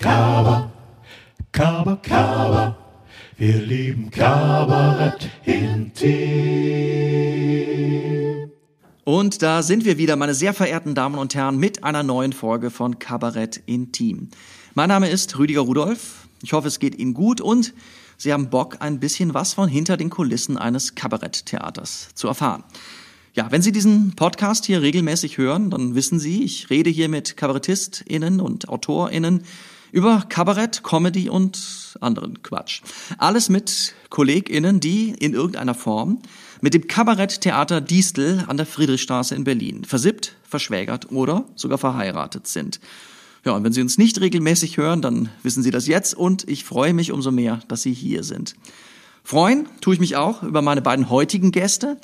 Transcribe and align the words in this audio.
Kaba, 0.00 0.70
Kaba, 1.50 1.96
Kaba. 1.96 2.76
Wir 3.36 3.56
lieben 3.60 4.12
Kabarett 4.12 5.28
intim. 5.44 6.06
Und 9.02 9.42
da 9.42 9.62
sind 9.64 9.84
wir 9.84 9.98
wieder, 9.98 10.14
meine 10.14 10.34
sehr 10.34 10.54
verehrten 10.54 10.94
Damen 10.94 11.18
und 11.18 11.34
Herren, 11.34 11.58
mit 11.58 11.82
einer 11.82 12.04
neuen 12.04 12.32
Folge 12.32 12.70
von 12.70 13.00
Kabarett 13.00 13.60
Intim. 13.66 14.28
Mein 14.74 14.88
Name 14.88 15.10
ist 15.10 15.36
Rüdiger 15.36 15.62
Rudolph. 15.62 16.28
Ich 16.42 16.52
hoffe, 16.52 16.68
es 16.68 16.78
geht 16.78 16.96
Ihnen 16.96 17.12
gut 17.12 17.40
und 17.40 17.74
Sie 18.16 18.32
haben 18.32 18.50
Bock, 18.50 18.76
ein 18.78 19.00
bisschen 19.00 19.34
was 19.34 19.54
von 19.54 19.68
hinter 19.68 19.96
den 19.96 20.10
Kulissen 20.10 20.56
eines 20.58 20.94
Kabaretttheaters 20.94 22.10
zu 22.14 22.28
erfahren. 22.28 22.62
Ja, 23.34 23.50
wenn 23.50 23.62
Sie 23.62 23.72
diesen 23.72 24.14
Podcast 24.14 24.64
hier 24.64 24.80
regelmäßig 24.80 25.38
hören, 25.38 25.70
dann 25.70 25.96
wissen 25.96 26.20
Sie, 26.20 26.44
ich 26.44 26.70
rede 26.70 26.88
hier 26.88 27.08
mit 27.08 27.36
KabarettistInnen 27.36 28.40
und 28.40 28.68
AutorInnen 28.68 29.42
über 29.92 30.24
Kabarett, 30.28 30.82
Comedy 30.82 31.28
und 31.28 31.96
anderen 32.00 32.42
Quatsch. 32.42 32.82
Alles 33.18 33.48
mit 33.48 33.94
KollegInnen, 34.10 34.80
die 34.80 35.10
in 35.10 35.34
irgendeiner 35.34 35.74
Form 35.74 36.20
mit 36.60 36.74
dem 36.74 36.86
Kabaretttheater 36.86 37.80
Distel 37.80 38.44
an 38.46 38.56
der 38.56 38.66
Friedrichstraße 38.66 39.34
in 39.34 39.44
Berlin 39.44 39.84
versippt, 39.84 40.34
verschwägert 40.42 41.10
oder 41.12 41.44
sogar 41.54 41.78
verheiratet 41.78 42.46
sind. 42.46 42.80
Ja, 43.44 43.52
und 43.52 43.64
wenn 43.64 43.72
Sie 43.72 43.80
uns 43.80 43.98
nicht 43.98 44.20
regelmäßig 44.20 44.76
hören, 44.76 45.00
dann 45.00 45.28
wissen 45.42 45.62
Sie 45.62 45.70
das 45.70 45.86
jetzt 45.86 46.14
und 46.14 46.48
ich 46.48 46.64
freue 46.64 46.92
mich 46.92 47.12
umso 47.12 47.30
mehr, 47.30 47.60
dass 47.68 47.82
Sie 47.82 47.92
hier 47.92 48.24
sind. 48.24 48.54
Freuen 49.22 49.68
tue 49.80 49.94
ich 49.94 50.00
mich 50.00 50.16
auch 50.16 50.42
über 50.42 50.62
meine 50.62 50.82
beiden 50.82 51.10
heutigen 51.10 51.52
Gäste. 51.52 51.98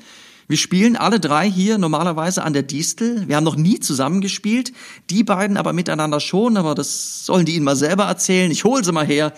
Wir 0.47 0.57
spielen 0.57 0.97
alle 0.97 1.21
drei 1.21 1.51
hier 1.51 1.79
normalerweise 1.79 2.43
an 2.43 2.53
der 2.53 2.63
Distel. 2.63 3.27
Wir 3.29 3.37
haben 3.37 3.45
noch 3.45 3.57
nie 3.57 3.81
zusammen 3.81 4.21
gespielt, 4.21 4.73
die 5.11 5.25
beiden 5.25 5.57
aber 5.57 5.73
miteinander 5.73 6.21
schon, 6.21 6.57
aber 6.57 6.75
das 6.75 7.25
sollen 7.25 7.47
die 7.47 7.55
Ihnen 7.55 7.65
mal 7.65 7.77
selber 7.77 8.05
erzählen. 8.05 8.51
Ich 8.51 8.65
hole 8.65 8.85
sie 8.85 8.93
mal 8.93 9.07
her. 9.07 9.33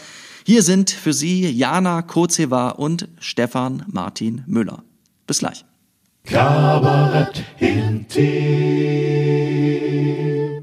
Hier 0.44 0.62
sind 0.62 0.90
für 0.90 1.12
Sie 1.12 1.48
Jana 1.50 2.02
Kozeva 2.02 2.70
und 2.70 3.08
Stefan 3.18 3.84
Martin 3.88 4.42
Müller. 4.46 4.82
Bis 5.26 5.38
gleich. 5.38 5.64
Kabarett. 6.24 7.44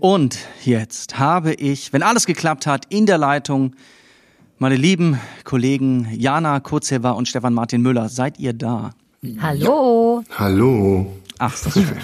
Und 0.02 0.38
jetzt 0.66 1.17
habe 1.17 1.53
ich, 1.53 1.94
wenn 1.94 2.03
alles 2.03 2.25
geklappt 2.25 2.67
hat, 2.67 2.85
in 2.89 3.05
der 3.05 3.17
Leitung 3.17 3.75
meine 4.57 4.75
lieben 4.75 5.19
Kollegen 5.45 6.07
Jana 6.13 6.59
Kozeva 6.59 7.11
und 7.11 7.28
Stefan 7.28 7.53
Martin 7.53 7.81
Müller. 7.81 8.09
Seid 8.09 8.39
ihr 8.39 8.53
da? 8.53 8.91
Hallo. 9.39 10.23
Hallo. 10.38 11.13
Ach, 11.39 11.53
ist 11.53 11.66
das 11.66 11.73
schön. 11.73 11.97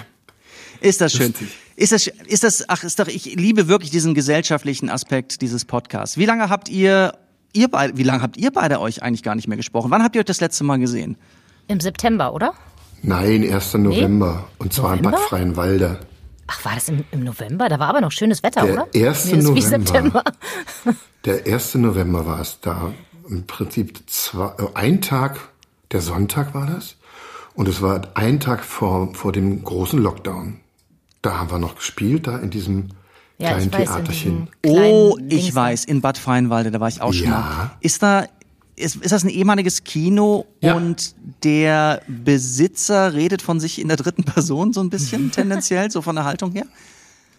Ist 0.79 1.01
das 1.01 1.13
schön. 1.13 1.33
Ist 1.75 1.91
das, 1.91 2.07
ist 2.07 2.43
das, 2.43 2.69
ach, 2.69 2.83
ist 2.83 2.97
doch, 2.99 3.07
ich 3.07 3.35
liebe 3.35 3.67
wirklich 3.67 3.91
diesen 3.91 4.13
gesellschaftlichen 4.13 4.89
Aspekt 4.89 5.41
dieses 5.41 5.65
Podcasts. 5.65 6.17
Wie 6.17 6.25
lange 6.25 6.49
habt 6.49 6.69
ihr, 6.69 7.13
ihr 7.51 7.67
beide, 7.67 7.97
wie 7.97 8.03
lange 8.03 8.21
habt 8.21 8.37
ihr 8.37 8.51
beide 8.51 8.79
euch 8.79 9.03
eigentlich 9.03 9.23
gar 9.23 9.35
nicht 9.35 9.47
mehr 9.49 9.57
gesprochen? 9.57 9.91
Wann 9.91 10.01
habt 10.01 10.15
ihr 10.15 10.19
euch 10.19 10.25
das 10.25 10.39
letzte 10.39 10.63
Mal 10.63 10.77
gesehen? 10.79 11.17
Im 11.67 11.81
September, 11.81 12.33
oder? 12.33 12.53
Nein, 13.01 13.43
1. 13.49 13.73
November. 13.75 14.47
Und 14.57 14.71
zwar 14.73 14.95
in 14.95 15.01
Bad 15.01 15.11
November? 15.11 15.27
Freienwalde. 15.27 15.99
Ach, 16.47 16.65
war 16.65 16.75
das 16.75 16.87
im, 16.87 17.03
im 17.11 17.25
November? 17.25 17.67
Da 17.67 17.79
war 17.79 17.89
aber 17.89 18.01
noch 18.01 18.11
schönes 18.11 18.43
Wetter, 18.43 18.63
Der 18.63 18.73
oder? 18.73 18.83
1. 18.83 18.93
Nee, 18.93 19.03
das 19.03 19.25
ist 19.25 19.31
wie 19.31 19.37
November. 19.37 19.61
September. 19.61 20.23
Der 21.25 21.45
1. 21.45 21.75
November 21.75 22.25
war 22.25 22.39
es 22.39 22.59
da. 22.61 22.93
Im 23.29 23.45
Prinzip 23.45 23.99
zwei, 24.07 24.53
äh, 24.57 24.67
ein 24.73 25.01
Tag, 25.01 25.37
der 25.91 25.99
Sonntag 26.01 26.53
war 26.53 26.65
das. 26.65 26.95
Und 27.59 27.67
es 27.67 27.81
war 27.81 28.11
ein 28.13 28.39
Tag 28.39 28.63
vor, 28.63 29.13
vor 29.13 29.33
dem 29.33 29.65
großen 29.65 29.99
Lockdown. 30.01 30.61
Da 31.21 31.39
haben 31.39 31.51
wir 31.51 31.59
noch 31.59 31.75
gespielt, 31.75 32.25
da 32.25 32.37
in 32.37 32.49
diesem 32.51 32.87
Ja, 33.37 33.49
kleinen 33.49 33.69
Theaterchen. 33.69 34.47
Oh, 34.65 35.17
ich 35.27 35.53
weiß, 35.53 35.83
in 35.83 35.99
Bad 35.99 36.17
Freienwalde, 36.17 36.71
da 36.71 36.79
war 36.79 36.87
ich 36.87 37.01
auch 37.01 37.11
schon 37.11 37.25
Ja. 37.25 37.31
mal. 37.31 37.71
Ist 37.81 38.01
da, 38.01 38.27
ist, 38.77 38.95
ist 38.95 39.11
das 39.11 39.25
ein 39.25 39.29
ehemaliges 39.29 39.83
Kino 39.83 40.45
Ja. 40.61 40.75
und 40.75 41.13
der 41.43 42.01
Besitzer 42.07 43.13
redet 43.13 43.41
von 43.41 43.59
sich 43.59 43.81
in 43.81 43.89
der 43.89 43.97
dritten 43.97 44.23
Person 44.23 44.71
so 44.71 44.79
ein 44.79 44.89
bisschen 44.89 45.29
tendenziell, 45.33 45.91
so 45.91 46.01
von 46.01 46.15
der 46.15 46.23
Haltung 46.23 46.53
her? 46.53 46.65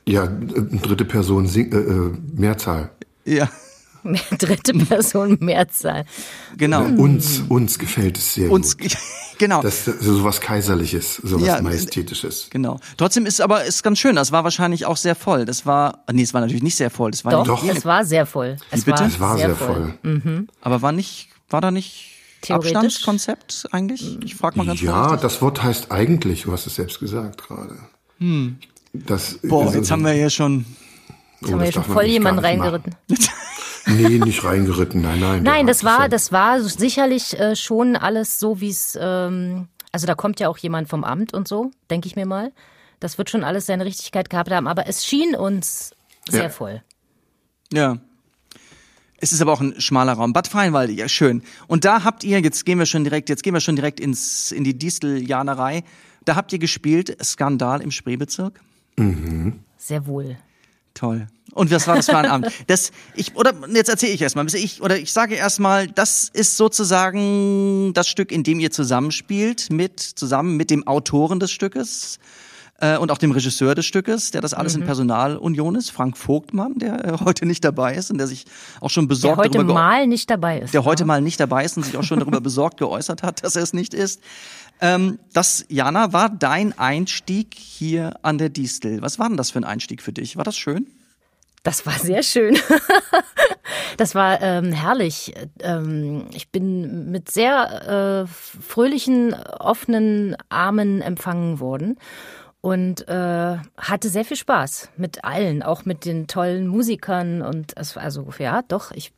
Ja, 0.07 0.25
äh, 0.25 0.29
dritte 0.29 1.07
Person, 1.07 1.47
Sing, 1.47 1.73
äh, 1.73 1.77
äh, 1.79 2.13
Mehrzahl. 2.37 2.91
Ja, 3.25 3.49
da. 4.03 4.37
Dritte 4.37 4.73
Person 4.75 5.37
Mehrzahl. 5.41 6.05
genau. 6.57 6.85
Uns, 6.85 7.43
uns 7.49 7.79
gefällt 7.79 8.19
es 8.19 8.35
sehr 8.35 8.51
Uns, 8.51 8.77
gut. 8.79 8.97
genau. 9.39 9.63
Das 9.63 9.87
ist 9.89 10.03
sowas 10.03 10.41
Kaiserliches, 10.41 11.17
sowas 11.17 11.47
Ja, 11.47 11.61
Majestätisches. 11.63 12.49
Genau. 12.51 12.81
Trotzdem 12.97 13.27
ist 13.27 13.41
aber 13.41 13.65
ist 13.65 13.83
ganz 13.83 13.99
schön. 13.99 14.17
Das 14.17 14.33
war 14.33 14.45
wahrscheinlich 14.45 14.87
auch 14.87 14.97
sehr 14.97 15.15
voll. 15.15 15.45
Das 15.45 15.67
war, 15.67 16.05
nee, 16.13 16.23
es 16.23 16.35
war 16.35 16.41
natürlich 16.41 16.63
nicht 16.63 16.77
sehr 16.77 16.91
voll. 16.91 17.11
Das 17.11 17.25
war 17.25 17.33
Doch, 17.33 17.63
nicht, 17.63 17.73
Doch. 17.73 17.79
es 17.79 17.85
war 17.85 18.05
sehr 18.05 18.27
voll. 18.27 18.57
Es 18.71 18.85
bitte? 18.85 19.01
war, 19.01 19.07
Es 19.09 19.21
war 19.21 19.37
sehr 19.39 19.55
voll. 19.57 19.95
aber 20.61 20.83
war 20.83 20.93
nicht, 20.93 21.29
war 21.49 21.61
da 21.61 21.71
nicht? 21.71 22.07
Abstandskonzept 22.49 23.69
eigentlich? 23.71 24.19
Ich 24.25 24.35
frage 24.35 24.57
mal 24.57 24.67
ganz 24.67 24.81
Ja, 24.81 24.93
vorsichtig. 25.09 25.21
das 25.23 25.43
Wort 25.43 25.63
heißt 25.63 25.91
eigentlich, 25.93 26.45
du 26.45 26.53
hast 26.53 26.67
es 26.67 26.75
selbst 26.77 26.99
gesagt 27.01 27.47
gerade. 27.47 27.77
Das, 28.93 29.39
Boah, 29.43 29.67
also- 29.67 29.77
jetzt 29.79 29.91
haben 29.91 30.03
wir 30.05 30.13
hier 30.13 30.31
schon. 30.31 30.65
Jetzt 31.43 31.53
haben 31.53 31.59
wir 31.61 31.67
das 31.67 31.75
hier 31.75 31.83
schon 31.85 31.93
voll 31.95 32.05
jemanden 32.05 32.41
reingeritten. 32.41 32.95
Nee, 33.97 34.19
nicht 34.19 34.45
reingeritten, 34.45 35.03
nein, 35.03 35.21
nein. 35.21 35.43
Nein, 35.43 35.67
das 35.67 35.85
war, 35.85 36.09
das 36.09 36.33
war 36.33 36.61
sicherlich 36.61 37.39
äh, 37.39 37.57
schon 37.57 37.97
alles 37.97 38.39
so, 38.39 38.61
wie 38.61 38.71
es, 38.71 38.99
ähm, 39.01 39.69
also 39.93 40.07
da 40.07 40.15
kommt 40.15 40.41
ja 40.41 40.49
auch 40.49 40.59
jemand 40.59 40.89
vom 40.89 41.05
Amt 41.05 41.35
und 41.35 41.49
so, 41.49 41.71
denke 41.91 42.07
ich 42.07 42.17
mir 42.17 42.27
mal. 42.27 42.53
Das 43.01 43.19
wird 43.19 43.31
schon 43.31 43.45
alles 43.45 43.67
seine 43.67 43.85
Richtigkeit 43.85 44.29
gehabt 44.31 44.51
haben, 44.51 44.67
aber 44.69 44.87
es 44.87 45.05
schien 45.07 45.35
uns 45.35 45.93
sehr 46.29 46.45
Ja. 46.45 46.49
voll. 46.51 46.83
Ja. 47.73 47.99
Es 49.23 49.33
ist 49.33 49.43
aber 49.43 49.53
auch 49.53 49.61
ein 49.61 49.79
schmaler 49.81 50.15
Raum. 50.15 50.33
Bad 50.33 50.49
Freienwalde, 50.49 50.93
ja 50.95 51.09
schön. 51.09 51.43
Und 51.67 51.85
da 51.85 52.05
habt 52.05 52.25
ihr, 52.25 52.41
jetzt 52.41 52.65
gehen 52.65 52.79
wir 52.79 52.87
schon 52.87 53.05
direkt, 53.05 53.29
jetzt 53.29 53.43
gehen 53.43 53.53
wir 53.53 53.61
schon 53.61 53.77
direkt 53.77 54.01
ins, 54.01 54.51
in 54.51 54.65
die 54.65 54.77
Disteljanerei. 54.79 55.85
Da 56.25 56.37
habt 56.37 56.53
ihr 56.53 56.59
gespielt, 56.59 57.17
Skandal 57.23 57.83
im 57.83 57.91
Spreebezirk. 57.91 58.61
Sehr 59.79 60.07
wohl. 60.07 60.37
Toll. 60.95 61.27
Und 61.53 61.71
was 61.73 61.87
war 61.89 61.97
das 61.97 62.07
für 62.07 62.17
ein 62.17 62.27
Abend? 62.27 62.47
Das, 62.69 62.93
ich, 63.17 63.35
oder 63.35 63.53
jetzt 63.75 63.89
erzähle 63.89 64.13
ich 64.13 64.23
erstmal, 64.23 64.47
ich, 64.55 64.83
oder 64.83 64.97
ich 64.99 65.13
sage 65.13 65.35
erstmal, 65.35 65.89
das 65.89 66.29
ist 66.33 66.57
sozusagen 66.57 67.93
das 67.95 68.09
Stück, 68.09 68.31
in 68.33 68.43
dem 68.45 68.61
ihr 68.61 68.71
zusammenspielt, 68.71 69.71
mit, 69.73 70.01
zusammen 70.01 70.57
mit 70.57 70.71
dem 70.71 70.87
Autoren 70.87 71.41
des 71.41 71.51
Stückes 71.51 72.19
äh, 72.79 72.97
und 72.97 73.11
auch 73.11 73.19
dem 73.19 73.33
Regisseur 73.33 73.75
des 73.75 73.85
Stückes, 73.85 74.31
der 74.31 74.41
das 74.43 74.55
alles 74.55 74.75
Mhm. 74.77 74.83
in 74.83 74.87
Personalunion 74.87 75.75
ist, 75.75 75.91
Frank 75.91 76.17
Vogtmann, 76.17 76.75
der 76.79 77.05
äh, 77.05 77.19
heute 77.25 77.47
nicht 77.47 77.65
dabei 77.65 77.95
ist 77.95 78.11
und 78.11 78.19
der 78.19 78.27
sich 78.29 78.45
auch 78.81 78.91
schon 78.91 79.05
Der 79.05 79.09
besorgt 79.09 79.39
heute 79.39 79.51
darüber 79.59 79.75
mal 79.75 80.07
nicht 80.07 80.31
dabei 80.31 80.61
ist. 80.61 80.73
der 80.73 80.85
heute 80.85 81.05
mal 81.05 81.21
nicht 81.21 81.41
dabei 81.41 81.65
ist 81.65 81.77
und 81.77 81.83
sich 81.85 81.97
auch 81.97 82.05
schon 82.05 82.21
darüber 82.21 82.41
besorgt 82.51 82.79
geäußert 82.79 83.23
hat, 83.25 83.43
dass 83.45 83.57
er 83.57 83.63
es 83.65 83.73
nicht 83.73 83.93
ist. 83.93 84.21
Ähm, 84.81 85.19
das, 85.33 85.65
Jana, 85.69 86.13
war 86.13 86.31
dein 86.31 86.79
Einstieg 86.79 87.55
hier 87.55 88.15
an 88.23 88.39
der 88.39 88.49
Distel. 88.49 89.03
Was 89.03 89.19
war 89.19 89.29
denn 89.29 89.37
das 89.37 89.51
für 89.51 89.59
ein 89.59 89.65
Einstieg 89.65 90.03
für 90.03 90.13
dich? 90.13 90.37
War 90.37 90.45
das 90.45 90.57
schön? 90.57 90.87
Das 91.63 91.85
war 91.87 91.99
sehr 91.99 92.23
schön. 92.23 92.59
Das 93.97 94.15
war 94.15 94.41
ähm, 94.41 94.73
herrlich. 94.73 95.35
Ähm, 95.61 96.27
ich 96.33 96.51
bin 96.51 97.11
mit 97.11 97.31
sehr 97.31 98.25
äh, 98.25 98.27
fröhlichen, 98.27 99.35
offenen 99.35 100.37
Armen 100.49 101.03
empfangen 101.03 101.61
worden 101.61 101.99
und 102.61 103.07
äh, 103.09 103.59
hatte 103.77 104.09
sehr 104.09 104.25
viel 104.25 104.37
Spaß 104.37 104.91
mit 104.97 105.25
allen, 105.25 105.63
auch 105.63 105.85
mit 105.85 106.05
den 106.05 106.29
tollen 106.29 106.67
Musikern 106.67 107.43
und 107.43 107.77
es, 107.77 107.97
also 107.97 108.27
ja, 108.39 108.63
doch 108.63 108.91
ich 108.93 109.13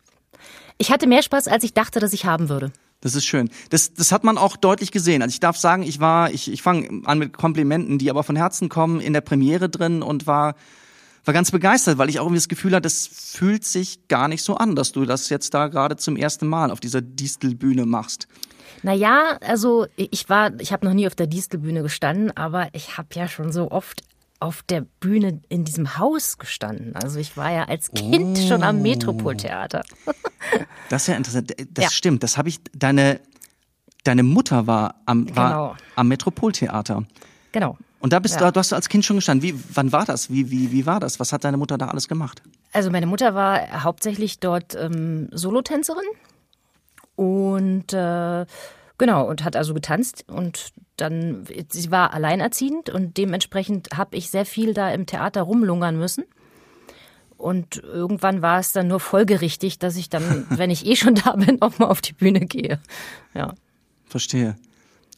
ich 0.78 0.90
hatte 0.90 1.06
mehr 1.06 1.22
Spaß, 1.22 1.46
als 1.46 1.62
ich 1.64 1.74
dachte, 1.74 2.00
dass 2.00 2.12
ich 2.12 2.24
haben 2.24 2.48
würde. 2.48 2.72
Das 3.02 3.16
ist 3.16 3.26
schön. 3.26 3.50
Das, 3.70 3.92
das 3.92 4.12
hat 4.12 4.24
man 4.24 4.38
auch 4.38 4.56
deutlich 4.56 4.92
gesehen. 4.92 5.22
Also 5.22 5.34
ich 5.34 5.40
darf 5.40 5.56
sagen, 5.56 5.82
ich 5.82 6.00
war, 6.00 6.30
ich, 6.30 6.50
ich 6.50 6.62
fange 6.62 7.02
an 7.04 7.18
mit 7.18 7.36
Komplimenten, 7.36 7.98
die 7.98 8.08
aber 8.08 8.22
von 8.22 8.36
Herzen 8.36 8.68
kommen, 8.68 9.00
in 9.00 9.12
der 9.12 9.20
Premiere 9.20 9.68
drin 9.68 10.02
und 10.02 10.28
war, 10.28 10.54
war 11.24 11.34
ganz 11.34 11.50
begeistert, 11.50 11.98
weil 11.98 12.08
ich 12.08 12.20
auch 12.20 12.24
irgendwie 12.24 12.38
das 12.38 12.48
Gefühl 12.48 12.72
hatte, 12.72 12.82
das 12.82 13.08
fühlt 13.08 13.64
sich 13.64 14.06
gar 14.06 14.28
nicht 14.28 14.44
so 14.44 14.54
an, 14.54 14.76
dass 14.76 14.92
du 14.92 15.04
das 15.04 15.28
jetzt 15.30 15.52
da 15.52 15.66
gerade 15.66 15.96
zum 15.96 16.16
ersten 16.16 16.46
Mal 16.46 16.70
auf 16.70 16.78
dieser 16.78 17.02
Distelbühne 17.02 17.86
machst. 17.86 18.28
Naja, 18.84 19.36
also 19.40 19.86
ich 19.96 20.28
war, 20.28 20.58
ich 20.60 20.72
habe 20.72 20.86
noch 20.86 20.94
nie 20.94 21.08
auf 21.08 21.16
der 21.16 21.26
Distelbühne 21.26 21.82
gestanden, 21.82 22.30
aber 22.36 22.68
ich 22.72 22.98
habe 22.98 23.08
ja 23.14 23.26
schon 23.26 23.52
so 23.52 23.70
oft 23.70 24.02
auf 24.42 24.62
der 24.62 24.82
Bühne 24.82 25.40
in 25.48 25.64
diesem 25.64 25.98
Haus 25.98 26.36
gestanden. 26.38 26.94
Also 26.96 27.18
ich 27.20 27.36
war 27.36 27.50
ja 27.52 27.64
als 27.64 27.90
Kind 27.92 28.38
schon 28.38 28.62
am 28.62 28.82
Metropoltheater. 28.82 29.82
Das 30.90 31.02
ist 31.02 31.08
ja 31.08 31.14
interessant. 31.14 31.54
Das 31.70 31.84
Ja. 31.84 31.90
stimmt. 31.90 32.22
Das 32.22 32.36
habe 32.36 32.48
ich. 32.50 32.58
Deine 32.74 33.20
deine 34.04 34.22
Mutter 34.24 34.66
war 34.66 34.96
am 35.06 35.34
war 35.36 35.48
Genau. 35.50 35.76
am 35.96 36.08
Metropoltheater. 36.08 37.04
Genau. 37.52 37.78
Und 38.00 38.12
da 38.12 38.18
bist 38.18 38.34
Ja. 38.40 38.46
du, 38.48 38.52
du 38.52 38.58
hast 38.60 38.72
du 38.72 38.76
als 38.76 38.88
Kind 38.88 39.04
schon 39.04 39.16
gestanden. 39.16 39.42
Wie, 39.48 39.54
wann 39.74 39.92
war 39.92 40.04
das? 40.04 40.28
Wie, 40.30 40.50
wie, 40.50 40.72
wie 40.72 40.84
war 40.84 40.98
das? 40.98 41.20
Was 41.20 41.32
hat 41.32 41.44
deine 41.44 41.56
Mutter 41.56 41.78
da 41.78 41.86
alles 41.86 42.08
gemacht? 42.08 42.42
Also 42.72 42.90
meine 42.90 43.06
Mutter 43.06 43.34
war 43.34 43.84
hauptsächlich 43.84 44.40
dort 44.40 44.74
ähm, 44.74 45.28
Solotänzerin 45.30 46.04
und 47.16 47.92
äh, 47.92 48.44
genau 49.02 49.28
und 49.28 49.42
hat 49.44 49.56
also 49.56 49.74
getanzt 49.74 50.24
und 50.28 50.68
dann 50.96 51.44
sie 51.70 51.90
war 51.90 52.14
alleinerziehend 52.14 52.88
und 52.90 53.16
dementsprechend 53.16 53.88
habe 53.96 54.16
ich 54.16 54.30
sehr 54.30 54.46
viel 54.46 54.74
da 54.74 54.90
im 54.92 55.06
Theater 55.06 55.42
rumlungern 55.42 55.98
müssen 55.98 56.24
Und 57.36 57.78
irgendwann 57.78 58.40
war 58.42 58.60
es 58.60 58.70
dann 58.72 58.86
nur 58.86 59.00
folgerichtig, 59.00 59.78
dass 59.80 59.96
ich 59.96 60.08
dann, 60.08 60.46
wenn 60.50 60.70
ich 60.70 60.86
eh 60.86 60.94
schon 60.94 61.16
da 61.16 61.32
bin, 61.32 61.60
auch 61.60 61.78
mal 61.80 61.86
auf 61.88 62.00
die 62.00 62.12
Bühne 62.12 62.40
gehe. 62.46 62.78
Ja. 63.34 63.54
Verstehe. 64.06 64.56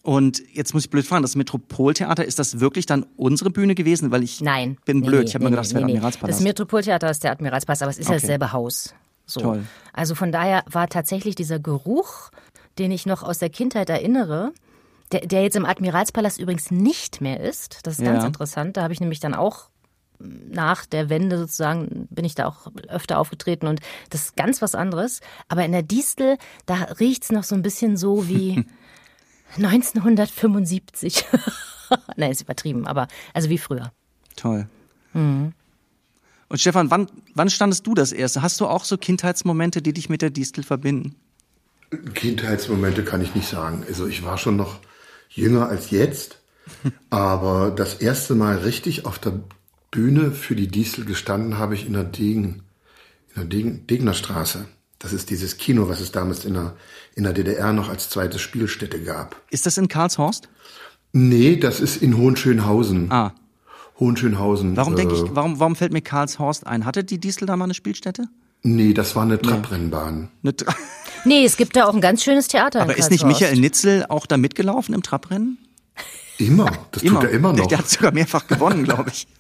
Und 0.03 0.43
jetzt 0.53 0.73
muss 0.75 0.85
ich 0.85 0.91
blöd 0.91 1.07
fragen, 1.07 1.23
das 1.23 1.35
Metropoltheater, 1.37 2.25
ist 2.25 2.39
das 2.39 2.61
wirklich 2.61 2.87
dann 2.87 3.05
unsere 3.17 3.51
Bühne 3.51 3.75
gewesen? 3.75 4.11
Weil 4.11 4.23
ich 4.23 4.41
Nein. 4.41 4.77
bin 4.87 5.01
Nee, 5.01 5.07
blöd. 5.09 5.29
ich 5.29 5.35
habe 5.35 5.45
mir 5.45 5.51
nee, 5.51 5.57
gedacht, 5.57 5.67
es 5.67 5.73
nee, 5.73 5.79
wäre 5.81 5.87
nee. 5.87 5.93
Admiralspalast. 5.93 6.39
Das 6.41 6.45
Metropoltheater 6.45 7.11
ist 7.11 7.25
der 7.25 7.33
Admiralspalast, 7.33 7.83
aber 7.83 7.91
es 7.91 7.99
ist 7.99 8.09
ja 8.09 8.15
Okay. 8.15 8.21
dasselbe 8.23 8.53
Haus. 8.53 8.95
So. 9.27 9.41
Toll. 9.41 9.65
Also 9.95 10.15
von 10.15 10.31
daher 10.33 10.63
war 10.71 10.89
tatsächlich 10.89 11.35
dieser 11.35 11.59
Geruch, 11.59 12.31
den 12.79 12.91
ich 12.91 13.07
noch 13.07 13.23
aus 13.23 13.39
der 13.39 13.51
Kindheit 13.51 13.89
erinnere, 13.91 14.53
der, 15.13 15.21
der 15.27 15.43
jetzt 15.43 15.57
im 15.57 15.65
Admiralspalast 15.67 16.41
übrigens 16.41 16.71
nicht 16.71 17.21
mehr 17.21 17.41
ist. 17.41 17.81
Das 17.85 17.99
ist 17.99 18.05
ganz 18.05 18.23
Ja. 18.23 18.27
interessant. 18.27 18.77
Da 18.77 18.83
habe 18.83 18.93
ich 18.93 19.01
nämlich 19.01 19.21
dann 19.21 19.35
auch 19.35 19.69
nach 20.19 20.87
der 20.87 21.11
Wende 21.11 21.37
sozusagen 21.39 22.07
bin 22.09 22.25
ich 22.25 22.35
da 22.35 22.47
auch 22.47 22.69
öfter 22.89 23.19
aufgetreten 23.19 23.67
und 23.67 23.81
das 24.11 24.23
ist 24.27 24.37
ganz 24.37 24.63
was 24.63 24.75
anderes. 24.75 25.21
Aber 25.49 25.65
in 25.65 25.73
der 25.73 25.83
Distel, 25.83 26.39
da 26.67 26.75
riecht's 27.01 27.31
noch 27.33 27.43
so 27.45 27.55
ein 27.55 27.63
bisschen 27.63 27.97
so 27.97 28.29
wie 28.29 28.65
1975. 29.57 31.25
Nein, 32.17 32.31
ist 32.31 32.43
übertrieben, 32.43 32.87
aber 32.87 33.09
also 33.33 33.49
wie 33.51 33.59
früher. 33.59 33.93
Toll. 34.37 34.69
Mhm. 35.13 35.53
Und 36.49 36.61
Stefan, 36.61 36.91
wann, 36.91 37.09
wann 37.35 37.51
standest 37.51 37.87
du 37.87 37.95
das 37.95 38.13
erste? 38.13 38.43
Hast 38.43 38.61
du 38.61 38.67
auch 38.67 38.85
so 38.85 38.97
Kindheitsmomente, 38.97 39.83
die 39.83 39.93
dich 39.93 40.09
mit 40.09 40.23
der 40.23 40.31
Distel 40.31 40.63
verbinden? 40.63 41.17
Kindheitsmomente 41.99 43.05
kann 43.05 43.21
ich 43.23 43.35
nicht 43.35 43.49
sagen. 43.49 43.85
Also 43.89 44.07
ich 44.07 44.25
war 44.25 44.39
schon 44.39 44.57
noch 44.57 44.81
jünger 45.29 45.69
als 45.69 45.91
jetzt, 45.91 46.39
aber 47.11 47.71
das 47.71 47.95
erste 47.95 48.35
Mal 48.35 48.59
richtig 48.59 49.07
auf 49.07 49.19
der 49.19 49.41
Bühne 49.91 50.33
für 50.33 50.57
die 50.57 50.69
Diesel 50.69 51.05
gestanden 51.05 51.59
habe 51.59 51.75
ich 51.75 51.87
in 51.87 51.93
der 51.93 52.05
Degen, 52.05 52.63
in 53.35 53.35
der 53.37 53.45
Degen, 53.45 53.87
Degnerstraße. 53.87 54.67
Das 54.99 55.13
ist 55.13 55.31
dieses 55.31 55.59
Kino, 55.59 55.89
was 55.89 56.01
es 56.01 56.13
damals 56.13 56.45
in 56.45 56.55
der, 56.55 56.77
in 57.15 57.25
der 57.25 57.33
DDR 57.33 57.73
noch 57.73 57.89
als 57.91 58.09
zweite 58.09 58.39
Spielstätte 58.39 59.03
gab. 59.03 59.37
Ist 59.51 59.67
das 59.67 59.77
in 59.77 59.89
Karlshorst? 59.89 60.49
Nee, 61.13 61.57
das 61.57 61.81
ist 61.81 62.03
in 62.03 62.17
Hohenschönhausen. 62.17 63.13
Ah. 63.13 63.35
Hohenschönhausen. 64.01 64.77
Warum 64.77 64.97
denke 64.97 65.15
äh, 65.15 65.19
ich, 65.19 65.25
warum, 65.31 65.61
warum 65.61 65.77
fällt 65.77 65.93
mir 65.93 66.01
Karlshorst 66.01 66.67
ein? 66.67 66.85
Hatte 66.85 67.05
die 67.05 67.21
Distel 67.21 67.47
da 67.47 67.57
mal 67.57 67.65
eine 67.65 67.75
Spielstätte? 67.75 68.29
Nee, 68.63 68.95
das 68.95 69.15
war 69.15 69.23
eine 69.23 69.41
Trabrennbahn. 69.41 70.31
Eine 70.43 70.53
Tra- 70.53 70.75
Nee, 71.25 71.45
es 71.45 71.57
gibt 71.57 71.77
da 71.77 71.87
auch 71.87 71.95
ein 71.95 72.01
ganz 72.01 72.23
schönes 72.23 72.49
Theater. 72.49 72.83
Aber 72.83 72.95
in 72.95 72.99
ist 73.01 73.11
nicht. 73.11 73.25
Michael 73.25 73.57
Nitzel 73.59 74.07
auch 74.09 74.27
da 74.27 74.37
mitgelaufen 74.37 74.95
im 74.95 75.03
Trabrennen? 75.03 75.59
Immer. 76.39 76.71
Das 76.93 77.03
tut 77.03 77.25
er 77.25 77.31
immer 77.31 77.53
noch. 77.53 77.67
Der 77.67 77.79
hat 77.79 77.89
sogar 77.89 78.13
mehrfach 78.13 78.47
gewonnen, 78.47 78.85
glaube 78.85 79.11
ich. 79.11 79.27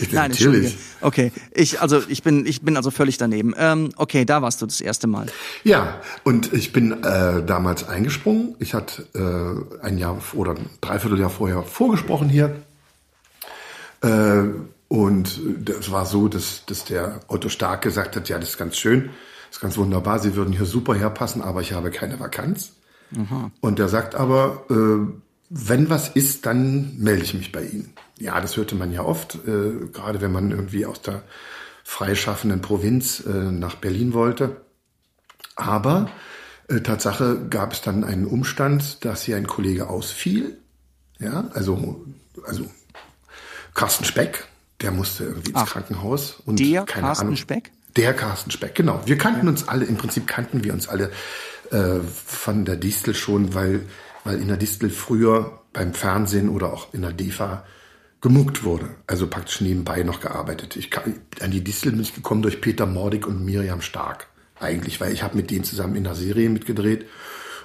Ich- 0.00 0.10
Nein, 0.10 0.32
natürlich. 0.32 0.76
Okay, 1.00 1.30
ich 1.52 1.80
also 1.80 2.02
ich 2.08 2.24
bin 2.24 2.44
ich 2.44 2.62
bin 2.62 2.76
also 2.76 2.90
völlig 2.90 3.16
daneben. 3.18 3.54
Ähm, 3.56 3.92
okay, 3.96 4.24
da 4.24 4.42
warst 4.42 4.60
du 4.60 4.66
das 4.66 4.80
erste 4.80 5.06
Mal. 5.06 5.26
Ja, 5.62 6.00
und 6.24 6.52
ich 6.52 6.72
bin 6.72 7.04
äh, 7.04 7.44
damals 7.44 7.86
eingesprungen. 7.88 8.56
Ich 8.58 8.74
hatte 8.74 9.06
äh, 9.14 9.84
ein 9.86 9.96
Jahr 9.98 10.18
oder 10.32 10.52
ein 10.56 10.68
Dreivierteljahr 10.80 11.30
vorher 11.30 11.62
vorgesprochen 11.62 12.28
hier. 12.28 12.56
Äh, 14.02 14.42
und 14.88 15.40
das 15.60 15.90
war 15.92 16.06
so, 16.06 16.26
dass, 16.26 16.64
dass 16.66 16.84
der 16.84 17.20
Otto 17.28 17.48
Stark 17.48 17.82
gesagt 17.82 18.16
hat, 18.16 18.28
ja, 18.28 18.38
das 18.40 18.50
ist 18.50 18.58
ganz 18.58 18.76
schön, 18.76 19.10
ist 19.54 19.60
ganz 19.60 19.76
wunderbar, 19.76 20.18
Sie 20.18 20.34
würden 20.34 20.52
hier 20.52 20.66
super 20.66 20.94
herpassen, 20.94 21.42
aber 21.42 21.60
ich 21.60 21.72
habe 21.72 21.90
keine 21.90 22.18
Vakanz. 22.18 22.72
Und 23.60 23.78
der 23.78 23.88
sagt 23.88 24.14
aber, 24.14 24.64
äh, 24.70 25.06
wenn 25.50 25.90
was 25.90 26.08
ist, 26.08 26.46
dann 26.46 26.96
melde 26.98 27.22
ich 27.22 27.34
mich 27.34 27.52
bei 27.52 27.62
Ihnen. 27.62 27.92
Ja, 28.18 28.40
das 28.40 28.56
hörte 28.56 28.74
man 28.74 28.92
ja 28.92 29.02
oft, 29.02 29.36
äh, 29.46 29.86
gerade 29.92 30.20
wenn 30.20 30.32
man 30.32 30.50
irgendwie 30.50 30.86
aus 30.86 31.00
der 31.00 31.22
freischaffenden 31.84 32.60
Provinz 32.60 33.20
äh, 33.20 33.30
nach 33.30 33.76
Berlin 33.76 34.14
wollte. 34.14 34.62
Aber 35.54 36.10
äh, 36.68 36.80
Tatsache 36.80 37.46
gab 37.48 37.72
es 37.72 37.82
dann 37.82 38.02
einen 38.02 38.26
Umstand, 38.26 39.04
dass 39.04 39.22
hier 39.22 39.36
ein 39.36 39.46
Kollege 39.46 39.88
ausfiel. 39.88 40.58
Ja, 41.20 41.48
also, 41.52 42.04
also 42.44 42.64
Carsten 43.74 44.04
Speck, 44.04 44.48
der 44.80 44.90
musste 44.90 45.24
irgendwie 45.24 45.50
ins 45.50 45.60
Ach, 45.60 45.72
Krankenhaus. 45.72 46.42
Und 46.44 46.58
der 46.58 46.84
keine 46.84 47.06
Carsten 47.06 47.26
Ahnung, 47.26 47.36
Speck? 47.36 47.70
Der 47.96 48.12
Carsten 48.14 48.50
Speck, 48.50 48.74
genau. 48.74 49.02
Wir 49.04 49.16
kannten 49.18 49.46
uns 49.46 49.68
alle, 49.68 49.84
im 49.84 49.96
Prinzip 49.96 50.26
kannten 50.26 50.64
wir 50.64 50.72
uns 50.72 50.88
alle 50.88 51.10
äh, 51.70 52.00
von 52.00 52.64
der 52.64 52.76
Distel 52.76 53.14
schon, 53.14 53.54
weil, 53.54 53.82
weil 54.24 54.40
in 54.40 54.48
der 54.48 54.56
Distel 54.56 54.90
früher 54.90 55.60
beim 55.72 55.94
Fernsehen 55.94 56.48
oder 56.48 56.72
auch 56.72 56.92
in 56.92 57.02
der 57.02 57.12
DEFA 57.12 57.64
gemuckt 58.20 58.64
wurde. 58.64 58.88
Also 59.06 59.28
praktisch 59.28 59.60
nebenbei 59.60 60.02
noch 60.02 60.20
gearbeitet. 60.20 60.76
Ich 60.76 60.90
kann, 60.90 61.20
an 61.40 61.50
die 61.50 61.62
Distel 61.62 61.92
bin 61.92 62.00
ich 62.00 62.14
gekommen 62.14 62.42
durch 62.42 62.60
Peter 62.60 62.86
Mordig 62.86 63.26
und 63.26 63.44
Miriam 63.44 63.80
Stark. 63.80 64.28
Eigentlich, 64.58 65.00
weil 65.00 65.12
ich 65.12 65.22
habe 65.22 65.36
mit 65.36 65.50
denen 65.50 65.64
zusammen 65.64 65.94
in 65.94 66.04
der 66.04 66.14
Serie 66.14 66.48
mitgedreht 66.48 67.06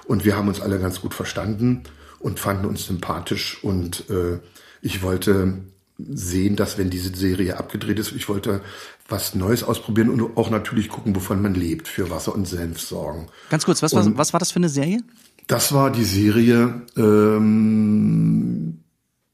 und 0.04 0.24
wir 0.24 0.36
haben 0.36 0.48
uns 0.48 0.60
alle 0.60 0.78
ganz 0.78 1.00
gut 1.00 1.14
verstanden 1.14 1.84
und 2.18 2.38
fanden 2.38 2.66
uns 2.66 2.84
sympathisch 2.84 3.62
und 3.64 4.10
äh, 4.10 4.38
ich 4.82 5.02
wollte 5.02 5.62
sehen, 6.08 6.56
dass 6.56 6.78
wenn 6.78 6.90
diese 6.90 7.14
Serie 7.14 7.58
abgedreht 7.58 7.98
ist, 7.98 8.12
ich 8.12 8.28
wollte 8.28 8.60
was 9.10 9.34
Neues 9.34 9.62
ausprobieren 9.64 10.08
und 10.10 10.36
auch 10.36 10.50
natürlich 10.50 10.88
gucken, 10.88 11.14
wovon 11.16 11.42
man 11.42 11.54
lebt, 11.54 11.88
für 11.88 12.10
Wasser 12.10 12.34
und 12.34 12.46
Senf 12.46 12.80
sorgen. 12.80 13.26
Ganz 13.50 13.64
kurz, 13.64 13.82
was, 13.82 13.94
war, 13.94 14.04
was 14.16 14.32
war 14.32 14.40
das 14.40 14.52
für 14.52 14.56
eine 14.60 14.68
Serie? 14.68 15.00
Das 15.46 15.72
war 15.72 15.90
die 15.90 16.04
Serie 16.04 16.82
ähm, 16.96 18.80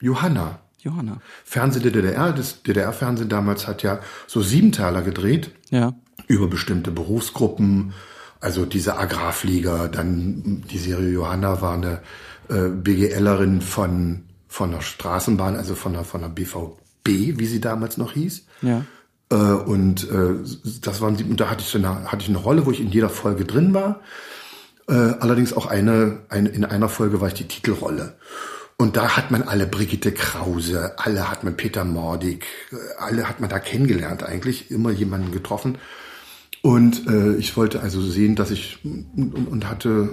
Johanna. 0.00 0.60
Johanna. 0.78 1.20
Fernsehen 1.44 1.82
der 1.82 1.92
DDR, 1.92 2.32
das 2.32 2.62
DDR-Fernsehen 2.62 3.28
damals 3.28 3.66
hat 3.66 3.82
ja 3.82 3.98
so 4.26 4.40
Siebenteiler 4.40 5.02
gedreht 5.02 5.50
Ja. 5.70 5.94
über 6.28 6.46
bestimmte 6.46 6.90
Berufsgruppen, 6.92 7.92
also 8.40 8.64
diese 8.66 8.96
Agrarflieger, 8.96 9.88
dann 9.88 10.62
die 10.70 10.78
Serie 10.78 11.10
Johanna 11.10 11.60
war 11.60 11.74
eine 11.74 12.00
äh, 12.48 12.68
BGLerin 12.68 13.60
von 13.62 14.22
von 14.48 14.70
der 14.70 14.80
Straßenbahn, 14.80 15.56
also 15.56 15.74
von 15.74 15.92
der 15.94 16.04
von 16.04 16.20
der 16.20 16.28
BVB, 16.28 17.08
wie 17.38 17.46
sie 17.46 17.60
damals 17.60 17.96
noch 17.98 18.12
hieß. 18.12 18.46
Ja. 18.62 18.84
Äh, 19.30 19.34
und 19.34 20.10
äh, 20.10 20.34
das 20.82 21.00
waren 21.00 21.16
sie, 21.16 21.24
und 21.24 21.40
da 21.40 21.50
hatte 21.50 21.62
ich 21.62 21.68
so 21.68 21.78
eine, 21.78 22.10
hatte 22.10 22.22
ich 22.22 22.28
eine 22.28 22.38
Rolle, 22.38 22.66
wo 22.66 22.70
ich 22.70 22.80
in 22.80 22.90
jeder 22.90 23.08
Folge 23.08 23.44
drin 23.44 23.74
war. 23.74 24.00
Äh, 24.88 24.92
allerdings 24.92 25.52
auch 25.52 25.66
eine, 25.66 26.20
eine, 26.28 26.48
in 26.50 26.64
einer 26.64 26.88
Folge 26.88 27.20
war 27.20 27.28
ich 27.28 27.34
die 27.34 27.48
Titelrolle. 27.48 28.16
Und 28.78 28.96
da 28.96 29.16
hat 29.16 29.30
man 29.30 29.42
alle 29.42 29.66
Brigitte 29.66 30.12
Krause, 30.12 30.98
alle 30.98 31.30
hat 31.30 31.44
man 31.44 31.56
Peter 31.56 31.84
Mordig, 31.84 32.44
äh, 32.70 32.76
alle 32.98 33.28
hat 33.28 33.40
man 33.40 33.50
da 33.50 33.58
kennengelernt 33.58 34.22
eigentlich, 34.22 34.70
immer 34.70 34.90
jemanden 34.90 35.32
getroffen. 35.32 35.78
Und 36.62 37.06
äh, 37.06 37.34
ich 37.36 37.56
wollte 37.56 37.80
also 37.80 38.00
sehen, 38.00 38.34
dass 38.34 38.50
ich 38.50 38.80
und, 38.84 39.48
und 39.48 39.68
hatte 39.68 40.10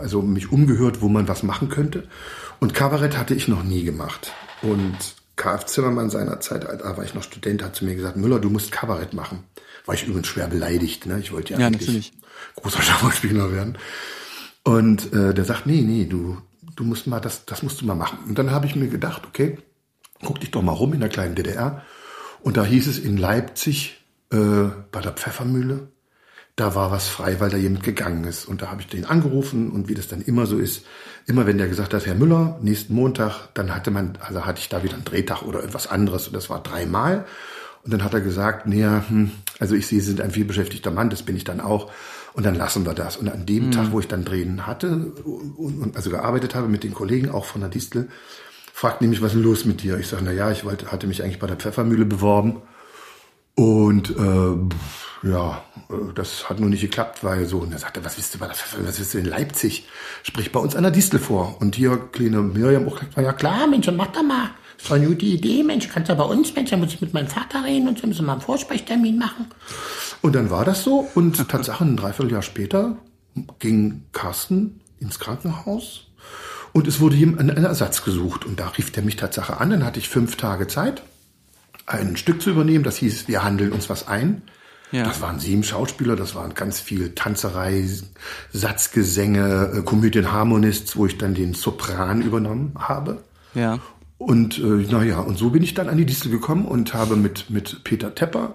also 0.00 0.22
mich 0.22 0.50
umgehört, 0.50 1.00
wo 1.02 1.08
man 1.08 1.28
was 1.28 1.42
machen 1.42 1.68
könnte. 1.68 2.08
Und 2.60 2.74
Kabarett 2.74 3.16
hatte 3.16 3.34
ich 3.34 3.48
noch 3.48 3.62
nie 3.62 3.84
gemacht. 3.84 4.32
Und 4.62 4.96
KF 5.36 5.66
Zimmermann 5.66 6.10
seinerzeit, 6.10 6.64
da 6.64 6.96
war 6.96 7.04
ich 7.04 7.14
noch 7.14 7.22
Student, 7.22 7.62
hat 7.62 7.74
zu 7.76 7.84
mir 7.84 7.94
gesagt, 7.96 8.16
Müller, 8.16 8.38
du 8.38 8.50
musst 8.50 8.70
Kabarett 8.72 9.14
machen. 9.14 9.44
War 9.86 9.94
ich 9.94 10.06
übrigens 10.06 10.28
schwer 10.28 10.46
beleidigt, 10.46 11.06
ne? 11.06 11.18
Ich 11.18 11.32
wollte 11.32 11.54
ja, 11.54 11.58
Ja, 11.60 11.66
eigentlich 11.66 11.88
natürlich. 11.88 12.12
großer 12.56 12.82
Schauspieler 12.82 13.52
werden. 13.52 13.78
Und 14.62 15.12
äh, 15.12 15.34
der 15.34 15.44
sagt, 15.44 15.66
nee, 15.66 15.82
nee, 15.82 16.04
du, 16.06 16.38
du 16.76 16.84
musst 16.84 17.06
mal, 17.06 17.20
das, 17.20 17.44
das 17.44 17.62
musst 17.62 17.80
du 17.80 17.86
mal 17.86 17.94
machen. 17.94 18.18
Und 18.28 18.38
dann 18.38 18.50
habe 18.50 18.66
ich 18.66 18.76
mir 18.76 18.88
gedacht, 18.88 19.22
okay, 19.26 19.58
guck 20.22 20.40
dich 20.40 20.50
doch 20.50 20.62
mal 20.62 20.72
rum 20.72 20.94
in 20.94 21.00
der 21.00 21.08
kleinen 21.08 21.34
DDR. 21.34 21.82
Und 22.42 22.56
da 22.56 22.64
hieß 22.64 22.86
es 22.86 22.98
in 22.98 23.16
Leipzig, 23.16 24.04
äh, 24.30 24.70
bei 24.90 25.00
der 25.00 25.12
Pfeffermühle, 25.12 25.88
da 26.56 26.74
war 26.74 26.92
was 26.92 27.08
frei, 27.08 27.40
weil 27.40 27.50
da 27.50 27.56
jemand 27.56 27.82
gegangen 27.82 28.24
ist. 28.24 28.46
Und 28.46 28.62
da 28.62 28.70
habe 28.70 28.80
ich 28.80 28.86
den 28.86 29.04
angerufen 29.04 29.70
und 29.70 29.88
wie 29.88 29.94
das 29.94 30.06
dann 30.06 30.22
immer 30.22 30.46
so 30.46 30.58
ist, 30.58 30.84
immer 31.26 31.46
wenn 31.46 31.58
der 31.58 31.68
gesagt 31.68 31.92
hat, 31.94 32.06
Herr 32.06 32.14
Müller, 32.14 32.58
nächsten 32.62 32.94
Montag, 32.94 33.48
dann 33.54 33.74
hatte 33.74 33.90
man, 33.90 34.18
also 34.20 34.44
hatte 34.44 34.60
ich 34.60 34.68
da 34.68 34.82
wieder 34.82 34.94
einen 34.94 35.04
Drehtag 35.04 35.42
oder 35.42 35.64
etwas 35.64 35.88
anderes 35.88 36.28
und 36.28 36.34
das 36.34 36.50
war 36.50 36.62
dreimal. 36.62 37.26
Und 37.82 37.92
dann 37.92 38.04
hat 38.04 38.14
er 38.14 38.20
gesagt, 38.20 38.66
nee, 38.66 38.84
hm, 38.84 39.32
also 39.58 39.74
ich 39.74 39.86
sehe, 39.86 40.00
Sie 40.00 40.06
sind 40.06 40.20
ein 40.20 40.30
vielbeschäftigter 40.30 40.90
Mann, 40.90 41.10
das 41.10 41.22
bin 41.22 41.36
ich 41.36 41.44
dann 41.44 41.60
auch. 41.60 41.90
Und 42.32 42.46
dann 42.46 42.54
lassen 42.54 42.86
wir 42.86 42.94
das. 42.94 43.16
Und 43.16 43.28
an 43.28 43.46
dem 43.46 43.70
Tag, 43.70 43.92
wo 43.92 44.00
ich 44.00 44.08
dann 44.08 44.24
drehen 44.24 44.66
hatte 44.66 45.12
und, 45.24 45.80
und 45.80 45.96
also 45.96 46.10
gearbeitet 46.10 46.54
habe 46.54 46.68
mit 46.68 46.82
den 46.82 46.94
Kollegen, 46.94 47.30
auch 47.30 47.44
von 47.44 47.60
der 47.60 47.70
Distel, 47.70 48.08
fragt 48.72 49.02
nämlich, 49.02 49.22
was 49.22 49.34
ist 49.34 49.40
los 49.40 49.64
mit 49.66 49.82
dir? 49.82 49.98
Ich 49.98 50.08
sage, 50.08 50.22
na 50.24 50.32
ja, 50.32 50.50
ich 50.50 50.64
wollte, 50.64 50.90
hatte 50.90 51.06
mich 51.06 51.22
eigentlich 51.22 51.38
bei 51.38 51.46
der 51.46 51.56
Pfeffermühle 51.56 52.06
beworben. 52.06 52.62
Und 53.54 54.10
äh, 54.10 54.74
ja, 55.24 55.64
äh, 55.88 56.12
das 56.14 56.48
hat 56.48 56.60
nur 56.60 56.68
nicht 56.68 56.82
geklappt, 56.82 57.24
weil 57.24 57.46
so, 57.46 57.58
und 57.58 57.72
er 57.72 57.78
sagte, 57.78 58.04
was 58.04 58.16
willst 58.16 58.34
du 58.34 58.40
was 58.40 58.98
willst 58.98 59.14
du 59.14 59.18
in 59.18 59.24
Leipzig? 59.24 59.88
Sprich 60.22 60.52
bei 60.52 60.60
uns 60.60 60.76
an 60.76 60.82
der 60.82 60.92
Distel 60.92 61.18
vor. 61.18 61.56
Und 61.60 61.76
hier 61.76 61.96
kleine 62.12 62.42
Miriam 62.42 62.86
auch 62.86 62.98
gesagt, 62.98 63.16
ja 63.16 63.32
klar, 63.32 63.66
Mensch, 63.66 63.86
dann 63.86 63.96
mach 63.96 64.08
doch 64.08 64.22
mal. 64.22 64.50
Das 64.78 64.90
war 64.90 64.96
eine 64.96 65.06
gute 65.06 65.24
Idee, 65.24 65.62
Mensch, 65.62 65.88
kannst 65.88 66.10
du 66.10 66.14
bei 66.16 66.24
uns, 66.24 66.54
Mensch, 66.54 66.70
dann 66.70 66.80
muss 66.80 66.92
ich 66.92 67.00
mit 67.00 67.14
meinem 67.14 67.28
Vater 67.28 67.64
reden 67.64 67.88
und 67.88 67.98
so 67.98 68.06
müssen 68.06 68.20
wir 68.20 68.26
mal 68.26 68.32
einen 68.32 68.42
Vorsprechtermin 68.42 69.16
machen. 69.16 69.46
Und 70.20 70.34
dann 70.34 70.50
war 70.50 70.64
das 70.64 70.82
so 70.82 71.08
und 71.14 71.36
Tatsache, 71.48 71.84
ein 71.84 71.96
Dreivierteljahr 71.96 72.42
später 72.42 72.98
ging 73.60 74.02
Carsten 74.12 74.80
ins 75.00 75.18
Krankenhaus 75.18 76.08
und 76.72 76.86
es 76.88 77.00
wurde 77.00 77.16
ihm 77.16 77.38
ein, 77.38 77.50
ein 77.50 77.64
Ersatz 77.64 78.04
gesucht. 78.04 78.44
Und 78.44 78.58
da 78.60 78.68
rief 78.68 78.90
der 78.90 79.04
mich 79.04 79.16
Tatsache 79.16 79.58
an, 79.58 79.70
dann 79.70 79.84
hatte 79.84 80.00
ich 80.00 80.08
fünf 80.08 80.36
Tage 80.36 80.66
Zeit 80.66 81.02
ein 81.86 82.16
Stück 82.16 82.42
zu 82.42 82.50
übernehmen. 82.50 82.84
Das 82.84 82.96
hieß, 82.96 83.28
wir 83.28 83.44
handeln 83.44 83.72
uns 83.72 83.88
was 83.88 84.08
ein. 84.08 84.42
Ja. 84.94 85.02
Das 85.02 85.20
waren 85.20 85.40
sieben 85.40 85.64
Schauspieler, 85.64 86.14
das 86.14 86.36
waren 86.36 86.54
ganz 86.54 86.78
viel 86.78 87.16
Tanzerei, 87.16 87.84
Satzgesänge, 88.52 89.72
äh, 89.74 89.82
Komödien 89.82 90.30
Harmonists, 90.30 90.96
wo 90.96 91.06
ich 91.06 91.18
dann 91.18 91.34
den 91.34 91.52
Sopran 91.52 92.22
übernommen 92.22 92.74
habe. 92.78 93.24
Ja. 93.54 93.80
Und 94.18 94.58
äh, 94.58 94.62
naja, 94.62 95.18
und 95.18 95.36
so 95.36 95.50
bin 95.50 95.64
ich 95.64 95.74
dann 95.74 95.88
an 95.88 95.96
die 95.96 96.06
Distel 96.06 96.30
gekommen 96.30 96.64
und 96.64 96.94
habe 96.94 97.16
mit, 97.16 97.50
mit 97.50 97.82
Peter 97.82 98.14
Tepper 98.14 98.54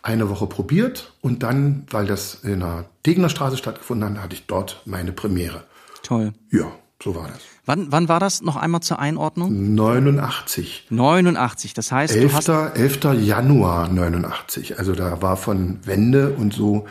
eine 0.00 0.30
Woche 0.30 0.46
probiert 0.46 1.12
und 1.20 1.42
dann, 1.42 1.84
weil 1.90 2.06
das 2.06 2.36
in 2.42 2.60
der 2.60 2.86
Degener 3.04 3.28
Straße 3.28 3.58
stattgefunden 3.58 4.14
hat, 4.16 4.22
hatte 4.22 4.36
ich 4.36 4.46
dort 4.46 4.80
meine 4.86 5.12
Premiere. 5.12 5.64
Toll. 6.02 6.32
Ja, 6.50 6.72
so 7.02 7.14
war 7.14 7.28
das. 7.28 7.42
Wann, 7.66 7.90
wann 7.90 8.08
war 8.08 8.20
das 8.20 8.42
noch 8.42 8.56
einmal 8.56 8.82
zur 8.82 8.98
Einordnung? 8.98 9.74
89. 9.74 10.86
89. 10.90 11.72
Das 11.74 11.90
heißt, 11.92 12.14
du 12.14 12.32
hast 12.32 12.48
11. 12.48 13.02
11. 13.04 13.22
Januar 13.24 13.88
89. 13.88 14.78
Also 14.78 14.92
da 14.92 15.22
war 15.22 15.36
von 15.36 15.78
Wende 15.86 16.30
und 16.34 16.52
so 16.52 16.86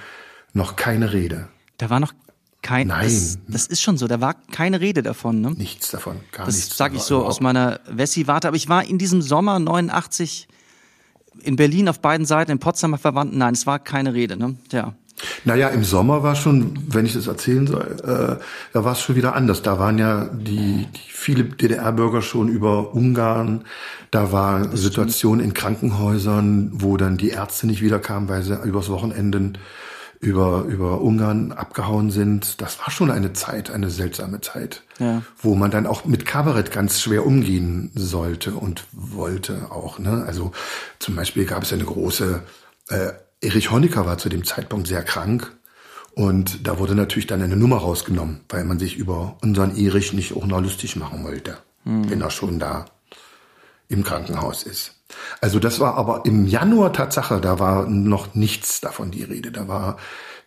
noch 0.53 0.75
keine 0.75 1.13
Rede. 1.13 1.47
Da 1.77 1.89
war 1.89 1.99
noch 1.99 2.13
kein. 2.63 2.87
Nein. 2.87 3.03
Das, 3.03 3.37
das 3.47 3.67
ist 3.67 3.81
schon 3.81 3.97
so. 3.97 4.07
Da 4.07 4.19
war 4.21 4.33
keine 4.51 4.79
Rede 4.81 5.03
davon. 5.03 5.41
Ne? 5.41 5.51
Nichts 5.51 5.91
davon, 5.91 6.17
gar 6.31 6.45
Das 6.47 6.55
nichts. 6.55 6.75
sage 6.77 6.95
ich 6.95 7.03
so 7.03 7.23
aus 7.23 7.39
meiner 7.39 7.79
Wessi-Warte. 7.89 8.47
Aber 8.47 8.57
ich 8.57 8.69
war 8.69 8.83
in 8.83 8.97
diesem 8.97 9.21
Sommer 9.21 9.59
89 9.59 10.47
in 11.41 11.55
Berlin 11.55 11.89
auf 11.89 11.99
beiden 11.99 12.25
Seiten, 12.25 12.51
in 12.51 12.59
Potsdamer 12.59 12.97
Verwandten. 12.97 13.37
Nein, 13.37 13.53
es 13.53 13.67
war 13.67 13.79
keine 13.79 14.13
Rede. 14.13 14.37
Ne? 14.37 14.55
Ja. 14.71 14.93
Naja, 15.45 15.69
im 15.69 15.83
Sommer 15.83 16.23
war 16.23 16.35
schon, 16.35 16.77
wenn 16.87 17.05
ich 17.05 17.13
das 17.13 17.27
erzählen 17.27 17.67
soll, 17.67 17.95
äh, 18.03 18.43
da 18.73 18.83
war 18.83 18.93
es 18.93 19.01
schon 19.01 19.15
wieder 19.15 19.35
anders. 19.35 19.61
Da 19.61 19.79
waren 19.79 19.97
ja 19.97 20.25
die, 20.33 20.87
die 20.87 21.11
viele 21.11 21.43
DDR-Bürger 21.45 22.21
schon 22.21 22.49
über 22.49 22.93
Ungarn. 22.93 23.63
Da 24.11 24.31
war 24.31 24.75
Situation 24.75 25.39
in 25.39 25.53
Krankenhäusern, 25.53 26.71
wo 26.73 26.97
dann 26.97 27.17
die 27.17 27.29
Ärzte 27.29 27.67
nicht 27.67 27.81
wiederkamen, 27.81 28.27
weil 28.27 28.43
sie 28.43 28.55
übers 28.63 28.89
Wochenende 28.89 29.53
über, 30.19 30.63
über 30.69 31.01
Ungarn 31.01 31.51
abgehauen 31.51 32.09
sind. 32.09 32.61
Das 32.61 32.79
war 32.79 32.89
schon 32.91 33.11
eine 33.11 33.33
Zeit, 33.33 33.69
eine 33.71 33.89
seltsame 33.89 34.39
Zeit, 34.41 34.83
Ja. 34.99 35.21
wo 35.41 35.53
man 35.55 35.69
dann 35.69 35.85
auch 35.85 36.05
mit 36.05 36.25
Kabarett 36.25 36.71
ganz 36.71 37.01
schwer 37.01 37.25
umgehen 37.25 37.91
sollte 37.93 38.53
und 38.53 38.85
wollte 38.93 39.67
auch. 39.69 39.99
Ne? 39.99 40.23
Also 40.25 40.51
zum 40.99 41.15
Beispiel 41.15 41.45
gab 41.45 41.63
es 41.63 41.73
eine 41.73 41.83
große, 41.83 42.41
äh, 42.89 43.09
Erich 43.43 43.71
Honecker 43.71 44.05
war 44.05 44.17
zu 44.17 44.29
dem 44.29 44.43
Zeitpunkt 44.43 44.87
sehr 44.87 45.03
krank 45.03 45.55
und 46.15 46.67
da 46.67 46.79
wurde 46.79 46.95
natürlich 46.95 47.27
dann 47.27 47.41
eine 47.41 47.57
Nummer 47.57 47.77
rausgenommen, 47.77 48.41
weil 48.49 48.63
man 48.63 48.79
sich 48.79 48.97
über 48.97 49.37
unseren 49.41 49.75
Erich 49.75 50.13
nicht 50.13 50.35
auch 50.35 50.45
noch 50.45 50.61
lustig 50.61 50.95
machen 50.95 51.23
wollte, 51.23 51.57
wenn 51.83 52.21
er 52.21 52.29
schon 52.29 52.59
da 52.59 52.85
im 53.87 54.03
Krankenhaus 54.03 54.63
ist. 54.63 54.95
Also 55.41 55.59
das 55.59 55.79
war 55.79 55.95
aber 55.95 56.25
im 56.25 56.47
Januar 56.47 56.93
Tatsache, 56.93 57.41
da 57.41 57.59
war 57.59 57.87
noch 57.87 58.35
nichts 58.35 58.81
davon 58.81 59.11
die 59.11 59.23
Rede. 59.23 59.51
Da 59.51 59.67
war, 59.67 59.97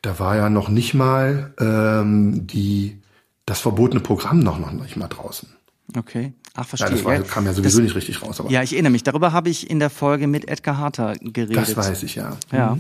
da 0.03 0.19
war 0.19 0.37
ja 0.37 0.51
noch 0.51 0.69
nicht 0.69 0.95
mal 0.95 1.55
ähm, 1.61 2.47
die 2.47 3.03
das 3.45 3.61
verbotene 3.61 4.01
Programm 4.01 4.41
noch 4.41 4.59
noch 4.59 4.73
nicht 4.73 4.97
mal 4.97 5.09
draußen. 5.09 5.56
Okay. 5.95 6.33
Ach, 6.55 6.59
Ja, 6.59 6.65
verstehe. 6.65 6.91
das 6.91 7.05
war, 7.05 7.15
gell? 7.15 7.25
kam 7.25 7.45
ja 7.47 7.53
sowieso 7.53 7.79
das, 7.79 7.85
nicht 7.85 7.95
richtig 7.95 8.23
raus. 8.23 8.41
Aber 8.41 8.51
Ja, 8.51 8.63
ich 8.63 8.73
erinnere 8.73 8.91
mich. 8.93 9.03
Darüber 9.05 9.33
habe 9.33 9.51
ich 9.51 9.71
in 9.71 9.79
der 9.79 9.91
Folge 9.91 10.27
mit 10.27 10.49
Edgar 10.49 10.79
Harter 10.79 11.15
geredet. 11.21 11.57
das 11.57 11.77
weiß 11.77 12.03
ich 12.03 12.15
ja. 12.17 12.37
Ja. 12.53 12.77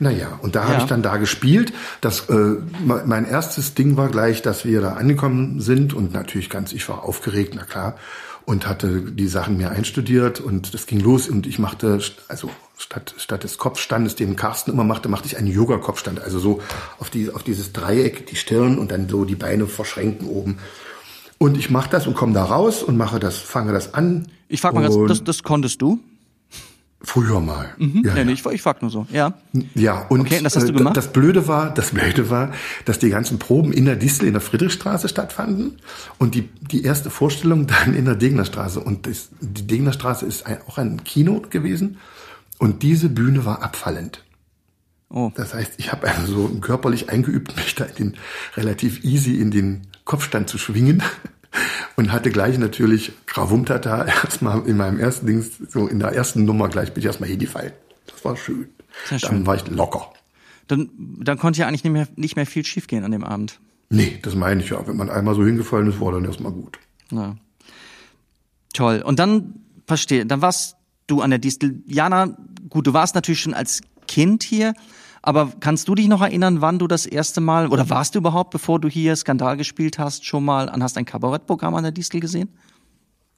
Naja, 0.00 0.38
und 0.42 0.54
da 0.54 0.64
habe 0.64 0.74
Ja. 0.74 0.78
ich 0.78 0.84
dann 0.84 1.02
da 1.02 1.16
gespielt. 1.16 1.72
Das, 2.00 2.28
äh, 2.28 2.32
me- 2.32 3.02
mein 3.06 3.24
erstes 3.24 3.74
Ding 3.74 3.96
war 3.96 4.08
gleich, 4.08 4.42
dass 4.42 4.64
wir 4.64 4.80
da 4.80 4.92
angekommen 4.92 5.60
sind 5.60 5.92
und 5.94 6.12
natürlich 6.12 6.50
ganz, 6.50 6.72
ich 6.72 6.88
war 6.88 7.02
aufgeregt, 7.02 7.54
na 7.56 7.64
klar, 7.64 7.96
und 8.44 8.66
hatte 8.68 9.02
die 9.02 9.26
Sachen 9.26 9.56
mir 9.56 9.70
einstudiert 9.72 10.40
und 10.40 10.72
das 10.72 10.86
ging 10.86 11.00
los 11.00 11.28
und 11.28 11.46
ich 11.46 11.58
machte, 11.58 11.98
also 12.28 12.48
statt, 12.78 13.14
statt 13.18 13.42
des 13.42 13.58
Kopfstandes, 13.58 14.14
den 14.14 14.36
Carsten 14.36 14.70
immer 14.70 14.84
machte, 14.84 15.08
machte 15.08 15.26
ich 15.26 15.36
einen 15.36 15.48
Yoga-Kopfstand, 15.48 16.20
also 16.22 16.38
so 16.38 16.60
auf, 17.00 17.10
die, 17.10 17.30
auf 17.30 17.42
dieses 17.42 17.72
Dreieck, 17.72 18.26
die 18.28 18.36
Stirn 18.36 18.78
und 18.78 18.92
dann 18.92 19.08
so 19.08 19.24
die 19.24 19.34
Beine 19.34 19.66
verschränken 19.66 20.28
oben. 20.28 20.58
Und 21.38 21.56
ich 21.56 21.70
mache 21.70 21.88
das 21.90 22.06
und 22.06 22.14
komme 22.14 22.32
da 22.32 22.44
raus 22.44 22.82
und 22.82 22.96
mache 22.96 23.20
das, 23.20 23.38
fange 23.38 23.72
das 23.72 23.94
an. 23.94 24.26
Ich 24.48 24.60
frage 24.60 24.74
mal 24.74 24.82
ganz, 24.82 24.96
das, 25.06 25.24
das 25.24 25.42
konntest 25.42 25.80
du? 25.80 26.00
Früher 27.00 27.40
mal. 27.40 27.68
Mhm. 27.78 28.02
Ja, 28.04 28.24
nee, 28.24 28.32
ich, 28.32 28.44
ich 28.44 28.60
frag 28.60 28.82
nur 28.82 28.90
so. 28.90 29.06
Ja. 29.12 29.34
Ja, 29.76 30.06
und 30.08 30.22
Okay, 30.22 30.38
und 30.38 30.44
das 30.44 30.56
hast 30.56 30.68
du 30.68 30.72
äh, 30.72 30.76
gemacht? 30.76 30.96
das 30.96 31.12
Blöde 31.12 31.46
war, 31.46 31.72
das 31.72 31.92
Blöde 31.92 32.28
war, 32.28 32.52
dass 32.86 32.98
die 32.98 33.08
ganzen 33.08 33.38
Proben 33.38 33.72
in 33.72 33.84
der 33.84 33.94
Distel 33.94 34.26
in 34.26 34.32
der 34.32 34.40
Friedrichstraße 34.40 35.08
stattfanden 35.08 35.76
und 36.18 36.34
die, 36.34 36.48
die 36.60 36.82
erste 36.82 37.10
Vorstellung 37.10 37.68
dann 37.68 37.94
in 37.94 38.04
der 38.04 38.16
Degnerstraße. 38.16 38.80
Und 38.80 39.06
das, 39.06 39.28
die 39.40 39.64
Degnerstraße 39.64 40.26
ist 40.26 40.44
ein, 40.46 40.58
auch 40.66 40.76
ein 40.78 41.04
Kino 41.04 41.40
gewesen 41.48 41.98
und 42.58 42.82
diese 42.82 43.08
Bühne 43.08 43.44
war 43.44 43.62
abfallend. 43.62 44.24
Oh. 45.08 45.30
Das 45.36 45.54
heißt, 45.54 45.74
ich 45.76 45.92
habe 45.92 46.08
also 46.08 46.48
so 46.48 46.48
körperlich 46.60 47.10
eingeübt, 47.10 47.56
mich 47.56 47.76
da 47.76 47.84
in 47.84 47.94
den, 47.94 48.14
relativ 48.56 49.04
easy 49.04 49.40
in 49.40 49.52
den 49.52 49.86
Kopfstand 50.08 50.48
zu 50.48 50.56
schwingen 50.58 51.02
und 51.96 52.10
hatte 52.10 52.30
gleich 52.30 52.58
natürlich 52.58 53.12
Gravumtata 53.26 54.04
erstmal 54.24 54.66
in 54.66 54.76
meinem 54.78 54.98
ersten 54.98 55.26
Dings, 55.26 55.50
so 55.68 55.86
in 55.86 56.00
der 56.00 56.12
ersten 56.12 56.44
Nummer 56.44 56.68
gleich 56.68 56.92
bin 56.94 57.02
ich 57.02 57.06
erstmal 57.06 57.28
hingefallen. 57.28 57.72
Das 58.06 58.24
war 58.24 58.36
schön. 58.36 58.68
Sehr 59.06 59.18
Dann 59.18 59.30
schön. 59.30 59.46
war 59.46 59.54
ich 59.54 59.68
locker. 59.68 60.10
Dann, 60.66 60.90
dann 60.98 61.38
konnte 61.38 61.60
ja 61.60 61.68
eigentlich 61.68 61.84
nicht 61.84 61.92
mehr, 61.92 62.08
nicht 62.16 62.36
mehr 62.36 62.46
viel 62.46 62.64
schiefgehen 62.64 63.04
an 63.04 63.12
dem 63.12 63.22
Abend. 63.22 63.60
Nee, 63.90 64.18
das 64.22 64.34
meine 64.34 64.62
ich 64.62 64.70
ja. 64.70 64.86
Wenn 64.86 64.96
man 64.96 65.10
einmal 65.10 65.34
so 65.34 65.44
hingefallen 65.44 65.88
ist, 65.88 66.00
war 66.00 66.12
dann 66.12 66.24
erstmal 66.24 66.52
gut. 66.52 66.78
Ja. 67.10 67.36
Toll. 68.72 69.02
Und 69.02 69.18
dann, 69.18 69.60
verstehe, 69.86 70.26
dann 70.26 70.42
warst 70.42 70.76
du 71.06 71.20
an 71.20 71.30
der 71.30 71.38
Distel. 71.38 71.82
Jana, 71.86 72.36
gut, 72.70 72.86
du 72.86 72.92
warst 72.92 73.14
natürlich 73.14 73.40
schon 73.40 73.54
als 73.54 73.82
Kind 74.06 74.42
hier, 74.42 74.74
aber 75.22 75.52
kannst 75.60 75.88
du 75.88 75.94
dich 75.94 76.08
noch 76.08 76.22
erinnern, 76.22 76.60
wann 76.60 76.78
du 76.78 76.86
das 76.86 77.06
erste 77.06 77.40
Mal, 77.40 77.68
oder 77.68 77.88
warst 77.90 78.14
du 78.14 78.18
überhaupt, 78.20 78.50
bevor 78.50 78.80
du 78.80 78.88
hier 78.88 79.16
Skandal 79.16 79.56
gespielt 79.56 79.98
hast, 79.98 80.24
schon 80.24 80.44
mal 80.44 80.68
und 80.68 80.82
hast 80.82 80.96
ein 80.98 81.04
Kabarettprogramm 81.04 81.74
an 81.74 81.82
der 81.82 81.92
Distel 81.92 82.20
gesehen? 82.20 82.48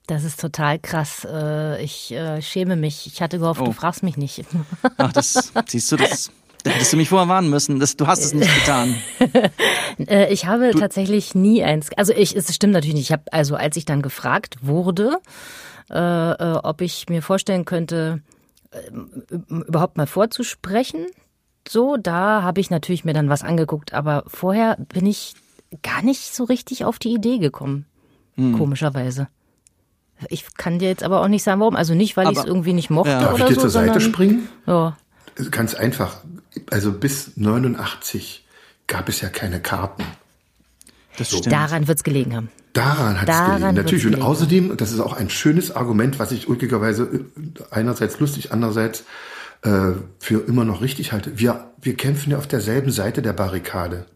Das 0.07 0.25
ist 0.25 0.41
total 0.41 0.79
krass. 0.79 1.25
Äh, 1.31 1.83
Ich 1.85 2.11
äh, 2.13 2.43
schäme 2.43 2.77
mich. 2.77 3.07
Ich 3.07 3.23
hatte 3.23 3.39
gehofft, 3.39 3.61
Oh. 3.61 3.67
du 3.67 3.73
fragst 3.73 4.03
mich 4.03 4.17
nicht. 4.17 4.45
Ach, 4.97 5.13
das, 5.13 5.53
siehst 5.69 5.93
du, 5.93 5.97
das, 5.97 6.31
da 6.65 6.71
hättest 6.71 6.93
du 6.93 6.97
mich 6.97 7.09
vorher 7.09 7.29
warnen 7.29 7.49
müssen. 7.49 7.79
Das, 7.79 7.97
du 7.97 8.07
hast 8.09 8.25
es 8.25 8.35
nicht 8.35 8.53
getan. 8.55 8.97
Äh, 10.07 10.33
Ich 10.33 10.47
habe 10.47 10.71
tatsächlich 10.79 11.35
nie 11.35 11.63
eins. 11.63 11.91
Also 11.97 12.13
ich, 12.15 12.35
es 12.35 12.53
stimmt 12.55 12.73
natürlich 12.73 12.95
nicht. 12.95 13.05
Ich 13.11 13.13
habe 13.13 13.25
also, 13.33 13.55
als 13.55 13.77
ich 13.77 13.85
dann 13.85 14.01
gefragt 14.03 14.57
wurde, 14.63 15.19
äh, 15.91 15.95
ob 16.63 16.81
ich 16.81 17.09
mir 17.09 17.21
vorstellen 17.23 17.65
könnte, 17.67 18.23
überhaupt 19.49 19.97
mal 19.97 20.07
vorzusprechen, 20.07 21.07
so, 21.69 21.97
da 21.97 22.43
habe 22.43 22.61
ich 22.61 22.71
natürlich 22.71 23.05
mir 23.05 23.13
dann 23.15 23.29
was 23.29 23.43
angeguckt. 23.43 23.95
Aber 23.95 24.25
vorher 24.27 24.77
bin 24.93 25.07
ich 25.07 25.35
gar 25.83 26.03
nicht 26.03 26.35
so 26.35 26.45
richtig 26.45 26.85
auf 26.85 26.99
die 26.99 27.13
Idee 27.15 27.39
gekommen, 27.39 27.87
Hm. 28.37 28.57
komischerweise. 28.59 29.29
Ich 30.29 30.55
kann 30.55 30.79
dir 30.79 30.89
jetzt 30.89 31.03
aber 31.03 31.23
auch 31.23 31.29
nicht 31.29 31.43
sagen, 31.43 31.61
warum. 31.61 31.77
Also 31.77 31.95
nicht, 31.95 32.17
weil 32.17 32.31
ich 32.31 32.39
es 32.39 32.45
irgendwie 32.45 32.73
nicht 32.75 32.91
mochte 32.91 33.11
Ja. 33.13 33.21
Darf 33.21 33.35
oder 33.35 33.45
ich 33.45 33.49
dir 33.51 33.55
so, 33.55 33.61
zur 33.63 33.71
Seite 33.71 33.87
sondern 33.95 34.01
springen? 34.13 34.49
ja. 34.67 34.97
Ganz 35.51 35.75
einfach. 35.75 36.19
Also 36.71 36.93
bis 36.93 37.37
89 37.37 38.45
gab 38.87 39.09
es 39.09 39.21
ja 39.23 39.29
keine 39.31 39.61
Karten. 39.61 40.05
Das 41.17 41.29
stimmt. 41.29 41.53
daran 41.53 41.89
wird's 41.89 42.03
gelegen 42.05 42.35
haben. 42.37 42.51
Daran 42.75 43.21
hat 43.21 43.29
es 43.29 43.57
gelegen. 43.61 43.75
Natürlich. 43.75 44.07
Und 44.07 44.21
außerdem, 44.23 44.77
das 44.77 44.93
ist 44.93 45.01
auch 45.01 45.13
ein 45.15 45.31
schönes 45.31 45.75
Argument, 45.75 46.19
was 46.19 46.33
ich 46.33 46.49
ulkigerweise 46.49 47.05
äh, 47.05 47.63
einerseits 47.71 48.21
lustig, 48.21 48.53
andererseits 48.53 49.05
äh, 49.63 49.93
für 50.19 50.47
immer 50.47 50.65
noch 50.65 50.81
richtig 50.81 51.13
halte. 51.13 51.39
Wir, 51.39 51.73
wir 51.81 51.95
kämpfen 51.97 52.31
ja 52.31 52.39
auf 52.39 52.47
derselben 52.47 52.91
Seite 52.91 53.23
der 53.23 53.33
Barrikade. 53.33 54.07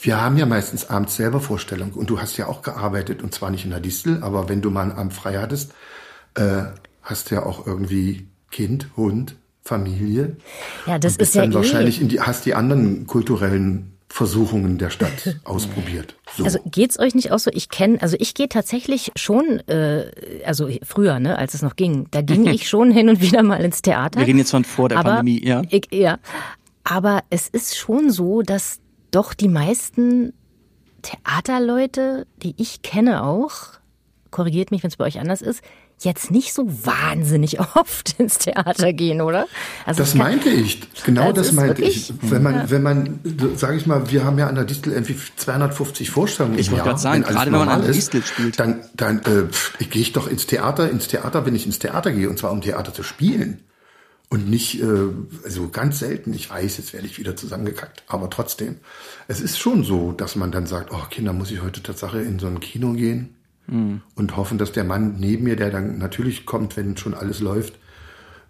Wir 0.00 0.20
haben 0.20 0.36
ja 0.36 0.46
meistens 0.46 0.90
abends 0.90 1.14
selber 1.14 1.40
Vorstellungen 1.40 1.92
und 1.92 2.10
du 2.10 2.20
hast 2.20 2.36
ja 2.36 2.48
auch 2.48 2.62
gearbeitet 2.62 3.22
und 3.22 3.32
zwar 3.32 3.50
nicht 3.50 3.64
in 3.64 3.70
der 3.70 3.80
Distel, 3.80 4.22
aber 4.22 4.48
wenn 4.48 4.60
du 4.60 4.70
mal 4.70 4.82
einen 4.82 4.92
Abend 4.92 5.14
frei 5.14 5.38
hattest, 5.38 5.72
äh, 6.34 6.64
hast 7.02 7.30
du 7.30 7.36
ja 7.36 7.46
auch 7.46 7.66
irgendwie 7.66 8.26
Kind, 8.50 8.88
Hund, 8.96 9.36
Familie. 9.62 10.36
Ja, 10.86 10.98
das 10.98 11.16
ist 11.16 11.34
ja 11.34 11.44
eh. 11.44 11.54
wahrscheinlich 11.54 12.00
in 12.00 12.08
die, 12.08 12.20
hast 12.20 12.44
die 12.46 12.54
anderen 12.54 13.06
kulturellen 13.06 13.91
Versuchungen 14.12 14.76
der 14.76 14.90
Stadt 14.90 15.36
ausprobiert. 15.44 16.16
So. 16.36 16.44
Also 16.44 16.58
geht's 16.66 16.98
euch 16.98 17.14
nicht 17.14 17.32
auch 17.32 17.38
so? 17.38 17.50
Ich 17.54 17.70
kenne, 17.70 18.02
also 18.02 18.14
ich 18.20 18.34
gehe 18.34 18.46
tatsächlich 18.46 19.10
schon, 19.16 19.60
äh, 19.68 20.10
also 20.44 20.68
früher, 20.82 21.18
ne, 21.18 21.38
als 21.38 21.54
es 21.54 21.62
noch 21.62 21.76
ging, 21.76 22.08
da 22.10 22.20
ging 22.20 22.46
ich 22.52 22.68
schon 22.68 22.90
hin 22.90 23.08
und 23.08 23.22
wieder 23.22 23.42
mal 23.42 23.64
ins 23.64 23.80
Theater. 23.80 24.20
Wir 24.20 24.26
reden 24.26 24.38
jetzt 24.38 24.50
von 24.50 24.64
vor 24.64 24.90
der 24.90 24.98
aber, 24.98 25.08
Pandemie, 25.08 25.42
ja. 25.42 25.62
Ich, 25.70 25.88
ja. 25.92 26.18
Aber 26.84 27.22
es 27.30 27.48
ist 27.48 27.78
schon 27.78 28.10
so, 28.10 28.42
dass 28.42 28.80
doch 29.12 29.32
die 29.32 29.48
meisten 29.48 30.34
Theaterleute, 31.00 32.26
die 32.36 32.54
ich 32.58 32.82
kenne 32.82 33.24
auch, 33.24 33.68
korrigiert 34.30 34.70
mich, 34.72 34.82
wenn 34.82 34.88
es 34.88 34.98
bei 34.98 35.06
euch 35.06 35.20
anders 35.20 35.40
ist, 35.40 35.62
jetzt 36.04 36.30
nicht 36.30 36.52
so 36.54 36.66
wahnsinnig 36.66 37.60
oft 37.76 38.18
ins 38.18 38.38
Theater 38.38 38.92
gehen, 38.92 39.20
oder? 39.20 39.46
Also 39.86 39.98
Das 40.02 40.14
ich 40.14 40.18
kann- 40.20 40.28
meinte 40.30 40.48
ich. 40.50 40.80
Genau 41.04 41.32
Das 41.32 41.48
das, 41.48 41.56
meinte 41.56 41.78
wirklich- 41.78 42.10
ich. 42.10 42.14
Wenn 42.30 42.42
man, 42.42 42.70
wenn 42.70 42.82
man, 42.82 43.20
sage 43.56 43.76
ich 43.76 43.86
mal, 43.86 44.10
wir 44.10 44.24
haben 44.24 44.38
ja 44.38 44.46
an 44.48 44.54
der 44.54 44.64
Distel 44.64 44.92
irgendwie 44.92 45.16
250 45.36 46.10
Vorstellungen. 46.10 46.58
Ich 46.58 46.66
im 46.68 46.72
wollte 46.72 46.78
Jahr, 46.84 46.88
gerade 46.94 47.00
sagen, 47.00 47.24
wenn 47.26 47.34
gerade 47.34 47.52
wenn 47.52 47.58
man 47.58 47.68
an 47.68 47.80
der 47.82 47.90
ist, 47.90 47.96
Distel 48.12 48.22
spielt. 48.24 48.58
Dann, 48.60 48.80
dann 48.94 49.18
äh, 49.20 49.84
gehe 49.84 50.02
ich 50.02 50.12
doch 50.12 50.26
ins 50.28 50.46
Theater, 50.46 50.90
ins 50.90 51.08
Theater, 51.08 51.46
wenn 51.46 51.54
ich 51.54 51.66
ins 51.66 51.78
Theater 51.78 52.12
gehe, 52.12 52.28
und 52.28 52.38
zwar 52.38 52.52
um 52.52 52.60
Theater 52.60 52.92
zu 52.94 53.02
spielen. 53.02 53.60
Und 54.28 54.48
nicht, 54.48 54.80
äh, 54.82 54.86
also 55.44 55.68
ganz 55.68 55.98
selten, 55.98 56.32
ich 56.32 56.48
weiß, 56.48 56.78
jetzt 56.78 56.94
werde 56.94 57.06
ich 57.06 57.18
wieder 57.18 57.36
zusammengekackt, 57.36 58.02
aber 58.06 58.30
trotzdem. 58.30 58.76
Es 59.28 59.42
ist 59.42 59.58
schon 59.58 59.84
so, 59.84 60.12
dass 60.12 60.36
man 60.36 60.50
dann 60.50 60.66
sagt, 60.66 60.90
oh 60.90 61.02
Kinder, 61.10 61.34
muss 61.34 61.50
ich 61.50 61.60
heute 61.60 61.82
Tatsache 61.82 62.18
in 62.22 62.38
so 62.38 62.46
ein 62.46 62.58
Kino 62.60 62.92
gehen? 62.94 63.34
Und 63.66 64.36
hoffen, 64.36 64.58
dass 64.58 64.72
der 64.72 64.84
Mann 64.84 65.16
neben 65.18 65.44
mir, 65.44 65.56
der 65.56 65.70
dann 65.70 65.98
natürlich 65.98 66.46
kommt, 66.46 66.76
wenn 66.76 66.96
schon 66.96 67.14
alles 67.14 67.40
läuft, 67.40 67.74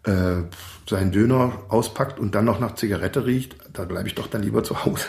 äh, 0.05 0.43
seinen 0.89 1.13
Döner 1.13 1.63
auspackt 1.69 2.19
und 2.19 2.35
dann 2.35 2.45
noch 2.45 2.59
nach 2.59 2.75
Zigarette 2.75 3.25
riecht, 3.27 3.57
da 3.73 3.85
bleibe 3.85 4.09
ich 4.09 4.15
doch 4.15 4.27
dann 4.27 4.43
lieber 4.43 4.65
zu 4.65 4.85
Hause. 4.85 5.05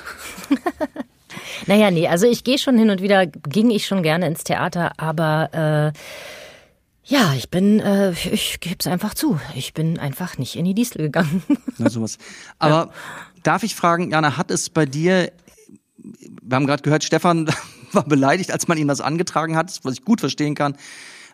Naja, 1.67 1.91
nee, 1.91 2.07
also 2.07 2.27
ich 2.27 2.43
gehe 2.43 2.57
schon 2.57 2.77
hin 2.77 2.89
und 2.89 3.01
wieder, 3.01 3.25
ging 3.25 3.69
ich 3.69 3.85
schon 3.85 4.03
gerne 4.03 4.27
ins 4.27 4.43
Theater, 4.43 4.91
aber 4.97 5.93
äh, 5.93 5.97
ja, 7.05 7.33
ich 7.35 7.49
bin, 7.49 7.79
äh, 7.79 8.11
ich 8.11 8.59
gebe 8.59 8.77
es 8.79 8.87
einfach 8.87 9.13
zu, 9.13 9.39
ich 9.55 9.73
bin 9.73 9.99
einfach 9.99 10.37
nicht 10.37 10.55
in 10.55 10.65
die 10.65 10.73
Distel 10.73 11.03
gegangen. 11.03 11.43
Na, 11.77 11.89
sowas. 11.89 12.17
Aber 12.59 12.91
darf 13.43 13.63
ich 13.63 13.75
fragen, 13.75 14.11
Jana, 14.11 14.37
hat 14.37 14.51
es 14.51 14.69
bei 14.69 14.85
dir, 14.85 15.31
wir 15.97 16.55
haben 16.55 16.67
gerade 16.67 16.83
gehört, 16.83 17.03
Stefan 17.03 17.49
war 17.95 18.03
beleidigt, 18.03 18.51
als 18.51 18.67
man 18.67 18.77
ihm 18.77 18.87
das 18.87 19.01
angetragen 19.01 19.55
hat, 19.55 19.79
was 19.83 19.93
ich 19.93 20.03
gut 20.05 20.19
verstehen 20.19 20.55
kann. 20.55 20.75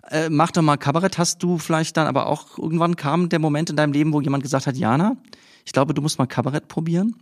Äh, 0.10 0.30
mach 0.30 0.52
doch 0.52 0.62
mal 0.62 0.78
Kabarett. 0.78 1.18
Hast 1.18 1.44
du 1.44 1.58
vielleicht 1.58 1.98
dann 1.98 2.08
aber 2.08 2.28
auch 2.28 2.58
irgendwann 2.58 2.96
kam 2.96 3.30
der 3.30 3.40
Moment 3.40 3.70
in 3.70 3.76
deinem 3.76 3.94
Leben, 3.94 4.14
wo 4.14 4.22
jemand 4.22 4.44
gesagt 4.44 4.66
hat, 4.68 4.76
Jana, 4.76 5.18
ich 5.66 5.74
glaube, 5.74 5.94
du 5.94 6.02
musst 6.02 6.18
mal 6.18 6.26
Kabarett 6.26 6.68
probieren? 6.68 7.16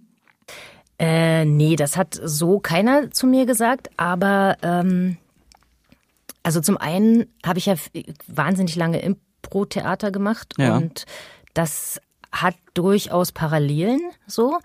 Äh, 0.99 1.45
nee, 1.45 1.75
das 1.75 1.97
hat 1.97 2.19
so 2.23 2.59
keiner 2.59 3.11
zu 3.11 3.27
mir 3.27 3.45
gesagt, 3.45 3.89
aber 3.97 4.57
ähm, 4.63 5.17
also 6.43 6.61
zum 6.61 6.77
einen 6.77 7.25
habe 7.45 7.59
ich 7.59 7.65
ja 7.67 7.75
wahnsinnig 8.27 8.75
lange 8.75 8.99
Impro-Theater 8.99 10.11
gemacht 10.11 10.53
Ja. 10.57 10.77
und 10.77 11.05
das 11.53 11.99
hat 12.31 12.55
durchaus 12.73 13.31
Parallelen 13.31 13.99
so. 14.27 14.57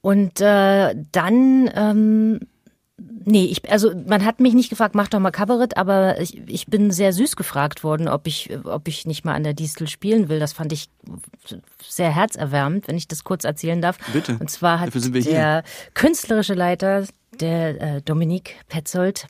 Und 0.00 0.40
äh, 0.40 0.94
dann, 1.12 1.70
ähm, 1.74 2.40
nee, 2.98 3.44
ich, 3.44 3.70
also 3.70 3.92
man 4.06 4.24
hat 4.24 4.40
mich 4.40 4.54
nicht 4.54 4.70
gefragt, 4.70 4.94
mach 4.94 5.08
doch 5.08 5.20
mal 5.20 5.30
Kabarett, 5.30 5.76
aber 5.76 6.20
ich, 6.20 6.40
ich 6.48 6.66
bin 6.66 6.90
sehr 6.90 7.12
süß 7.12 7.36
gefragt 7.36 7.84
worden, 7.84 8.08
ob 8.08 8.26
ich, 8.26 8.50
ob 8.64 8.88
ich 8.88 9.06
nicht 9.06 9.24
mal 9.24 9.34
an 9.34 9.44
der 9.44 9.54
Distel 9.54 9.88
spielen 9.88 10.28
will. 10.28 10.40
Das 10.40 10.52
fand 10.52 10.72
ich 10.72 10.88
sehr 11.86 12.10
herzerwärmend, 12.10 12.88
wenn 12.88 12.96
ich 12.96 13.08
das 13.08 13.24
kurz 13.24 13.44
erzählen 13.44 13.80
darf. 13.80 13.98
Bitte. 14.12 14.36
Und 14.38 14.50
zwar 14.50 14.80
hat 14.80 14.94
der 14.94 15.62
künstlerische 15.94 16.54
Leiter, 16.54 17.04
der 17.40 17.96
äh, 17.96 18.02
Dominik 18.02 18.56
Petzold, 18.68 19.28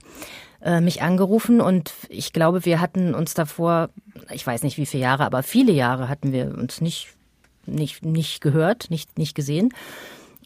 äh, 0.63 0.81
mich 0.81 1.03
angerufen 1.03 1.61
und 1.61 1.93
ich 2.09 2.33
glaube, 2.33 2.65
wir 2.65 2.81
hatten 2.81 3.15
uns 3.15 3.35
davor, 3.35 3.91
ich 4.33 4.47
weiß 4.47 4.63
nicht 4.63 4.79
wie 4.79 4.87
viele 4.87 5.03
Jahre, 5.03 5.25
aber 5.25 5.43
viele 5.43 5.73
Jahre 5.73 6.09
hatten 6.09 6.33
wir 6.33 6.57
uns 6.57 6.81
nicht, 6.81 7.09
nicht, 7.67 8.05
nicht 8.05 8.41
gehört, 8.41 8.91
nicht, 8.91 9.19
nicht 9.19 9.35
gesehen. 9.35 9.73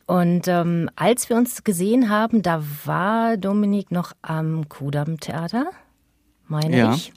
Und 0.06 0.48
ähm, 0.48 0.90
als 0.96 1.28
wir 1.28 1.36
uns 1.36 1.64
gesehen 1.64 2.10
haben, 2.10 2.42
da 2.42 2.62
war 2.84 3.36
Dominik 3.36 3.90
noch 3.90 4.12
am 4.22 4.68
Kudamm 4.68 5.20
Theater, 5.20 5.66
meine 6.48 6.76
Ja. 6.76 6.94
ich. 6.94 7.12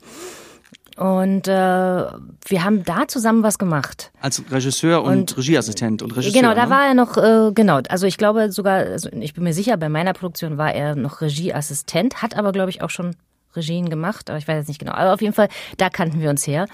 Und 0.97 1.49
äh, 1.49 1.51
wir 1.51 2.63
haben 2.63 2.85
da 2.85 3.05
zusammen 3.07 3.43
was 3.43 3.57
gemacht. 3.59 4.11
Als 4.21 4.41
Regisseur 4.49 5.03
und, 5.03 5.11
Und- 5.11 5.37
Regieassistent 5.37 6.01
und 6.01 6.15
Regisseur. 6.15 6.41
Genau, 6.41 6.53
da 6.55 6.65
ne? 6.65 6.69
war 6.69 6.85
er 6.87 6.93
noch, 6.93 7.17
äh, 7.17 7.51
genau, 7.53 7.81
also 7.89 8.07
ich 8.07 8.17
glaube 8.17 8.49
sogar, 8.51 8.75
also 8.77 9.09
ich 9.11 9.33
bin 9.33 9.43
mir 9.43 9.53
sicher, 9.53 9.75
bei 9.75 9.89
meiner 9.89 10.13
Produktion 10.13 10.57
war 10.57 10.73
er 10.73 10.95
noch 10.95 11.19
Regieassistent, 11.19 12.21
hat 12.21 12.37
aber, 12.37 12.53
glaube 12.53 12.69
ich, 12.69 12.81
auch 12.81 12.89
schon 12.89 13.17
Regien 13.57 13.89
gemacht, 13.89 14.29
aber 14.29 14.37
ich 14.39 14.47
weiß 14.47 14.55
jetzt 14.57 14.67
nicht 14.69 14.79
genau. 14.79 14.93
Aber 14.93 15.13
auf 15.13 15.21
jeden 15.21 15.33
Fall, 15.33 15.49
da 15.77 15.89
kannten 15.89 16.21
wir 16.21 16.29
uns 16.29 16.47
her. 16.47 16.65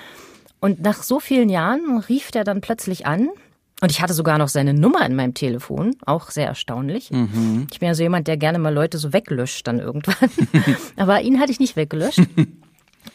Und 0.60 0.82
nach 0.82 1.02
so 1.02 1.20
vielen 1.20 1.50
Jahren 1.50 1.98
rief 2.08 2.30
der 2.30 2.44
dann 2.44 2.62
plötzlich 2.62 3.08
an. 3.08 3.30
Und 3.82 3.92
ich 3.92 4.02
hatte 4.02 4.14
sogar 4.14 4.38
noch 4.38 4.48
seine 4.48 4.76
Nummer 4.76 5.04
in 5.06 5.16
meinem 5.16 5.34
Telefon, 5.34 5.96
auch 6.06 6.30
sehr 6.30 6.46
erstaunlich. 6.46 7.10
Ich 7.72 7.80
bin 7.80 7.88
ja 7.88 7.96
so 7.96 8.04
jemand, 8.04 8.28
der 8.28 8.38
gerne 8.38 8.60
mal 8.60 8.74
Leute 8.74 9.00
so 9.00 9.12
weglöscht 9.12 9.66
dann 9.68 9.80
irgendwann. 9.80 10.30
aber 10.98 11.22
ihn 11.22 11.40
hatte 11.40 11.52
ich 11.52 11.60
nicht 11.60 11.76
weggelöscht. 11.76 12.22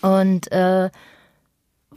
Und 0.03 0.51
äh, 0.51 0.91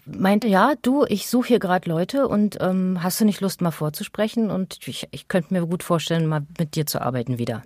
meinte, 0.05 0.47
ja, 0.47 0.73
du, 0.81 1.05
ich 1.07 1.27
suche 1.27 1.49
hier 1.49 1.59
gerade 1.59 1.89
Leute 1.89 2.27
und 2.27 2.57
ähm, 2.61 2.99
hast 3.01 3.19
du 3.19 3.25
nicht 3.25 3.41
Lust, 3.41 3.61
mal 3.61 3.71
vorzusprechen? 3.71 4.51
Und 4.51 4.87
ich, 4.87 5.07
ich 5.11 5.27
könnte 5.27 5.53
mir 5.53 5.65
gut 5.65 5.83
vorstellen, 5.83 6.27
mal 6.27 6.45
mit 6.57 6.75
dir 6.75 6.85
zu 6.85 7.01
arbeiten 7.01 7.37
wieder. 7.37 7.63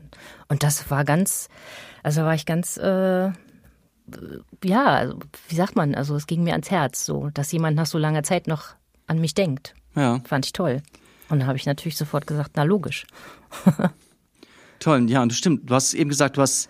Und 0.47 0.63
das 0.63 0.89
war 0.89 1.03
ganz, 1.03 1.49
also 2.01 2.21
war 2.21 2.33
ich 2.33 2.45
ganz, 2.45 2.77
äh, 2.77 3.31
ja, 4.63 4.85
also, 4.85 5.19
wie 5.47 5.55
sagt 5.55 5.75
man, 5.75 5.95
also 5.95 6.15
es 6.15 6.27
ging 6.27 6.43
mir 6.43 6.53
ans 6.53 6.71
Herz, 6.71 7.05
so, 7.05 7.29
dass 7.33 7.51
jemand 7.51 7.75
nach 7.75 7.85
so 7.85 7.97
langer 7.97 8.23
Zeit 8.23 8.47
noch 8.47 8.75
an 9.07 9.19
mich 9.19 9.33
denkt. 9.33 9.75
Ja, 9.95 10.19
Fand 10.25 10.45
ich 10.45 10.53
toll. 10.53 10.81
Und 11.29 11.39
dann 11.39 11.47
habe 11.47 11.57
ich 11.57 11.65
natürlich 11.65 11.97
sofort 11.97 12.27
gesagt, 12.27 12.51
na 12.55 12.63
logisch. 12.63 13.05
toll. 14.79 15.09
Ja, 15.09 15.21
und 15.21 15.31
das 15.31 15.37
stimmt. 15.37 15.69
Du 15.69 15.73
hast 15.73 15.93
eben 15.93 16.09
gesagt, 16.09 16.37
du 16.37 16.41
hast, 16.41 16.69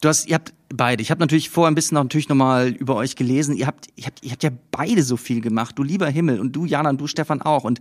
du 0.00 0.08
hast, 0.08 0.26
ihr 0.28 0.34
habt 0.34 0.52
beide. 0.68 1.02
Ich 1.02 1.10
habe 1.10 1.20
natürlich 1.20 1.50
vorher 1.50 1.70
ein 1.70 1.74
bisschen 1.74 1.96
noch, 1.96 2.04
natürlich 2.04 2.28
nochmal 2.28 2.68
über 2.68 2.96
euch 2.96 3.16
gelesen. 3.16 3.56
Ihr 3.56 3.66
habt, 3.66 3.88
ihr 3.96 4.06
habt, 4.06 4.24
ihr 4.24 4.30
habt 4.30 4.42
ja 4.42 4.50
beide 4.70 5.02
so 5.02 5.16
viel 5.16 5.40
gemacht. 5.40 5.78
Du 5.78 5.82
lieber 5.82 6.08
Himmel 6.08 6.40
und 6.40 6.52
du 6.52 6.64
Jana 6.64 6.90
und 6.90 7.00
du 7.00 7.06
Stefan 7.06 7.42
auch. 7.42 7.64
Und 7.64 7.80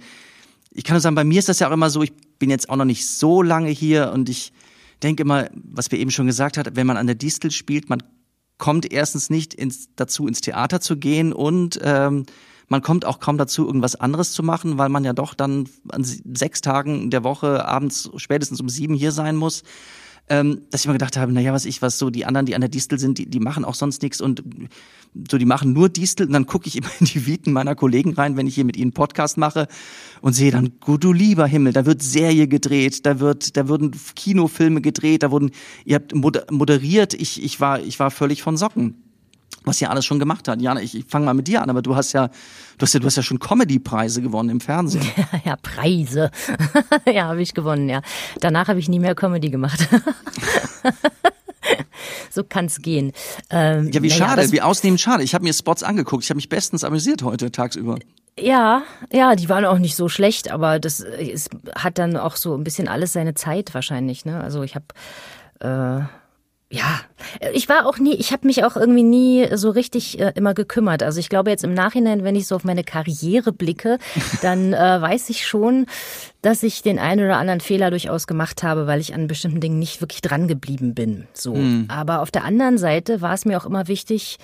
ich 0.72 0.84
kann 0.84 0.96
nur 0.96 1.02
sagen, 1.02 1.16
bei 1.16 1.24
mir 1.24 1.40
ist 1.40 1.50
das 1.50 1.60
ja 1.60 1.70
auch 1.70 1.74
immer 1.74 1.90
so. 1.90 2.02
Ich 2.04 2.14
bin 2.40 2.50
jetzt 2.50 2.70
auch 2.70 2.76
noch 2.76 2.86
nicht 2.86 3.08
so 3.08 3.42
lange 3.42 3.70
hier 3.70 4.12
und 4.14 4.30
ich 4.30 4.54
denke 5.04 5.24
immer, 5.24 5.50
was 5.54 5.92
wir 5.92 6.00
eben 6.00 6.12
schon 6.12 6.28
gesagt 6.28 6.58
hat, 6.58 6.76
wenn 6.76 6.88
man 6.88 6.98
an 6.98 7.08
der 7.08 7.16
Distel 7.16 7.52
spielt, 7.52 7.90
man 7.90 8.02
kommt 8.58 8.92
erstens 8.92 9.30
nicht 9.30 9.54
ins, 9.54 9.90
dazu, 9.96 10.28
ins 10.28 10.42
Theater 10.42 10.82
zu 10.82 10.98
gehen 10.98 11.34
und 11.34 11.80
ähm, 11.84 12.26
man 12.68 12.82
kommt 12.82 13.06
auch 13.06 13.20
kaum 13.20 13.38
dazu, 13.38 13.66
irgendwas 13.66 13.96
anderes 13.96 14.34
zu 14.34 14.44
machen, 14.44 14.78
weil 14.78 14.90
man 14.90 15.04
ja 15.04 15.14
doch 15.14 15.34
dann 15.34 15.70
an 15.90 16.04
sechs 16.04 16.62
Tagen 16.62 17.10
der 17.10 17.24
Woche 17.24 17.66
abends 17.66 18.10
spätestens 18.18 18.60
um 18.60 18.70
sieben 18.70 18.94
hier 18.94 19.12
sein 19.12 19.36
muss. 19.36 19.64
Ähm, 20.30 20.64
dass 20.72 20.82
ich 20.82 20.88
mir 20.88 20.94
gedacht 20.94 21.16
habe, 21.16 21.32
naja, 21.32 21.54
was 21.54 21.64
ich, 21.64 21.82
was 21.82 21.98
so 21.98 22.10
die 22.10 22.26
anderen, 22.26 22.46
die 22.46 22.54
an 22.54 22.60
der 22.60 22.70
Distel 22.70 23.00
sind, 23.00 23.18
die, 23.18 23.28
die 23.30 23.40
machen 23.40 23.64
auch 23.64 23.76
sonst 23.76 24.02
nichts 24.02 24.20
und 24.20 24.44
so, 25.32 25.38
die 25.38 25.46
machen 25.46 25.72
nur 25.72 25.88
Distel. 25.88 26.28
Und 26.28 26.34
dann 26.34 26.46
gucke 26.46 26.68
ich 26.68 26.76
immer 26.76 26.90
in 27.00 27.06
die 27.06 27.26
Viten 27.26 27.54
meiner 27.54 27.76
Kollegen 27.76 28.14
rein, 28.14 28.36
wenn 28.36 28.46
ich 28.46 28.56
hier 28.56 28.66
mit 28.66 28.76
ihnen 28.76 28.92
Podcast 28.92 29.38
mache 29.38 29.70
und 30.20 30.34
sehe 30.34 30.52
dann, 30.52 30.82
gut, 30.82 31.06
du 31.06 31.14
lieber 31.14 31.48
Himmel, 31.48 31.72
da 31.72 31.86
wird 31.86 32.04
Serie 32.04 32.50
gedreht, 32.50 33.06
da 33.06 33.22
wird, 33.22 33.56
da 33.56 33.70
wurden 33.70 33.92
Kinofilme 34.18 34.82
gedreht, 34.82 35.24
da 35.24 35.32
wurden, 35.32 35.52
ihr 35.86 35.96
habt 35.96 36.14
moder- 36.14 36.46
moderiert, 36.52 37.14
ich, 37.14 37.42
ich 37.42 37.62
war, 37.62 37.80
ich 37.80 37.98
war 37.98 38.12
völlig 38.12 38.44
von 38.44 38.58
Socken 38.58 39.07
was 39.68 39.82
ihr 39.82 39.90
alles 39.92 40.06
schon 40.06 40.20
gemacht 40.20 40.48
hat. 40.48 40.62
Jana, 40.62 40.82
ich, 40.82 40.96
ich 40.96 41.06
fange 41.08 41.26
mal 41.26 41.34
mit 41.34 41.48
dir 41.48 41.62
an, 41.62 41.70
aber 41.70 41.82
du 41.82 41.96
hast 41.96 42.14
ja, 42.14 42.28
du 42.78 42.84
hast 42.84 42.94
ja, 42.94 43.00
du 43.00 43.06
hast 43.06 43.18
ja 43.18 43.24
schon 43.24 43.40
Comedy-Preise 43.40 44.22
gewonnen 44.22 44.50
im 44.50 44.62
Fernsehen. 44.62 45.06
ja, 45.46 45.56
Preise. 45.58 46.32
ja, 47.06 47.26
habe 47.26 47.42
ich 47.42 47.54
gewonnen, 47.54 47.90
ja. 47.90 48.02
Danach 48.40 48.68
habe 48.68 48.80
ich 48.80 48.90
nie 48.90 49.00
mehr 49.00 49.16
Comedy 49.16 49.50
gemacht. 49.50 49.88
so 52.30 52.44
kann's 52.44 52.82
gehen. 52.82 53.12
Ähm, 53.50 53.90
Ja, 53.92 54.02
wie 54.02 54.10
schade, 54.10 54.42
das- 54.42 54.52
wie 54.52 54.62
ausnehmend 54.62 55.02
schade. 55.02 55.24
Ich 55.24 55.34
habe 55.34 55.44
mir 55.44 55.54
Spots 55.54 55.84
angeguckt, 55.84 56.24
ich 56.24 56.30
habe 56.30 56.38
mich 56.38 56.50
bestens 56.50 56.84
amüsiert 56.84 57.24
heute 57.24 57.52
tagsüber. 57.52 57.98
Ja, 58.40 58.84
ja, 59.12 59.36
die 59.36 59.50
waren 59.50 59.66
auch 59.66 59.80
nicht 59.80 59.96
so 59.96 60.10
schlecht, 60.10 60.52
aber 60.52 60.80
das 60.80 61.00
äh, 61.00 61.32
es 61.32 61.50
hat 61.76 61.98
dann 61.98 62.18
auch 62.18 62.36
so 62.36 62.56
ein 62.56 62.64
bisschen 62.64 62.88
alles 62.88 63.14
seine 63.14 63.34
Zeit 63.34 63.74
wahrscheinlich. 63.74 64.26
Ne? 64.26 64.40
Also 64.40 64.62
ich 64.62 64.76
habe 64.76 64.86
äh, 65.60 66.06
ja, 66.70 67.00
ich 67.54 67.70
war 67.70 67.86
auch 67.86 67.98
nie, 67.98 68.16
ich 68.16 68.34
habe 68.34 68.46
mich 68.46 68.66
auch 68.66 68.76
irgendwie 68.76 69.04
nie 69.04 69.48
so 69.56 69.70
richtig 69.70 70.20
äh, 70.20 70.34
immer 70.36 70.54
gekümmert. 70.54 71.02
Also 71.02 71.20
ich 71.20 71.30
glaube 71.30 71.50
jetzt 71.50 71.64
im 71.64 71.74
Nachhinein, 71.74 72.26
wenn 72.26 72.36
ich 72.36 72.48
so 72.48 72.56
auf 72.56 72.66
meine 72.66 72.84
Karriere 72.84 73.54
blicke, 73.54 74.00
dann 74.42 74.74
äh, 74.74 75.02
weiß 75.02 75.30
ich 75.30 75.48
schon, 75.48 75.86
dass 76.42 76.64
ich 76.64 76.82
den 76.82 77.00
einen 77.00 77.24
oder 77.24 77.38
anderen 77.38 77.62
Fehler 77.62 77.90
durchaus 77.90 78.28
gemacht 78.28 78.64
habe, 78.64 78.86
weil 78.86 79.00
ich 79.00 79.14
an 79.14 79.28
bestimmten 79.28 79.62
Dingen 79.62 79.80
nicht 79.80 80.02
wirklich 80.02 80.22
dran 80.22 80.48
geblieben 80.48 80.94
bin. 80.94 81.28
So, 81.34 81.58
aber 81.88 82.22
auf 82.22 82.32
der 82.32 82.44
anderen 82.44 82.78
Seite 82.78 83.22
war 83.22 83.34
es 83.34 83.46
mir 83.46 83.58
auch 83.58 83.66
immer 83.66 83.88
wichtig, 83.88 84.38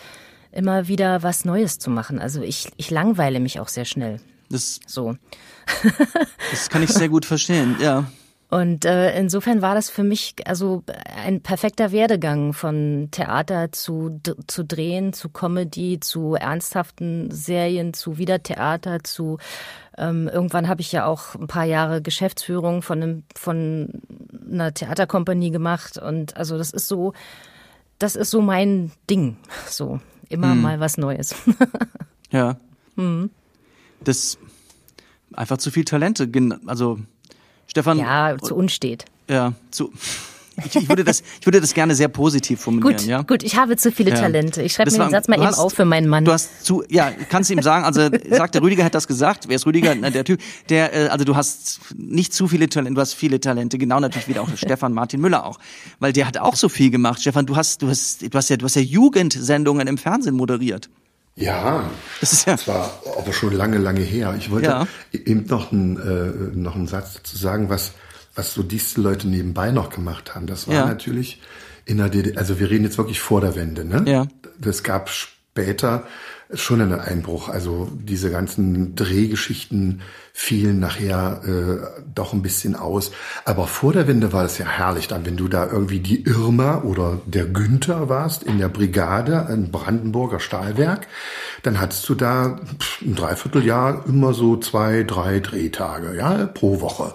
immer 0.52 0.88
wieder 0.88 1.24
was 1.24 1.44
Neues 1.44 1.78
zu 1.80 1.90
machen. 1.90 2.20
Also 2.20 2.42
ich, 2.42 2.70
ich 2.78 2.90
langweile 2.90 3.40
mich 3.40 3.60
auch 3.60 3.68
sehr 3.68 3.86
schnell. 3.86 4.20
Das, 4.50 4.80
So. 4.88 5.16
das 6.52 6.70
kann 6.70 6.84
ich 6.84 6.92
sehr 6.92 7.10
gut 7.10 7.26
verstehen, 7.26 7.76
ja. 7.82 8.06
Und 8.54 8.86
äh, 8.86 9.18
insofern 9.18 9.64
war 9.64 9.74
das 9.74 9.90
für 9.90 10.04
mich 10.04 10.36
also 10.46 10.84
ein 11.26 11.42
perfekter 11.42 11.92
Werdegang 11.92 12.54
von 12.54 13.08
Theater 13.10 13.72
zu, 13.72 14.22
zu 14.46 14.64
Drehen, 14.64 15.12
zu 15.12 15.30
Comedy, 15.30 16.00
zu 16.00 16.36
ernsthaften 16.36 17.32
Serien, 17.32 17.96
zu 17.96 18.20
wieder 18.20 18.44
Theater, 18.44 19.04
zu 19.04 19.40
ähm, 19.98 20.30
irgendwann 20.32 20.68
habe 20.68 20.82
ich 20.82 20.92
ja 20.92 21.08
auch 21.08 21.34
ein 21.34 21.48
paar 21.48 21.64
Jahre 21.64 22.04
Geschäftsführung 22.04 22.84
von 22.84 23.02
einem 23.02 23.24
von 23.36 24.04
einer 24.48 24.72
Theaterkompanie 24.72 25.50
gemacht 25.50 25.98
und 25.98 26.38
also 26.38 26.56
das 26.56 26.70
ist 26.70 26.88
so 26.88 27.14
das 27.98 28.16
ist 28.16 28.30
so 28.30 28.40
mein 28.40 28.92
Ding, 29.10 29.38
so 29.68 30.00
immer 30.30 30.54
mal 30.54 30.80
was 30.80 30.98
Neues. 30.98 31.34
Ja. 32.30 32.58
Das 34.04 34.40
einfach 35.34 35.58
zu 35.58 35.70
viel 35.70 35.86
Talente. 35.86 36.28
Also 36.66 37.00
Stefan, 37.68 37.98
Ja, 38.00 38.36
zu 38.42 38.56
unstet. 38.56 39.06
ja, 39.30 39.54
zu. 39.72 39.92
Ich, 40.64 40.76
ich 40.76 40.88
würde 40.88 41.04
das, 41.04 41.24
ich 41.42 41.48
würde 41.48 41.60
das 41.60 41.74
gerne 41.74 41.96
sehr 41.96 42.10
positiv 42.10 42.62
formulieren, 42.62 42.96
Gut, 42.98 43.08
ja. 43.08 43.22
gut, 43.24 43.42
ich 43.42 43.56
habe 43.56 43.76
zu 43.76 43.92
viele 43.92 44.12
Ja. 44.12 44.18
Talente. 44.18 44.62
Ich 44.62 44.74
schreibe 44.74 44.92
mir 44.92 45.00
den 45.00 45.10
Satz 45.10 45.28
mal 45.28 45.38
eben 45.38 45.46
hast- 45.48 45.58
auf 45.58 45.74
für 45.74 45.84
meinen 45.84 46.08
Mann. 46.08 46.26
Du 46.26 46.32
hast 46.32 46.64
zu, 46.64 46.84
ja, 46.90 47.12
kannst 47.30 47.50
ihm 47.50 47.60
sagen, 47.64 47.84
also 47.86 48.08
sagt 48.30 48.54
der 48.54 48.62
Rüdiger 48.62 48.84
hat 48.86 48.94
das 48.94 49.08
gesagt. 49.08 49.46
Wer 49.48 49.56
ist 49.56 49.66
Rüdiger? 49.66 49.96
Na, 49.96 50.12
der 50.12 50.24
Typ, 50.24 50.40
der, 50.70 50.94
äh, 50.94 51.08
also 51.08 51.26
du 51.26 51.36
hast 51.36 51.80
nicht 51.98 52.36
zu 52.36 52.48
viele 52.48 52.70
Talente, 52.70 52.94
du 52.94 53.02
hast 53.02 53.14
viele 53.16 53.40
Talente. 53.40 53.80
Genau 53.80 54.00
natürlich 54.00 54.28
wieder 54.28 54.44
auch 54.44 54.50
Stefan 54.56 54.94
Martin 54.94 55.22
Müller 55.22 55.44
auch, 55.44 55.58
weil 56.00 56.14
der 56.14 56.28
hat 56.28 56.38
auch 56.38 56.56
so 56.56 56.70
viel 56.70 56.92
gemacht. 56.92 57.20
Stefan, 57.22 57.48
du 57.48 57.56
hast, 57.56 57.82
du 57.82 57.90
hast, 57.90 58.22
du 58.22 58.30
hast 58.38 58.50
ja, 58.52 58.58
du 58.58 58.66
hast 58.66 58.76
ja 58.76 58.84
Jugendsendungen 58.84 59.88
im 59.88 59.98
Fernsehen 59.98 60.36
moderiert. 60.36 60.88
Ja, 61.36 61.90
Das 62.22 62.32
ist 62.32 62.46
ja, 62.46 62.54
das 62.54 62.68
war 62.68 63.02
aber 63.18 63.34
schon 63.34 63.54
lange, 63.54 63.78
lange 63.80 64.02
her. 64.02 64.36
Ich 64.38 64.52
wollte 64.52 64.68
Ja. 64.70 64.88
eben 65.12 65.46
noch 65.48 65.72
einen, 65.72 65.98
äh, 65.98 66.56
noch 66.58 66.76
einen 66.76 66.88
Satz 66.88 67.14
dazu 67.16 67.38
sagen, 67.38 67.70
was, 67.70 67.94
was 68.36 68.54
so 68.54 68.62
diese 68.62 69.02
Leute 69.02 69.28
nebenbei 69.28 69.72
noch 69.72 69.90
gemacht 69.90 70.36
haben. 70.36 70.46
Das 70.46 70.68
war 70.68 70.76
Ja. 70.76 70.86
natürlich 70.86 71.42
in 71.86 71.98
der 71.98 72.10
DDR, 72.10 72.38
also 72.38 72.60
wir 72.60 72.70
reden 72.70 72.84
jetzt 72.84 72.98
wirklich 72.98 73.20
vor 73.20 73.42
der 73.42 73.56
Wende, 73.56 73.84
ne? 73.84 74.04
Ja. 74.08 74.28
Das 74.60 74.84
gab 74.84 75.10
später 75.10 76.06
schon 76.54 76.82
einen 76.82 77.00
Einbruch. 77.00 77.50
Also 77.50 77.90
diese 77.96 78.30
ganzen 78.30 78.96
Drehgeschichten 78.96 80.02
fielen 80.36 80.80
nachher 80.80 81.42
äh, 81.46 82.02
doch 82.16 82.34
ein 82.34 82.42
bisschen 82.42 82.76
aus. 82.76 83.12
Aber 83.46 83.68
vor 83.68 83.94
der 83.94 84.08
Wende 84.08 84.34
war 84.34 84.44
es 84.44 84.58
ja 84.58 84.66
herrlich 84.66 85.08
dann, 85.08 85.26
wenn 85.28 85.38
du 85.38 85.48
da 85.48 85.68
irgendwie 85.72 86.00
die 86.00 86.24
Irma 86.26 86.82
oder 86.82 87.22
der 87.28 87.46
Günther 87.46 88.10
warst 88.10 88.42
in 88.42 88.58
der 88.58 88.68
Brigade, 88.68 89.46
ein 89.46 89.70
Brandenburger 89.72 90.40
Stahlwerk, 90.40 91.08
dann 91.62 91.80
hattest 91.80 92.10
du 92.10 92.16
da 92.16 92.60
ein 93.02 93.16
Dreivierteljahr 93.16 94.06
immer 94.08 94.34
so 94.34 94.58
zwei, 94.58 95.04
drei 95.04 95.40
Drehtage, 95.40 96.16
ja, 96.18 96.48
pro 96.48 96.82
Woche 96.82 97.14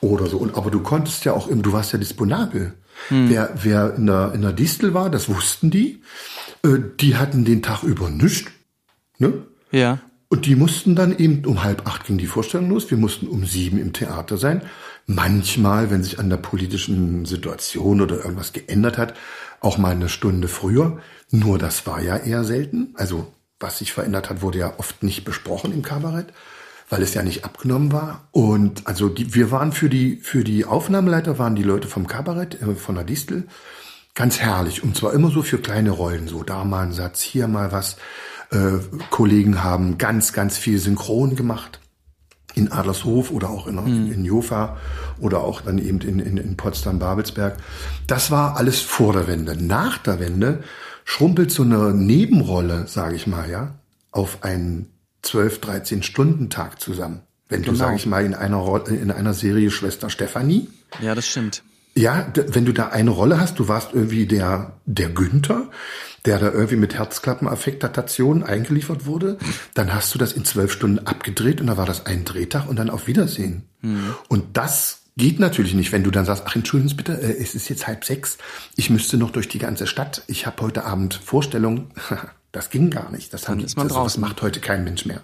oder 0.00 0.26
so. 0.26 0.38
Und 0.38 0.56
aber 0.56 0.72
du 0.72 0.80
konntest 0.80 1.24
ja 1.24 1.32
auch, 1.34 1.46
im- 1.46 1.62
du 1.62 1.72
warst 1.72 1.92
ja 1.92 1.98
disponabel. 2.00 2.74
Wer, 3.10 3.50
wer 3.62 3.94
in 3.94 4.06
der, 4.06 4.32
in 4.34 4.40
der 4.42 4.52
Distel 4.52 4.92
war, 4.94 5.10
das 5.10 5.28
wussten 5.28 5.70
die. 5.70 6.02
Äh, 6.64 6.78
die 6.98 7.16
hatten 7.16 7.44
den 7.44 7.62
Tag 7.62 7.82
über 7.84 8.08
nichts. 8.10 8.50
Ne? 9.18 9.44
ja, 9.70 9.98
Und 10.28 10.46
die 10.46 10.56
mussten 10.56 10.96
dann 10.96 11.16
eben 11.16 11.44
um 11.44 11.62
halb 11.62 11.86
acht 11.86 12.04
ging 12.04 12.18
die 12.18 12.26
Vorstellung 12.26 12.70
los. 12.70 12.90
Wir 12.90 12.98
mussten 12.98 13.28
um 13.28 13.46
sieben 13.46 13.78
im 13.78 13.92
Theater 13.92 14.36
sein. 14.38 14.62
Manchmal, 15.06 15.90
wenn 15.90 16.02
sich 16.02 16.18
an 16.18 16.30
der 16.30 16.36
politischen 16.36 17.26
Situation 17.26 18.00
oder 18.00 18.16
irgendwas 18.16 18.52
geändert 18.52 18.98
hat, 18.98 19.14
auch 19.60 19.78
mal 19.78 19.92
eine 19.92 20.08
Stunde 20.08 20.48
früher. 20.48 20.98
Nur 21.30 21.58
das 21.58 21.86
war 21.86 22.00
ja 22.00 22.16
eher 22.16 22.42
selten. 22.42 22.92
Also 22.94 23.32
was 23.60 23.78
sich 23.78 23.92
verändert 23.92 24.28
hat, 24.28 24.42
wurde 24.42 24.58
ja 24.58 24.74
oft 24.78 25.02
nicht 25.02 25.24
besprochen 25.24 25.72
im 25.72 25.82
Kabarett, 25.82 26.32
weil 26.90 27.02
es 27.02 27.14
ja 27.14 27.22
nicht 27.22 27.44
abgenommen 27.44 27.92
war. 27.92 28.28
Und 28.32 28.86
also 28.86 29.08
die, 29.08 29.32
wir 29.34 29.52
waren 29.52 29.72
für 29.72 29.88
die 29.88 30.16
für 30.16 30.42
die 30.42 30.64
Aufnahmeleiter 30.64 31.38
waren 31.38 31.54
die 31.54 31.62
Leute 31.62 31.88
vom 31.88 32.06
Kabarett 32.06 32.60
äh, 32.60 32.74
von 32.74 32.96
der 32.96 33.04
Distel 33.04 33.46
ganz 34.14 34.40
herrlich 34.40 34.82
und 34.82 34.96
zwar 34.96 35.12
immer 35.12 35.30
so 35.30 35.42
für 35.42 35.58
kleine 35.58 35.90
Rollen, 35.90 36.26
so 36.26 36.42
da 36.42 36.64
mal 36.64 36.84
ein 36.84 36.92
Satz, 36.92 37.20
hier 37.20 37.46
mal 37.48 37.70
was. 37.70 37.96
Äh, 38.50 38.78
Kollegen 39.10 39.62
haben 39.64 39.98
ganz, 39.98 40.32
ganz 40.32 40.56
viel 40.56 40.78
Synchron 40.78 41.36
gemacht 41.36 41.80
in 42.54 42.72
Adlershof 42.72 43.30
oder 43.30 43.50
auch 43.50 43.66
in, 43.66 43.76
in 44.10 44.24
Jofa 44.24 44.78
oder 45.18 45.40
auch 45.44 45.60
dann 45.60 45.76
eben 45.78 46.00
in, 46.00 46.20
in, 46.20 46.36
in 46.38 46.56
Potsdam-Babelsberg. 46.56 47.56
Das 48.06 48.30
war 48.30 48.56
alles 48.56 48.80
vor 48.80 49.12
der 49.12 49.26
Wende. 49.26 49.62
Nach 49.62 49.98
der 49.98 50.20
Wende 50.20 50.62
schrumpelt 51.04 51.50
so 51.50 51.62
eine 51.64 51.92
Nebenrolle, 51.92 52.86
sage 52.86 53.14
ich 53.16 53.26
mal, 53.26 53.50
ja, 53.50 53.74
auf 54.10 54.42
einen 54.42 54.86
12, 55.22 55.60
13 55.60 56.02
Stunden 56.02 56.48
Tag 56.48 56.80
zusammen. 56.80 57.20
Wenn 57.48 57.60
du, 57.62 57.72
Genau. 57.72 57.78
sage 57.78 57.96
ich 57.96 58.06
mal, 58.06 58.24
in 58.24 58.34
einer, 58.34 58.56
Rolle, 58.56 58.84
in 58.86 59.10
einer 59.10 59.34
Serie 59.34 59.70
Schwester 59.70 60.08
Stefanie, 60.08 60.68
ja, 61.02 61.14
das 61.14 61.28
stimmt. 61.28 61.62
ja, 61.94 62.26
wenn 62.34 62.64
du 62.64 62.72
da 62.72 62.88
eine 62.88 63.10
Rolle 63.10 63.38
hast, 63.38 63.58
du 63.58 63.68
warst 63.68 63.90
irgendwie 63.92 64.26
der, 64.26 64.72
der 64.86 65.10
Günther, 65.10 65.68
der 66.26 66.38
da 66.38 66.50
irgendwie 66.50 66.76
mit 66.76 66.94
Herzklappenaffektation 66.94 68.42
eingeliefert 68.42 69.06
wurde, 69.06 69.38
dann 69.74 69.94
hast 69.94 70.14
du 70.14 70.18
das 70.18 70.32
in 70.32 70.44
zwölf 70.44 70.72
Stunden 70.72 71.06
abgedreht 71.06 71.60
und 71.60 71.68
da 71.68 71.76
war 71.76 71.86
das 71.86 72.06
ein 72.06 72.24
Drehtag 72.24 72.68
und 72.68 72.76
dann 72.76 72.90
auf 72.90 73.06
Wiedersehen. 73.06 73.62
Und 74.28 74.56
das 74.56 75.02
geht 75.16 75.40
natürlich 75.40 75.74
nicht, 75.74 75.92
wenn 75.92 76.04
du 76.04 76.10
dann 76.10 76.24
sagst, 76.24 76.44
ach 76.46 76.54
entschuldigen 76.56 76.88
Sie 76.88 76.94
bitte, 76.94 77.12
äh, 77.12 77.40
es 77.40 77.54
ist 77.54 77.68
jetzt 77.68 77.86
halb 77.86 78.04
sechs, 78.04 78.38
ich 78.76 78.90
müsste 78.90 79.16
noch 79.16 79.30
durch 79.30 79.48
die 79.48 79.58
ganze 79.58 79.86
Stadt, 79.86 80.22
ich 80.26 80.46
habe 80.46 80.62
heute 80.62 80.84
Abend 80.84 81.14
Vorstellung. 81.14 81.90
Das 82.52 82.70
ging 82.70 82.88
gar 82.88 83.10
nicht. 83.10 83.34
Das, 83.34 83.50
haben, 83.50 83.60
ist 83.60 83.76
man 83.76 83.86
das, 83.86 83.98
das 83.98 84.16
macht 84.16 84.40
heute 84.40 84.60
kein 84.60 84.82
Mensch 84.82 85.04
mehr. 85.04 85.20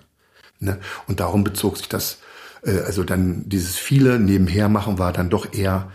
Ne? 0.58 0.78
Und 1.06 1.18
darum 1.20 1.44
bezog 1.44 1.78
sich 1.78 1.88
das, 1.88 2.18
äh, 2.62 2.80
also 2.80 3.04
dann 3.04 3.48
dieses 3.48 3.76
viele 3.76 4.18
nebenher 4.18 4.68
machen 4.68 4.98
war 4.98 5.14
dann 5.14 5.30
doch 5.30 5.54
eher 5.54 5.90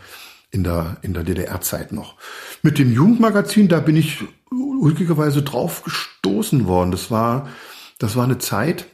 in 0.57 0.63
der, 0.63 0.97
in 1.01 1.13
der 1.13 1.23
DDR-Zeit 1.23 1.91
noch. 1.91 2.15
Mit 2.63 2.79
dem 2.79 2.91
Jugendmagazin, 2.91 3.67
da 3.67 3.79
bin 3.79 3.95
ich 3.95 4.23
ulkigerweise 4.49 5.43
drauf 5.43 5.83
gestoßen 5.83 6.67
worden. 6.67 6.91
Das 6.91 7.11
war, 7.11 7.47
das 7.99 8.15
war 8.15 8.25
eine 8.25 8.39
Zeit, 8.39 8.87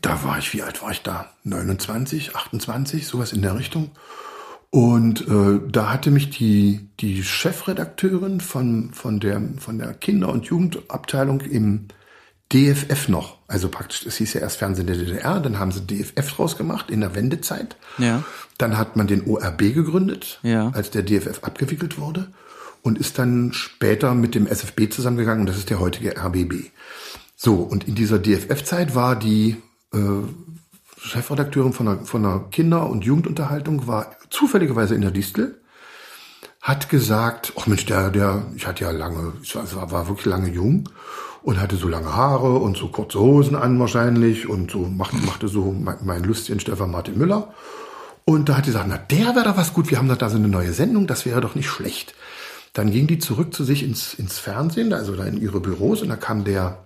da 0.00 0.24
war 0.24 0.38
ich, 0.38 0.52
wie 0.52 0.62
alt 0.62 0.82
war 0.82 0.90
ich 0.90 1.02
da? 1.02 1.30
29, 1.44 2.34
28, 2.34 3.06
sowas 3.06 3.32
in 3.32 3.42
der 3.42 3.56
Richtung. 3.56 3.90
Und 4.70 5.28
äh, 5.28 5.60
da 5.70 5.92
hatte 5.92 6.10
mich 6.10 6.30
die, 6.30 6.88
die 7.00 7.22
Chefredakteurin 7.22 8.40
von, 8.40 8.92
von, 8.92 9.20
der, 9.20 9.40
von 9.58 9.78
der 9.78 9.92
Kinder- 9.92 10.30
und 10.30 10.46
Jugendabteilung 10.46 11.42
im 11.42 11.88
DFF 12.52 13.08
noch, 13.08 13.38
also 13.52 13.68
praktisch, 13.68 14.06
es 14.06 14.16
hieß 14.16 14.32
ja 14.32 14.40
erst 14.40 14.56
Fernsehen 14.56 14.86
der 14.86 14.96
DDR, 14.96 15.38
dann 15.38 15.58
haben 15.58 15.72
sie 15.72 15.82
DFF 15.86 16.32
draus 16.34 16.56
gemacht 16.56 16.90
in 16.90 17.00
der 17.00 17.14
Wendezeit. 17.14 17.76
Ja. 17.98 18.22
Dann 18.56 18.78
hat 18.78 18.96
man 18.96 19.06
den 19.06 19.26
ORB 19.26 19.58
gegründet, 19.74 20.40
Ja. 20.42 20.70
als 20.70 20.90
der 20.90 21.02
DFF 21.02 21.40
abgewickelt 21.42 21.98
wurde 21.98 22.28
und 22.80 22.96
ist 22.98 23.18
dann 23.18 23.52
später 23.52 24.14
mit 24.14 24.34
dem 24.34 24.46
SFB 24.46 24.88
zusammengegangen 24.90 25.40
und 25.40 25.46
das 25.48 25.58
ist 25.58 25.68
der 25.68 25.80
heutige 25.80 26.16
RBB. 26.16 26.70
So, 27.36 27.56
und 27.56 27.86
in 27.86 27.94
dieser 27.94 28.18
DFF-Zeit 28.18 28.94
war 28.94 29.16
die 29.16 29.56
äh, 29.92 29.98
Chefredakteurin 30.98 31.74
von 31.74 31.86
der, 31.86 31.98
von 32.06 32.22
der 32.22 32.44
Kinder- 32.50 32.88
und 32.88 33.04
Jugendunterhaltung, 33.04 33.86
war 33.86 34.16
zufälligerweise 34.30 34.94
in 34.94 35.02
der 35.02 35.10
Distel, 35.10 35.60
hat 36.62 36.88
gesagt, 36.88 37.52
ach 37.58 37.66
Mensch, 37.66 37.84
der, 37.84 38.10
der, 38.10 38.46
ich 38.56 38.66
hatte 38.66 38.84
ja 38.84 38.92
lange, 38.92 39.34
ich 39.42 39.54
war, 39.54 39.90
war 39.90 40.08
wirklich 40.08 40.26
lange 40.26 40.48
jung 40.48 40.88
und 41.42 41.60
hatte 41.60 41.76
so 41.76 41.88
lange 41.88 42.14
Haare 42.14 42.58
und 42.58 42.76
so 42.76 42.88
kurze 42.88 43.18
Hosen 43.18 43.56
an 43.56 43.78
wahrscheinlich 43.78 44.48
und 44.48 44.70
so 44.70 44.78
machte, 44.80 45.16
machte 45.16 45.48
so 45.48 45.72
mein, 45.72 45.96
mein 46.04 46.22
Lustchen 46.22 46.60
Stefan 46.60 46.90
Martin 46.90 47.18
Müller. 47.18 47.52
Und 48.24 48.48
da 48.48 48.56
hat 48.56 48.66
die 48.66 48.70
gesagt, 48.70 48.86
na, 48.88 48.98
der 48.98 49.34
wäre 49.34 49.44
doch 49.44 49.56
was 49.56 49.72
gut, 49.72 49.90
wir 49.90 49.98
haben 49.98 50.08
doch 50.08 50.16
da 50.16 50.30
so 50.30 50.36
eine 50.36 50.48
neue 50.48 50.72
Sendung, 50.72 51.06
das 51.06 51.26
wäre 51.26 51.40
doch 51.40 51.54
nicht 51.54 51.68
schlecht. 51.68 52.14
Dann 52.72 52.90
ging 52.90 53.06
die 53.06 53.18
zurück 53.18 53.52
zu 53.52 53.64
sich 53.64 53.82
ins, 53.82 54.14
ins 54.14 54.38
Fernsehen, 54.38 54.92
also 54.92 55.16
da 55.16 55.24
in 55.24 55.40
ihre 55.40 55.60
Büros 55.60 56.02
und 56.02 56.08
da 56.08 56.16
kam 56.16 56.44
der, 56.44 56.84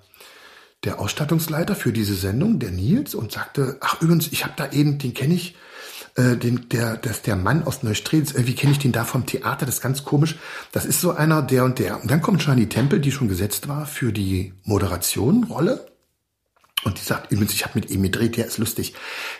der 0.84 0.98
Ausstattungsleiter 0.98 1.74
für 1.74 1.92
diese 1.92 2.14
Sendung, 2.14 2.58
der 2.58 2.70
Nils, 2.70 3.14
und 3.14 3.32
sagte, 3.32 3.76
ach 3.80 4.00
übrigens, 4.00 4.28
ich 4.32 4.44
habe 4.44 4.54
da 4.56 4.72
eben, 4.72 4.98
den 4.98 5.14
kenne 5.14 5.34
ich, 5.34 5.54
äh, 6.16 6.36
den, 6.36 6.68
der, 6.70 6.96
das 6.96 7.22
der 7.22 7.36
Mann 7.36 7.64
aus 7.64 7.82
Neustrelitz, 7.82 8.32
irgendwie 8.32 8.54
kenne 8.54 8.72
ich 8.72 8.78
den 8.78 8.92
da 8.92 9.04
vom 9.04 9.26
Theater, 9.26 9.66
das 9.66 9.76
ist 9.76 9.80
ganz 9.82 10.04
komisch. 10.04 10.36
Das 10.72 10.84
ist 10.84 11.00
so 11.00 11.12
einer, 11.12 11.42
der 11.42 11.64
und 11.64 11.78
der. 11.78 12.00
Und 12.00 12.10
dann 12.10 12.22
kommt 12.22 12.42
Shani 12.42 12.68
Tempel, 12.68 13.00
die 13.00 13.12
schon 13.12 13.28
gesetzt 13.28 13.68
war 13.68 13.86
für 13.86 14.12
die 14.12 14.52
Moderation-Rolle. 14.64 15.86
Und 16.84 17.00
die 17.00 17.04
sagt, 17.04 17.32
übrigens, 17.32 17.52
ich 17.52 17.64
habe 17.64 17.78
mit 17.78 17.90
ihm 17.90 18.02
gedreht, 18.02 18.36
der 18.36 18.46
ist 18.46 18.58
lustig. 18.58 18.94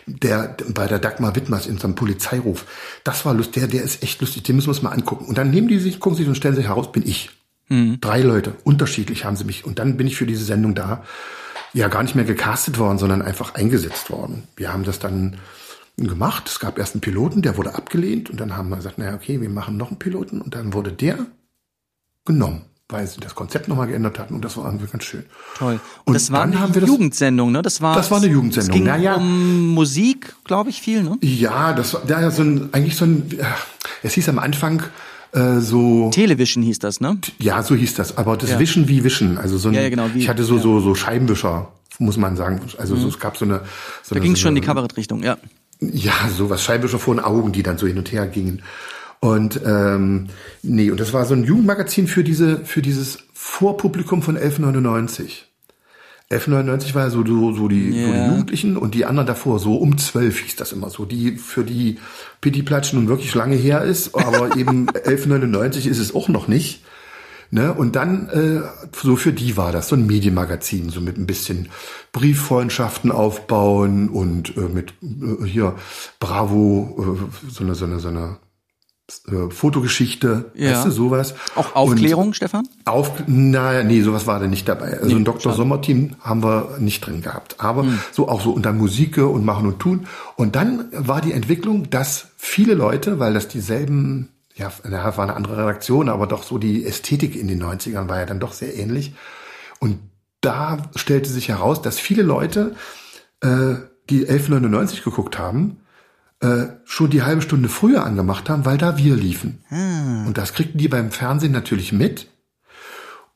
Der 0.05 0.57
bei 0.67 0.87
der 0.87 0.99
Dagmar 0.99 1.35
Wittmers 1.35 1.65
in 1.65 1.77
so 1.77 1.85
einem 1.85 1.95
Polizeiruf, 1.95 2.65
das 3.03 3.25
war 3.25 3.33
lustig, 3.33 3.61
der, 3.61 3.67
der 3.67 3.83
ist 3.83 4.03
echt 4.03 4.19
lustig, 4.21 4.43
den 4.43 4.55
müssen 4.55 4.67
wir 4.67 4.71
uns 4.71 4.81
mal 4.81 4.91
angucken. 4.91 5.25
Und 5.25 5.37
dann 5.37 5.49
nehmen 5.49 5.67
die 5.67 5.79
sich, 5.79 5.99
gucken 5.99 6.17
sich 6.17 6.27
und 6.27 6.35
stellen 6.35 6.55
sich 6.55 6.67
heraus, 6.67 6.91
bin 6.91 7.07
ich. 7.07 7.29
Drei 7.69 8.21
Leute, 8.21 8.55
unterschiedlich 8.63 9.25
haben 9.25 9.35
sie 9.35 9.43
mich. 9.43 9.65
Und 9.65 9.79
dann 9.79 9.97
bin 9.97 10.07
ich 10.07 10.15
für 10.15 10.25
diese 10.25 10.45
Sendung 10.45 10.73
da, 10.73 11.03
ja 11.73 11.89
gar 11.89 12.03
nicht 12.03 12.15
mehr 12.15 12.25
gecastet 12.25 12.77
worden, 12.77 12.97
sondern 12.97 13.21
einfach 13.21 13.55
eingesetzt 13.55 14.09
worden. 14.09 14.43
Wir 14.55 14.71
haben 14.71 14.83
das 14.83 14.99
dann 14.99 15.37
gemacht. 16.05 16.43
Es 16.47 16.59
gab 16.59 16.77
erst 16.77 16.93
einen 16.93 17.01
Piloten, 17.01 17.41
der 17.41 17.57
wurde 17.57 17.73
abgelehnt. 17.73 18.29
Und 18.29 18.39
dann 18.39 18.55
haben 18.55 18.69
wir 18.69 18.75
gesagt, 18.77 18.97
naja, 18.99 19.15
okay, 19.15 19.41
wir 19.41 19.49
machen 19.49 19.77
noch 19.77 19.87
einen 19.89 19.97
Piloten. 19.99 20.41
Und 20.41 20.53
dann 20.53 20.73
wurde 20.73 20.91
der 20.91 21.17
genommen, 22.25 22.61
weil 22.89 23.07
sie 23.07 23.19
das 23.19 23.33
Konzept 23.35 23.67
nochmal 23.67 23.87
geändert 23.87 24.19
hatten. 24.19 24.35
Und 24.35 24.45
das 24.45 24.57
war 24.57 24.65
irgendwie 24.65 24.85
ganz 24.87 25.03
schön. 25.05 25.23
Toll. 25.57 25.73
Und, 25.73 25.81
Und 26.05 26.13
das 26.13 26.31
war 26.31 26.41
dann 26.41 26.51
eine 26.51 26.59
haben 26.61 26.73
wir 26.75 26.81
das- 26.81 26.89
Jugendsendung, 26.89 27.51
ne? 27.51 27.61
Das 27.61 27.81
war 27.81 27.95
Das 27.95 28.11
war 28.11 28.17
eine 28.19 28.27
Jugendsendung, 28.27 28.69
Es 28.69 28.75
ging 28.75 28.83
na 28.85 28.97
ja. 28.97 29.15
um 29.15 29.73
Musik, 29.73 30.35
glaube 30.43 30.69
ich, 30.69 30.81
viel, 30.81 31.01
ne? 31.03 31.17
Ja, 31.21 31.73
das 31.73 31.93
war 31.95 32.07
ja 32.07 32.29
so 32.29 32.43
ein, 32.43 32.69
eigentlich 32.73 32.95
so 32.95 33.05
ein, 33.05 33.31
äh, 33.39 33.43
es 34.03 34.13
hieß 34.13 34.29
am 34.29 34.39
Anfang 34.39 34.83
äh, 35.33 35.59
so, 35.59 36.09
Television 36.11 36.63
hieß 36.63 36.79
das, 36.79 37.01
ne? 37.01 37.17
ja, 37.39 37.61
so 37.61 37.75
hieß 37.75 37.95
das, 37.95 38.17
aber 38.17 38.37
das 38.37 38.51
Ja. 38.51 38.59
Wischen 38.59 38.87
wie 38.87 39.03
Wischen, 39.03 39.37
also 39.37 39.57
so 39.57 39.67
ein, 39.67 39.73
Ja, 39.73 39.81
ja, 39.81 39.89
genau, 39.89 40.05
wie- 40.13 40.19
ich 40.19 40.29
hatte 40.29 40.43
so, 40.43 40.53
ja. 40.53 40.59
Mhm. 40.59 40.63
so, 40.63 40.79
so 40.79 40.95
Scheibenwischer, 40.95 41.69
muss 41.99 42.15
man 42.17 42.37
sagen, 42.37 42.61
also 42.77 42.95
so, 42.95 43.07
es 43.09 43.19
gab 43.19 43.35
so 43.35 43.43
eine, 43.43 43.61
so 44.03 44.15
Da 44.15 44.21
ging 44.21 44.35
so 44.35 44.43
schon 44.43 44.49
in 44.49 44.55
die 44.55 44.61
Kabarettrichtung, 44.61 45.23
ja. 45.23 45.37
Ja, 45.79 46.13
sowas, 46.35 46.63
Scheibenwischer 46.63 46.99
vor 46.99 47.15
den 47.15 47.23
Augen, 47.23 47.51
die 47.51 47.63
dann 47.63 47.77
so 47.77 47.87
hin 47.87 47.97
und 47.97 48.11
her 48.11 48.27
gingen. 48.27 48.63
Und 49.19 49.61
ähm, 49.65 50.27
nee, 50.61 50.91
und 50.91 50.99
das 50.99 51.13
war 51.13 51.25
so 51.25 51.33
ein 51.33 51.43
Jugendmagazin 51.43 52.07
für 52.07 52.23
diese, 52.23 52.65
für 52.65 52.81
dieses 52.81 53.19
Vorpublikum 53.33 54.21
von 54.21 54.37
1199. 54.37 55.47
1199 56.29 56.93
war 56.93 57.03
ja 57.03 57.09
so, 57.09 57.25
so, 57.25 57.53
so, 57.53 57.67
die, 57.69 57.91
so 57.91 58.11
die. 58.11 58.25
Jugendlichen 58.25 58.75
und 58.75 58.93
die 58.95 59.05
anderen 59.05 59.27
davor, 59.27 59.59
so 59.59 59.77
um 59.77 59.97
zwölf 59.97 60.39
hieß 60.39 60.57
das 60.57 60.73
immer 60.73 60.89
so. 60.89 61.05
Die, 61.05 61.37
für 61.37 61.63
die 61.63 61.99
Pitti 62.41 62.63
Platsch 62.63 62.91
nun 62.93 63.07
wirklich 63.07 63.33
lange 63.33 63.55
her 63.55 63.83
ist, 63.83 64.13
aber 64.13 64.55
eben 64.57 64.89
1199 64.89 65.87
ist 65.87 65.99
es 65.99 66.13
auch 66.13 66.27
noch 66.27 66.47
nicht. 66.47 66.83
Ne? 67.49 67.73
Und 67.73 67.95
dann, 67.95 68.27
äh, 68.29 68.61
so 69.01 69.15
für 69.15 69.31
die 69.33 69.55
war 69.57 69.71
das, 69.71 69.87
so 69.87 69.95
ein 69.95 70.05
Medienmagazin, 70.05 70.89
so 70.89 70.99
mit 71.01 71.17
ein 71.17 71.25
bisschen 71.27 71.69
Brieffreundschaften 72.11 73.11
aufbauen 73.11 74.09
und 74.09 74.57
äh, 74.57 74.61
mit 74.61 74.93
äh, 75.01 75.45
hier 75.45 75.75
Bravo, 76.19 77.17
äh, 77.29 77.49
so 77.51 77.63
eine, 77.63 77.75
so 77.75 77.85
eine, 77.85 77.99
so 77.99 78.09
eine 78.09 78.37
äh, 79.29 79.49
Fotogeschichte, 79.49 80.51
Ja. 80.55 80.71
weißt 80.71 80.87
du, 80.87 80.91
sowas. 80.91 81.35
Auch 81.55 81.67
Und 81.69 81.93
Aufklärung, 81.93 82.33
Stefan? 82.33 82.67
auf, 82.83 83.11
naja, 83.27 83.83
nee, 83.83 84.01
sowas 84.01 84.27
war 84.27 84.39
da 84.41 84.47
nicht 84.47 84.67
dabei. 84.67 84.97
Also 84.99 85.05
Nee, 85.07 85.21
ein 85.21 85.23
Dr. 85.25 85.53
Sommer-Team 85.53 86.15
haben 86.19 86.43
wir 86.43 86.75
nicht 86.79 87.05
drin 87.05 87.21
gehabt. 87.21 87.55
Aber 87.59 87.85
so 88.11 88.27
auch 88.27 88.41
so 88.41 88.51
unter 88.51 88.73
Musik 88.73 89.17
und 89.17 89.45
Machen 89.45 89.65
und 89.67 89.79
Tun. 89.79 90.07
Und 90.35 90.57
dann 90.57 90.85
war 90.91 91.21
die 91.21 91.31
Entwicklung, 91.31 91.89
dass 91.89 92.27
viele 92.35 92.73
Leute, 92.73 93.19
weil 93.19 93.33
das 93.33 93.47
dieselben, 93.47 94.27
ja, 94.57 94.71
war 94.83 95.19
eine 95.19 95.35
andere 95.35 95.57
Redaktion, 95.57 96.09
aber 96.09 96.27
doch 96.27 96.43
so 96.43 96.57
die 96.57 96.85
Ästhetik 96.85 97.35
in 97.35 97.47
den 97.47 97.61
90ern 97.61 98.09
war 98.09 98.19
ja 98.19 98.25
dann 98.25 98.39
doch 98.39 98.53
sehr 98.53 98.75
ähnlich. 98.75 99.13
Und 99.79 99.99
da 100.41 100.89
stellte 100.95 101.29
sich 101.29 101.49
heraus, 101.49 101.81
dass 101.81 101.99
viele 101.99 102.23
Leute, 102.23 102.75
äh, 103.41 103.75
die 104.09 104.21
1199 104.21 105.03
geguckt 105.03 105.37
haben, 105.37 105.77
äh, 106.39 106.67
schon 106.85 107.09
die 107.09 107.23
halbe 107.23 107.41
Stunde 107.41 107.69
früher 107.69 108.05
angemacht 108.05 108.49
haben, 108.49 108.65
weil 108.65 108.77
da 108.77 108.97
wir 108.97 109.15
liefen. 109.15 109.63
Und 110.27 110.37
das 110.37 110.53
kriegten 110.53 110.77
die 110.77 110.87
beim 110.87 111.11
Fernsehen 111.11 111.51
natürlich 111.51 111.91
mit, 111.91 112.27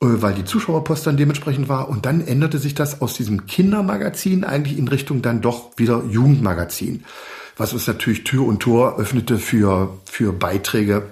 äh, 0.01 0.07
weil 0.07 0.33
die 0.33 0.45
Zuschauerpost 0.45 1.05
dann 1.05 1.17
dementsprechend 1.17 1.67
war. 1.67 1.89
Und 1.89 2.05
dann 2.05 2.25
änderte 2.25 2.57
sich 2.57 2.73
das 2.73 3.01
aus 3.01 3.13
diesem 3.13 3.45
Kindermagazin 3.45 4.43
eigentlich 4.43 4.77
in 4.77 4.87
Richtung 4.87 5.21
dann 5.21 5.41
doch 5.41 5.77
wieder 5.77 6.03
Jugendmagazin. 6.03 7.03
Was 7.57 7.73
uns 7.73 7.87
natürlich 7.87 8.23
Tür 8.23 8.45
und 8.45 8.59
Tor 8.61 8.97
öffnete 8.97 9.37
für, 9.37 9.97
für 10.05 10.33
Beiträge, 10.33 11.03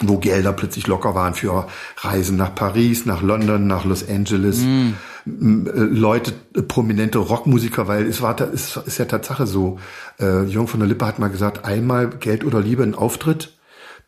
wo 0.00 0.18
Gelder 0.18 0.52
plötzlich 0.52 0.86
locker 0.86 1.14
waren 1.14 1.34
für 1.34 1.66
Reisen 1.98 2.36
nach 2.36 2.54
Paris, 2.54 3.06
nach 3.06 3.22
London, 3.22 3.66
nach 3.66 3.84
Los 3.84 4.08
Angeles. 4.08 4.62
M- 4.62 4.94
äh, 5.24 5.70
Leute, 5.78 6.32
äh, 6.56 6.62
prominente 6.62 7.18
Rockmusiker, 7.18 7.86
weil 7.86 8.06
es 8.06 8.20
war, 8.22 8.40
es 8.40 8.76
ist 8.76 8.98
ja 8.98 9.04
Tatsache 9.04 9.46
so. 9.46 9.78
Äh, 10.18 10.44
Jürgen 10.44 10.66
von 10.66 10.80
der 10.80 10.88
Lippe 10.88 11.06
hat 11.06 11.20
mal 11.20 11.28
gesagt, 11.28 11.64
einmal 11.64 12.08
Geld 12.10 12.44
oder 12.44 12.60
Liebe 12.60 12.82
ein 12.82 12.96
Auftritt, 12.96 13.56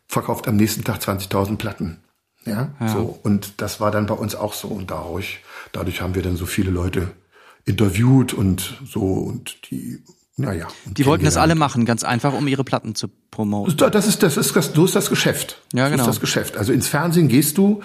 verkauft 0.07 0.47
am 0.49 0.57
nächsten 0.57 0.83
Tag 0.83 0.99
20.000 0.99 1.55
Platten. 1.57 1.99
Ja, 2.45 2.73
so. 2.93 3.17
Und 3.23 3.61
das 3.61 3.79
war 3.79 3.89
dann 3.91 4.05
bei 4.05 4.13
uns 4.13 4.35
auch 4.35 4.53
so. 4.53 4.67
Und 4.67 4.91
dadurch, 4.91 5.39
dadurch 5.71 6.01
haben 6.01 6.13
wir 6.15 6.21
dann 6.21 6.35
so 6.35 6.45
viele 6.45 6.69
Leute 6.69 7.07
interviewt 7.63 8.33
und 8.33 8.77
so 8.85 9.01
und 9.13 9.71
die, 9.71 10.03
naja. 10.37 10.67
Die 10.85 11.05
wollten 11.05 11.25
das 11.25 11.37
alle 11.37 11.55
machen, 11.55 11.85
ganz 11.85 12.03
einfach, 12.03 12.33
um 12.33 12.47
ihre 12.47 12.63
Platten 12.63 12.93
zu 12.95 13.07
promoten. 13.31 13.77
Da- 13.77 13.89
Das 13.89 14.07
ist, 14.07 14.21
das 14.23 14.35
ist, 14.37 14.55
das, 14.55 14.73
so 14.73 14.85
ist 14.85 14.95
das 14.95 15.09
Geschäft. 15.09 15.61
Ja, 15.73 15.85
So 15.85 15.91
genau. 15.91 16.03
ist 16.03 16.07
das 16.09 16.19
Geschäft. 16.19 16.57
Also 16.57 16.73
ins 16.73 16.87
Fernsehen 16.87 17.27
gehst 17.27 17.57
du, 17.57 17.81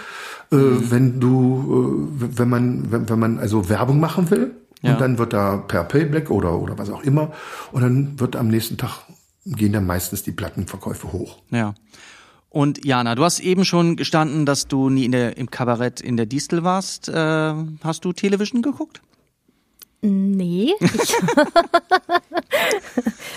äh, 0.50 0.56
wenn 0.56 1.20
du, 1.20 2.16
äh, 2.20 2.38
wenn 2.38 2.48
man, 2.48 2.90
wenn, 2.92 3.08
wenn 3.08 3.18
man 3.18 3.38
also 3.38 3.68
Werbung 3.68 4.00
machen 4.00 4.30
will. 4.30 4.52
Ja. 4.82 4.92
Und 4.94 5.00
dann 5.00 5.18
wird 5.18 5.32
da 5.32 5.58
per 5.58 5.84
Payback 5.84 6.30
oder, 6.30 6.58
oder 6.58 6.78
was 6.78 6.88
auch 6.90 7.02
immer. 7.02 7.32
Und 7.70 7.82
dann 7.82 8.18
wird 8.18 8.34
am 8.34 8.48
nächsten 8.48 8.76
Tag 8.78 9.02
gehen 9.44 9.72
dann 9.72 9.86
meistens 9.86 10.22
die 10.22 10.32
Plattenverkäufe 10.32 11.12
hoch. 11.12 11.38
Ja. 11.50 11.74
Und 12.48 12.84
Jana, 12.84 13.14
du 13.14 13.22
hast 13.24 13.38
eben 13.40 13.64
schon 13.64 13.94
gestanden, 13.96 14.44
dass 14.44 14.66
du 14.66 14.88
nie 14.90 15.04
in 15.04 15.12
der, 15.12 15.36
im 15.36 15.50
Kabarett 15.50 16.00
in 16.00 16.16
der 16.16 16.26
Distel 16.26 16.64
warst. 16.64 17.08
Äh, 17.08 17.54
hast 17.84 18.04
du 18.04 18.12
Television 18.12 18.60
geguckt? 18.62 19.02
Nee. 20.02 20.72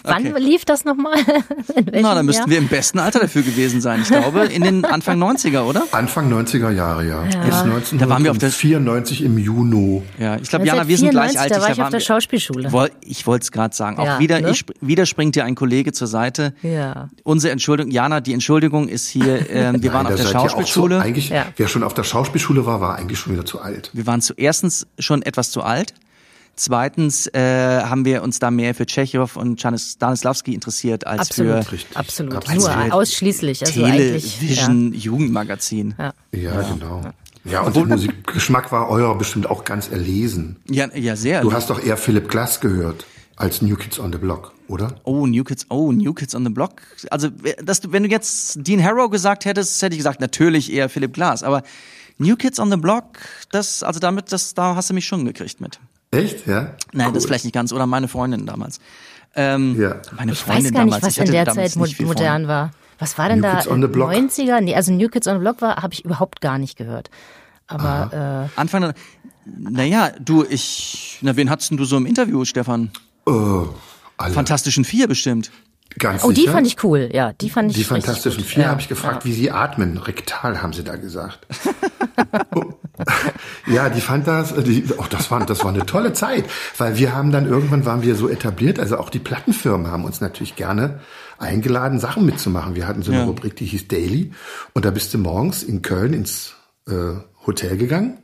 Wann 0.03 0.27
Okay. 0.27 0.39
lief 0.39 0.65
das 0.65 0.85
nochmal? 0.85 1.17
Na, 2.01 2.15
da 2.15 2.23
müssten 2.23 2.49
wir 2.49 2.57
im 2.57 2.67
besten 2.67 2.99
Alter 2.99 3.19
dafür 3.19 3.41
gewesen 3.41 3.79
sein. 3.81 4.01
Ich 4.01 4.07
glaube, 4.09 4.45
in 4.45 4.61
den 4.63 4.85
Anfang 4.85 5.21
90er, 5.21 5.61
oder? 5.63 5.83
Anfang 5.91 6.31
90er 6.31 6.71
Jahre, 6.71 7.05
ja. 7.07 7.21
Bis 7.23 7.63
Da 7.99 8.09
waren 8.09 8.23
wir 8.23 8.31
auf 8.31 8.37
der- 8.37 8.49
1994 8.49 9.23
im 9.23 9.37
Juni. 9.37 10.03
Ja, 10.19 10.35
ich 10.37 10.49
glaube, 10.49 10.65
Jana, 10.65 10.87
wir 10.87 10.97
sind 10.97 11.09
1994, 11.09 11.11
gleich 11.11 11.39
alt. 11.41 11.51
Da 11.51 11.55
war 11.61 11.67
ich 11.67 11.71
auf 11.73 11.77
waren 11.79 11.91
der 11.91 11.99
Schauspielschule. 11.99 12.71
Woll, 12.71 12.91
ich 13.01 13.25
wollte 13.27 13.43
es 13.43 13.51
gerade 13.51 13.75
sagen. 13.75 13.97
Auch 13.97 14.05
Ja, 14.05 14.19
wieder, 14.19 14.41
ne? 14.41 14.49
ich, 14.51 14.65
wieder 14.81 15.05
springt 15.05 15.35
dir 15.35 15.45
ein 15.45 15.55
Kollege 15.55 15.91
zur 15.93 16.07
Seite. 16.07 16.53
Ja. 16.63 17.09
Unsere 17.23 17.51
Entschuldigung, 17.51 17.91
Jana, 17.91 18.19
die 18.21 18.33
Entschuldigung 18.33 18.87
ist 18.89 19.07
hier, 19.07 19.49
ähm, 19.49 19.81
wir 19.83 19.93
waren 19.93 20.03
Nein, 20.03 20.13
auf 20.13 20.21
der 20.21 20.31
da 20.31 20.39
Schauspielschule. 20.39 20.95
So, 20.97 21.01
eigentlich, 21.01 21.29
Ja. 21.29 21.45
wer 21.55 21.67
schon 21.67 21.83
auf 21.83 21.93
der 21.93 22.03
Schauspielschule 22.03 22.65
war, 22.65 22.81
war 22.81 22.95
eigentlich 22.97 23.19
schon 23.19 23.33
wieder 23.33 23.45
zu 23.45 23.61
alt. 23.61 23.89
wir 23.93 24.05
waren 24.07 24.21
zuerstens 24.21 24.87
schon 24.99 25.21
etwas 25.21 25.51
zu 25.51 25.61
alt. 25.63 25.93
Zweitens 26.55 27.27
äh, 27.27 27.81
haben 27.81 28.05
wir 28.05 28.21
uns 28.21 28.37
da 28.37 28.51
mehr 28.51 28.75
für 28.75 28.85
Tschechow 28.85 29.35
und 29.35 29.59
Stanislavski 29.59 30.53
interessiert 30.53 31.07
als 31.07 31.21
Absolut. 31.21 31.65
für 31.65 31.71
Richtig. 31.71 31.97
Absolut. 31.97 32.35
Absolut. 32.35 32.61
Nur 32.61 32.93
ausschließlich. 32.93 33.65
Also 33.65 33.83
eigentlich. 33.83 34.39
Ja. 34.39 34.39
Television 34.39 34.93
Jugendmagazin. 34.93 35.95
Ja. 35.97 36.13
Ja, 36.31 36.61
genau. 36.61 37.01
Ja, 37.45 37.61
und 37.61 37.75
der 37.75 37.85
Musikgeschmack 37.85 38.71
war 38.71 38.89
euer 38.89 39.17
bestimmt 39.17 39.49
auch 39.49 39.65
ganz 39.65 39.89
erlesen. 39.89 40.57
Ja, 40.69 40.87
ja, 40.95 41.15
sehr. 41.15 41.41
Du 41.41 41.51
hast 41.51 41.69
doch 41.69 41.83
eher 41.83 41.97
Philipp 41.97 42.29
Glass 42.29 42.61
gehört 42.61 43.05
als 43.35 43.61
New 43.61 43.75
Kids 43.75 43.99
on 43.99 44.11
the 44.11 44.17
Block, 44.17 44.53
oder? 44.67 44.95
Oh, 45.03 45.25
New 45.25 45.43
Kids, 45.43 45.65
oh, 45.69 45.91
New 45.91 46.13
Kids 46.13 46.35
on 46.35 46.45
the 46.45 46.51
Block. 46.51 46.81
Also, 47.09 47.29
dass 47.63 47.81
du, 47.81 47.91
wenn 47.91 48.03
du 48.03 48.09
jetzt 48.09 48.65
Dean 48.65 48.81
Harrow 48.81 49.09
gesagt 49.09 49.45
hättest, 49.45 49.81
hätte 49.81 49.93
ich 49.93 49.99
gesagt, 49.99 50.21
natürlich 50.21 50.71
eher 50.71 50.87
Philipp 50.87 51.13
Glass. 51.13 51.43
Aber 51.43 51.63
New 52.17 52.35
Kids 52.35 52.59
on 52.59 52.71
the 52.71 52.77
Block, 52.77 53.17
das, 53.51 53.83
also 53.83 53.99
damit, 53.99 54.31
das, 54.31 54.53
da 54.53 54.75
hast 54.75 54.89
du 54.89 54.93
mich 54.93 55.05
schon 55.05 55.25
gekriegt 55.25 55.59
mit. 55.59 55.79
Echt? 56.13 56.47
Ja? 56.47 56.75
Nein, 56.93 57.07
Cool. 57.07 57.13
das 57.13 57.25
vielleicht 57.25 57.43
nicht 57.45 57.53
ganz. 57.53 57.71
Oder 57.73 57.85
meine 57.87 58.07
Freundin 58.07 58.45
damals. 58.45 58.79
Ähm, 59.35 59.79
Ja. 59.79 59.95
Meine 60.15 60.31
Ich 60.33 60.39
Freundin 60.39 60.65
weiß 60.65 60.71
gar 60.73 60.85
nicht, 60.85 60.93
damals. 60.93 61.03
was 61.03 61.11
ich 61.13 61.17
in 61.17 61.23
hatte 61.23 61.31
der 61.31 61.53
Zeit 61.71 61.99
modern 62.05 62.47
war. 62.47 62.71
Was 62.99 63.17
war 63.17 63.27
denn 63.29 63.39
New 63.39 63.43
da? 63.47 63.55
Kids 63.55 63.67
on 63.67 63.81
the 63.81 63.87
Block? 63.87 64.11
90er? 64.11 64.61
Nee, 64.61 64.75
also 64.75 64.91
New 64.93 65.09
Kids 65.09 65.27
on 65.27 65.33
the 65.35 65.39
Block 65.39 65.61
war, 65.61 65.77
habe 65.77 65.93
ich 65.93 66.05
überhaupt 66.05 66.39
gar 66.41 66.57
nicht 66.57 66.77
gehört. 66.77 67.09
Aber 67.67 68.09
Freunde. 68.09 68.49
Anfang, 68.55 68.93
naja, 69.45 70.11
du, 70.19 70.45
ich, 70.47 71.17
na, 71.21 71.35
wen 71.35 71.49
hattest 71.49 71.71
denn 71.71 71.77
du 71.77 71.85
so 71.85 71.97
im 71.97 72.05
Interview, 72.05 72.45
Stefan? 72.45 72.91
Äh, 73.27 73.31
alle. 74.17 74.33
Fantastischen 74.33 74.85
Vier 74.85 75.07
bestimmt. 75.07 75.49
Ganz 75.99 76.23
äh, 76.23 76.27
oh, 76.27 76.31
die 76.31 76.41
sicher. 76.41 76.53
fand 76.53 76.67
ich 76.67 76.83
cool. 76.83 77.09
Ja, 77.13 77.33
die 77.33 77.49
fand 77.49 77.71
ich 77.71 77.77
Die 77.77 77.83
Fantastischen 77.83 78.43
gut. 78.43 78.51
Vier 78.51 78.63
ja. 78.63 78.69
habe 78.69 78.81
ich 78.81 78.87
gefragt, 78.87 79.25
wie 79.25 79.33
sie 79.33 79.51
atmen. 79.51 79.97
Rektal 79.97 80.61
haben 80.61 80.73
sie 80.73 80.83
da 80.83 80.95
gesagt. 80.95 81.45
ja, 83.67 83.89
die 83.89 84.01
fand 84.01 84.27
das, 84.27 84.51
äh, 84.51 84.63
die, 84.63 84.85
oh, 84.97 85.05
das 85.09 85.31
war, 85.31 85.45
das 85.45 85.63
war 85.63 85.71
eine 85.73 85.85
tolle 85.85 86.13
Zeit, 86.13 86.45
weil 86.77 86.97
wir 86.97 87.15
haben 87.15 87.31
dann 87.31 87.47
irgendwann 87.47 87.85
waren 87.85 88.03
wir 88.03 88.15
so 88.15 88.29
etabliert, 88.29 88.79
also 88.79 88.97
auch 88.97 89.09
die 89.09 89.19
Plattenfirmen 89.19 89.87
haben 89.91 90.05
uns 90.05 90.21
natürlich 90.21 90.55
gerne 90.55 90.99
eingeladen, 91.39 91.99
Sachen 91.99 92.25
mitzumachen. 92.25 92.75
Wir 92.75 92.87
hatten 92.87 93.01
so 93.01 93.11
eine 93.11 93.21
Ja. 93.21 93.25
Rubrik, 93.27 93.55
die 93.55 93.65
hieß 93.65 93.87
Daily 93.87 94.31
und 94.73 94.85
da 94.85 94.91
bist 94.91 95.13
du 95.13 95.17
morgens 95.17 95.63
in 95.63 95.81
Köln 95.81 96.13
ins 96.13 96.53
äh, 96.87 96.91
Hotel 97.47 97.77
gegangen 97.77 98.19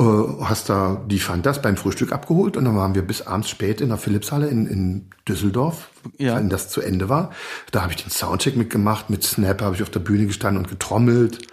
äh, 0.00 0.04
hast 0.42 0.70
da 0.70 1.02
die 1.06 1.18
Fantas 1.18 1.60
beim 1.60 1.76
Frühstück 1.76 2.12
abgeholt 2.12 2.56
und 2.56 2.64
dann 2.64 2.74
waren 2.76 2.94
wir 2.94 3.02
bis 3.02 3.26
abends 3.26 3.50
spät 3.50 3.80
in 3.82 3.90
der 3.90 3.98
Philipshalle 3.98 4.48
in, 4.48 4.66
in 4.66 5.10
Düsseldorf, 5.28 5.90
Ja. 6.18 6.36
wenn 6.36 6.48
das 6.48 6.70
zu 6.70 6.80
Ende 6.80 7.08
war. 7.10 7.30
Da 7.72 7.82
habe 7.82 7.92
ich 7.92 8.02
den 8.02 8.10
Soundcheck 8.10 8.56
mitgemacht, 8.56 9.10
mit 9.10 9.22
Snap 9.22 9.60
habe 9.60 9.76
ich 9.76 9.82
auf 9.82 9.90
der 9.90 10.00
Bühne 10.00 10.26
gestanden 10.26 10.64
und 10.64 10.70
getrommelt. 10.70 11.46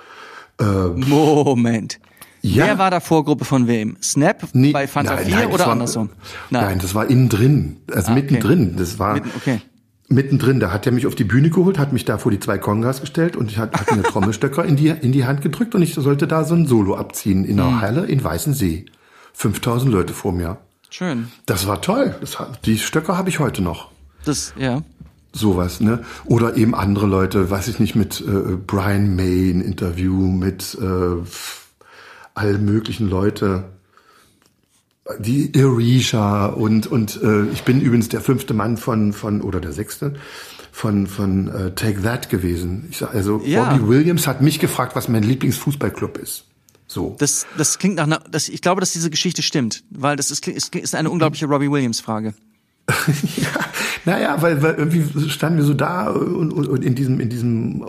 Moment. 0.59 1.99
Ja. 2.41 2.65
Wer 2.65 2.77
war 2.79 2.89
da 2.91 2.99
Vorgruppe 2.99 3.43
von 3.45 3.67
wem? 3.67 3.97
Snap 4.01 4.47
Nee, 4.53 4.71
bei 4.71 4.87
Fanta 4.87 5.15
nein, 5.15 5.25
4 5.25 5.35
nein, 5.35 5.47
oder 5.47 5.65
war, 5.65 5.73
andersrum? 5.73 6.09
Nein. 6.49 6.79
das 6.81 6.95
war 6.95 7.09
innen 7.09 7.27
drin, 7.29 7.77
also 7.93 8.11
Ah, 8.11 8.13
okay. 8.13 8.21
mittendrin. 8.21 8.75
Das 8.77 8.97
war 8.99 9.15
Mitten- 9.15 9.31
okay. 9.35 9.61
mittendrin. 10.07 10.59
Da 10.59 10.71
hat 10.71 10.85
er 10.85 10.91
mich 10.93 11.05
auf 11.05 11.15
die 11.15 11.25
Bühne 11.25 11.49
geholt, 11.49 11.77
hat 11.77 11.91
mich 11.93 12.05
da 12.05 12.17
vor 12.17 12.31
die 12.31 12.39
zwei 12.39 12.57
Kongas 12.57 13.01
gestellt 13.01 13.35
und 13.35 13.51
ich 13.51 13.57
hat, 13.57 13.73
hat 13.77 13.87
mir 13.87 13.93
eine 13.93 14.03
Trommelstöcker 14.03 14.63
in 14.63 14.75
die, 14.77 14.87
in 14.87 15.11
die 15.11 15.25
Hand 15.25 15.41
gedrückt 15.41 15.75
und 15.75 15.81
ich 15.81 15.93
sollte 15.95 16.27
da 16.27 16.43
so 16.45 16.55
ein 16.55 16.65
Solo 16.65 16.95
abziehen 16.95 17.43
in 17.43 17.57
Hm. 17.59 17.67
einer 17.67 17.81
Halle 17.81 18.05
in 18.05 18.23
Weißensee. 18.23 18.85
5000 19.33 19.91
Leute 19.91 20.13
vor 20.13 20.31
mir. 20.31 20.57
Schön. 20.89 21.27
Das 21.45 21.67
war 21.67 21.81
toll. 21.81 22.15
Das, 22.21 22.39
hat- 22.39 22.65
die 22.65 22.77
Stöcker 22.77 23.17
habe 23.17 23.29
ich 23.29 23.39
heute 23.39 23.61
noch. 23.61 23.91
Das, 24.25 24.53
ja. 24.57 24.81
Sowas, 25.31 25.79
ne? 25.79 26.01
Oder 26.25 26.57
eben 26.57 26.73
andere 26.73 27.05
Leute, 27.05 27.51
weiß 27.51 27.67
ich 27.67 27.79
nicht, 27.79 27.95
mit 27.95 28.19
äh, 28.21 28.55
Brian 28.65 29.15
May 29.15 29.51
ein 29.51 29.61
Interview, 29.61 30.15
mit 30.25 30.75
äh, 30.81 31.23
all 32.39 32.57
möglichen 32.57 33.09
Leute. 33.09 33.65
Die 35.19 35.53
Erisha 35.55 36.45
und 36.47 36.85
und 36.87 37.19
äh, 37.23 37.45
ich 37.51 37.63
bin 37.63 37.81
übrigens 37.81 38.09
der 38.09 38.21
fünfte 38.21 38.53
Mann 38.53 38.77
von 38.77 39.11
von 39.11 39.41
oder 39.41 39.59
der 39.59 39.71
sechste 39.73 40.13
von 40.71 41.07
von 41.07 41.47
äh, 41.47 41.71
Take 41.71 42.03
That 42.03 42.29
gewesen. 42.29 42.87
Ich 42.91 42.97
sag, 42.99 43.15
also 43.15 43.41
Ja. 43.43 43.71
Robbie 43.71 43.87
Williams 43.87 44.27
hat 44.27 44.41
mich 44.41 44.59
gefragt, 44.59 44.95
was 44.95 45.07
mein 45.07 45.23
Lieblingsfußballclub 45.23 46.17
ist. 46.19 46.45
So. 46.85 47.15
Das, 47.19 47.45
das 47.57 47.77
klingt 47.79 47.95
nach 47.95 48.05
einer, 48.05 48.19
das, 48.31 48.49
ich 48.49 48.61
glaube, 48.61 48.81
dass 48.81 48.93
diese 48.93 49.09
Geschichte 49.09 49.41
stimmt, 49.41 49.83
weil 49.89 50.15
das 50.15 50.31
ist, 50.31 50.47
ist, 50.47 50.75
ist 50.75 50.95
eine 50.95 51.09
unglaubliche 51.09 51.45
Robbie 51.47 51.69
Williams 51.69 51.99
Frage. 51.99 52.33
Ja, 53.37 53.59
naja, 54.05 54.41
weil, 54.41 54.61
weil 54.63 54.75
irgendwie 54.75 55.29
standen 55.29 55.59
wir 55.59 55.65
so 55.65 55.73
da 55.73 56.09
und, 56.09 56.51
und, 56.51 56.67
und 56.67 56.83
in 56.83 56.95
diesem, 56.95 57.19
in 57.19 57.29
diesem 57.29 57.83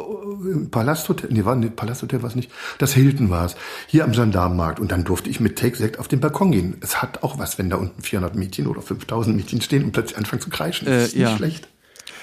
Palasthotel, 0.70 1.30
nee, 1.32 1.44
war, 1.44 1.54
nee, 1.56 1.70
Palasthotel 1.70 2.22
war 2.22 2.28
es 2.30 2.36
nicht, 2.36 2.50
das 2.78 2.92
Hilton 2.92 3.30
war 3.30 3.46
es, 3.46 3.56
hier 3.86 4.04
am 4.04 4.12
Gendarmenmarkt. 4.12 4.80
Und 4.80 4.92
dann 4.92 5.04
durfte 5.04 5.30
ich 5.30 5.40
mit 5.40 5.58
Take 5.58 5.76
Sekt 5.76 5.98
auf 5.98 6.08
den 6.08 6.20
Balkon 6.20 6.52
gehen. 6.52 6.76
Es 6.80 7.02
hat 7.02 7.22
auch 7.22 7.38
was, 7.38 7.58
wenn 7.58 7.70
da 7.70 7.76
unten 7.76 8.02
400 8.02 8.34
Mädchen 8.36 8.66
oder 8.66 8.82
5000 8.82 9.36
Mädchen 9.36 9.60
stehen 9.60 9.84
und 9.84 9.92
plötzlich 9.92 10.18
anfangen 10.18 10.42
zu 10.42 10.50
kreischen. 10.50 10.86
Das 10.86 10.94
Äh, 10.94 11.04
ist 11.06 11.14
nicht 11.14 11.22
ja. 11.22 11.36
schlecht. 11.36 11.68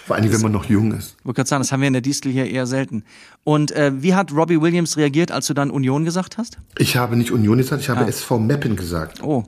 Vor 0.05 0.15
allem, 0.15 0.31
wenn 0.31 0.41
man 0.41 0.53
noch 0.53 0.65
jung 0.65 0.93
ist. 0.93 1.17
Ich 1.19 1.25
wollte 1.25 1.35
gerade 1.35 1.49
sagen, 1.49 1.61
das 1.63 1.71
haben 1.73 1.81
wir 1.81 1.87
in 1.87 1.93
der 1.93 2.01
Distel 2.01 2.31
hier 2.31 2.49
eher 2.49 2.65
selten. 2.65 3.03
Und 3.43 3.71
äh, 3.71 3.91
wie 4.01 4.15
hat 4.15 4.31
Robbie 4.31 4.61
Williams 4.61 4.95
reagiert, 4.95 5.33
als 5.33 5.47
du 5.47 5.53
dann 5.53 5.69
Union 5.69 6.05
gesagt 6.05 6.37
hast? 6.37 6.59
Ich 6.77 6.95
habe 6.95 7.17
nicht 7.17 7.29
Union 7.31 7.57
gesagt, 7.57 7.81
ich 7.81 7.89
habe 7.89 8.07
SV 8.07 8.39
Meppen 8.39 8.77
gesagt. 8.77 9.21
Oh, 9.21 9.43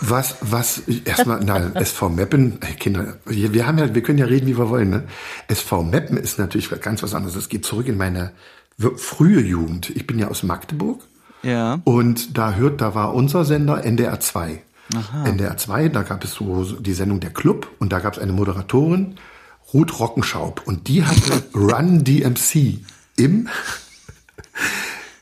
Was, 0.00 0.36
was, 0.40 0.78
erstmal, 1.04 1.40
nein, 1.44 1.74
SV 1.74 2.08
Meppen, 2.08 2.58
ey, 2.62 2.74
Kinder, 2.74 3.16
wir, 3.26 3.66
haben 3.66 3.78
ja, 3.78 3.94
wir 3.94 4.02
können 4.02 4.18
ja 4.18 4.26
reden, 4.26 4.46
wie 4.46 4.58
wir 4.58 4.68
wollen, 4.70 4.90
ne? 4.90 5.04
SV 5.48 5.82
Meppen 5.82 6.16
ist 6.16 6.38
natürlich 6.38 6.70
ganz 6.80 7.02
was 7.02 7.14
anderes. 7.14 7.34
Das 7.34 7.48
geht 7.48 7.64
zurück 7.64 7.86
in 7.86 7.96
meine 7.96 8.32
frühe 8.96 9.40
Jugend. 9.40 9.90
Ich 9.90 10.06
bin 10.06 10.18
ja 10.18 10.28
aus 10.28 10.42
Magdeburg. 10.42 11.00
ja. 11.42 11.80
Und 11.84 12.36
da 12.36 12.54
hört, 12.54 12.80
da 12.80 12.94
war 12.94 13.14
unser 13.14 13.44
Sender 13.44 13.84
NDR 13.84 14.20
2. 14.20 14.62
NDR 15.24 15.56
2, 15.56 15.88
da 15.88 16.02
gab 16.02 16.24
es 16.24 16.34
so 16.34 16.62
so 16.64 16.76
die 16.76 16.92
Sendung 16.92 17.20
Der 17.20 17.30
Club 17.30 17.68
und 17.78 17.92
da 17.92 18.00
gab 18.00 18.14
es 18.14 18.18
eine 18.18 18.32
Moderatorin, 18.32 19.16
Ruth 19.72 19.98
Rockenschaub. 19.98 20.62
Und 20.66 20.88
die 20.88 21.04
hatte 21.04 21.42
Run 21.54 22.04
DMC 22.04 22.80
im, 23.16 23.48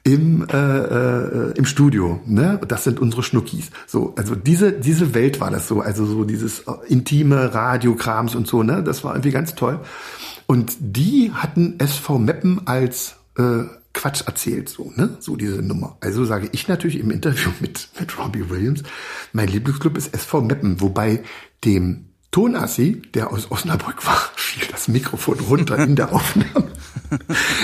im, 0.05 0.47
äh, 0.49 0.57
äh, 0.57 1.53
im 1.57 1.65
Studio. 1.65 2.21
Ne? 2.27 2.61
Das 2.67 2.85
sind 2.85 2.99
unsere 3.01 3.23
Schnuckis. 3.23 3.71
So, 3.87 4.15
also 4.17 4.35
diese, 4.35 4.73
diese 4.73 5.15
Welt 5.15 5.41
war 5.41 5.51
das 5.51 5.69
so. 5.69 5.81
Also 5.81 6.05
so 6.07 6.25
dieses 6.25 6.61
äh, 6.61 6.73
intime 6.89 7.55
Radiokrams 7.55 8.35
und 8.35 8.47
so, 8.47 8.63
ne? 8.63 8.83
Das 8.83 9.05
war 9.05 9.15
irgendwie 9.15 9.31
ganz 9.31 9.55
toll. 9.55 9.81
Und 10.47 10.77
die 10.81 11.31
hatten 11.33 11.79
SV 11.79 12.19
Meppen 12.19 12.67
als 12.67 13.17
äh, 13.39 13.65
Quatsch 13.95 14.23
erzählt, 14.27 14.69
so, 14.69 14.93
ne? 14.97 15.17
So 15.21 15.37
diese 15.37 15.63
Nummer. 15.63 15.97
Also 16.01 16.25
sage 16.25 16.49
ich 16.53 16.67
natürlich 16.67 16.99
im 16.99 17.11
Interview 17.11 17.51
mit, 17.61 17.89
mit 17.99 18.19
Robbie 18.19 18.51
Williams, 18.51 18.83
mein 19.33 19.49
Lieblingsclub 19.49 19.97
ist 19.97 20.15
SV 20.15 20.41
Meppen, 20.41 20.81
wobei 20.81 21.23
dem 21.65 22.07
Tonassi, 22.33 23.03
der 23.15 23.31
aus 23.31 23.51
Osnabrück 23.51 24.05
war, 24.07 24.31
fiel 24.35 24.67
das 24.69 24.89
Mikrofon 24.89 25.39
runter 25.39 25.79
in 25.79 25.95
der 25.95 26.13
Aufnahme, 26.13 26.69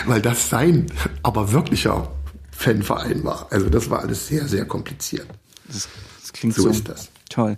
weil 0.06 0.22
das 0.22 0.48
sein, 0.48 0.86
aber 1.22 1.52
wirklicher 1.52 2.12
Fanverein 2.58 3.22
war. 3.22 3.46
Also 3.50 3.68
das 3.70 3.88
war 3.88 4.00
alles 4.00 4.26
sehr, 4.26 4.48
sehr 4.48 4.64
kompliziert. 4.66 5.28
Das, 5.68 5.88
das 6.20 6.32
klingt 6.32 6.54
So 6.56 6.62
so. 6.62 6.68
ist 6.70 6.88
das. 6.88 7.08
Toll. 7.30 7.56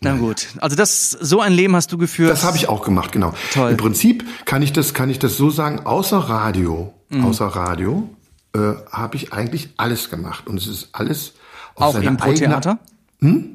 Na 0.00 0.16
gut. 0.16 0.48
Also 0.58 0.74
das, 0.74 1.10
so 1.12 1.40
ein 1.40 1.52
Leben 1.52 1.76
hast 1.76 1.92
du 1.92 1.96
geführt. 1.98 2.30
Das 2.30 2.42
habe 2.42 2.56
ich 2.56 2.68
auch 2.68 2.82
gemacht, 2.82 3.12
genau. 3.12 3.32
Toll. 3.52 3.70
Im 3.70 3.76
Prinzip 3.76 4.24
kann 4.46 4.62
ich 4.62 4.72
das, 4.72 4.94
kann 4.94 5.08
ich 5.10 5.20
das 5.20 5.36
so 5.36 5.48
sagen, 5.50 5.80
außer 5.86 6.18
Radio, 6.18 6.92
Mhm. 7.10 7.24
außer 7.26 7.46
Radio, 7.46 8.08
äh, 8.54 8.58
habe 8.90 9.16
ich 9.16 9.32
eigentlich 9.32 9.70
alles 9.76 10.10
gemacht. 10.10 10.48
Und 10.48 10.56
es 10.58 10.66
ist 10.66 10.88
alles 10.92 11.34
auf 11.76 11.94
Auch 11.94 12.02
Impro-Theater? 12.02 12.78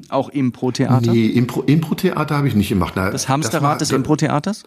Auch 0.08 0.30
Impro-Theater? 0.30 1.12
Nee, 1.12 1.26
Impro- 1.38 1.64
Impro-Theater 1.68 2.36
habe 2.38 2.48
ich 2.48 2.54
nicht 2.54 2.70
gemacht. 2.70 2.94
Na, 2.96 3.10
Das 3.10 3.24
war- 3.28 3.34
Hamsterrad 3.34 3.80
des 3.82 3.90
das- 3.90 3.96
Impro-Theaters? 3.96 4.64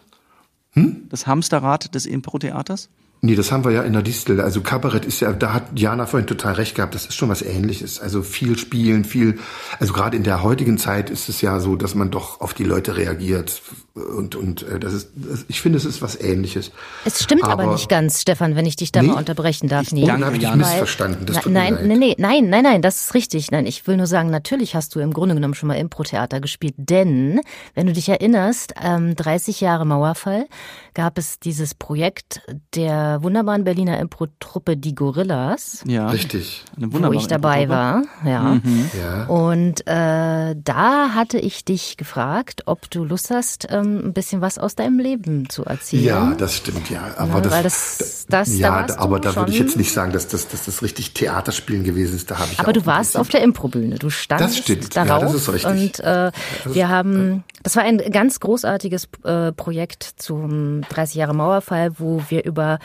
Hm? 0.70 1.06
Das 1.10 1.26
Hamsterrad 1.26 1.94
des 1.94 2.06
Impro-Theaters? 2.06 2.88
Nee, 3.24 3.36
das 3.36 3.50
haben 3.50 3.64
wir 3.64 3.70
ja 3.70 3.82
in 3.82 3.94
der 3.94 4.02
Distel. 4.02 4.38
Also 4.38 4.60
Kabarett 4.60 5.06
ist 5.06 5.20
ja, 5.20 5.32
da 5.32 5.54
hat 5.54 5.78
Jana 5.78 6.04
vorhin 6.04 6.26
total 6.26 6.52
recht 6.54 6.74
gehabt, 6.74 6.94
das 6.94 7.06
ist 7.06 7.14
schon 7.14 7.30
was 7.30 7.40
ähnliches. 7.40 7.98
Also 7.98 8.22
viel 8.22 8.58
spielen, 8.58 9.04
viel, 9.04 9.38
also 9.80 9.94
gerade 9.94 10.14
in 10.14 10.24
der 10.24 10.42
heutigen 10.42 10.76
Zeit 10.76 11.08
ist 11.08 11.30
es 11.30 11.40
ja 11.40 11.58
so, 11.58 11.74
dass 11.76 11.94
man 11.94 12.10
doch 12.10 12.42
auf 12.42 12.52
die 12.52 12.64
Leute 12.64 12.98
reagiert. 12.98 13.62
Und, 13.94 14.34
und 14.34 14.64
äh, 14.68 14.78
das 14.78 14.92
ist, 14.92 15.08
das, 15.14 15.46
ich 15.48 15.62
finde, 15.62 15.78
es 15.78 15.86
ist 15.86 16.02
was 16.02 16.20
ähnliches. 16.20 16.70
Es 17.06 17.22
stimmt 17.22 17.44
aber, 17.44 17.62
Aber- 17.62 17.72
nicht 17.72 17.88
ganz, 17.88 18.20
Stefan, 18.20 18.56
wenn 18.56 18.66
ich 18.66 18.76
dich 18.76 18.92
da 18.92 19.00
Nee? 19.00 19.08
mal 19.08 19.14
unterbrechen 19.18 19.68
darf. 19.68 19.84
Ich- 19.86 19.92
nee. 19.92 20.04
dann 20.04 20.22
habe 20.22 20.34
ich 20.34 20.40
dich 20.40 20.48
Jana. 20.50 20.56
missverstanden. 20.56 21.24
Das 21.24 21.36
Na, 21.36 21.42
tut 21.42 21.52
mir 21.52 21.58
nein, 21.60 21.74
leid. 21.76 21.86
nee, 21.86 21.96
nee, 21.96 22.14
nein, 22.18 22.50
nein, 22.50 22.62
nein, 22.64 22.82
das 22.82 23.00
ist 23.02 23.14
richtig. 23.14 23.50
Nein, 23.52 23.64
ich 23.64 23.86
will 23.86 23.96
nur 23.96 24.06
sagen, 24.06 24.28
natürlich 24.30 24.74
hast 24.74 24.94
du 24.96 25.00
im 25.00 25.14
Grunde 25.14 25.34
genommen 25.34 25.54
schon 25.54 25.68
mal 25.68 25.76
Impro-Theater 25.76 26.40
gespielt, 26.40 26.74
denn, 26.76 27.40
wenn 27.74 27.86
du 27.86 27.92
dich 27.94 28.08
erinnerst, 28.10 28.74
ähm, 28.82 29.14
30 29.16 29.60
Jahre 29.62 29.86
Mauerfall 29.86 30.46
gab 30.92 31.16
es 31.16 31.38
dieses 31.38 31.74
Projekt 31.74 32.42
der 32.74 33.13
wunderbaren 33.22 33.64
Berliner 33.64 33.98
Impro-Truppe 34.00 34.76
Die 34.76 34.94
Gorillas, 34.94 35.82
Ja. 35.86 36.08
Richtig. 36.08 36.64
Eine 36.76 36.88
wo 36.88 36.94
wunderbare 36.94 37.16
ich 37.16 37.26
dabei 37.26 37.68
war, 37.68 38.02
ja. 38.24 38.60
Ja. 38.98 39.24
Und 39.26 39.86
äh, 39.86 40.54
da 40.62 41.10
hatte 41.14 41.38
ich 41.38 41.64
dich 41.64 41.96
gefragt, 41.96 42.62
ob 42.66 42.90
du 42.90 43.04
Lust 43.04 43.30
hast, 43.30 43.66
ähm, 43.70 44.00
ein 44.06 44.12
bisschen 44.12 44.40
was 44.40 44.58
aus 44.58 44.74
deinem 44.74 44.98
Leben 44.98 45.48
zu 45.48 45.64
erzählen. 45.64 46.04
Ja, 46.04 46.34
das 46.36 46.54
stimmt, 46.56 46.90
ja. 46.90 47.02
Aber 47.16 47.34
Ja, 47.34 47.40
das, 47.40 47.52
weil 47.52 47.62
das- 47.62 47.98
das- 47.98 48.26
da 48.28 48.42
ja, 48.56 48.82
du 48.82 48.98
aber 48.98 49.20
da 49.20 49.34
würde 49.36 49.52
ich 49.52 49.58
jetzt 49.58 49.76
nicht 49.76 49.92
sagen, 49.92 50.12
dass 50.12 50.28
das, 50.28 50.48
dass 50.48 50.64
das 50.64 50.82
richtig 50.82 51.14
Theaterspielen 51.14 51.84
gewesen 51.84 52.16
ist. 52.16 52.30
Da 52.30 52.38
habe 52.38 52.48
ich 52.52 52.58
Aber 52.60 52.72
du 52.72 52.84
warst 52.86 53.16
auf 53.16 53.28
der 53.28 53.42
Improbühne. 53.42 53.96
Du 53.98 54.10
standest 54.10 54.58
Das 54.58 54.64
stimmt. 54.64 54.94
Ja, 54.94 55.04
darauf 55.04 55.32
das 55.32 55.42
ist 55.48 55.52
richtig. 55.52 55.70
und 55.70 56.00
äh, 56.00 56.32
wir 56.64 56.88
haben, 56.88 57.44
das 57.62 57.76
war 57.76 57.82
ein 57.84 57.98
ganz 58.10 58.40
großartiges 58.40 59.08
äh, 59.24 59.52
Projekt 59.52 60.02
zum 60.16 60.80
30 60.88 61.16
Jahre 61.16 61.34
Mauerfall, 61.34 61.98
wo 61.98 62.22
wir 62.28 62.44
über 62.44 62.78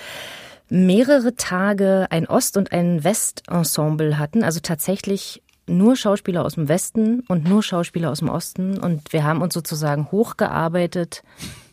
mehrere 0.69 1.35
Tage 1.35 2.07
ein 2.09 2.27
Ost- 2.27 2.57
und 2.57 2.71
ein 2.71 3.03
Westensemble 3.03 4.19
hatten, 4.19 4.43
also 4.43 4.59
tatsächlich 4.59 5.41
nur 5.67 5.95
Schauspieler 5.95 6.43
aus 6.45 6.55
dem 6.55 6.67
Westen 6.67 7.21
und 7.27 7.47
nur 7.47 7.63
Schauspieler 7.63 8.11
aus 8.11 8.19
dem 8.19 8.29
Osten. 8.29 8.79
Und 8.79 9.13
wir 9.13 9.23
haben 9.23 9.41
uns 9.41 9.53
sozusagen 9.53 10.11
hochgearbeitet 10.11 11.23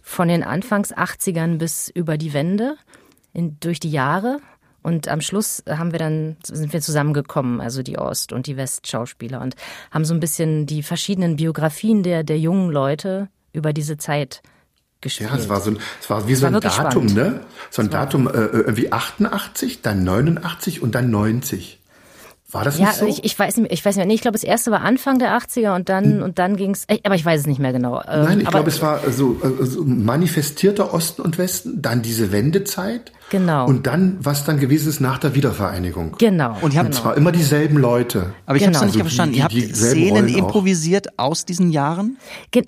von 0.03 0.29
den 0.29 0.43
Anfangs 0.43 0.95
80ern 0.95 1.59
bis 1.59 1.89
über 1.89 2.17
die 2.19 2.33
Wende 2.33 2.77
in, 3.33 3.59
durch 3.61 3.81
die 3.81 3.91
Jahre. 3.91 4.39
Und 4.83 5.09
am 5.09 5.21
Schluss 5.21 5.65
haben 5.69 5.91
wir 5.91 5.99
dann 5.99 6.37
sind 6.45 6.73
wir 6.73 6.81
zusammengekommen, 6.81 7.61
also 7.61 7.83
die 7.83 7.99
Ost- 7.99 8.33
und 8.33 8.47
die 8.47 8.57
Westschauspieler 8.57 9.41
und 9.41 9.57
haben 9.91 10.05
so 10.05 10.15
ein 10.15 10.21
bisschen 10.21 10.67
die 10.67 10.85
verschiedenen 10.85 11.37
Biografien 11.37 12.05
der 12.05 12.23
der 12.23 12.39
jungen 12.39 12.71
Leute 12.71 13.29
über 13.53 13.73
diese 13.73 13.97
Zeit 13.97 14.43
gespielt. 15.01 15.31
Ja, 15.31 15.37
es 15.37 15.49
war 15.49 15.61
so 15.61 15.75
es 16.01 16.11
war 16.11 16.27
wie 16.29 16.35
so 16.35 16.43
war 16.43 16.55
ein 16.55 16.61
Datum, 16.61 17.09
spannend. 17.09 17.15
ne? 17.15 17.41
So 17.71 17.83
ein 17.83 17.91
Datum, 17.91 18.29
äh, 18.29 18.33
irgendwie 18.33 18.93
88, 18.93 19.83
dann 19.83 20.05
89 20.05 20.83
und 20.83 20.95
dann 20.95 21.11
90. 21.11 21.81
War 22.53 22.63
das 22.63 22.79
ja, 22.79 22.87
nicht 22.87 22.95
so? 22.99 23.07
ich, 23.07 23.25
ich 23.25 23.37
weiß 23.39 23.57
nicht, 23.57 23.73
ich 23.73 23.85
weiß 23.85 23.97
nicht, 23.97 24.07
nee, 24.07 24.15
ich 24.15 24.21
glaube, 24.21 24.35
das 24.37 24.45
erste 24.45 24.71
war 24.71 24.81
Anfang 24.83 25.19
der 25.19 25.37
80er 25.37 25.75
und 25.75 25.89
dann 25.89 26.23
und 26.23 26.39
dann 26.39 26.57
ging's, 26.57 26.87
aber 27.03 27.17
ich 27.17 27.25
weiß 27.25 27.41
es 27.41 27.47
nicht 27.49 27.59
mehr 27.59 27.73
genau. 27.73 28.01
Ähm, 28.09 28.23
Nein, 28.25 28.41
ich 28.41 28.47
glaube, 28.49 28.69
es 28.69 28.81
war 28.81 29.01
so, 29.11 29.37
äh, 29.43 29.65
so 29.67 29.83
manifestierter 29.85 30.95
Osten 30.95 31.23
und 31.23 31.39
Westen, 31.39 31.83
dann 31.83 32.03
diese 32.03 32.31
Wendezeit. 32.33 33.11
Genau. 33.31 33.67
Und 33.67 33.89
dann, 33.89 34.19
was 34.21 34.45
dann 34.45 34.61
gewesen 34.61 34.89
ist 34.89 35.01
nach 35.01 35.19
der 35.19 35.35
Wiedervereinigung. 35.35 36.15
genau. 36.19 36.57
Und 36.61 36.73
ihr 36.75 36.79
habt 36.79 36.91
Und 36.91 36.93
zwar 36.95 37.17
immer 37.17 37.33
dieselben 37.33 37.77
Leute. 37.79 38.33
Aber 38.47 38.57
ich 38.57 38.63
Genau. 38.65 38.79
habe 38.79 38.87
es 38.91 38.95
noch 38.95 39.05
nicht 39.05 39.05
Also 39.05 39.17
verstanden. 39.17 39.33
die- 39.33 39.39
Ihr 39.39 39.45
habt 39.45 39.53
die- 39.55 39.75
Szenen 39.75 40.11
Rollen 40.11 40.35
auch. 40.35 40.39
improvisiert 40.39 41.19
aus 41.19 41.45
diesen 41.45 41.71
Jahren? 41.71 42.17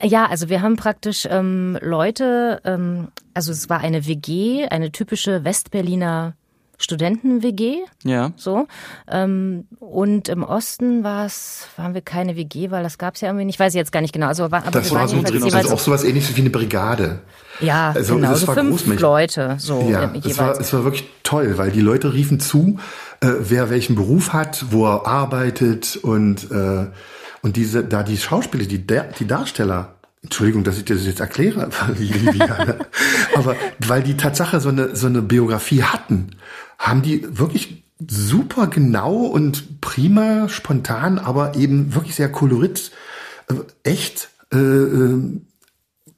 Ja, 0.02 0.26
also 0.26 0.48
wir 0.48 0.60
haben 0.60 0.74
praktisch 0.74 1.28
ähm, 1.30 1.78
Leute, 1.80 2.60
ähm, 2.64 3.08
also 3.34 3.52
es 3.52 3.68
war 3.70 3.78
eine 3.80 4.06
WG, 4.08 4.66
eine 4.66 4.90
typische 4.90 5.44
Westberliner 5.44 6.34
Studenten-WG. 6.78 7.78
Ja. 8.04 8.32
So. 8.36 8.66
Ähm, 9.10 9.66
und 9.80 10.28
im 10.28 10.42
Osten 10.44 11.02
war 11.04 11.26
es, 11.26 11.66
waren 11.76 11.94
wir 11.94 12.00
keine 12.02 12.36
WG, 12.36 12.70
weil 12.70 12.82
das 12.82 12.98
gab 12.98 13.14
es 13.16 13.20
ja 13.20 13.28
irgendwie 13.28 13.44
nicht. 13.46 13.56
Ich 13.56 13.60
weiß 13.60 13.74
jetzt 13.74 13.92
gar 13.92 14.00
nicht 14.00 14.12
genau. 14.12 14.28
Also, 14.28 14.50
war- 14.50 14.62
aber 14.62 14.70
Das 14.70 14.90
war 14.92 15.06
so, 15.08 15.16
jedenfalls 15.16 15.40
das 15.42 15.50
jeweils 15.52 15.66
ist 15.66 15.72
auch 15.72 15.78
sowas 15.80 16.04
ähnliches 16.04 16.36
wie 16.36 16.40
eine 16.40 16.50
Brigade. 16.50 17.20
Ja, 17.60 17.90
Also, 17.94 18.14
genau, 18.16 18.30
das 18.30 18.40
so 18.42 18.46
war 18.48 18.54
fünf 18.54 18.70
großmächtig. 18.70 19.00
Leute 19.00 19.56
so 19.58 19.88
Ja, 19.90 20.04
ähm, 20.04 20.10
es 20.14 20.24
jeweils. 20.24 20.38
war, 20.38 20.60
es 20.60 20.72
war 20.72 20.84
wirklich 20.84 21.04
toll, 21.24 21.58
weil 21.58 21.70
die 21.72 21.80
Leute 21.80 22.12
riefen 22.14 22.38
zu, 22.40 22.78
äh, 23.20 23.28
wer 23.40 23.68
welchen 23.70 23.96
Beruf 23.96 24.32
hat, 24.32 24.66
wo 24.70 24.86
er 24.86 25.06
arbeitet 25.06 25.96
und, 25.96 26.50
äh, 26.52 26.86
und 27.42 27.56
diese, 27.56 27.82
da 27.84 28.02
die 28.04 28.16
Schauspieler, 28.16 28.64
die, 28.64 28.86
der, 28.86 29.04
die 29.18 29.26
Darsteller, 29.26 29.94
Entschuldigung, 30.22 30.62
dass 30.64 30.78
ich 30.78 30.84
das 30.84 31.04
jetzt 31.06 31.20
erkläre, 31.20 31.68
aber 33.34 33.56
weil 33.78 34.02
die 34.02 34.16
Tatsache 34.16 34.60
so 34.60 34.68
eine, 34.68 34.94
so 34.96 35.06
eine 35.06 35.22
Biografie 35.22 35.82
hatten, 35.82 36.30
haben 36.78 37.02
die 37.02 37.26
wirklich 37.38 37.82
super 38.06 38.68
genau 38.68 39.14
und 39.14 39.80
prima, 39.80 40.48
spontan, 40.48 41.18
aber 41.18 41.56
eben 41.56 41.94
wirklich 41.94 42.14
sehr 42.14 42.30
kolorit, 42.30 42.92
äh, 43.48 43.54
echt, 43.82 44.30
äh, 44.52 44.58
äh, 44.58 45.40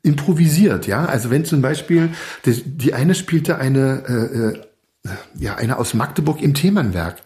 improvisiert, 0.03 0.87
ja. 0.87 1.05
Also 1.07 1.31
wenn 1.31 1.45
zum 1.45 1.63
Beispiel 1.63 2.11
die, 2.45 2.63
die 2.63 2.95
eine 2.95 3.15
spielte 3.15 3.59
eine 3.59 4.05
äh, 5.05 5.09
äh, 5.09 5.11
ja 5.39 5.57
eine 5.57 5.79
aus 5.79 5.95
Magdeburg 5.95 6.43
im 6.43 6.55
Themannwerk. 6.55 7.17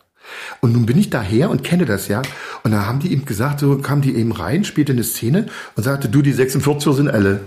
Und 0.60 0.72
nun 0.72 0.86
bin 0.86 0.98
ich 0.98 1.10
daher 1.10 1.50
und 1.50 1.62
kenne 1.62 1.84
das 1.84 2.08
ja. 2.08 2.22
Und 2.62 2.70
da 2.70 2.86
haben 2.86 3.00
die 3.00 3.12
ihm 3.12 3.24
gesagt, 3.26 3.60
so 3.60 3.78
kam 3.78 4.00
die 4.00 4.16
eben 4.16 4.32
rein, 4.32 4.64
spielte 4.64 4.92
eine 4.92 5.04
Szene 5.04 5.46
und 5.76 5.82
sagte, 5.82 6.08
du, 6.08 6.22
die 6.22 6.34
46er 6.34 6.94
sind 6.94 7.08
alle. 7.08 7.40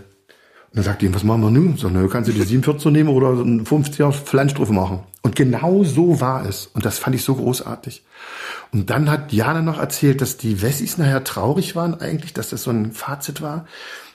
Dann 0.78 0.84
sagte 0.84 1.08
ihm, 1.08 1.16
was 1.16 1.24
machen 1.24 1.42
wir 1.42 1.50
nun? 1.50 1.76
So, 1.76 1.90
nö, 1.90 2.08
kannst 2.08 2.30
du 2.30 2.34
die 2.34 2.44
47er 2.62 2.92
nehmen 2.92 3.10
oder 3.10 3.30
einen 3.30 3.66
50er 3.66 4.12
Flansch 4.12 4.54
drauf 4.54 4.70
machen. 4.70 5.00
Und 5.24 5.36
genau 5.36 5.84
so 5.84 6.22
war 6.22 6.46
es. 6.46 6.68
Und 6.68 6.86
das 6.86 7.00
fand 7.00 7.16
ich 7.16 7.24
so 7.24 7.34
großartig. 7.34 8.06
Und 8.72 8.92
dann 8.92 9.10
hat 9.10 9.34
Jana 9.34 9.64
noch 9.64 9.80
erzählt, 9.80 10.22
dass 10.22 10.38
die 10.38 10.62
Wessis 10.62 11.00
nachher 11.00 11.24
traurig 11.24 11.76
waren 11.76 12.00
eigentlich, 12.00 12.32
dass 12.34 12.52
das 12.52 12.62
so 12.62 12.70
ein 12.70 12.92
Fazit 12.92 13.42
war, 13.42 13.66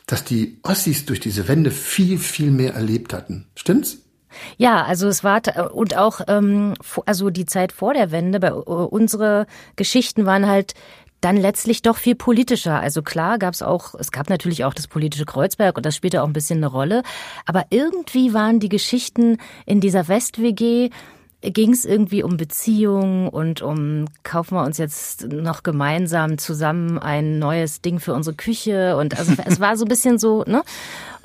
dass 0.06 0.22
die 0.22 0.60
Ossis 0.62 1.04
durch 1.04 1.18
diese 1.18 1.48
Wende 1.48 1.72
viel, 1.72 2.16
viel 2.16 2.52
mehr 2.52 2.74
erlebt 2.74 3.12
hatten. 3.12 3.48
Stimmt's? 3.56 3.98
Ja, 4.56 4.84
also 4.84 5.08
es 5.08 5.24
war 5.24 5.42
t- 5.42 5.60
und 5.60 5.96
auch 5.96 6.20
ähm, 6.28 6.74
also 7.06 7.30
die 7.30 7.46
Zeit 7.46 7.72
vor 7.72 7.92
der 7.92 8.10
Wende, 8.10 8.40
bei, 8.40 8.48
äh, 8.48 8.52
unsere 8.52 9.46
Geschichten 9.76 10.26
waren 10.26 10.46
halt 10.46 10.74
dann 11.22 11.36
letztlich 11.38 11.80
doch 11.82 11.96
viel 11.96 12.14
politischer. 12.14 12.78
Also 12.80 13.00
klar 13.02 13.38
gab 13.38 13.54
es 13.54 13.62
auch, 13.62 13.94
es 13.94 14.12
gab 14.12 14.28
natürlich 14.28 14.64
auch 14.64 14.74
das 14.74 14.86
politische 14.88 15.24
Kreuzberg 15.24 15.76
und 15.76 15.86
das 15.86 15.96
spielte 15.96 16.22
auch 16.22 16.26
ein 16.26 16.32
bisschen 16.34 16.58
eine 16.58 16.66
Rolle. 16.66 17.02
Aber 17.46 17.64
irgendwie 17.70 18.34
waren 18.34 18.60
die 18.60 18.68
Geschichten 18.68 19.38
in 19.64 19.80
dieser 19.80 20.08
West-WG 20.08 20.90
ging 21.44 21.72
es 21.72 21.84
irgendwie 21.84 22.22
um 22.22 22.36
Beziehungen 22.36 23.28
und 23.28 23.62
um 23.62 24.04
kaufen 24.22 24.54
wir 24.54 24.62
uns 24.64 24.78
jetzt 24.78 25.26
noch 25.26 25.64
gemeinsam 25.64 26.38
zusammen 26.38 27.00
ein 27.00 27.40
neues 27.40 27.80
Ding 27.80 27.98
für 27.98 28.14
unsere 28.14 28.36
Küche 28.36 28.96
und 28.96 29.18
also 29.18 29.32
es 29.44 29.58
war 29.58 29.76
so 29.76 29.84
ein 29.84 29.88
bisschen 29.88 30.18
so, 30.18 30.44
ne? 30.46 30.62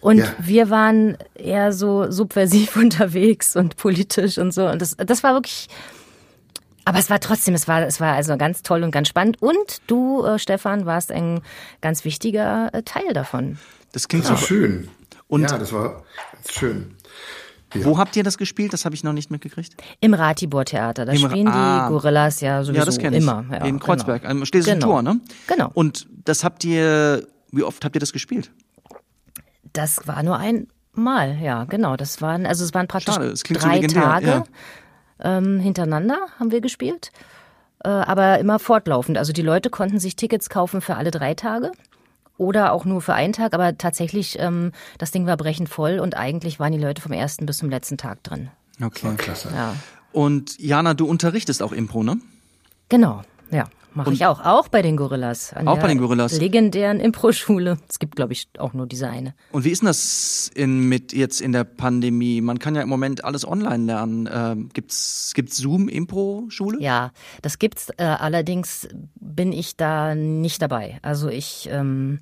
Und 0.02 0.18
Ja. 0.18 0.26
wir 0.40 0.70
waren 0.72 1.18
eher 1.36 1.72
so 1.72 2.10
subversiv 2.10 2.76
unterwegs 2.78 3.56
und 3.56 3.78
politisch 3.78 4.40
und 4.40 4.52
so 4.56 4.68
und 4.68 4.82
das 4.82 4.96
das 4.98 5.22
war 5.22 5.34
wirklich 5.34 5.68
aber 6.88 7.00
es 7.00 7.10
war 7.10 7.20
trotzdem, 7.20 7.54
es 7.54 7.68
war, 7.68 7.82
es 7.86 8.00
war 8.00 8.14
also 8.14 8.38
ganz 8.38 8.64
toll 8.64 8.84
und 8.84 8.92
ganz 8.92 9.08
spannend. 9.10 9.42
Und 9.42 9.82
du, 9.88 10.24
äh, 10.26 10.40
Stefan, 10.40 10.86
warst 10.86 11.12
ein 11.12 11.42
ganz 11.82 12.06
wichtiger 12.06 12.70
äh, 12.74 12.84
Teil 12.84 13.14
davon. 13.14 13.58
Das 13.92 14.08
klingt 14.08 14.26
Das 14.26 14.32
super. 14.40 14.48
schön. 14.48 14.90
Und- 15.28 15.44
ja, 15.50 15.58
das 15.58 15.74
war 15.74 16.04
schön. 16.50 16.96
Wo 17.74 17.98
habt 17.98 18.16
ihr 18.16 18.24
das 18.24 18.38
gespielt? 18.38 18.72
Das 18.72 18.86
habe 18.86 18.96
ich 18.96 19.04
noch 19.04 19.12
nicht 19.12 19.30
mitgekriegt. 19.30 19.76
Im 20.00 20.14
Ratibor-Theater. 20.14 21.04
Da 21.06 21.12
Im 21.12 21.24
Ra- 21.26 21.30
spielen 21.30 21.48
Ah. 21.50 21.88
die 21.88 21.94
Gorillas 21.94 22.40
ja 22.40 22.64
sowieso 22.64 22.80
Ja, 22.80 22.86
das 22.86 22.98
kenne 22.98 23.18
ich. 23.18 23.24
immer. 23.24 23.44
Ja, 23.52 23.58
in 23.66 23.80
Kreuzberg, 23.80 24.22
Genau. 24.22 24.32
am 24.32 24.46
Schlesischen 24.46 24.80
Genau. 24.80 24.94
Tor, 24.94 25.02
ne? 25.02 25.20
Genau. 25.48 25.70
Und 25.74 26.08
das 26.24 26.46
habt 26.46 26.64
ihr, 26.64 27.28
wie 27.52 27.64
oft 27.64 27.84
habt 27.84 27.96
ihr 27.96 28.00
das 28.00 28.14
gespielt? 28.14 28.52
Das 29.74 30.08
war 30.08 30.24
nur 30.24 30.38
ein 30.38 30.68
Mal, 30.94 31.38
ja, 31.40 31.66
genau. 31.66 31.96
Das 31.96 32.22
waren, 32.24 32.48
also 32.48 32.64
es 32.64 32.74
waren 32.74 32.88
praktisch 32.88 33.14
Schade, 33.14 33.28
es 33.28 33.44
klingt 33.44 33.62
so 33.62 33.68
drei 33.68 33.76
legendär, 33.76 34.02
Tage 34.02 34.26
ja. 34.28 34.44
Ähm, 35.24 35.60
hintereinander 35.60 36.18
haben 36.40 36.52
wir 36.52 36.62
gespielt. 36.62 37.12
Äh, 37.84 37.90
aber 37.90 38.40
immer 38.40 38.60
fortlaufend. 38.60 39.18
Also 39.18 39.34
die 39.34 39.42
Leute 39.42 39.70
konnten 39.70 40.00
sich 40.00 40.16
Tickets 40.16 40.50
kaufen 40.50 40.82
für 40.82 40.96
alle 40.96 41.12
drei 41.12 41.34
Tage. 41.34 41.72
Oder 42.38 42.72
auch 42.72 42.86
nur 42.86 43.02
für 43.02 43.16
einen 43.16 43.34
Tag, 43.34 43.56
aber 43.56 43.78
tatsächlich, 43.78 44.38
ähm, 44.40 44.72
das 45.00 45.10
Ding 45.10 45.26
war 45.26 45.38
brechend 45.38 45.70
voll 45.70 46.00
und 46.00 46.16
eigentlich 46.16 46.60
waren 46.60 46.72
die 46.72 46.78
Leute 46.78 47.02
vom 47.02 47.12
ersten 47.12 47.48
bis 47.48 47.58
zum 47.58 47.70
letzten 47.70 47.98
Tag 47.98 48.22
drin. 48.24 48.50
Okay. 48.82 49.16
Klasse. 49.18 49.50
Ja. 49.56 49.76
Und 50.12 50.60
Jana, 50.60 50.94
du 50.94 51.08
unterrichtest 51.08 51.64
auch 51.64 51.72
Impro, 51.72 52.04
ne? 52.04 52.18
Genau, 52.90 53.24
ja. 53.50 53.66
Mache 53.94 54.14
ich 54.14 54.26
auch. 54.26 54.40
Auch 54.44 54.68
bei 54.68 54.82
den 54.82 54.96
Gorillas. 54.96 55.54
Auch 55.66 55.80
bei 55.80 55.88
den 55.88 55.98
Gorillas? 55.98 56.40
Legendären 56.40 57.00
Impro-Schule. 57.00 57.80
Es 57.90 58.00
gibt, 58.00 58.16
glaube 58.16 58.34
ich, 58.34 58.48
auch 58.60 58.74
nur 58.74 58.86
diese 58.86 59.10
eine. 59.10 59.34
Und 59.52 59.64
wie 59.64 59.70
ist 59.70 59.82
denn 59.82 59.88
das 59.88 60.52
in, 60.54 60.88
mit 60.88 61.14
jetzt 61.14 61.42
in 61.42 61.52
der 61.52 61.64
Pandemie? 61.64 62.42
Man 62.42 62.60
kann 62.60 62.76
ja 62.76 62.82
im 62.82 62.90
Moment 62.90 63.24
alles 63.24 63.48
online 63.48 63.86
lernen. 63.86 64.30
Ähm, 64.32 64.70
gibt's 64.74 65.32
gibt's 65.34 65.58
Zoom 65.58 65.90
Impro 65.90 66.46
Schule? 66.50 66.80
Ja, 66.80 67.12
das 67.42 67.58
gibt's. 67.58 67.90
Äh, 67.98 68.04
allerdings 68.04 68.88
bin 69.16 69.52
ich 69.52 69.78
da 69.78 70.14
nicht 70.16 70.62
dabei. 70.62 71.00
Also 71.02 71.30
ich 71.30 71.68
ähm, 71.72 72.20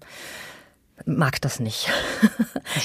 mag 1.05 1.41
das 1.41 1.59
nicht. 1.59 1.89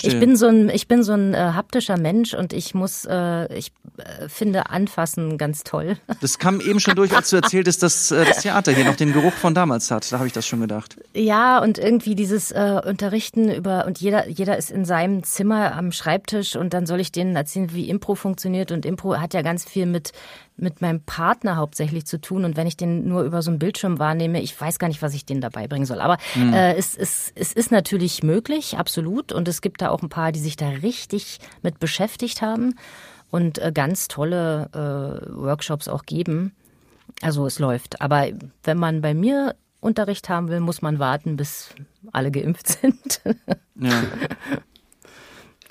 Ich 0.02 0.20
bin 0.20 0.36
so 0.36 0.46
ein, 0.46 0.68
ich 0.68 0.88
bin 0.88 1.02
so 1.02 1.14
ein 1.14 1.34
äh, 1.34 1.38
haptischer 1.38 1.98
Mensch 1.98 2.34
und 2.34 2.52
ich 2.52 2.74
muss, 2.74 3.06
äh, 3.06 3.52
ich 3.56 3.72
äh, 3.96 4.28
finde 4.28 4.70
Anfassen 4.70 5.38
ganz 5.38 5.64
toll. 5.64 5.96
Das 6.20 6.38
kam 6.38 6.60
eben 6.60 6.80
schon 6.80 6.94
durch, 6.94 7.16
als 7.16 7.30
du 7.30 7.36
erzähltest, 7.36 7.82
dass 7.82 8.10
äh, 8.10 8.24
das 8.24 8.42
Theater 8.42 8.72
hier 8.72 8.84
noch 8.84 8.96
den 8.96 9.12
Geruch 9.12 9.32
von 9.32 9.54
damals 9.54 9.90
hat. 9.90 10.12
Da 10.12 10.18
habe 10.18 10.26
ich 10.26 10.34
das 10.34 10.46
schon 10.46 10.60
gedacht. 10.60 10.96
Ja, 11.14 11.60
und 11.60 11.78
irgendwie 11.78 12.14
dieses 12.14 12.52
äh, 12.52 12.80
Unterrichten 12.84 13.50
über 13.50 13.86
und 13.86 14.00
jeder 14.00 14.28
jeder 14.28 14.58
ist 14.58 14.70
in 14.70 14.84
seinem 14.84 15.24
Zimmer 15.24 15.74
am 15.74 15.92
Schreibtisch 15.92 16.56
und 16.56 16.74
dann 16.74 16.86
soll 16.86 17.00
ich 17.00 17.10
denen 17.10 17.34
erzählen, 17.34 17.72
wie 17.72 17.88
Impro 17.88 18.14
funktioniert 18.14 18.70
und 18.70 18.84
Impro 18.84 19.16
hat 19.16 19.34
ja 19.34 19.42
ganz 19.42 19.64
viel 19.64 19.86
mit 19.86 20.12
mit 20.60 20.80
meinem 20.80 21.02
Partner 21.02 21.56
hauptsächlich 21.56 22.06
zu 22.06 22.20
tun 22.20 22.44
und 22.44 22.56
wenn 22.56 22.66
ich 22.66 22.76
den 22.76 23.08
nur 23.08 23.22
über 23.22 23.42
so 23.42 23.50
einen 23.50 23.58
Bildschirm 23.58 23.98
wahrnehme, 23.98 24.40
ich 24.40 24.58
weiß 24.58 24.78
gar 24.78 24.88
nicht, 24.88 25.02
was 25.02 25.14
ich 25.14 25.24
denen 25.24 25.40
dabei 25.40 25.66
bringen 25.66 25.86
soll. 25.86 26.00
Aber 26.00 26.18
äh, 26.36 26.76
es, 26.76 26.96
es, 26.96 27.32
es 27.34 27.52
ist 27.52 27.70
natürlich 27.70 28.22
möglich, 28.22 28.76
absolut 28.78 29.32
und 29.32 29.48
es 29.48 29.60
gibt 29.60 29.82
da 29.82 29.90
auch 29.90 30.02
ein 30.02 30.08
paar, 30.08 30.32
die 30.32 30.40
sich 30.40 30.56
da 30.56 30.68
richtig 30.68 31.38
mit 31.62 31.80
beschäftigt 31.80 32.42
haben 32.42 32.74
und 33.30 33.58
äh, 33.58 33.72
ganz 33.72 34.08
tolle 34.08 34.68
äh, 34.72 35.34
Workshops 35.34 35.88
auch 35.88 36.04
geben. 36.04 36.54
Also 37.22 37.46
es 37.46 37.58
läuft. 37.58 38.00
Aber 38.00 38.28
wenn 38.64 38.78
man 38.78 39.00
bei 39.00 39.14
mir 39.14 39.54
Unterricht 39.80 40.28
haben 40.28 40.48
will, 40.48 40.60
muss 40.60 40.82
man 40.82 40.98
warten, 40.98 41.36
bis 41.36 41.70
alle 42.12 42.30
geimpft 42.30 42.68
sind. 42.80 43.20
Ja. 43.76 44.02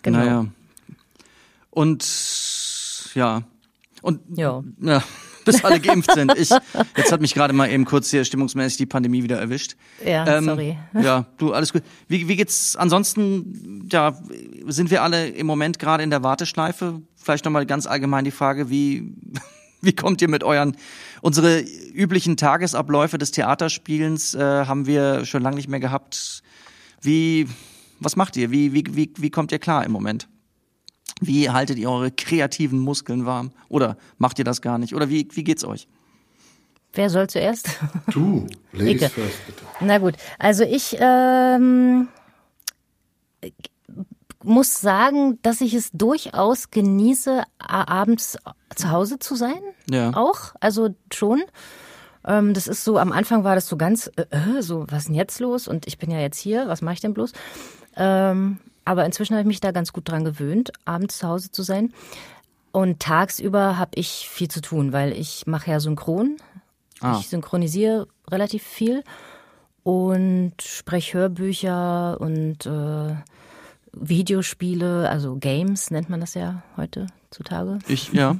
genau. 0.02 0.18
Naja. 0.18 0.46
Und 1.70 2.06
ja. 3.14 3.44
Und 4.02 4.22
Ja. 4.36 4.64
ja, 4.82 5.04
bis 5.45 5.64
alle 5.64 5.80
geimpft 5.80 6.14
sind. 6.14 6.38
Ich, 6.38 6.50
jetzt 6.97 7.12
hat 7.12 7.22
mich 7.22 7.34
gerade 7.34 7.54
mal 7.54 7.70
eben 7.70 7.86
kurz 7.86 8.10
hier 8.12 8.24
stimmungsmäßig 8.24 8.78
die 8.78 8.86
Pandemie 8.86 9.24
wieder 9.24 9.39
erwischt. 9.39 9.76
Ähm, 10.04 10.08
Ja, 10.28 10.41
sorry. 10.41 10.78
Ja, 11.02 11.26
du, 11.38 11.54
alles 11.54 11.74
gut. 11.74 11.84
Wie, 12.08 12.28
wie 12.28 12.36
geht's 12.36 12.76
ansonsten? 12.76 13.88
Ja, 13.91 14.18
sind 14.68 14.91
wir 14.91 15.04
alle 15.04 15.28
im 15.30 15.47
Moment 15.47 15.80
gerade 15.80 16.04
in 16.04 16.10
der 16.10 16.24
Warteschleife? 16.24 17.02
Vielleicht 17.16 17.45
nochmal 17.45 17.66
ganz 17.66 17.88
allgemein 17.88 18.26
die 18.26 18.32
Frage, 18.32 18.70
wie, 18.70 19.14
wie 19.82 19.93
kommt 19.93 20.22
ihr 20.22 20.30
mit 20.30 20.43
euren, 20.43 20.76
unsere 21.22 21.62
üblichen 21.93 22.38
Tagesabläufe 22.38 23.18
des 23.18 23.32
Theaterspielens 23.32 24.36
äh, 24.36 24.66
haben 24.66 24.86
wir 24.86 25.26
schon 25.26 25.41
lange 25.41 25.56
nicht 25.58 25.68
mehr 25.70 25.80
gehabt. 25.80 26.43
Wie, 27.02 27.47
was 28.00 28.16
macht 28.16 28.38
ihr? 28.38 28.52
Wie, 28.52 28.74
wie, 28.74 28.84
wie, 28.91 29.12
wie 29.18 29.30
kommt 29.30 29.52
ihr 29.52 29.60
klar 29.60 29.86
im 29.86 29.91
Moment? 29.91 30.28
Wie 31.20 31.49
haltet 31.49 31.78
ihr 31.78 31.89
eure 31.89 32.11
kreativen 32.11 32.80
Muskeln 32.80 33.26
warm? 33.26 33.51
Oder 33.67 33.97
macht 34.17 34.39
ihr 34.39 34.45
das 34.45 34.61
gar 34.61 34.78
nicht? 34.78 34.95
Oder 34.95 35.09
wie, 35.09 35.28
wie 35.32 35.43
geht's 35.43 35.65
euch? 35.65 35.88
Wer 36.93 37.09
soll 37.09 37.28
zuerst? 37.28 37.70
Du, 38.11 38.47
Ladies 38.74 38.95
Icke. 39.03 39.09
first, 39.09 39.45
bitte. 39.45 39.63
Na 39.82 39.97
gut, 39.99 40.15
also 40.39 40.63
ich 40.63 40.97
ähm, 40.99 42.07
muss 44.43 44.82
sagen, 44.82 45.39
dass 45.41 45.61
ich 45.61 45.74
es 45.74 45.91
durchaus 45.91 46.72
genieße, 46.72 47.43
abends 47.59 48.38
zu 48.76 48.91
Hause 48.91 49.20
zu 49.20 49.36
sein. 49.36 49.59
Ja. 49.89 50.11
Auch, 50.15 50.55
also 50.59 50.89
schon. 51.13 51.43
Ähm, 52.26 52.53
das 52.53 52.67
ist 52.67 52.84
so, 52.84 52.97
am 52.97 53.11
Anfang 53.11 53.43
war 53.43 53.55
das 53.55 53.67
so 53.67 53.78
ganz, 53.78 54.09
äh, 54.15 54.26
äh, 54.32 54.61
so, 54.61 54.86
was 54.89 54.99
ist 54.99 55.07
denn 55.09 55.15
jetzt 55.15 55.39
los? 55.39 55.67
Und 55.67 55.88
ich 55.88 55.97
bin 55.97 56.11
ja 56.11 56.20
jetzt 56.20 56.38
hier, 56.38 56.67
was 56.67 56.82
mache 56.82 56.95
ich 56.95 57.01
denn 57.01 57.13
bloß? 57.13 57.34
Ähm, 57.97 58.57
aber 58.90 59.06
inzwischen 59.06 59.36
habe 59.36 59.42
ich 59.42 59.48
mich 59.48 59.60
da 59.60 59.70
ganz 59.70 59.94
gut 59.94 60.10
dran 60.10 60.24
gewöhnt, 60.26 60.72
abends 60.84 61.20
zu 61.20 61.28
Hause 61.28 61.52
zu 61.52 61.62
sein. 61.62 61.94
Und 62.72 63.00
tagsüber 63.00 63.78
habe 63.78 63.92
ich 63.94 64.28
viel 64.28 64.48
zu 64.48 64.62
tun, 64.62 64.94
weil 64.94 65.14
ich 65.14 65.46
mache 65.46 65.70
ja 65.70 65.80
Synchron. 65.80 66.38
Ah. 67.00 67.18
Ich 67.20 67.28
synchronisiere 67.28 68.08
relativ 68.32 68.64
viel 68.64 69.04
und 69.84 70.54
spreche 70.60 71.20
Hörbücher 71.20 72.20
und 72.20 72.66
äh, 72.66 73.14
Videospiele, 73.94 75.08
also 75.08 75.36
Games 75.36 75.92
nennt 75.92 76.10
man 76.10 76.20
das 76.20 76.34
ja 76.34 76.64
heutzutage. 76.76 77.78
Ich, 77.88 78.12
ja, 78.12 78.38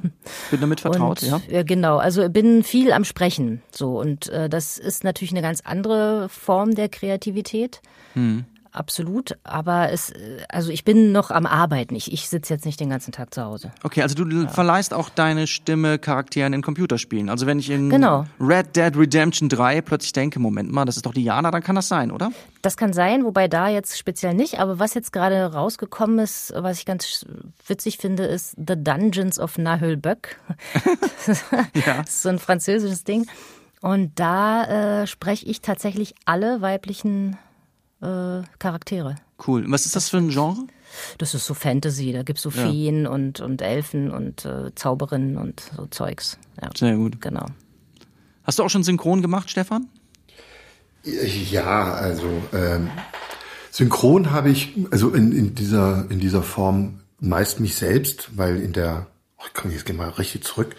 bin 0.50 0.60
damit 0.60 0.80
vertraut, 0.80 1.22
und, 1.22 1.30
ja. 1.30 1.40
ja, 1.48 1.62
genau, 1.62 1.98
also 1.98 2.28
bin 2.28 2.64
viel 2.64 2.90
am 2.90 3.04
Sprechen 3.04 3.62
so 3.70 4.00
und 4.00 4.28
äh, 4.30 4.48
das 4.48 4.78
ist 4.78 5.04
natürlich 5.04 5.30
eine 5.30 5.42
ganz 5.42 5.60
andere 5.60 6.28
Form 6.28 6.74
der 6.74 6.88
Kreativität. 6.88 7.80
Hm. 8.14 8.46
Absolut, 8.72 9.36
aber 9.42 9.90
es, 9.90 10.10
äh, 10.10 10.38
also 10.48 10.70
ich 10.70 10.84
bin 10.84 11.12
noch 11.12 11.30
am 11.30 11.44
Arbeiten. 11.46 11.94
Ich, 11.96 12.12
ich 12.12 12.28
sitze 12.28 12.54
jetzt 12.54 12.64
nicht 12.64 12.78
den 12.78 12.90
ganzen 12.90 13.10
Tag 13.12 13.34
zu 13.34 13.42
Hause. 13.42 13.72
Okay, 13.82 14.02
also 14.02 14.14
du 14.14 14.48
verleihst 14.48 14.94
auch 14.94 15.08
deine 15.08 15.46
Stimme 15.46 15.98
Charakteren 15.98 16.52
in 16.52 16.62
Computerspielen. 16.62 17.28
Also 17.30 17.46
wenn 17.46 17.58
ich 17.58 17.68
in 17.70 17.90
Genau. 17.90 18.26
Red 18.38 18.76
Dead 18.76 18.96
Redemption 18.96 19.48
3 19.48 19.80
plötzlich 19.80 20.12
denke, 20.12 20.38
Moment 20.38 20.70
mal, 20.70 20.84
das 20.84 20.96
ist 20.96 21.06
doch 21.06 21.14
Diana, 21.14 21.50
dann 21.50 21.62
kann 21.62 21.74
das 21.76 21.88
sein, 21.88 22.10
oder? 22.12 22.30
Das 22.62 22.76
kann 22.76 22.92
sein, 22.92 23.24
wobei 23.24 23.48
da 23.48 23.68
jetzt 23.68 23.98
speziell 23.98 24.34
nicht. 24.34 24.60
Aber 24.60 24.78
was 24.78 24.94
jetzt 24.94 25.12
gerade 25.12 25.52
rausgekommen 25.52 26.18
ist, 26.20 26.52
was 26.56 26.78
ich 26.78 26.86
ganz 26.86 27.26
witzig 27.66 27.98
finde, 27.98 28.24
ist 28.24 28.54
The 28.56 28.74
Dungeons 28.76 29.38
of 29.40 29.58
Nahulböck. 29.58 30.36
Ja. 31.74 31.98
Das 31.98 32.08
ist 32.10 32.22
so 32.22 32.28
ein 32.28 32.38
französisches 32.38 33.04
Ding. 33.04 33.26
Und 33.80 34.18
da 34.18 35.02
äh, 35.02 35.06
spreche 35.06 35.46
ich 35.46 35.60
tatsächlich 35.60 36.14
alle 36.24 36.60
weiblichen 36.60 37.38
äh, 38.02 38.42
Charaktere. 38.58 39.16
Cool. 39.46 39.64
Was 39.68 39.86
ist 39.86 39.96
das 39.96 40.08
für 40.08 40.18
ein 40.18 40.30
Genre? 40.30 40.66
Das 41.18 41.34
ist 41.34 41.46
so 41.46 41.54
Fantasy. 41.54 42.12
Da 42.12 42.22
gibt's 42.22 42.42
so 42.42 42.50
Ja. 42.50 42.66
Feen 42.66 43.06
und, 43.06 43.40
und 43.40 43.62
Elfen 43.62 44.10
und 44.10 44.44
äh, 44.44 44.74
Zauberinnen 44.74 45.36
und 45.36 45.60
so 45.76 45.86
Zeugs. 45.86 46.38
Ja, 46.60 46.70
Sehr 46.76 46.96
gut. 46.96 47.20
genau. 47.20 47.46
Hast 48.44 48.58
du 48.58 48.64
auch 48.64 48.70
schon 48.70 48.82
synchron 48.82 49.22
gemacht, 49.22 49.50
Stefan? 49.50 49.88
Ja, 51.04 51.94
also 51.94 52.26
ähm, 52.52 52.90
synchron 53.70 54.32
habe 54.32 54.50
ich, 54.50 54.74
also 54.90 55.10
in, 55.10 55.32
in 55.32 55.54
dieser 55.54 56.10
in 56.10 56.18
dieser 56.20 56.42
Form 56.42 57.00
meist 57.20 57.60
mich 57.60 57.76
selbst, 57.76 58.30
weil 58.36 58.60
in 58.60 58.72
der, 58.72 59.06
oh, 59.38 59.44
komm, 59.54 59.70
jetzt 59.70 59.90
mal 59.92 60.08
richtig 60.10 60.44
zurück. 60.44 60.74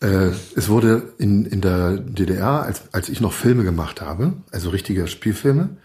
Äh, 0.00 0.30
es 0.56 0.68
wurde 0.68 1.14
in, 1.18 1.44
in 1.46 1.60
der 1.60 1.98
DDR, 1.98 2.62
als, 2.62 2.92
als 2.92 3.08
ich 3.08 3.20
noch 3.20 3.32
Filme 3.32 3.64
gemacht 3.64 4.00
habe, 4.00 4.34
also 4.50 4.70
richtige 4.70 5.06
Spielfilme, 5.06 5.76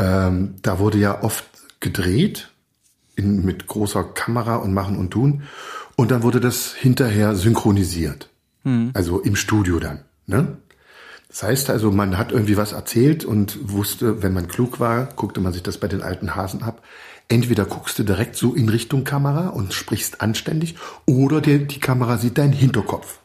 ähm, 0.00 0.54
da 0.62 0.78
wurde 0.78 0.98
ja 0.98 1.22
oft 1.22 1.44
gedreht 1.78 2.48
in, 3.16 3.44
mit 3.44 3.66
großer 3.66 4.02
Kamera 4.02 4.56
und 4.56 4.72
machen 4.72 4.96
und 4.96 5.10
tun. 5.10 5.42
Und 5.96 6.10
dann 6.10 6.22
wurde 6.22 6.40
das 6.40 6.72
hinterher 6.74 7.34
synchronisiert. 7.34 8.30
Also 8.94 9.20
im 9.20 9.36
Studio 9.36 9.78
dann. 9.78 10.00
Ne? 10.26 10.56
Das 11.28 11.42
heißt 11.42 11.70
also, 11.70 11.90
man 11.92 12.18
hat 12.18 12.32
irgendwie 12.32 12.56
was 12.56 12.72
erzählt 12.72 13.24
und 13.24 13.70
wusste, 13.70 14.22
wenn 14.22 14.32
man 14.32 14.48
klug 14.48 14.80
war, 14.80 15.06
guckte 15.14 15.40
man 15.40 15.52
sich 15.52 15.62
das 15.62 15.78
bei 15.78 15.86
den 15.86 16.02
alten 16.02 16.34
Hasen 16.34 16.62
ab. 16.62 16.82
Entweder 17.28 17.64
guckst 17.64 17.98
du 17.98 18.02
direkt 18.02 18.34
so 18.34 18.54
in 18.54 18.68
Richtung 18.68 19.04
Kamera 19.04 19.48
und 19.48 19.72
sprichst 19.72 20.20
anständig, 20.20 20.74
oder 21.06 21.40
die, 21.40 21.66
die 21.66 21.78
Kamera 21.78 22.18
sieht 22.18 22.38
deinen 22.38 22.52
Hinterkopf. 22.52 23.18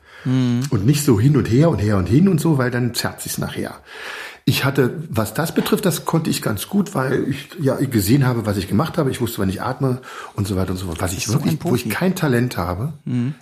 Und 0.69 0.86
nicht 0.86 1.03
so 1.03 1.19
hin 1.19 1.38
und 1.38 1.45
her 1.45 1.69
und 1.69 1.80
her 1.80 1.97
und 1.97 2.07
hin 2.07 2.28
und 2.28 2.39
so, 2.39 2.57
weil 2.57 2.69
dann 2.69 2.93
zerrt 2.93 3.21
sich's 3.21 3.38
nachher. 3.38 3.80
Ich 4.47 4.63
hatte, 4.63 5.03
was 5.09 5.33
das 5.33 5.55
betrifft, 5.55 5.85
das 5.85 6.05
konnte 6.05 6.29
ich 6.29 6.43
ganz 6.43 6.67
gut, 6.67 6.93
weil 6.93 7.27
ich 7.29 7.49
ja 7.59 7.75
gesehen 7.77 8.27
habe, 8.27 8.45
was 8.45 8.57
ich 8.57 8.67
gemacht 8.67 8.97
habe. 8.99 9.09
Ich 9.09 9.19
wusste, 9.19 9.39
wann 9.39 9.49
ich 9.49 9.63
atme 9.63 10.01
und 10.35 10.47
so 10.47 10.55
weiter 10.55 10.71
und 10.71 10.77
so 10.77 10.85
fort. 10.85 11.01
Was 11.01 11.13
ich 11.13 11.29
wirklich, 11.29 11.57
wo 11.61 11.73
ich 11.73 11.89
kein 11.89 12.15
Talent 12.15 12.55
habe, 12.55 12.93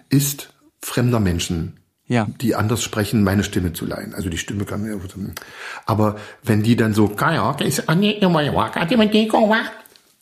ist 0.10 0.54
fremder 0.82 1.20
Menschen 1.20 1.74
Ja. 2.08 2.28
die 2.42 2.56
anders 2.56 2.84
sprechen, 2.84 3.24
meine 3.24 3.44
Stimme 3.44 3.74
zu 3.74 3.86
leihen. 3.86 4.14
Also 4.14 4.30
die 4.30 4.38
Stimme 4.38 4.64
kann 4.64 4.84
mir, 4.84 4.98
aber 5.86 6.16
wenn 6.42 6.64
die 6.64 6.78
dann 6.78 6.94
so, 6.94 7.10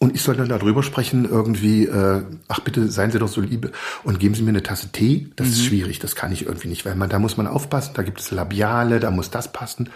und 0.02 0.16
ich 0.16 0.24
soll 0.24 0.36
dann 0.36 0.50
darüber 0.50 0.82
sprechen, 0.82 1.26
irgendwie, 1.30 1.86
äh, 1.86 2.24
ach 2.48 2.62
bitte, 2.62 2.90
seien 2.90 3.12
Sie 3.12 3.20
doch 3.20 3.28
so 3.28 3.40
liebe 3.40 3.72
und 4.04 4.20
geben 4.20 4.34
Sie 4.34 4.42
mir 4.42 4.50
eine 4.50 4.64
Tasse 4.64 4.92
Tee, 4.92 5.30
das 5.36 5.50
ist 5.50 5.64
schwierig, 5.64 6.00
das 6.00 6.16
kann 6.16 6.32
ich 6.32 6.48
irgendwie 6.48 6.70
nicht, 6.70 6.86
weil 6.86 6.96
man, 6.96 7.08
da 7.08 7.20
muss 7.20 7.38
man 7.38 7.46
aufpassen, 7.46 7.92
da 7.94 8.02
gibt 8.02 8.20
es 8.20 8.32
Labiale, 8.32 9.00
da 9.00 9.12
muss 9.12 9.30
das 9.30 9.52
passen, 9.54 9.92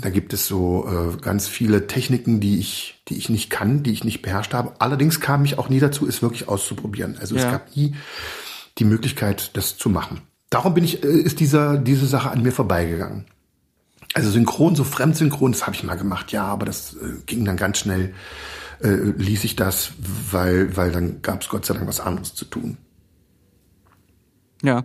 da 0.00 0.08
gibt 0.08 0.32
es 0.32 0.46
so 0.46 0.88
äh, 0.88 1.20
ganz 1.20 1.46
viele 1.46 1.86
Techniken, 1.86 2.40
die 2.40 2.58
ich, 2.58 3.02
die 3.08 3.18
ich 3.18 3.28
nicht 3.28 3.50
kann, 3.50 3.82
die 3.82 3.92
ich 3.92 4.02
nicht 4.02 4.22
beherrscht 4.22 4.54
habe. 4.54 4.72
Allerdings 4.78 5.20
kam 5.20 5.44
ich 5.44 5.58
auch 5.58 5.68
nie 5.68 5.78
dazu, 5.78 6.08
es 6.08 6.22
wirklich 6.22 6.48
auszuprobieren. 6.48 7.18
Also 7.20 7.36
es 7.36 7.42
Ja. 7.42 7.50
gab 7.50 7.76
nie 7.76 7.94
die 8.78 8.86
Möglichkeit, 8.86 9.50
das 9.58 9.76
zu 9.76 9.90
machen. 9.90 10.22
Darum 10.48 10.72
bin 10.72 10.84
ich, 10.84 11.04
äh, 11.04 11.06
ist 11.06 11.38
dieser, 11.38 11.76
diese 11.76 12.06
Sache 12.06 12.30
an 12.30 12.42
mir 12.42 12.52
vorbeigegangen. 12.52 13.26
Also 14.14 14.30
synchron, 14.30 14.74
so 14.74 14.84
fremdsynchron, 14.84 15.52
das 15.52 15.66
habe 15.66 15.76
ich 15.76 15.84
mal 15.84 15.98
gemacht, 15.98 16.32
ja, 16.32 16.44
aber 16.46 16.64
das 16.64 16.94
äh, 16.94 17.20
ging 17.26 17.44
dann 17.44 17.58
ganz 17.58 17.76
schnell, 17.76 18.14
äh, 18.82 18.88
ließ 19.16 19.44
ich 19.44 19.56
das, 19.56 19.92
weil, 20.30 20.76
weil 20.76 20.90
dann 20.92 21.22
gab 21.22 21.42
es 21.42 21.48
Gott 21.48 21.64
sei 21.66 21.74
Dank 21.74 21.86
was 21.86 22.00
anderes 22.00 22.34
zu 22.34 22.44
tun. 22.44 22.76
Ja. 24.62 24.84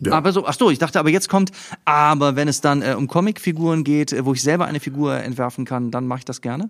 Ja. 0.00 0.12
Aber 0.14 0.32
so, 0.32 0.46
ach 0.46 0.54
so, 0.54 0.70
ich 0.70 0.78
dachte, 0.80 0.98
aber 0.98 1.10
jetzt 1.10 1.28
kommt, 1.28 1.52
aber 1.84 2.34
wenn 2.34 2.48
es 2.48 2.60
dann 2.60 2.82
äh, 2.82 2.94
um 2.98 3.06
Comicfiguren 3.06 3.84
geht, 3.84 4.12
äh, 4.12 4.24
wo 4.24 4.32
ich 4.32 4.42
selber 4.42 4.66
eine 4.66 4.80
Figur 4.80 5.14
entwerfen 5.14 5.64
kann, 5.64 5.90
dann 5.92 6.06
mache 6.08 6.20
ich 6.20 6.24
das 6.24 6.40
gerne. 6.40 6.68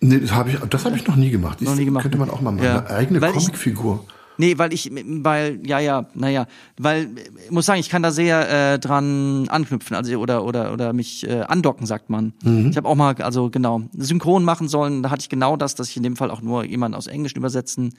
Nee, 0.00 0.20
das 0.20 0.30
habe 0.32 0.50
ich, 0.50 0.58
das 0.70 0.84
habe 0.84 0.96
ich 0.96 1.04
noch 1.08 1.16
nie 1.16 1.30
gemacht. 1.30 1.60
Noch 1.60 1.74
nie 1.74 1.84
gemacht, 1.84 2.02
Könnte 2.02 2.18
man 2.18 2.30
auch 2.30 2.40
mal 2.40 2.52
machen. 2.52 2.64
Ja. 2.64 2.78
Eine 2.84 2.90
eigene 2.90 3.20
Weil 3.20 3.30
ich- 3.36 3.46
Comicfigur. 3.46 4.04
Nee, 4.38 4.56
weil 4.56 4.72
ich, 4.72 4.90
weil, 4.94 5.60
ja, 5.66 5.80
ja, 5.80 6.06
naja, 6.14 6.46
weil, 6.78 7.10
ich 7.44 7.50
muss 7.50 7.66
sagen, 7.66 7.80
ich 7.80 7.88
kann 7.90 8.02
da 8.02 8.10
sehr 8.12 8.74
äh, 8.74 8.78
dran 8.78 9.48
anknüpfen, 9.48 9.96
also 9.96 10.16
oder 10.16 10.44
oder 10.44 10.72
oder 10.72 10.92
mich 10.92 11.28
äh, 11.28 11.40
andocken, 11.40 11.86
sagt 11.86 12.08
man. 12.08 12.32
Ich 12.70 12.76
habe 12.76 12.88
auch 12.88 12.94
mal, 12.94 13.14
also 13.16 13.50
genau, 13.50 13.82
synchron 13.96 14.44
machen 14.44 14.68
sollen, 14.68 15.02
da 15.02 15.10
hatte 15.10 15.22
ich 15.22 15.28
genau 15.28 15.56
das, 15.56 15.74
dass 15.74 15.88
ich 15.90 15.96
in 15.96 16.04
dem 16.04 16.16
Fall 16.16 16.30
auch 16.30 16.40
nur 16.40 16.64
jemanden 16.64 16.96
aus 16.96 17.08
Englisch 17.08 17.34
übersetzen 17.34 17.94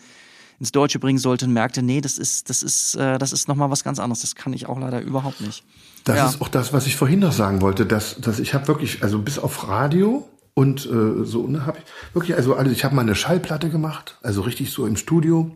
ins 0.59 0.71
Deutsche 0.73 0.99
bringen 0.99 1.19
sollte 1.19 1.45
und 1.45 1.53
merkte, 1.53 1.81
nee, 1.81 2.01
das 2.01 2.17
ist, 2.17 2.49
das 2.49 2.63
ist, 2.63 2.95
äh, 2.95 3.17
das 3.17 3.31
ist 3.31 3.47
nochmal 3.47 3.69
was 3.69 3.83
ganz 3.83 3.97
anderes. 3.99 4.21
Das 4.21 4.35
kann 4.35 4.51
ich 4.53 4.67
auch 4.67 4.77
leider 4.79 4.99
überhaupt 5.01 5.39
nicht. 5.41 5.63
Das 6.03 6.17
Ja. 6.17 6.25
ist 6.27 6.41
auch 6.41 6.49
das, 6.49 6.73
was 6.73 6.85
ich 6.85 6.95
vorhin 6.97 7.19
noch 7.19 7.31
sagen 7.31 7.61
wollte, 7.61 7.85
dass, 7.85 8.17
dass 8.19 8.39
ich 8.39 8.53
habe 8.53 8.67
wirklich, 8.67 9.01
also 9.03 9.19
bis 9.19 9.39
auf 9.39 9.67
Radio 9.69 10.27
und 10.55 10.85
äh, 10.85 11.23
so, 11.25 11.47
ne, 11.47 11.65
habe 11.65 11.77
ich 11.77 12.13
wirklich, 12.13 12.35
also, 12.35 12.55
also 12.55 12.71
ich 12.71 12.83
habe 12.83 12.93
mal 12.95 13.01
eine 13.03 13.15
Schallplatte 13.15 13.69
gemacht, 13.69 14.17
also 14.21 14.41
richtig 14.41 14.71
so 14.71 14.85
im 14.85 14.97
Studio, 14.97 15.51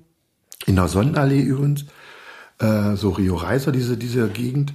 in 0.65 0.75
der 0.75 0.87
Sonnenallee 0.87 1.41
übrigens, 1.41 1.85
äh, 2.59 2.95
so 2.95 3.09
Rio 3.09 3.35
Reiser, 3.35 3.71
diese, 3.71 3.97
diese 3.97 4.27
Gegend, 4.29 4.73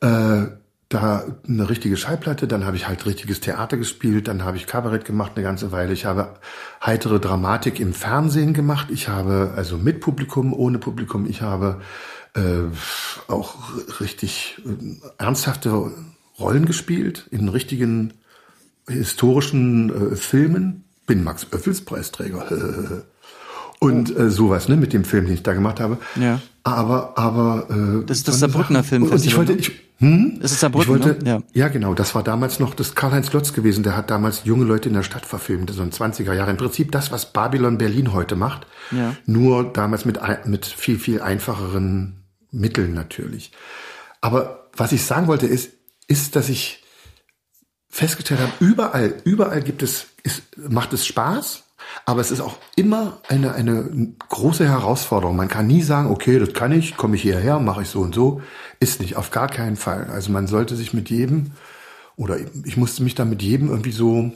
äh, 0.00 0.46
da 0.88 1.24
eine 1.46 1.70
richtige 1.70 1.96
Schallplatte, 1.96 2.48
dann 2.48 2.66
habe 2.66 2.76
ich 2.76 2.88
halt 2.88 3.06
richtiges 3.06 3.38
Theater 3.38 3.76
gespielt, 3.76 4.26
dann 4.26 4.44
habe 4.44 4.56
ich 4.56 4.66
Kabarett 4.66 5.04
gemacht 5.04 5.32
eine 5.36 5.44
ganze 5.44 5.70
Weile, 5.70 5.92
ich 5.92 6.04
habe 6.04 6.34
heitere 6.84 7.20
Dramatik 7.20 7.78
im 7.78 7.94
Fernsehen 7.94 8.54
gemacht, 8.54 8.88
ich 8.90 9.08
habe 9.08 9.52
also 9.56 9.78
mit 9.78 10.00
Publikum, 10.00 10.52
ohne 10.52 10.78
Publikum, 10.78 11.26
ich 11.26 11.42
habe 11.42 11.80
äh, 12.34 12.62
auch 13.28 13.54
richtig 14.00 14.60
äh, 14.66 15.22
ernsthafte 15.22 15.92
Rollen 16.40 16.66
gespielt 16.66 17.28
in 17.30 17.48
richtigen 17.48 18.14
historischen 18.88 20.12
äh, 20.12 20.16
Filmen. 20.16 20.84
Bin 21.06 21.22
Max 21.22 21.46
Öffels 21.52 21.84
Preisträger. 21.84 23.04
Und 23.82 24.14
äh, 24.14 24.30
sowas, 24.30 24.68
ne, 24.68 24.76
mit 24.76 24.92
dem 24.92 25.04
Film, 25.04 25.24
den 25.24 25.34
ich 25.34 25.42
da 25.42 25.54
gemacht 25.54 25.80
habe. 25.80 25.96
Ja. 26.14 26.40
Aber, 26.64 27.16
aber 27.18 27.66
äh, 27.70 28.04
Das 28.04 28.18
ist 28.18 28.28
das 28.28 28.38
Saarbrückener 28.38 28.82
Sache- 28.82 28.96
Und 29.00 29.24
ich 29.24 29.34
wollte, 29.36 29.52
ne? 29.54 29.58
ich, 29.58 29.72
hm? 29.98 30.38
Das 30.42 30.50
ist 30.50 30.56
Ich 30.56 30.60
Saarbrücken, 30.60 31.02
wollte, 31.02 31.24
ne? 31.24 31.42
ja. 31.54 31.68
genau, 31.68 31.94
das 31.94 32.14
war 32.14 32.22
damals 32.22 32.60
noch 32.60 32.74
das 32.74 32.94
Karl-Heinz 32.94 33.32
Lotz 33.32 33.54
gewesen, 33.54 33.82
der 33.82 33.96
hat 33.96 34.10
damals 34.10 34.44
junge 34.44 34.66
Leute 34.66 34.90
in 34.90 34.94
der 34.94 35.02
Stadt 35.02 35.24
verfilmt, 35.24 35.70
so 35.70 35.82
in 35.82 35.92
20er 35.92 36.34
Jahren. 36.34 36.50
Im 36.50 36.56
Prinzip 36.58 36.92
das, 36.92 37.10
was 37.10 37.32
Babylon 37.32 37.78
Berlin 37.78 38.12
heute 38.12 38.36
macht, 38.36 38.66
Ja. 38.90 39.16
nur 39.24 39.64
damals 39.72 40.04
mit, 40.04 40.20
mit 40.44 40.66
viel, 40.66 40.98
viel 40.98 41.22
einfacheren 41.22 42.24
Mitteln 42.50 42.92
natürlich. 42.92 43.50
Aber 44.20 44.68
was 44.76 44.92
ich 44.92 45.04
sagen 45.06 45.26
wollte 45.26 45.46
ist, 45.46 45.70
ist, 46.06 46.36
dass 46.36 46.50
ich 46.50 46.84
festgestellt 47.88 48.40
habe, 48.40 48.52
überall, 48.60 49.14
überall 49.24 49.62
gibt 49.62 49.82
es, 49.82 50.06
ist, 50.22 50.42
macht 50.58 50.92
es 50.92 51.06
Spaß, 51.06 51.64
aber 52.06 52.20
es 52.20 52.30
ist 52.30 52.40
auch 52.40 52.56
immer 52.76 53.18
eine, 53.28 53.54
eine 53.54 54.14
große 54.28 54.66
Herausforderung. 54.66 55.36
Man 55.36 55.48
kann 55.48 55.66
nie 55.66 55.82
sagen, 55.82 56.10
okay, 56.10 56.38
das 56.38 56.52
kann 56.52 56.72
ich, 56.72 56.96
komme 56.96 57.16
ich 57.16 57.22
hierher, 57.22 57.58
mache 57.58 57.82
ich 57.82 57.88
so 57.88 58.00
und 58.00 58.14
so. 58.14 58.40
Ist 58.80 59.00
nicht, 59.00 59.16
auf 59.16 59.30
gar 59.30 59.48
keinen 59.48 59.76
Fall. 59.76 60.08
Also 60.12 60.32
man 60.32 60.46
sollte 60.46 60.76
sich 60.76 60.92
mit 60.92 61.10
jedem, 61.10 61.52
oder 62.16 62.36
ich 62.64 62.76
musste 62.76 63.02
mich 63.02 63.14
da 63.14 63.24
mit 63.24 63.42
jedem 63.42 63.68
irgendwie 63.68 63.92
so 63.92 64.32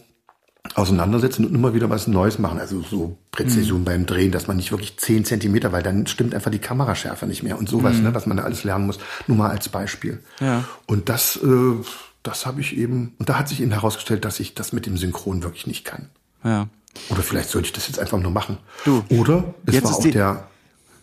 auseinandersetzen 0.74 1.44
und 1.44 1.54
immer 1.54 1.74
wieder 1.74 1.90
was 1.90 2.06
Neues 2.06 2.38
machen. 2.38 2.58
Also 2.58 2.80
so 2.82 3.18
Präzision 3.30 3.84
beim 3.84 4.06
Drehen, 4.06 4.32
dass 4.32 4.46
man 4.46 4.56
nicht 4.56 4.70
wirklich 4.70 4.96
zehn 4.96 5.24
Zentimeter, 5.24 5.72
weil 5.72 5.82
dann 5.82 6.06
stimmt 6.06 6.34
einfach 6.34 6.50
die 6.50 6.58
Kameraschärfe 6.58 7.26
nicht 7.26 7.42
mehr 7.42 7.58
und 7.58 7.68
sowas, 7.68 7.98
ne, 7.98 8.14
was 8.14 8.26
man 8.26 8.38
da 8.38 8.44
alles 8.44 8.64
lernen 8.64 8.86
muss. 8.86 8.98
Nur 9.26 9.36
mal 9.36 9.50
als 9.50 9.68
Beispiel. 9.68 10.22
Ja. 10.40 10.64
Und 10.86 11.08
das, 11.08 11.36
äh, 11.36 11.74
das 12.22 12.46
habe 12.46 12.60
ich 12.60 12.76
eben, 12.76 13.14
und 13.18 13.28
da 13.28 13.38
hat 13.38 13.48
sich 13.48 13.60
eben 13.60 13.72
herausgestellt, 13.72 14.24
dass 14.24 14.40
ich 14.40 14.54
das 14.54 14.72
mit 14.72 14.86
dem 14.86 14.96
Synchron 14.96 15.42
wirklich 15.42 15.66
nicht 15.66 15.84
kann. 15.84 16.08
Ja. 16.42 16.68
Oder 17.10 17.22
vielleicht 17.22 17.50
sollte 17.50 17.66
ich 17.66 17.72
das 17.72 17.86
jetzt 17.88 17.98
einfach 17.98 18.18
nur 18.18 18.30
machen. 18.30 18.58
Du, 18.84 19.02
Oder 19.10 19.54
es 19.66 19.74
jetzt 19.74 19.84
war 19.84 19.90
ist 19.92 19.96
auch 19.98 20.02
der, 20.10 20.48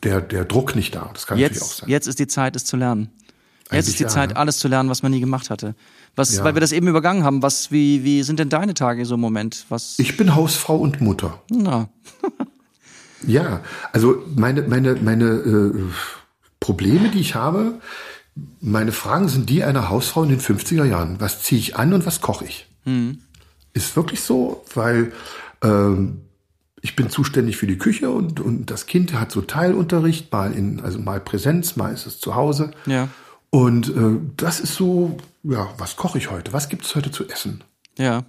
der, 0.04 0.22
der 0.22 0.46
Druck 0.46 0.76
nicht 0.76 0.96
da. 0.96 1.10
Das 1.14 1.28
kann 1.28 1.38
natürlich 1.39 1.62
auch 1.62 1.68
Jetzt, 1.68 1.78
sein. 1.78 1.89
jetzt 1.89 2.08
ist 2.08 2.20
die 2.20 2.28
Zeit, 2.28 2.56
es 2.56 2.66
zu 2.66 2.78
lernen. 2.78 3.10
Jetzt 3.64 3.72
Eigentlich 3.72 3.88
ist 3.88 4.00
die 4.00 4.04
ja, 4.04 4.10
Zeit, 4.10 4.30
ne? 4.32 4.36
alles 4.38 4.58
zu 4.58 4.68
lernen, 4.68 4.89
was 4.89 5.04
man 5.04 5.12
nie 5.12 5.20
gemacht 5.20 5.50
hatte. 5.50 5.76
Was, 6.16 6.36
Ja. 6.36 6.44
weil 6.44 6.56
wir 6.56 6.62
das 6.62 6.72
eben 6.74 6.88
übergangen 6.88 7.24
haben. 7.24 7.42
Was, 7.42 7.72
wie, 7.72 8.04
wie 8.04 8.24
sind 8.24 8.39
denn 8.39 8.50
deine 8.50 8.74
Tage 8.74 9.06
so 9.06 9.16
im 9.16 9.22
Moment? 9.22 9.66
Was? 9.70 9.96
Ich 9.98 10.18
bin 10.18 10.36
Hausfrau 10.36 10.76
und 10.78 11.00
Mutter. 11.02 11.42
na, 11.50 11.89
Ja, 13.28 13.62
also 13.94 14.24
meine, 14.36 14.64
meine, 14.64 14.96
meine 14.96 15.26
äh, 15.26 15.74
Probleme, 16.60 17.10
die 17.10 17.20
ich 17.20 17.36
habe, 17.36 17.76
meine 18.60 18.92
Fragen 18.92 19.30
sind 19.30 19.50
die 19.50 19.64
einer 19.64 19.89
Hausfrau 19.89 20.24
in 20.24 20.30
den 20.30 20.39
50er 20.42 20.86
Jahren. 20.86 21.20
Was 21.20 21.44
ziehe 21.44 21.60
ich 21.60 21.76
an 21.76 21.94
und 21.94 22.06
was 22.06 22.22
koche 22.22 22.46
ich? 22.46 22.68
Ist 23.74 23.96
wirklich 23.96 24.22
so, 24.22 24.64
weil 24.74 25.12
ähm, 25.64 26.22
ich 26.82 26.95
bin 26.95 27.09
zuständig 27.09 27.57
für 27.57 27.68
die 27.68 27.78
Küche 27.78 28.09
und, 28.09 28.39
und 28.39 28.72
das 28.72 28.88
Kind 28.88 29.14
hat 29.14 29.32
so 29.32 29.41
Teilunterricht, 29.41 30.32
mal 30.32 30.51
in, 30.53 30.80
also 30.80 30.97
mal 30.99 31.20
Präsenz, 31.20 31.76
mal 31.76 31.93
ist 31.93 32.07
es 32.07 32.20
zu 32.20 32.36
Hause. 32.36 32.72
Ja. 32.88 33.07
Und 33.51 33.89
äh, 33.89 34.18
das 34.38 34.59
ist 34.59 34.76
so, 34.76 35.18
ja, 35.43 35.70
was 35.78 35.95
koche 35.95 36.18
ich 36.18 36.32
heute? 36.32 36.53
Was 36.53 36.70
gibt 36.70 36.86
es 36.86 36.95
heute 36.95 37.12
zu 37.12 37.28
essen, 37.28 37.64
ja. 37.97 38.24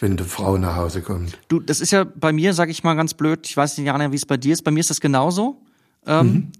wenn 0.00 0.12
eine 0.12 0.24
Frau 0.24 0.58
nach 0.58 0.76
Hause 0.76 1.00
kommt? 1.00 1.38
Du, 1.48 1.60
das 1.60 1.80
ist 1.80 1.92
ja 1.92 2.04
bei 2.04 2.32
mir, 2.32 2.52
sag 2.52 2.68
ich 2.68 2.84
mal 2.84 2.94
ganz 2.94 3.14
blöd, 3.14 3.46
ich 3.46 3.56
weiß 3.56 3.78
nicht, 3.78 3.86
Jana, 3.86 4.10
wie 4.12 4.16
es 4.16 4.26
bei 4.26 4.36
dir 4.36 4.52
ist. 4.52 4.62
Bei 4.64 4.70
mir 4.70 4.80
ist 4.80 4.90
das 4.90 5.00
genauso. 5.00 5.62
Ähm, 6.06 6.26
Mhm. 6.26 6.52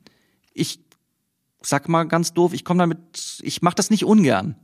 Ich 0.57 0.79
sag 1.63 1.89
mal 1.89 2.05
ganz 2.05 2.33
doof, 2.33 2.53
ich 2.55 2.65
komme 2.65 2.79
damit, 2.79 3.41
ich 3.43 3.61
mache 3.61 3.75
das 3.75 3.91
nicht 3.91 4.05
ungern. 4.05 4.55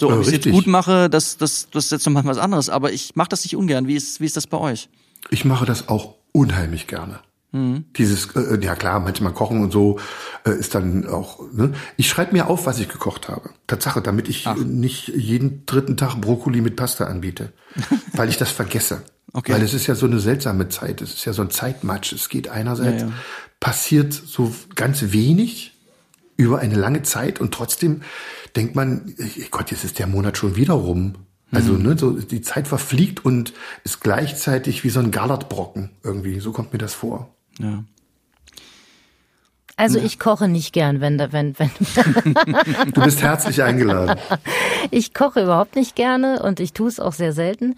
So, 0.00 0.08
ob 0.08 0.14
Äh, 0.16 0.20
ich 0.22 0.26
es 0.28 0.32
jetzt 0.32 0.50
gut 0.50 0.66
mache, 0.66 1.10
das, 1.10 1.36
das, 1.36 1.68
das 1.70 1.84
ist 1.86 1.90
jetzt 1.92 2.06
nochmal 2.06 2.24
was 2.24 2.38
anderes, 2.38 2.70
aber 2.70 2.92
ich 2.92 3.14
mache 3.14 3.28
das 3.28 3.44
nicht 3.44 3.54
ungern. 3.54 3.86
Wie 3.86 3.94
ist, 3.94 4.20
wie 4.20 4.24
ist 4.24 4.36
das 4.36 4.46
bei 4.46 4.56
euch? 4.56 4.88
Ich 5.30 5.44
mache 5.44 5.66
das 5.66 5.88
auch 5.88 6.14
unheimlich 6.32 6.86
gerne. 6.86 7.20
Dieses, 7.96 8.34
äh, 8.34 8.58
ja 8.60 8.74
klar, 8.74 8.98
manchmal 8.98 9.32
kochen 9.32 9.62
und 9.62 9.72
so 9.72 10.00
äh, 10.44 10.50
ist 10.50 10.74
dann 10.74 11.06
auch. 11.06 11.38
Ne? 11.52 11.72
Ich 11.96 12.08
schreibe 12.08 12.32
mir 12.32 12.48
auf, 12.48 12.66
was 12.66 12.80
ich 12.80 12.88
gekocht 12.88 13.28
habe. 13.28 13.50
Tatsache, 13.68 14.02
damit 14.02 14.28
ich 14.28 14.46
äh, 14.46 14.54
nicht 14.56 15.06
jeden 15.06 15.64
dritten 15.64 15.96
Tag 15.96 16.20
Brokkoli 16.20 16.60
mit 16.60 16.74
Pasta 16.74 17.04
anbiete, 17.04 17.52
weil 18.12 18.28
ich 18.28 18.38
das 18.38 18.50
vergesse. 18.50 19.02
Okay. 19.32 19.52
Weil 19.52 19.62
es 19.62 19.72
ist 19.72 19.86
ja 19.86 19.94
so 19.94 20.06
eine 20.06 20.18
seltsame 20.18 20.68
Zeit. 20.68 21.00
Es 21.00 21.14
ist 21.14 21.24
ja 21.26 21.32
so 21.32 21.42
ein 21.42 21.50
Zeitmatch. 21.50 22.12
Es 22.12 22.28
geht 22.28 22.48
einerseits 22.48 23.02
Ja, 23.02 23.08
ja. 23.08 23.14
passiert 23.60 24.12
so 24.12 24.52
ganz 24.74 25.12
wenig 25.12 25.74
über 26.36 26.58
eine 26.58 26.74
lange 26.74 27.02
Zeit 27.02 27.40
und 27.40 27.54
trotzdem 27.54 28.02
denkt 28.56 28.74
man, 28.74 29.14
Gott, 29.52 29.70
jetzt 29.70 29.84
ist 29.84 30.00
der 30.00 30.08
Monat 30.08 30.36
schon 30.38 30.56
wieder 30.56 30.74
rum. 30.74 31.14
Also 31.54 31.74
ne, 31.74 31.96
so 31.98 32.12
die 32.12 32.40
Zeit 32.42 32.68
verfliegt 32.68 33.24
und 33.24 33.52
ist 33.84 34.00
gleichzeitig 34.00 34.84
wie 34.84 34.90
so 34.90 35.00
ein 35.00 35.10
Gallertbrocken 35.10 35.90
irgendwie. 36.02 36.40
So 36.40 36.52
kommt 36.52 36.72
mir 36.72 36.78
das 36.78 36.94
vor. 36.94 37.34
Ja. 37.58 37.84
Also 39.76 39.98
ich 39.98 40.20
koche 40.20 40.46
nicht 40.46 40.72
gern, 40.72 41.00
wenn 41.00 41.18
da, 41.18 41.32
wenn, 41.32 41.58
wenn. 41.58 41.70
Du 42.92 43.02
bist 43.02 43.22
herzlich 43.22 43.62
eingeladen. 43.62 44.18
ich 44.92 45.14
koche 45.14 45.42
überhaupt 45.42 45.74
nicht 45.74 45.96
gerne 45.96 46.42
und 46.42 46.60
ich 46.60 46.72
tue 46.72 46.88
es 46.88 47.00
auch 47.00 47.12
sehr 47.12 47.32
selten. 47.32 47.74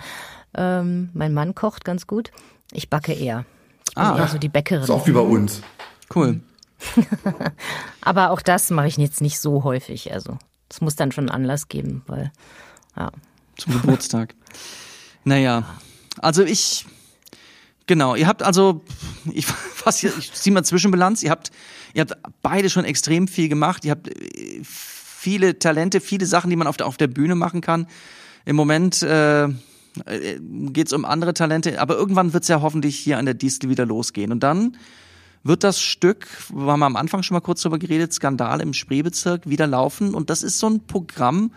Ähm, 0.54 1.08
mein 1.14 1.32
Mann 1.32 1.54
kocht 1.54 1.84
ganz 1.86 2.06
gut. 2.06 2.32
Ich 2.72 2.90
backe 2.90 3.12
eher. 3.12 3.46
Ich 3.88 3.94
bin 3.94 4.04
Ah. 4.04 4.18
eher 4.18 4.28
so 4.28 4.36
die 4.38 4.50
Bäckerin. 4.50 4.82
Ist 4.84 4.90
auch 4.90 5.06
wie 5.06 5.12
bei 5.12 5.20
uns. 5.20 5.62
Cool. 6.14 6.40
Aber 8.02 8.30
auch 8.30 8.42
das 8.42 8.70
mache 8.70 8.88
ich 8.88 8.98
jetzt 8.98 9.22
nicht 9.22 9.40
so 9.40 9.64
häufig. 9.64 10.12
Also 10.12 10.36
es 10.68 10.82
muss 10.82 10.96
dann 10.96 11.12
schon 11.12 11.30
einen 11.30 11.42
Anlass 11.44 11.68
geben, 11.68 12.02
weil 12.06 12.30
ja. 12.96 13.10
Zum 13.56 13.72
Geburtstag. 13.72 14.34
Naja, 15.24 15.64
also 16.20 16.44
ich, 16.44 16.86
genau, 17.86 18.14
ihr 18.14 18.26
habt 18.26 18.42
also, 18.42 18.84
ich 19.32 19.46
fass 19.46 19.98
hier, 19.98 20.12
ich 20.18 20.32
ziehe 20.32 20.52
mal 20.52 20.64
Zwischenbilanz, 20.64 21.22
ihr 21.22 21.30
habt, 21.30 21.50
ihr 21.94 22.02
habt 22.02 22.14
beide 22.42 22.70
schon 22.70 22.84
extrem 22.84 23.28
viel 23.28 23.48
gemacht, 23.48 23.84
ihr 23.84 23.92
habt 23.92 24.08
äh, 24.08 24.60
viele 24.62 25.58
Talente, 25.58 26.00
viele 26.00 26.26
Sachen, 26.26 26.50
die 26.50 26.56
man 26.56 26.66
auf 26.66 26.76
der, 26.76 26.86
auf 26.86 26.96
der 26.96 27.08
Bühne 27.08 27.34
machen 27.34 27.60
kann. 27.60 27.86
Im 28.44 28.54
Moment 28.54 29.02
äh, 29.02 29.48
geht 30.04 30.86
es 30.86 30.92
um 30.92 31.04
andere 31.04 31.34
Talente, 31.34 31.80
aber 31.80 31.96
irgendwann 31.96 32.32
wird 32.32 32.44
es 32.44 32.48
ja 32.48 32.60
hoffentlich 32.60 32.96
hier 32.96 33.18
an 33.18 33.24
der 33.24 33.34
Distel 33.34 33.70
wieder 33.70 33.86
losgehen. 33.86 34.30
Und 34.30 34.40
dann 34.40 34.76
wird 35.42 35.64
das 35.64 35.80
Stück, 35.80 36.26
wir 36.52 36.70
haben 36.70 36.82
am 36.82 36.96
Anfang 36.96 37.22
schon 37.22 37.34
mal 37.34 37.40
kurz 37.40 37.62
drüber 37.62 37.78
geredet, 37.78 38.12
Skandal 38.12 38.60
im 38.60 38.72
Spreebezirk, 38.72 39.48
wieder 39.48 39.66
laufen. 39.66 40.14
Und 40.14 40.30
das 40.30 40.42
ist 40.42 40.58
so 40.58 40.68
ein 40.68 40.86
Programm, 40.86 41.50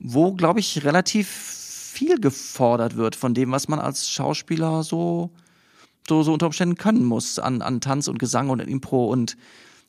wo, 0.00 0.32
glaube 0.32 0.60
ich, 0.60 0.84
relativ 0.84 1.28
viel 1.28 2.20
gefordert 2.20 2.96
wird 2.96 3.16
von 3.16 3.34
dem, 3.34 3.50
was 3.50 3.68
man 3.68 3.80
als 3.80 4.08
Schauspieler 4.08 4.82
so, 4.82 5.30
so, 6.06 6.22
so 6.22 6.32
unter 6.32 6.46
Umständen 6.46 6.76
können 6.76 7.04
muss 7.04 7.38
an, 7.38 7.62
an 7.62 7.80
Tanz 7.80 8.08
und 8.08 8.18
Gesang 8.18 8.50
und 8.50 8.60
Impro 8.60 9.06
und 9.06 9.36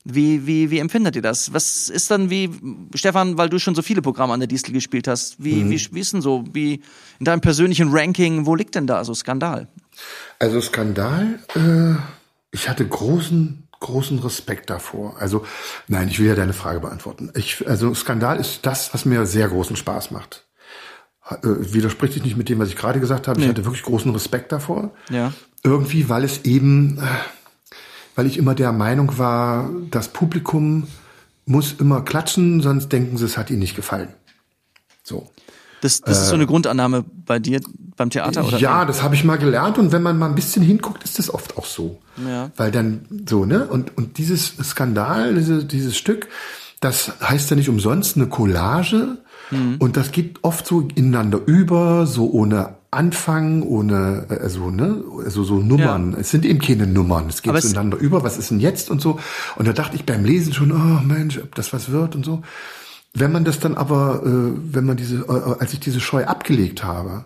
wie, 0.05 0.47
wie, 0.47 0.71
wie 0.71 0.79
empfindet 0.79 1.15
ihr 1.15 1.21
das? 1.21 1.53
Was 1.53 1.89
ist 1.89 2.09
dann 2.09 2.29
wie, 2.29 2.49
Stefan, 2.95 3.37
weil 3.37 3.49
du 3.49 3.59
schon 3.59 3.75
so 3.75 3.81
viele 3.81 4.01
Programme 4.01 4.33
an 4.33 4.39
der 4.39 4.47
Distel 4.47 4.71
gespielt 4.71 5.07
hast, 5.07 5.43
wie, 5.43 5.69
wie, 5.69 5.87
wie 5.91 5.99
ist 5.99 6.13
denn 6.13 6.21
so, 6.21 6.45
wie 6.53 6.81
in 7.19 7.25
deinem 7.25 7.41
persönlichen 7.41 7.89
Ranking, 7.91 8.45
wo 8.45 8.55
liegt 8.55 8.75
denn 8.75 8.87
da 8.87 9.03
so 9.03 9.13
Skandal? 9.13 9.67
Also 10.39 10.61
Skandal, 10.61 11.39
äh, 11.55 11.95
ich 12.51 12.69
hatte 12.69 12.87
großen, 12.87 13.67
großen 13.79 14.19
Respekt 14.19 14.69
davor. 14.69 15.15
Also 15.19 15.45
nein, 15.87 16.07
ich 16.07 16.19
will 16.19 16.27
ja 16.27 16.35
deine 16.35 16.53
Frage 16.53 16.79
beantworten. 16.79 17.31
Ich, 17.35 17.67
also 17.67 17.93
Skandal 17.93 18.39
ist 18.39 18.65
das, 18.65 18.93
was 18.93 19.05
mir 19.05 19.25
sehr 19.25 19.47
großen 19.47 19.75
Spaß 19.75 20.11
macht. 20.11 20.45
Äh, 21.29 21.37
widerspricht 21.43 22.13
sich 22.13 22.23
nicht 22.23 22.37
mit 22.37 22.49
dem, 22.49 22.59
was 22.59 22.69
ich 22.69 22.75
gerade 22.75 22.99
gesagt 22.99 23.27
habe. 23.27 23.39
Ich 23.39 23.47
hatte 23.47 23.65
wirklich 23.65 23.83
großen 23.83 24.11
Respekt 24.11 24.51
davor. 24.51 24.91
Ja. 25.09 25.33
Irgendwie, 25.63 26.09
weil 26.09 26.23
es 26.23 26.45
eben, 26.45 26.97
äh, 26.97 27.01
weil 28.15 28.25
ich 28.25 28.37
immer 28.37 28.55
der 28.55 28.71
Meinung 28.71 29.17
war, 29.17 29.69
das 29.91 30.09
Publikum 30.09 30.87
muss 31.45 31.73
immer 31.73 32.01
klatschen, 32.01 32.61
sonst 32.61 32.89
denken 32.89 33.17
sie, 33.17 33.25
es 33.25 33.37
hat 33.37 33.49
ihnen 33.49 33.59
nicht 33.59 33.75
gefallen. 33.75 34.09
So. 35.03 35.29
Das, 35.81 36.01
das 36.01 36.23
ist 36.23 36.27
so 36.29 36.35
eine 36.35 36.45
Grundannahme 36.45 37.05
bei 37.25 37.39
dir 37.39 37.61
beim 37.95 38.09
Theater, 38.09 38.45
oder? 38.45 38.57
Äh, 38.57 38.61
Ja, 38.61 38.85
das 38.85 39.01
habe 39.03 39.15
ich 39.15 39.23
mal 39.23 39.37
gelernt 39.37 39.77
und 39.77 39.91
wenn 39.91 40.01
man 40.01 40.17
mal 40.17 40.27
ein 40.27 40.35
bisschen 40.35 40.63
hinguckt, 40.63 41.03
ist 41.03 41.19
das 41.19 41.33
oft 41.33 41.57
auch 41.57 41.65
so. 41.65 41.99
Ja. 42.27 42.51
Weil 42.57 42.71
dann 42.71 43.05
so, 43.27 43.45
ne? 43.45 43.65
Und, 43.67 43.97
und 43.97 44.17
dieses 44.17 44.55
Skandal, 44.63 45.35
diese, 45.35 45.63
dieses 45.65 45.97
Stück, 45.97 46.27
das 46.79 47.13
heißt 47.21 47.49
ja 47.49 47.55
nicht 47.55 47.69
umsonst 47.69 48.15
eine 48.15 48.27
Collage 48.27 49.17
und 49.79 49.97
das 49.97 50.11
geht 50.11 50.39
oft 50.43 50.67
so 50.67 50.87
ineinander 50.93 51.39
über, 51.43 52.05
so 52.05 52.29
ohne 52.29 52.75
Anfang, 52.91 53.63
ohne, 53.63 54.27
äh, 54.29 54.35
also, 54.35 54.69
ne, 54.69 55.03
also 55.25 55.43
so 55.43 55.55
Nummern. 55.55 56.15
Es 56.19 56.29
sind 56.29 56.45
eben 56.45 56.59
keine 56.59 56.85
Nummern. 56.85 57.29
Es 57.29 57.41
geht 57.41 57.53
so 57.59 57.67
ineinander 57.67 57.97
über, 57.97 58.23
was 58.23 58.37
ist 58.37 58.51
denn 58.51 58.59
jetzt 58.59 58.91
und 58.91 59.01
so. 59.01 59.19
Und 59.55 59.67
da 59.67 59.73
dachte 59.73 59.95
ich 59.95 60.05
beim 60.05 60.23
Lesen 60.23 60.53
schon, 60.53 60.71
oh 60.71 61.01
Mensch, 61.03 61.39
ob 61.39 61.55
das 61.55 61.73
was 61.73 61.89
wird 61.91 62.15
und 62.15 62.25
so. 62.25 62.43
Wenn 63.13 63.31
man 63.31 63.43
das 63.43 63.59
dann 63.59 63.75
aber, 63.75 64.21
äh, 64.23 64.73
wenn 64.73 64.85
man 64.85 64.97
diese, 64.97 65.17
äh, 65.27 65.59
als 65.59 65.73
ich 65.73 65.79
diese 65.79 65.99
Scheu 65.99 66.25
abgelegt 66.25 66.83
habe, 66.83 67.25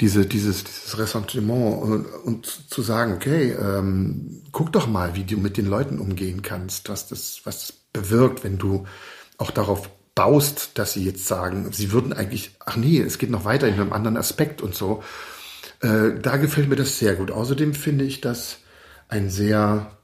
diese, 0.00 0.24
dieses, 0.24 0.64
dieses 0.64 0.98
Ressentiment 0.98 1.82
und, 1.82 2.06
und 2.24 2.46
zu 2.46 2.80
sagen, 2.80 3.12
okay, 3.12 3.52
ähm, 3.52 4.42
guck 4.50 4.72
doch 4.72 4.86
mal, 4.86 5.14
wie 5.14 5.24
du 5.24 5.36
mit 5.36 5.58
den 5.58 5.66
Leuten 5.66 5.98
umgehen 5.98 6.40
kannst, 6.40 6.88
was 6.88 7.06
das, 7.08 7.42
was 7.44 7.66
das 7.66 7.72
bewirkt, 7.92 8.42
wenn 8.42 8.56
du 8.56 8.86
auch 9.36 9.50
darauf 9.50 9.90
baust, 10.14 10.78
dass 10.78 10.94
sie 10.94 11.04
jetzt 11.04 11.26
sagen, 11.26 11.70
sie 11.72 11.92
würden 11.92 12.12
eigentlich, 12.12 12.56
ach 12.64 12.76
nee, 12.76 13.00
es 13.00 13.18
geht 13.18 13.30
noch 13.30 13.44
weiter 13.44 13.68
in 13.68 13.74
einem 13.74 13.92
anderen 13.92 14.16
Aspekt 14.16 14.62
und 14.62 14.74
so. 14.74 15.02
Äh, 15.80 16.18
da 16.20 16.36
gefällt 16.36 16.68
mir 16.68 16.76
das 16.76 16.98
sehr 16.98 17.14
gut. 17.14 17.30
Außerdem 17.30 17.74
finde 17.74 18.04
ich 18.04 18.20
das 18.20 18.58
ein 19.08 19.28
sehr 19.28 19.98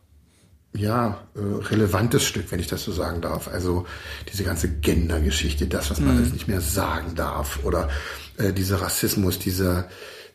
ja, 0.77 1.27
äh, 1.35 1.41
relevantes 1.41 2.25
Stück, 2.25 2.51
wenn 2.51 2.61
ich 2.61 2.67
das 2.67 2.85
so 2.85 2.93
sagen 2.93 3.21
darf. 3.21 3.49
Also 3.49 3.87
diese 4.33 4.45
ganze 4.45 4.69
Gender-Geschichte, 4.69 5.67
das, 5.67 5.91
was 5.91 6.01
man 6.01 6.17
alles 6.17 6.33
nicht 6.33 6.49
mehr 6.49 6.61
sagen 6.61 7.15
darf, 7.15 7.65
oder 7.65 7.89
äh, 8.37 8.53
dieser 8.53 8.81
Rassismus, 8.81 9.39
diese, 9.39 9.87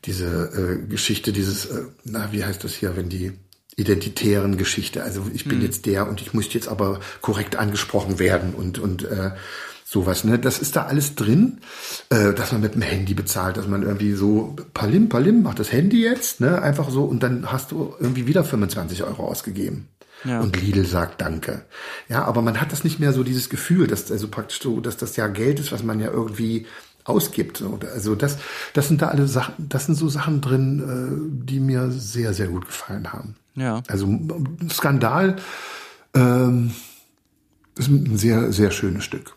diese 0.05 0.25
äh, 0.25 0.87
Geschichte, 0.87 1.31
dieses, 1.31 1.65
äh, 1.65 1.83
na, 2.03 2.31
wie 2.31 2.43
heißt 2.43 2.63
das 2.63 2.73
hier, 2.73 2.95
wenn 2.95 3.09
die 3.09 3.33
identitären 3.77 4.57
Geschichte, 4.57 5.03
also 5.03 5.25
ich 5.33 5.45
bin 5.45 5.61
jetzt 5.61 5.85
der 5.85 6.09
und 6.09 6.21
ich 6.21 6.33
muss 6.33 6.53
jetzt 6.53 6.67
aber 6.67 6.99
korrekt 7.21 7.55
angesprochen 7.55 8.19
werden 8.19 8.53
und, 8.53 8.79
und 8.79 9.05
äh, 9.05 9.31
sowas, 9.85 10.23
ne? 10.23 10.39
Das 10.39 10.59
ist 10.59 10.75
da 10.75 10.83
alles 10.83 11.15
drin, 11.15 11.59
äh, 12.09 12.33
dass 12.33 12.51
man 12.51 12.61
mit 12.61 12.75
dem 12.75 12.81
Handy 12.81 13.13
bezahlt, 13.13 13.57
dass 13.57 13.67
man 13.67 13.83
irgendwie 13.83 14.13
so 14.13 14.55
palim, 14.73 15.09
palim, 15.09 15.43
macht 15.43 15.59
das 15.59 15.71
Handy 15.71 16.01
jetzt, 16.01 16.41
ne? 16.41 16.61
Einfach 16.61 16.89
so 16.89 17.03
und 17.03 17.23
dann 17.23 17.51
hast 17.51 17.71
du 17.71 17.93
irgendwie 17.99 18.27
wieder 18.27 18.43
25 18.43 19.03
Euro 19.03 19.25
ausgegeben. 19.25 19.87
Ja. 20.23 20.39
Und 20.39 20.59
Lidl 20.61 20.85
sagt 20.85 21.21
Danke. 21.21 21.65
Ja, 22.09 22.25
aber 22.25 22.41
man 22.41 22.59
hat 22.61 22.71
das 22.71 22.83
nicht 22.83 22.99
mehr 22.99 23.13
so 23.13 23.23
dieses 23.23 23.49
Gefühl, 23.49 23.87
dass 23.87 24.11
also 24.11 24.27
praktisch 24.27 24.61
so, 24.61 24.79
dass 24.79 24.97
das 24.97 25.15
ja 25.15 25.27
Geld 25.27 25.59
ist, 25.59 25.71
was 25.71 25.83
man 25.83 25.99
ja 25.99 26.11
irgendwie 26.11 26.67
ausgibt. 27.03 27.57
So, 27.57 27.79
Also 27.93 28.15
das, 28.15 28.37
das 28.73 28.87
sind 28.87 29.01
da 29.01 29.07
alle 29.07 29.27
Sachen, 29.27 29.53
das 29.57 29.85
sind 29.85 29.95
so 29.95 30.09
Sachen 30.09 30.41
drin, 30.41 31.39
äh, 31.43 31.45
die 31.45 31.59
mir 31.59 31.91
sehr, 31.91 32.33
sehr 32.33 32.47
gut 32.47 32.65
gefallen 32.67 33.11
haben. 33.11 33.35
Ja. 33.55 33.81
Also 33.87 34.07
Skandal 34.69 35.37
ähm, 36.13 36.73
ist 37.75 37.89
ein 37.89 38.17
sehr, 38.17 38.51
sehr 38.51 38.71
schönes 38.71 39.03
Stück. 39.03 39.35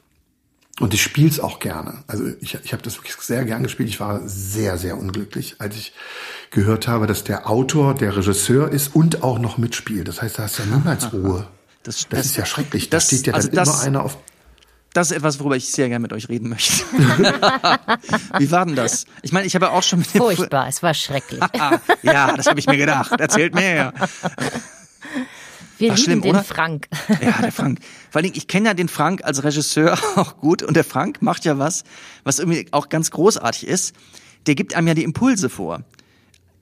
Und 0.80 0.92
ich 0.92 1.02
spiele 1.02 1.28
es 1.28 1.38
auch 1.38 1.60
gerne. 1.60 2.02
Also 2.08 2.24
ich, 2.40 2.58
ich 2.64 2.72
habe 2.72 2.82
das 2.82 2.96
wirklich 2.98 3.14
sehr 3.14 3.44
gern 3.44 3.62
gespielt. 3.62 3.88
Ich 3.88 4.00
war 4.00 4.26
sehr, 4.26 4.76
sehr 4.76 4.98
unglücklich, 4.98 5.56
als 5.60 5.76
ich 5.76 5.92
gehört 6.54 6.88
habe, 6.88 7.06
dass 7.06 7.24
der 7.24 7.50
Autor 7.50 7.94
der 7.94 8.16
Regisseur 8.16 8.70
ist 8.70 8.94
und 8.96 9.22
auch 9.22 9.38
noch 9.38 9.58
mitspielt. 9.58 10.08
Das 10.08 10.22
heißt, 10.22 10.38
da 10.38 10.44
hast 10.44 10.58
du 10.58 10.62
ja 10.62 10.74
niemals 10.76 11.12
Ruhe. 11.12 11.46
Das- 11.82 11.96
Das, 11.96 12.08
das- 12.08 12.26
ist 12.26 12.36
ja 12.36 12.46
schrecklich. 12.46 12.88
Da 12.88 12.96
das- 12.96 13.06
steht 13.08 13.26
ja 13.26 13.34
also 13.34 13.48
dann 13.48 13.56
das- 13.56 13.68
immer 13.68 13.82
einer 13.82 14.02
auf. 14.04 14.16
Das 14.94 15.10
ist 15.10 15.16
etwas, 15.16 15.40
worüber 15.40 15.56
ich 15.56 15.68
sehr 15.72 15.88
gerne 15.88 16.00
mit 16.02 16.12
euch 16.12 16.28
reden 16.28 16.48
möchte. 16.48 16.84
Wie 18.38 18.50
war 18.52 18.64
denn 18.64 18.76
das? 18.76 19.06
Ich 19.22 19.32
meine, 19.32 19.44
ich 19.44 19.56
habe 19.56 19.66
ja 19.66 19.72
auch 19.72 19.82
schon 19.82 19.98
mit 19.98 20.14
dem 20.14 20.18
Furchtbar, 20.22 20.68
es 20.68 20.84
war 20.84 20.94
schrecklich. 20.94 21.40
Ah, 21.58 21.80
ja, 22.04 22.32
das 22.36 22.46
habe 22.46 22.60
ich 22.60 22.66
mir 22.68 22.76
gedacht. 22.76 23.10
Erzählt 23.20 23.56
mir. 23.56 23.92
Wir 25.78 25.90
Ach, 25.92 25.96
lieben 25.96 25.96
schlimm, 25.96 26.22
den 26.22 26.30
oder? 26.30 26.44
Frank. 26.44 26.86
Ja, 27.20 27.42
der 27.42 27.50
Frank. 27.50 27.80
Vor 28.10 28.20
allen 28.20 28.22
Dingen, 28.24 28.36
ich 28.36 28.46
kenne 28.46 28.68
ja 28.68 28.74
den 28.74 28.88
Frank 28.88 29.24
als 29.24 29.42
Regisseur 29.42 29.98
auch 30.14 30.36
gut 30.38 30.62
und 30.62 30.74
der 30.74 30.84
Frank 30.84 31.20
macht 31.22 31.44
ja 31.44 31.58
was, 31.58 31.82
was 32.22 32.38
irgendwie 32.38 32.68
auch 32.70 32.88
ganz 32.88 33.10
großartig 33.10 33.66
ist. 33.66 33.94
Der 34.46 34.54
gibt 34.54 34.76
einem 34.76 34.86
ja 34.86 34.94
die 34.94 35.02
Impulse 35.02 35.48
vor. 35.50 35.80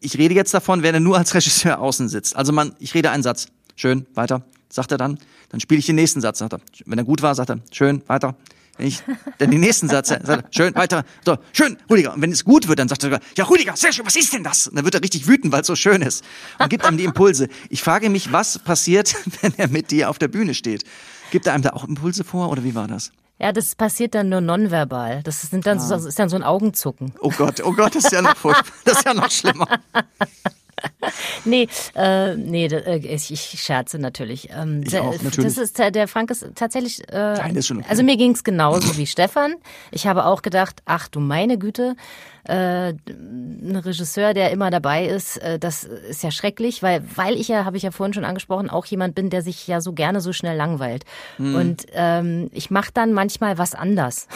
Ich 0.05 0.19
rede 0.19 0.35
jetzt 0.35 0.53
davon, 0.53 0.83
wenn 0.83 0.95
er 0.95 1.01
nur 1.01 1.17
als 1.17 1.33
Regisseur 1.35 1.79
außen 1.79 2.09
sitzt. 2.09 2.35
Also 2.35 2.53
man, 2.53 2.75
ich 2.81 2.93
rede 2.95 3.11
einen 3.11 3.23
Satz. 3.23 3.47
Schön, 3.77 4.05
weiter, 4.15 4.43
sagt 4.69 4.91
er 4.91 4.99
dann. 4.99 5.19
Dann 5.51 5.61
spiele 5.61 5.79
ich 5.79 5.87
den 5.87 5.95
nächsten 5.95 6.21
Satz, 6.21 6.41
sagt 6.41 6.55
er. 6.55 6.61
Wenn 6.85 6.99
er 6.99 7.05
gut 7.05 7.23
war, 7.23 7.35
sagt 7.35 7.51
er, 7.51 7.61
schön, 7.71 8.03
weiter. 8.09 8.35
Wenn 8.77 8.87
ich 8.87 9.03
dann 9.39 9.51
den 9.51 9.61
nächsten 9.61 9.89
Satz, 9.89 10.09
sagt 10.09 10.29
er, 10.29 10.45
schön, 10.51 10.75
weiter, 10.75 11.05
so, 11.25 11.39
schön, 11.53 11.77
Rüdiger. 11.89 12.15
Und 12.15 12.23
wenn 12.23 12.33
es 12.33 12.45
gut 12.45 12.67
wird, 12.67 12.81
dann 12.81 12.89
sagt 12.89 13.05
er, 13.05 13.11
sogar, 13.11 13.21
ja, 13.37 13.45
Rüdiger, 13.45 13.77
sehr 13.77 13.93
schön, 13.93 14.05
was 14.05 14.17
ist 14.17 14.33
denn 14.33 14.43
das? 14.43 14.67
Und 14.67 14.77
dann 14.77 14.85
wird 14.85 14.95
er 14.95 15.03
richtig 15.03 15.29
wütend, 15.29 15.53
weil 15.53 15.61
es 15.61 15.69
so 15.69 15.77
schön 15.77 16.03
ist. 16.03 16.25
Und 16.59 16.69
gibt 16.69 16.85
einem 16.85 16.97
die 16.97 17.05
Impulse. 17.05 17.49
Ich 17.69 17.83
frage 17.83 18.11
mich, 18.11 18.33
was 18.33 18.59
passiert, 18.59 19.15
wenn 19.41 19.55
er 19.57 19.69
mit 19.69 19.93
dir 19.93 20.11
auf 20.11 20.19
der 20.19 20.29
Bühne 20.29 20.55
steht? 20.55 20.85
Gibt 21.31 21.47
er 21.47 21.53
einem 21.53 21.63
da 21.63 21.71
auch 21.71 21.87
Impulse 21.87 22.25
vor 22.25 22.51
oder 22.51 22.65
wie 22.65 22.75
war 22.75 22.89
das? 22.89 23.13
Ja, 23.43 23.51
das 23.51 23.75
passiert 23.75 24.15
dann 24.15 24.29
nur 24.29 24.41
nonverbal. 24.41 25.21
Das 25.25 25.43
sind 25.43 25.67
dann 25.67 25.81
so, 25.81 25.91
das 25.91 26.05
ist 26.05 26.17
dann 26.17 26.29
so 26.29 26.37
ein 26.37 26.45
Augenzucken. 26.45 27.13
Oh 27.19 27.31
Gott, 27.37 27.61
oh 27.65 27.73
Gott, 27.73 27.97
das 27.97 28.05
ist 28.05 28.13
ja 28.13 28.23
noch. 28.23 28.37
Das 28.85 28.99
ist 28.99 29.05
ja 29.05 29.15
noch 29.15 29.31
schlimmer. 29.31 29.67
Nee, 31.45 31.69
äh, 31.95 32.37
nee, 32.37 32.67
äh, 32.67 32.97
ich, 32.99 33.31
ich 33.33 33.61
scherze 33.63 33.99
natürlich. 33.99 34.49
Ähm, 34.51 34.83
Ich 34.85 34.91
der- 34.91 35.03
auch, 35.03 35.21
natürlich. 35.23 35.55
Das 35.55 35.59
ist, 35.59 35.77
ta- 35.77 35.91
der 35.91 36.07
Frank 36.09 36.31
ist 36.31 36.47
tatsächlich. 36.55 37.01
Äh, 37.11 37.35
Nein, 37.35 37.57
ist 37.57 37.67
schon 37.67 37.79
okay. 37.79 37.87
Also 37.89 38.03
mir 38.05 38.17
ging's 38.17 38.45
genauso 38.45 38.97
wie 38.97 39.07
Stefan. 39.07 39.55
Ich 39.91 40.07
habe 40.07 40.25
auch 40.27 40.43
gedacht, 40.43 40.81
ach 40.85 41.09
du 41.09 41.19
meine 41.21 41.59
Güte, 41.59 41.97
äh, 42.45 42.91
ein 43.09 43.81
Regisseur, 43.85 44.35
der 44.35 44.51
immer 44.53 44.71
dabei 44.71 45.07
ist, 45.07 45.39
äh, 45.39 45.59
das 45.59 45.85
ist 45.85 46.23
ja 46.23 46.31
schrecklich, 46.31 46.83
weil 46.83 47.03
weil 47.17 47.35
ich 47.37 47.49
ja, 47.49 47.65
habe 47.65 47.77
ich 47.77 47.83
ja 47.83 47.91
vorhin 47.91 48.15
schon 48.15 48.25
angesprochen, 48.25 48.71
auch 48.71 48.87
jemand 48.87 49.15
bin, 49.15 49.31
der 49.31 49.43
sich 49.43 49.67
ja 49.67 49.81
so 49.81 49.93
gerne 49.93 50.21
so 50.21 50.33
schnell 50.33 50.57
langweilt. 50.57 51.05
Hm. 51.37 51.55
Und 51.55 51.87
ähm, 51.93 52.49
ich 52.53 52.71
mache 52.71 52.91
dann 52.95 53.13
manchmal 53.13 53.59
was 53.59 53.75
anders. 53.75 54.29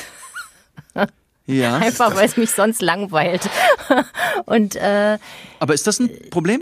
Ja. 1.47 1.77
Einfach 1.79 2.15
weil 2.17 2.27
es 2.27 2.37
mich 2.37 2.51
sonst 2.51 2.83
langweilt. 2.83 3.49
Und 4.47 4.77
äh, 4.77 5.19
Aber 5.61 5.75
ist 5.75 5.87
das 5.87 5.99
ein 6.01 6.11
Problem? 6.31 6.61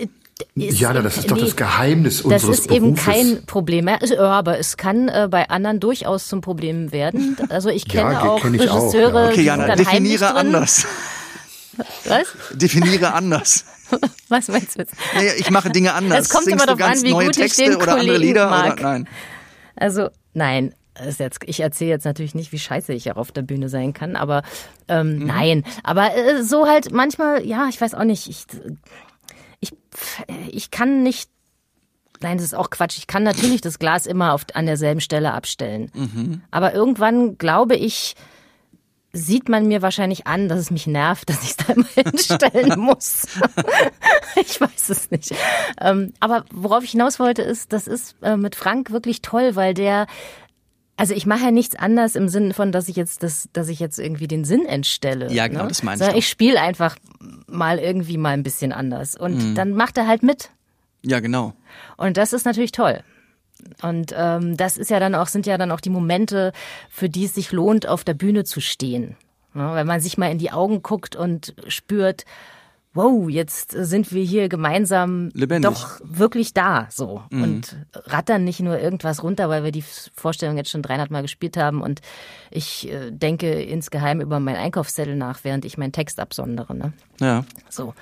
ist, 0.56 0.78
Ja, 0.80 0.92
das 0.92 1.16
ist 1.18 1.30
doch 1.30 1.38
das 1.38 1.56
Geheimnis 1.56 2.16
Das 2.18 2.24
unseres 2.44 2.58
ist 2.60 2.70
eben 2.70 2.94
Berufes. 2.94 3.04
kein 3.04 3.46
Problem. 3.46 3.88
Ja, 3.88 3.94
ist- 3.96 4.10
ja, 4.12 4.20
aber 4.22 4.58
es 4.58 4.76
kann 4.76 5.08
äh, 5.08 5.28
bei 5.30 5.48
anderen 5.48 5.80
durchaus 5.80 6.26
zum 6.28 6.40
Problem 6.40 6.92
werden. 6.92 7.36
Also 7.50 7.68
ich 7.70 7.84
Ja, 7.92 8.02
kenne 8.08 8.20
ge- 8.20 8.28
auch 8.28 8.42
kenn 8.42 8.54
ich 8.54 8.68
auch, 8.68 8.76
Regisseure, 8.92 9.20
ja. 9.24 9.26
Okay, 9.28 9.36
die 9.36 9.42
Jana, 9.44 9.66
sind 9.66 9.78
dann 9.78 9.86
heimlich 9.86 10.12
definiere 10.12 10.26
drin. 10.34 10.36
anders. 10.54 10.86
Was? 12.04 12.26
Definiere 12.52 13.12
anders. 13.14 13.64
Was 14.28 14.48
meinst 14.48 14.74
du 14.76 14.80
jetzt? 14.80 14.94
Naja, 15.14 15.32
ich 15.36 15.50
mache 15.50 15.70
Dinge 15.70 15.92
anders. 15.94 16.20
Es 16.26 16.28
kommt 16.30 16.44
Singst 16.44 16.56
immer 16.56 16.66
darauf 16.66 16.78
ganz 16.78 17.00
an, 17.00 17.06
wie 17.06 17.10
neue 17.12 17.26
gut 17.26 17.36
ich 17.36 17.42
Texte 17.42 17.64
den 17.64 17.76
oder 17.76 17.92
andere 17.92 18.06
Kollegen 18.06 18.22
Lieder 18.22 18.48
mag. 18.50 18.72
oder 18.74 18.82
nein? 18.82 19.08
Also 19.76 20.08
nein, 20.34 20.68
das 20.68 20.70
ist 20.70 20.83
jetzt, 21.18 21.40
ich 21.46 21.60
erzähle 21.60 21.90
jetzt 21.90 22.04
natürlich 22.04 22.34
nicht, 22.34 22.52
wie 22.52 22.58
scheiße 22.58 22.92
ich 22.92 23.10
auch 23.12 23.16
auf 23.16 23.32
der 23.32 23.42
Bühne 23.42 23.68
sein 23.68 23.92
kann, 23.92 24.16
aber 24.16 24.42
ähm, 24.88 25.18
Mhm. 25.18 25.26
nein. 25.26 25.64
Aber 25.82 26.14
äh, 26.16 26.42
so 26.42 26.66
halt 26.66 26.92
manchmal, 26.92 27.44
ja, 27.46 27.66
ich 27.68 27.80
weiß 27.80 27.94
auch 27.94 28.04
nicht. 28.04 28.28
Ich, 28.28 28.46
ich, 29.60 29.72
ich 30.50 30.70
kann 30.70 31.02
nicht. 31.02 31.30
Nein, 32.20 32.38
das 32.38 32.46
ist 32.46 32.54
auch 32.54 32.70
Quatsch. 32.70 32.96
Ich 32.98 33.06
kann 33.06 33.22
natürlich 33.22 33.60
das 33.60 33.78
Glas 33.78 34.06
immer 34.06 34.32
auf, 34.32 34.46
an 34.54 34.66
derselben 34.66 35.00
Stelle 35.00 35.32
abstellen. 35.32 35.90
Mhm. 35.94 36.42
Aber 36.50 36.72
irgendwann 36.72 37.36
glaube 37.38 37.76
ich, 37.76 38.14
sieht 39.12 39.48
man 39.48 39.68
mir 39.68 39.82
wahrscheinlich 39.82 40.26
an, 40.26 40.48
dass 40.48 40.58
es 40.58 40.70
mich 40.70 40.86
nervt, 40.86 41.28
dass 41.28 41.42
ich 41.42 41.50
es 41.50 41.56
da 41.56 41.72
immer 41.72 41.86
hinstellen 41.94 42.78
muss. 42.80 43.26
ich 44.36 44.60
weiß 44.60 44.88
es 44.90 45.10
nicht. 45.10 45.34
Ähm, 45.80 46.12
aber 46.20 46.44
worauf 46.52 46.84
ich 46.84 46.92
hinaus 46.92 47.18
wollte, 47.18 47.42
ist, 47.42 47.72
das 47.72 47.86
ist 47.86 48.16
äh, 48.22 48.36
mit 48.36 48.54
Frank 48.56 48.90
wirklich 48.90 49.20
toll, 49.22 49.54
weil 49.56 49.74
der 49.74 50.06
also 50.96 51.14
ich 51.14 51.26
mache 51.26 51.44
ja 51.46 51.50
nichts 51.50 51.74
anders 51.76 52.14
im 52.16 52.28
Sinne 52.28 52.54
von, 52.54 52.70
dass 52.72 52.88
ich 52.88 52.96
jetzt 52.96 53.22
das, 53.22 53.48
dass 53.52 53.68
ich 53.68 53.80
jetzt 53.80 53.98
irgendwie 53.98 54.28
den 54.28 54.44
Sinn 54.44 54.64
entstelle. 54.66 55.32
Ja, 55.32 55.48
genau, 55.48 55.62
ne? 55.62 55.68
das 55.68 55.82
meine 55.82 55.96
ich 55.96 55.98
Sondern 56.00 56.16
ich 56.18 56.28
spiele 56.28 56.60
einfach 56.60 56.96
mal 57.46 57.78
irgendwie 57.78 58.16
mal 58.16 58.30
ein 58.30 58.42
bisschen 58.42 58.72
anders. 58.72 59.16
Und 59.16 59.36
Mhm. 59.50 59.54
dann 59.54 59.72
macht 59.72 59.98
er 59.98 60.06
halt 60.06 60.22
mit. 60.22 60.50
Ja, 61.02 61.20
genau. 61.20 61.52
Und 61.96 62.16
das 62.16 62.32
ist 62.32 62.44
natürlich 62.46 62.72
toll. 62.72 63.02
Und 63.82 64.14
ähm, 64.16 64.56
das 64.56 64.76
ist 64.76 64.90
ja 64.90 65.00
dann 65.00 65.14
auch, 65.14 65.26
sind 65.26 65.46
ja 65.46 65.58
dann 65.58 65.70
auch 65.70 65.80
die 65.80 65.90
Momente, 65.90 66.52
für 66.90 67.08
die 67.08 67.24
es 67.24 67.34
sich 67.34 67.52
lohnt, 67.52 67.86
auf 67.88 68.04
der 68.04 68.14
Bühne 68.14 68.44
zu 68.44 68.60
stehen. 68.60 69.16
Ja, 69.54 69.74
wenn 69.74 69.86
man 69.86 70.00
sich 70.00 70.18
mal 70.18 70.30
in 70.32 70.38
die 70.38 70.50
Augen 70.52 70.82
guckt 70.82 71.14
und 71.16 71.54
spürt, 71.68 72.24
wow, 72.94 73.28
jetzt 73.28 73.72
sind 73.72 74.12
wir 74.12 74.22
hier 74.22 74.48
gemeinsam 74.48 75.30
Lebendig. 75.34 75.70
doch 75.70 76.00
wirklich 76.04 76.54
da, 76.54 76.86
so. 76.90 77.22
Und 77.30 77.76
rattern 77.92 78.44
nicht 78.44 78.60
nur 78.60 78.78
irgendwas 78.78 79.22
runter, 79.22 79.48
weil 79.48 79.64
wir 79.64 79.72
die 79.72 79.84
Vorstellung 80.14 80.56
jetzt 80.56 80.70
schon 80.70 80.82
300 80.82 81.10
Mal 81.10 81.22
gespielt 81.22 81.56
haben 81.56 81.82
und 81.82 82.00
ich 82.50 82.88
äh, 82.88 83.10
denke 83.10 83.62
insgeheim 83.62 84.20
über 84.20 84.38
meinen 84.38 84.56
Einkaufszettel 84.56 85.16
nach, 85.16 85.40
während 85.42 85.64
ich 85.64 85.76
meinen 85.76 85.92
Text 85.92 86.20
absondere, 86.20 86.74
ne? 86.74 86.92
Ja. 87.20 87.44
So. 87.68 87.94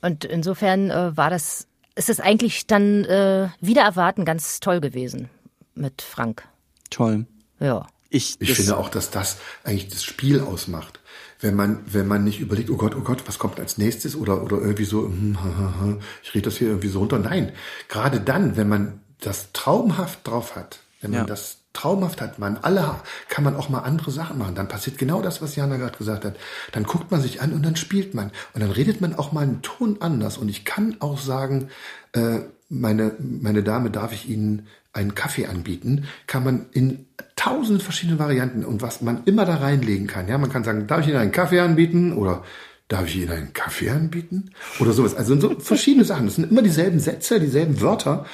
Und 0.00 0.24
insofern 0.24 0.90
äh, 0.90 1.16
war 1.16 1.30
das, 1.30 1.66
ist 1.94 2.08
es 2.08 2.20
eigentlich 2.20 2.66
dann 2.66 3.04
äh, 3.04 3.48
wieder 3.60 3.82
erwarten 3.82 4.24
ganz 4.24 4.60
toll 4.60 4.80
gewesen 4.80 5.28
mit 5.74 6.02
Frank. 6.02 6.44
Toll. 6.90 7.26
Ja. 7.60 7.86
Ich, 8.08 8.36
Ich 8.40 8.54
finde 8.54 8.76
auch, 8.76 8.88
dass 8.88 9.10
das 9.10 9.38
eigentlich 9.64 9.88
das 9.88 10.04
Spiel 10.04 10.40
ausmacht. 10.40 11.00
Wenn 11.44 11.56
man, 11.56 11.80
wenn 11.84 12.08
man 12.08 12.24
nicht 12.24 12.40
überlegt, 12.40 12.70
oh 12.70 12.76
Gott, 12.78 12.96
oh 12.96 13.02
Gott, 13.02 13.22
was 13.26 13.38
kommt 13.38 13.60
als 13.60 13.76
nächstes 13.76 14.16
oder, 14.16 14.42
oder 14.42 14.56
irgendwie 14.62 14.86
so, 14.86 15.04
hm, 15.04 15.36
ha, 15.38 15.44
ha, 15.44 15.74
ha, 15.78 15.96
ich 16.22 16.34
rede 16.34 16.46
das 16.46 16.56
hier 16.56 16.68
irgendwie 16.68 16.88
so 16.88 17.00
runter. 17.00 17.18
Nein, 17.18 17.52
gerade 17.90 18.18
dann, 18.18 18.56
wenn 18.56 18.68
man 18.68 19.00
das 19.20 19.52
traumhaft 19.52 20.26
drauf 20.26 20.56
hat, 20.56 20.80
wenn 21.02 21.10
man 21.10 21.20
Ja. 21.20 21.26
das 21.26 21.58
traumhaft 21.74 22.22
hat, 22.22 22.38
man 22.38 22.56
alle, 22.56 22.94
kann 23.28 23.44
man 23.44 23.56
auch 23.56 23.68
mal 23.68 23.80
andere 23.80 24.10
Sachen 24.10 24.38
machen. 24.38 24.54
Dann 24.54 24.68
passiert 24.68 24.96
genau 24.96 25.20
das, 25.20 25.42
was 25.42 25.54
Jana 25.54 25.76
gerade 25.76 25.98
gesagt 25.98 26.24
hat. 26.24 26.36
Dann 26.72 26.84
guckt 26.84 27.10
man 27.10 27.20
sich 27.20 27.42
an 27.42 27.52
und 27.52 27.62
dann 27.62 27.76
spielt 27.76 28.14
man. 28.14 28.30
Und 28.54 28.62
dann 28.62 28.70
redet 28.70 29.02
man 29.02 29.14
auch 29.14 29.32
mal 29.32 29.42
einen 29.42 29.60
Ton 29.60 29.98
anders. 30.00 30.38
Und 30.38 30.48
ich 30.48 30.64
kann 30.64 30.96
auch 31.00 31.18
sagen, 31.18 31.68
äh, 32.12 32.38
meine, 32.70 33.12
meine 33.18 33.62
Dame, 33.62 33.90
darf 33.90 34.12
ich 34.14 34.30
Ihnen 34.30 34.66
einen 34.94 35.14
Kaffee 35.14 35.46
anbieten? 35.46 36.04
Kann 36.26 36.44
man 36.44 36.66
in 36.72 37.06
tausend 37.36 37.82
verschiedenen 37.82 38.18
Varianten 38.18 38.64
und 38.64 38.82
was 38.82 39.02
man 39.02 39.24
immer 39.24 39.44
da 39.44 39.56
reinlegen 39.56 40.06
kann. 40.06 40.28
Ja, 40.28 40.38
man 40.38 40.50
kann 40.50 40.64
sagen, 40.64 40.86
darf 40.86 41.00
ich 41.00 41.08
Ihnen 41.08 41.18
einen 41.18 41.32
Kaffee 41.32 41.60
anbieten? 41.60 42.12
Oder 42.12 42.42
darf 42.88 43.06
ich 43.06 43.16
Ihnen 43.16 43.30
einen 43.30 43.52
Kaffee 43.52 43.90
anbieten? 43.90 44.50
Oder 44.80 44.92
sowas. 44.92 45.14
Also 45.14 45.38
so 45.38 45.58
verschiedene 45.58 46.04
Sachen. 46.04 46.26
Das 46.26 46.36
sind 46.36 46.50
immer 46.50 46.62
dieselben 46.62 47.00
Sätze, 47.00 47.40
dieselben 47.40 47.80
Wörter. 47.80 48.24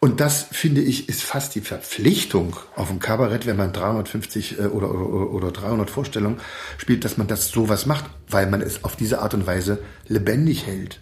Und 0.00 0.20
das, 0.20 0.42
finde 0.50 0.80
ich, 0.80 1.08
ist 1.08 1.22
fast 1.22 1.54
die 1.54 1.60
Verpflichtung 1.60 2.56
auf 2.74 2.88
dem 2.88 2.98
Kabarett, 2.98 3.46
wenn 3.46 3.56
man 3.56 3.72
350 3.72 4.58
äh, 4.58 4.62
oder, 4.64 4.92
oder, 4.92 5.30
oder 5.30 5.52
300 5.52 5.88
Vorstellungen 5.88 6.40
spielt, 6.76 7.04
dass 7.04 7.18
man 7.18 7.28
das 7.28 7.50
sowas 7.50 7.86
macht, 7.86 8.06
weil 8.28 8.48
man 8.48 8.60
es 8.62 8.82
auf 8.82 8.96
diese 8.96 9.20
Art 9.20 9.34
und 9.34 9.46
Weise 9.46 9.78
lebendig 10.08 10.66
hält. 10.66 11.00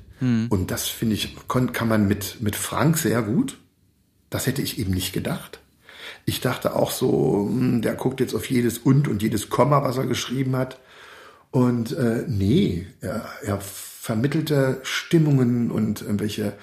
Und 0.50 0.70
das, 0.70 0.86
finde 0.86 1.14
ich, 1.14 1.34
kann 1.48 1.88
man 1.88 2.06
mit, 2.06 2.42
mit 2.42 2.56
Frank 2.56 2.98
sehr 2.98 3.22
gut. 3.22 3.56
Das 4.30 4.46
hätte 4.46 4.62
ich 4.62 4.78
eben 4.78 4.92
nicht 4.92 5.12
gedacht. 5.12 5.60
Ich 6.24 6.40
dachte 6.40 6.76
auch 6.76 6.90
so, 6.90 7.48
hm, 7.50 7.82
der 7.82 7.94
guckt 7.94 8.20
jetzt 8.20 8.34
auf 8.34 8.48
jedes 8.48 8.78
und 8.78 9.08
und 9.08 9.22
jedes 9.22 9.50
Komma, 9.50 9.82
was 9.82 9.96
er 9.96 10.06
geschrieben 10.06 10.56
hat. 10.56 10.78
Und 11.50 11.92
äh, 11.92 12.24
nee, 12.28 12.86
er, 13.00 13.26
er 13.42 13.60
vermittelte 13.60 14.80
Stimmungen 14.82 15.70
und 15.70 16.02
irgendwelche 16.02 16.54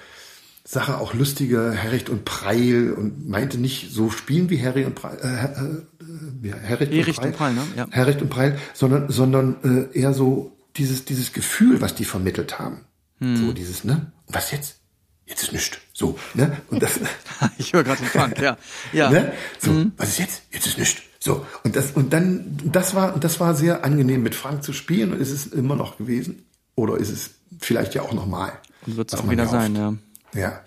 Sachen, 0.64 0.96
auch 0.96 1.14
lustige 1.14 1.72
Herricht 1.72 2.10
und 2.10 2.26
Preil 2.26 2.92
und 2.92 3.26
meinte 3.26 3.56
nicht 3.58 3.90
so 3.90 4.10
spielen 4.10 4.50
wie 4.50 4.62
Harry 4.62 4.84
und 4.84 4.94
Preil, 4.94 5.18
äh, 5.22 6.48
äh, 6.48 6.52
Herricht, 6.60 6.92
Herricht 6.92 7.24
und 7.24 7.32
Preil, 7.36 7.54
ne? 7.54 7.62
Ja. 7.74 7.86
Herricht 7.90 8.20
und 8.20 8.28
Preil, 8.28 8.58
sondern, 8.74 9.10
sondern 9.10 9.88
äh, 9.92 9.98
eher 9.98 10.12
so 10.12 10.58
dieses, 10.76 11.06
dieses 11.06 11.32
Gefühl, 11.32 11.80
was 11.80 11.94
die 11.94 12.04
vermittelt 12.04 12.58
haben. 12.58 12.84
Hm. 13.18 13.36
So 13.36 13.52
dieses, 13.52 13.84
ne? 13.84 14.12
Was 14.26 14.50
jetzt? 14.50 14.80
Jetzt 15.24 15.42
ist 15.42 15.52
nichts. 15.52 15.78
So, 15.98 16.16
ne? 16.34 16.56
Und 16.70 16.80
das, 16.80 16.92
ich 17.58 17.72
höre 17.72 17.82
gerade 17.82 18.00
den 18.00 18.08
Frank, 18.08 18.40
ja. 18.40 18.56
Ja. 18.92 19.10
Ne? 19.10 19.32
So, 19.58 19.72
Mhm. 19.72 19.92
was 19.96 20.10
ist 20.10 20.18
jetzt? 20.20 20.42
Jetzt 20.52 20.66
ist 20.68 20.78
nichts. 20.78 21.02
So, 21.18 21.44
und 21.64 21.74
das, 21.74 21.90
und 21.90 22.12
dann, 22.12 22.56
das 22.66 22.94
war, 22.94 23.18
das 23.18 23.40
war 23.40 23.56
sehr 23.56 23.84
angenehm 23.84 24.22
mit 24.22 24.36
Frank 24.36 24.62
zu 24.62 24.72
spielen 24.72 25.12
und 25.12 25.20
ist 25.20 25.32
es 25.32 25.46
immer 25.46 25.74
noch 25.74 25.98
gewesen. 25.98 26.46
Oder 26.76 26.98
ist 26.98 27.08
es 27.10 27.30
vielleicht 27.58 27.96
ja 27.96 28.02
auch 28.02 28.12
nochmal. 28.12 28.52
Und 28.86 28.96
wird's 28.96 29.12
auch 29.14 29.28
wieder 29.28 29.48
sein, 29.48 29.74
ja. 29.74 29.94
Ja. 30.34 30.60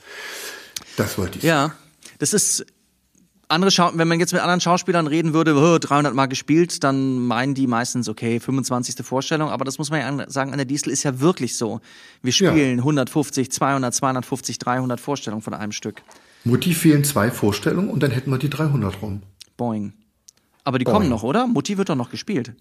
Das 0.97 1.17
wollte 1.17 1.37
ich. 1.37 1.45
Ja, 1.45 1.75
das 2.19 2.33
ist 2.33 2.65
andere 3.51 3.69
Schau 3.71 3.91
wenn 3.93 4.07
man 4.07 4.19
jetzt 4.19 4.33
mit 4.33 4.41
anderen 4.41 4.61
Schauspielern 4.61 5.07
reden 5.07 5.33
würde, 5.33 5.55
"Oh, 5.55 5.77
300 5.77 6.13
Mal 6.15 6.25
gespielt, 6.27 6.83
dann 6.83 7.19
meinen 7.27 7.53
die 7.53 7.67
meistens 7.67 8.09
okay, 8.09 8.39
25. 8.39 9.05
Vorstellung, 9.05 9.49
aber 9.49 9.65
das 9.65 9.77
muss 9.77 9.89
man 9.91 9.99
ja 10.19 10.29
sagen, 10.29 10.51
an 10.51 10.57
der 10.57 10.65
Distel 10.65 10.91
ist 10.91 11.03
ja 11.03 11.19
wirklich 11.19 11.55
so. 11.57 11.81
Wir 12.23 12.33
Ja. 12.33 12.51
spielen 12.51 12.83
150, 12.83 13.51
200, 13.51 13.93
250, 13.93 14.57
300 14.57 14.99
Vorstellungen 14.99 15.41
von 15.43 15.53
einem 15.53 15.71
Stück. 15.71 16.01
Mutti 16.43 16.73
fehlen 16.73 17.03
zwei 17.03 17.29
Vorstellungen 17.29 17.89
und 17.89 18.01
dann 18.01 18.11
hätten 18.11 18.31
wir 18.31 18.37
die 18.39 18.49
300 18.49 19.01
rum. 19.01 19.21
Boing. 19.57 19.93
Aber 20.63 20.79
die 20.79 20.85
Boing. 20.85 20.95
kommen 20.95 21.09
noch, 21.09 21.23
oder? 21.23 21.45
Mutti 21.47 21.77
wird 21.77 21.89
doch 21.89 21.95
noch 21.95 22.09
gespielt. 22.09 22.53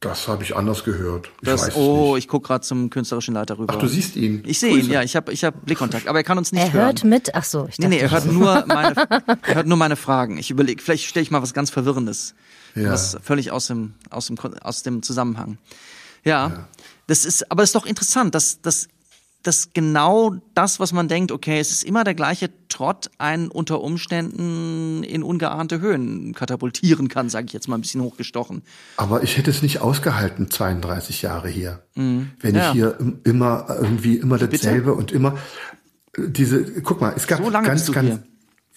Das 0.00 0.28
habe 0.28 0.42
ich 0.44 0.54
anders 0.54 0.84
gehört. 0.84 1.30
Ich 1.40 1.48
Das, 1.48 1.74
oh, 1.74 2.14
nicht. 2.14 2.24
ich 2.24 2.28
guck 2.28 2.44
gerade 2.44 2.60
zum 2.62 2.90
künstlerischen 2.90 3.32
Leiter 3.32 3.58
rüber. 3.58 3.72
Ach, 3.74 3.80
du 3.80 3.88
siehst 3.88 4.14
ihn. 4.16 4.42
Ich 4.46 4.58
sehe 4.60 4.76
ihn, 4.76 4.90
ja, 4.90 5.02
ich 5.02 5.16
habe 5.16 5.32
ich 5.32 5.42
hab 5.42 5.64
Blickkontakt, 5.64 6.06
aber 6.06 6.18
er 6.18 6.24
kann 6.24 6.36
uns 6.36 6.52
nicht 6.52 6.62
Er 6.64 6.72
hören. 6.72 6.84
hört 6.84 7.04
mit. 7.04 7.34
Ach 7.34 7.44
so, 7.44 7.66
ich 7.70 7.78
Nee, 7.78 7.84
dachte, 7.84 7.96
nee, 7.96 8.00
er 8.02 8.10
hört 8.10 8.26
nur 8.26 8.64
meine, 8.66 8.94
er 9.42 9.54
hört 9.54 9.66
nur 9.66 9.78
meine 9.78 9.96
Fragen. 9.96 10.36
Ich 10.36 10.50
überlege, 10.50 10.82
vielleicht 10.82 11.06
stelle 11.06 11.22
ich 11.22 11.30
mal 11.30 11.40
was 11.40 11.54
ganz 11.54 11.70
Verwirrendes. 11.70 12.34
Ja. 12.74 12.92
Was 12.92 13.16
völlig 13.22 13.50
aus 13.52 13.68
dem, 13.68 13.94
aus 14.10 14.26
dem, 14.26 14.36
aus 14.60 14.82
dem 14.82 15.02
Zusammenhang. 15.02 15.56
Ja, 16.24 16.68
das 17.06 17.24
ist, 17.24 17.50
aber 17.50 17.62
es 17.62 17.70
ist 17.70 17.74
doch 17.76 17.86
interessant, 17.86 18.34
dass, 18.34 18.60
dass, 18.60 18.88
dass 19.46 19.72
genau 19.72 20.34
das, 20.54 20.80
was 20.80 20.92
man 20.92 21.08
denkt, 21.08 21.30
okay, 21.32 21.58
es 21.60 21.70
ist 21.70 21.84
immer 21.84 22.04
der 22.04 22.14
gleiche 22.14 22.50
Trott, 22.68 23.10
einen 23.18 23.48
unter 23.48 23.80
Umständen 23.80 25.02
in 25.04 25.22
ungeahnte 25.22 25.80
Höhen 25.80 26.34
katapultieren 26.34 27.08
kann, 27.08 27.28
sage 27.28 27.46
ich 27.46 27.52
jetzt 27.52 27.68
mal 27.68 27.76
ein 27.76 27.80
bisschen 27.80 28.02
hochgestochen. 28.02 28.62
Aber 28.96 29.22
ich 29.22 29.36
hätte 29.36 29.50
es 29.50 29.62
nicht 29.62 29.80
ausgehalten, 29.80 30.50
32 30.50 31.22
Jahre 31.22 31.48
hier. 31.48 31.82
Wenn 31.94 32.04
Mhm. 32.42 32.54
Ja. 32.54 32.66
ich 32.68 32.72
hier 32.72 32.96
im- 32.98 33.20
immer 33.24 33.66
irgendwie 33.80 34.16
immer 34.16 34.38
dasselbe 34.38 34.94
und 34.94 35.12
immer 35.12 35.36
äh, 36.16 36.28
diese, 36.28 36.64
guck 36.82 37.00
mal, 37.00 37.12
es 37.16 37.26
gab 37.26 37.42
So 37.42 37.50
lange 37.50 37.66
ganz, 37.68 37.90
ganz, 37.92 38.06
hier. 38.08 38.22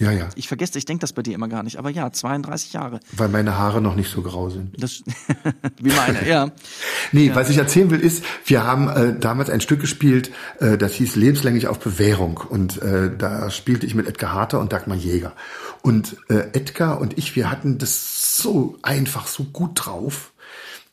Ja, 0.01 0.11
ja, 0.11 0.29
Ich 0.35 0.47
vergesse, 0.47 0.77
ich 0.77 0.85
denke 0.85 1.01
das 1.01 1.11
bei 1.11 1.21
dir 1.21 1.35
immer 1.35 1.49
gar 1.49 1.61
nicht, 1.61 1.75
aber 1.75 1.89
ja, 1.89 2.09
32 2.09 2.71
Jahre. 2.71 3.01
weil 3.11 3.27
meine 3.27 3.57
Haare 3.57 3.81
noch 3.81 3.95
nicht 3.95 4.09
so 4.09 4.21
grau 4.21 4.49
sind. 4.49 4.81
Das, 4.81 5.03
wie 5.81 5.91
meine, 5.91 6.25
ja. 6.25 6.51
Nee, 7.11 7.31
was 7.33 7.49
ich 7.49 7.57
erzählen 7.57 7.91
will 7.91 7.99
ist, 7.99 8.23
wir 8.45 8.63
haben 8.63 8.87
äh, 8.87 9.19
damals 9.19 9.49
ein 9.49 9.59
Stück 9.59 9.81
gespielt, 9.81 10.31
äh, 10.59 10.77
das 10.77 10.93
hieß 10.93 11.17
Lebenslänglich 11.17 11.67
auf 11.67 11.79
Bewährung 11.79 12.37
und 12.37 12.81
äh, 12.81 13.11
da 13.15 13.49
spielte 13.49 13.85
ich 13.85 13.93
mit 13.93 14.07
Edgar 14.07 14.31
Harter 14.31 14.61
und 14.61 14.71
Dagmar 14.71 14.95
Jäger. 14.95 15.33
Und 15.81 16.15
äh, 16.29 16.47
Edgar 16.53 17.01
und 17.01 17.17
ich, 17.17 17.35
wir 17.35 17.51
hatten 17.51 17.77
das 17.77 18.37
so 18.37 18.77
einfach, 18.81 19.27
so 19.27 19.43
gut 19.43 19.71
drauf, 19.75 20.31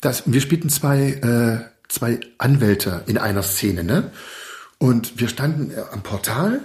dass 0.00 0.24
wir 0.26 0.40
spielten 0.40 0.68
zwei, 0.68 1.12
äh, 1.12 1.70
zwei 1.88 2.18
Anwälte 2.38 3.04
in 3.07 3.18
einer 3.18 3.42
Szene, 3.44 3.84
ne? 3.84 4.11
Und 4.78 5.18
wir 5.18 5.28
standen 5.28 5.70
äh, 5.70 5.82
am 5.92 6.02
Portal 6.02 6.61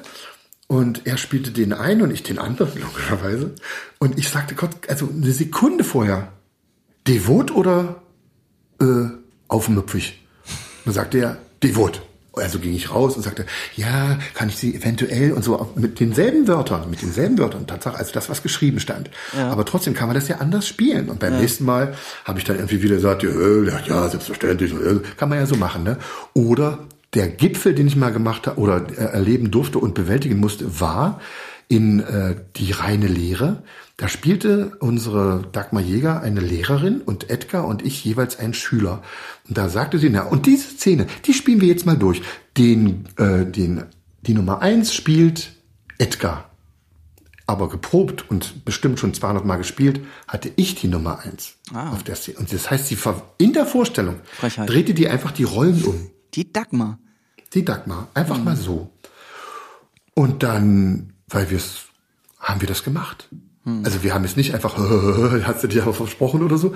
und 0.72 1.06
er 1.06 1.18
spielte 1.18 1.52
den 1.52 1.74
einen 1.74 2.02
und 2.02 2.12
ich 2.12 2.24
den 2.24 2.40
anderen, 2.40 2.72
logischerweise. 2.82 3.52
Und 4.00 4.18
ich 4.18 4.30
sagte 4.30 4.56
Gott, 4.56 4.70
also 4.88 5.10
eine 5.14 5.34
Sekunde 5.34 5.84
vorher, 5.84 6.32
devot 7.06 7.52
oder 7.52 8.02
äh, 8.80 9.10
aufmüpfig. 9.50 10.26
Dann 10.86 10.94
sagte 10.94 11.18
er, 11.18 11.38
devot. 11.62 12.02
Also 12.34 12.60
ging 12.60 12.74
ich 12.74 12.90
raus 12.90 13.18
und 13.18 13.24
sagte, 13.24 13.46
ja, 13.76 14.18
kann 14.34 14.48
ich 14.48 14.56
sie 14.56 14.74
eventuell 14.74 15.34
und 15.34 15.44
so 15.44 15.74
mit 15.76 16.00
denselben 16.00 16.48
Wörtern, 16.48 16.90
mit 16.90 17.02
denselben 17.02 17.38
Wörtern, 17.38 17.68
Tatsache, 17.68 17.98
also 17.98 18.14
das, 18.14 18.30
was 18.30 18.42
geschrieben 18.42 18.80
stand. 18.80 19.10
Aber 19.38 19.66
trotzdem 19.66 19.94
kann 19.94 20.08
man 20.08 20.16
das 20.16 20.30
ja 20.30 20.38
anders 20.38 20.66
spielen. 20.66 21.10
Und 21.10 21.20
beim 21.20 21.38
nächsten 21.38 21.66
Mal 21.66 21.96
habe 22.24 22.40
ich 22.40 22.46
dann 22.46 22.56
irgendwie 22.56 22.82
wieder 22.82 22.96
gesagt, 22.96 23.24
ja, 23.24 23.30
ja 23.86 24.08
selbstverständlich, 24.08 24.74
kann 25.18 25.28
man 25.28 25.38
ja 25.38 25.46
so 25.46 25.58
machen. 25.58 25.84
Ne? 25.84 25.98
Oder 26.34 26.80
der 27.14 27.28
Gipfel, 27.28 27.76
den 27.76 27.88
ich 27.88 27.96
mal 27.96 28.12
gemacht 28.12 28.48
habe 28.48 28.60
oder 28.60 28.88
äh, 28.90 29.04
erleben 29.04 29.52
durfte 29.52 29.80
und 29.80 29.94
bewältigen 29.94 30.40
musste, 30.40 30.80
war 30.80 31.20
in 31.68 32.02
äh, 32.02 32.36
die 32.58 32.72
reine 32.72 33.08
Lehre. 33.08 33.64
Da 33.98 34.08
spielte 34.08 34.78
unsere 34.80 35.48
Dagmar 35.52 35.82
Jäger 35.82 36.22
eine 36.22 36.40
Lehrerin 36.40 37.02
und 37.02 37.30
Edgar 37.30 37.66
und 37.66 37.86
ich 37.86 38.04
jeweils 38.04 38.40
einen 38.40 38.54
Schüler. 38.54 39.04
Und 39.48 39.58
da 39.58 39.70
sagte 39.70 40.00
sie, 40.00 40.10
na, 40.10 40.24
und 40.24 40.46
diese 40.46 40.70
Szene, 40.70 41.08
die 41.26 41.34
spielen 41.34 41.62
wir 41.62 41.68
jetzt 41.68 41.86
mal 41.86 41.98
durch. 41.98 42.22
Den, 42.58 43.08
äh, 43.18 43.46
den, 43.46 43.86
die 44.22 44.34
Nummer 44.34 44.62
eins 44.62 44.94
spielt 44.94 45.54
Edgar. 45.98 46.50
Aber 47.48 47.70
geprobt 47.70 48.30
und 48.30 48.66
bestimmt 48.66 49.00
schon 49.00 49.14
200 49.14 49.46
Mal 49.46 49.58
gespielt, 49.58 50.02
hatte 50.28 50.52
ich 50.56 50.76
die 50.76 50.88
Nummer 50.88 51.20
eins 51.20 51.56
auf 51.74 52.04
der 52.04 52.16
Szene. 52.16 52.38
Und 52.40 52.52
das 52.52 52.72
heißt, 52.72 52.88
sie 52.88 52.98
in 53.38 53.54
der 53.54 53.66
Vorstellung 53.66 54.16
Frechheit. 54.24 54.70
drehte 54.70 54.94
die 54.94 55.10
einfach 55.10 55.32
die 55.32 55.44
Rollen 55.44 55.84
um. 55.84 56.10
Die 56.34 56.52
Dagmar. 56.52 57.00
Die 57.54 57.66
Dagmar. 57.66 58.08
Einfach 58.14 58.38
mal 58.38 58.56
so. 58.56 58.90
Und 60.14 60.44
dann, 60.44 61.14
weil 61.28 61.50
wir 61.50 61.58
es, 61.58 61.84
haben 62.40 62.62
wir 62.62 62.68
das 62.68 62.84
gemacht. 62.84 63.30
Also 63.84 64.02
wir 64.02 64.14
haben 64.14 64.24
es 64.24 64.36
nicht 64.36 64.54
einfach, 64.54 64.78
hast 65.44 65.64
du 65.64 65.68
dir 65.68 65.84
aber 65.84 65.94
versprochen 65.94 66.42
oder 66.42 66.58
so. 66.58 66.76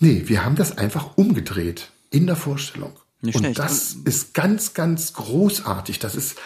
Nee, 0.00 0.24
wir 0.26 0.44
haben 0.44 0.56
das 0.56 0.76
einfach 0.76 1.16
umgedreht 1.16 1.90
in 2.10 2.26
der 2.26 2.36
Vorstellung. 2.36 2.92
Nicht 3.20 3.36
Und 3.36 3.42
schlecht. 3.42 3.58
das 3.58 3.96
ist 4.04 4.34
ganz, 4.34 4.74
ganz 4.74 5.12
großartig. 5.12 5.98
Das 5.98 6.14
ist, 6.14 6.36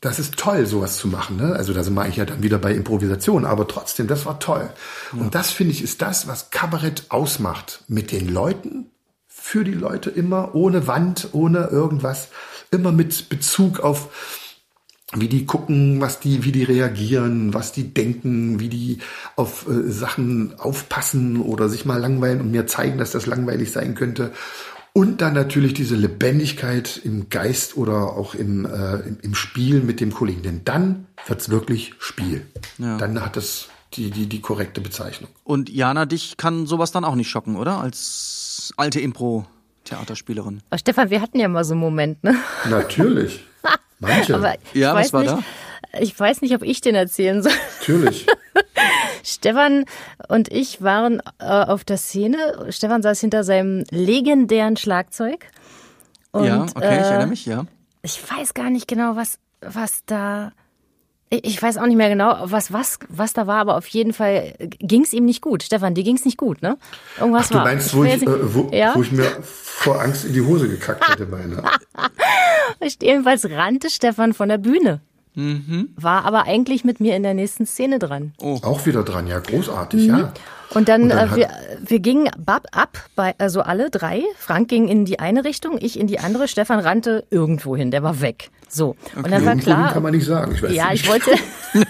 das 0.00 0.18
ist 0.18 0.36
toll, 0.36 0.66
sowas 0.66 0.96
zu 0.96 1.08
machen. 1.08 1.36
Ne? 1.36 1.54
Also 1.54 1.72
da 1.74 1.82
sind 1.82 1.94
wir 1.94 2.02
eigentlich 2.02 2.16
ja 2.16 2.24
dann 2.24 2.42
wieder 2.42 2.58
bei 2.58 2.74
Improvisation, 2.74 3.44
aber 3.44 3.68
trotzdem, 3.68 4.06
das 4.06 4.24
war 4.24 4.38
toll. 4.40 4.70
Und 5.12 5.34
das 5.34 5.50
finde 5.50 5.72
ich 5.72 5.82
ist 5.82 6.00
das, 6.00 6.26
was 6.26 6.50
Kabarett 6.50 7.04
ausmacht. 7.10 7.84
Mit 7.88 8.12
den 8.12 8.28
Leuten, 8.28 8.90
für 9.40 9.64
die 9.64 9.72
Leute 9.72 10.10
immer, 10.10 10.54
ohne 10.54 10.86
Wand, 10.86 11.30
ohne 11.32 11.68
irgendwas, 11.68 12.28
immer 12.70 12.92
mit 12.92 13.28
Bezug 13.28 13.80
auf 13.80 14.08
wie 15.12 15.28
die 15.28 15.44
gucken, 15.44 16.00
was 16.00 16.20
die, 16.20 16.44
wie 16.44 16.52
die 16.52 16.62
reagieren, 16.62 17.52
was 17.52 17.72
die 17.72 17.92
denken, 17.92 18.60
wie 18.60 18.68
die 18.68 18.98
auf 19.34 19.66
äh, 19.68 19.90
Sachen 19.90 20.54
aufpassen 20.60 21.40
oder 21.40 21.68
sich 21.68 21.84
mal 21.84 21.98
langweilen 21.98 22.40
und 22.40 22.52
mir 22.52 22.68
zeigen, 22.68 22.98
dass 22.98 23.10
das 23.10 23.26
langweilig 23.26 23.72
sein 23.72 23.96
könnte. 23.96 24.30
Und 24.92 25.20
dann 25.20 25.34
natürlich 25.34 25.74
diese 25.74 25.96
Lebendigkeit 25.96 27.00
im 27.02 27.28
Geist 27.28 27.76
oder 27.76 28.12
auch 28.12 28.34
im, 28.34 28.66
äh, 28.66 28.98
im, 29.22 29.34
Spiel 29.34 29.82
mit 29.82 30.00
dem 30.00 30.12
Kollegen. 30.12 30.42
Denn 30.42 30.60
dann 30.64 31.06
wird's 31.26 31.48
wirklich 31.48 31.94
Spiel. 31.98 32.46
Ja. 32.78 32.96
Dann 32.96 33.20
hat 33.24 33.36
es 33.36 33.68
die, 33.94 34.10
die, 34.10 34.26
die 34.26 34.40
korrekte 34.40 34.80
Bezeichnung. 34.80 35.30
Und 35.44 35.70
Jana, 35.70 36.06
dich 36.06 36.36
kann 36.36 36.66
sowas 36.66 36.92
dann 36.92 37.04
auch 37.04 37.14
nicht 37.16 37.30
schocken, 37.30 37.56
oder? 37.56 37.80
Als 37.80 38.49
alte 38.76 39.00
Impro-Theaterspielerin. 39.00 40.62
Stefan, 40.76 41.10
wir 41.10 41.20
hatten 41.20 41.38
ja 41.38 41.48
mal 41.48 41.64
so 41.64 41.74
einen 41.74 41.80
Moment, 41.80 42.22
ne? 42.24 42.36
Natürlich. 42.68 43.44
Manche. 43.98 44.34
Aber 44.34 44.54
ich 44.54 44.80
Ja, 44.80 44.94
was 44.94 45.12
weiß 45.12 45.12
war 45.12 45.36
nicht, 45.36 45.46
Ich 46.00 46.18
weiß 46.18 46.42
nicht, 46.42 46.54
ob 46.54 46.62
ich 46.62 46.80
den 46.80 46.94
erzählen 46.94 47.42
soll. 47.42 47.52
Natürlich. 47.80 48.26
Stefan 49.22 49.84
und 50.28 50.50
ich 50.50 50.82
waren 50.82 51.20
äh, 51.38 51.44
auf 51.44 51.84
der 51.84 51.98
Szene. 51.98 52.66
Stefan 52.70 53.02
saß 53.02 53.20
hinter 53.20 53.44
seinem 53.44 53.84
legendären 53.90 54.76
Schlagzeug. 54.76 55.46
Und, 56.32 56.46
ja, 56.46 56.62
okay, 56.62 56.70
ich 56.76 56.82
äh, 56.82 57.08
erinnere 57.08 57.26
mich, 57.26 57.46
ja. 57.46 57.66
Ich 58.02 58.20
weiß 58.30 58.54
gar 58.54 58.70
nicht 58.70 58.88
genau, 58.88 59.16
was, 59.16 59.38
was 59.60 60.04
da. 60.06 60.52
Ich 61.32 61.44
ich 61.44 61.62
weiß 61.62 61.78
auch 61.78 61.86
nicht 61.86 61.96
mehr 61.96 62.08
genau, 62.08 62.36
was, 62.42 62.72
was, 62.72 62.98
was 63.08 63.32
da 63.32 63.46
war, 63.46 63.60
aber 63.60 63.76
auf 63.76 63.86
jeden 63.86 64.12
Fall 64.12 64.54
ging 64.80 65.02
es 65.02 65.12
ihm 65.12 65.24
nicht 65.24 65.40
gut. 65.40 65.62
Stefan, 65.62 65.94
dir 65.94 66.02
ging 66.02 66.16
es 66.16 66.24
nicht 66.24 66.36
gut, 66.36 66.60
ne? 66.60 66.76
Irgendwas 67.20 67.46
Ach, 67.46 67.50
du 67.50 67.54
war. 67.58 67.64
meinst, 67.64 67.94
wo 67.94 68.00
will 68.00 68.06
ich, 68.08 68.12
jetzt 68.14 68.26
nicht- 68.26 68.36
äh, 68.36 68.54
wo, 68.54 68.70
ja? 68.72 68.92
wo 68.96 69.02
ich 69.02 69.12
mir 69.12 69.30
vor 69.42 70.00
Angst 70.00 70.24
in 70.24 70.32
die 70.32 70.40
Hose 70.42 70.68
gekackt 70.68 71.08
hätte, 71.08 71.26
meine. 71.26 71.62
Jedenfalls 73.02 73.48
rannte 73.48 73.90
Stefan 73.90 74.32
von 74.34 74.48
der 74.48 74.58
Bühne. 74.58 75.00
Mhm. 75.34 75.90
War 75.96 76.24
aber 76.24 76.44
eigentlich 76.44 76.84
mit 76.84 77.00
mir 77.00 77.16
in 77.16 77.22
der 77.22 77.34
nächsten 77.34 77.66
Szene 77.66 77.98
dran. 77.98 78.32
Auch 78.40 78.86
wieder 78.86 79.02
dran, 79.04 79.26
ja, 79.26 79.38
großartig, 79.38 80.06
ja. 80.06 80.32
Und 80.72 80.88
dann, 80.88 81.02
Und 81.02 81.08
dann 81.10 81.32
äh, 81.32 81.36
wir, 81.36 81.48
wir 81.80 81.98
gingen 81.98 82.30
bab, 82.38 82.68
ab, 82.72 82.98
bei, 83.16 83.34
also 83.38 83.60
alle 83.60 83.90
drei. 83.90 84.22
Frank 84.38 84.68
ging 84.68 84.86
in 84.86 85.04
die 85.04 85.18
eine 85.18 85.44
Richtung, 85.44 85.78
ich 85.80 85.98
in 85.98 86.06
die 86.06 86.20
andere. 86.20 86.46
Stefan 86.46 86.78
rannte 86.78 87.24
irgendwo 87.30 87.76
hin, 87.76 87.90
der 87.90 88.04
war 88.04 88.20
weg. 88.20 88.50
So. 88.68 88.94
Und 89.16 89.30
dann 89.30 89.44
war 89.44 89.56
klar. 89.56 89.92
kann 89.92 90.02
man 90.02 90.12
nicht 90.12 90.26
sagen. 90.26 90.52
Ich 90.54 90.62
weiß 90.62 90.72
ja, 90.72 90.90
nicht. 90.90 91.02
ich 91.02 91.10
wollte. 91.10 91.32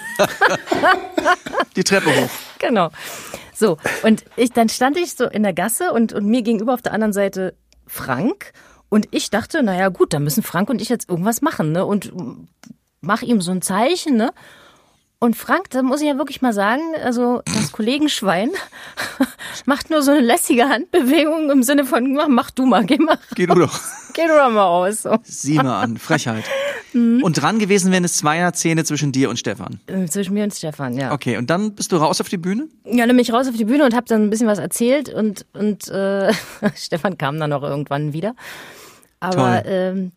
Die 1.76 1.84
Treppe 1.84 2.09
hoch. 2.09 2.30
genau. 2.59 2.91
So. 3.55 3.76
Und 4.03 4.24
ich, 4.36 4.53
dann 4.53 4.70
stand 4.70 4.97
ich 4.97 5.14
so 5.14 5.26
in 5.26 5.43
der 5.43 5.53
Gasse 5.53 5.93
und, 5.93 6.14
und 6.14 6.24
mir 6.24 6.41
gegenüber 6.41 6.72
auf 6.72 6.82
der 6.82 6.95
anderen 6.95 7.12
Seite 7.12 7.55
Frank. 7.86 8.53
Und 8.88 9.09
ich 9.11 9.28
dachte, 9.28 9.62
naja, 9.62 9.88
gut, 9.88 10.14
dann 10.14 10.24
müssen 10.24 10.43
Frank 10.43 10.70
und 10.70 10.80
ich 10.80 10.88
jetzt 10.88 11.11
irgendwas 11.11 11.43
machen, 11.43 11.72
ne? 11.72 11.84
Und 11.84 12.12
mach 13.01 13.22
ihm 13.22 13.40
so 13.40 13.51
ein 13.51 13.62
Zeichen, 13.62 14.16
ne? 14.16 14.32
Und 15.22 15.36
Frank, 15.36 15.68
da 15.68 15.82
muss 15.82 16.01
ich 16.01 16.07
ja 16.09 16.16
wirklich 16.16 16.40
mal 16.40 16.55
sagen, 16.55 16.80
also 17.05 17.42
das 17.44 17.72
Kollegenschwein 17.72 18.51
macht 19.66 19.90
nur 19.90 20.01
so 20.01 20.12
eine 20.12 20.20
lässige 20.20 20.66
Handbewegung 20.66 21.51
im 21.51 21.62
Sinne 21.62 21.84
von, 21.84 22.14
mach, 22.14 22.28
mach 22.28 22.51
du 22.51 22.64
mal, 22.64 22.86
geh 22.86 22.96
mal, 22.96 23.18
Geh 23.34 23.44
du 23.44 23.55
doch. 23.55 23.78
geh 24.14 24.22
du 24.26 24.34
doch 24.34 24.51
mal 24.51 24.64
aus. 24.64 25.03
So. 25.03 25.18
Sieh 25.22 25.57
mal 25.57 25.82
an, 25.82 25.98
Frechheit. 25.98 26.44
Mhm. 26.94 27.22
Und 27.22 27.34
dran 27.34 27.59
gewesen 27.59 27.90
wäre 27.90 27.98
eine 27.98 28.09
Zweierzähne 28.09 28.82
zwischen 28.84 29.12
dir 29.12 29.28
und 29.28 29.38
Stefan. 29.38 29.78
Äh, 29.88 30.07
Zwischen 30.07 30.32
mir 30.32 30.44
und 30.44 30.55
Stefan, 30.55 30.96
ja. 30.96 31.12
Okay, 31.12 31.36
und 31.36 31.51
dann 31.51 31.74
bist 31.74 31.92
du 31.92 31.96
raus 31.98 32.22
auf 32.22 32.30
die 32.30 32.38
Bühne? 32.38 32.68
Ja, 32.84 33.07
dann 33.07 33.14
bin 33.14 33.18
ich 33.18 33.32
raus 33.32 33.46
auf 33.46 33.57
die 33.57 33.66
Bühne 33.66 33.84
und 33.84 33.94
habe 33.94 34.07
dann 34.07 34.22
ein 34.22 34.30
bisschen 34.30 34.46
was 34.48 34.59
erzählt 34.59 35.12
und, 35.12 35.44
und 35.53 35.86
äh, 35.88 36.32
Stefan 36.74 37.18
kam 37.18 37.38
dann 37.38 37.53
auch 37.53 37.62
irgendwann 37.62 38.14
wieder. 38.14 38.34
Aber 39.20 39.66
ähm, 39.66 40.12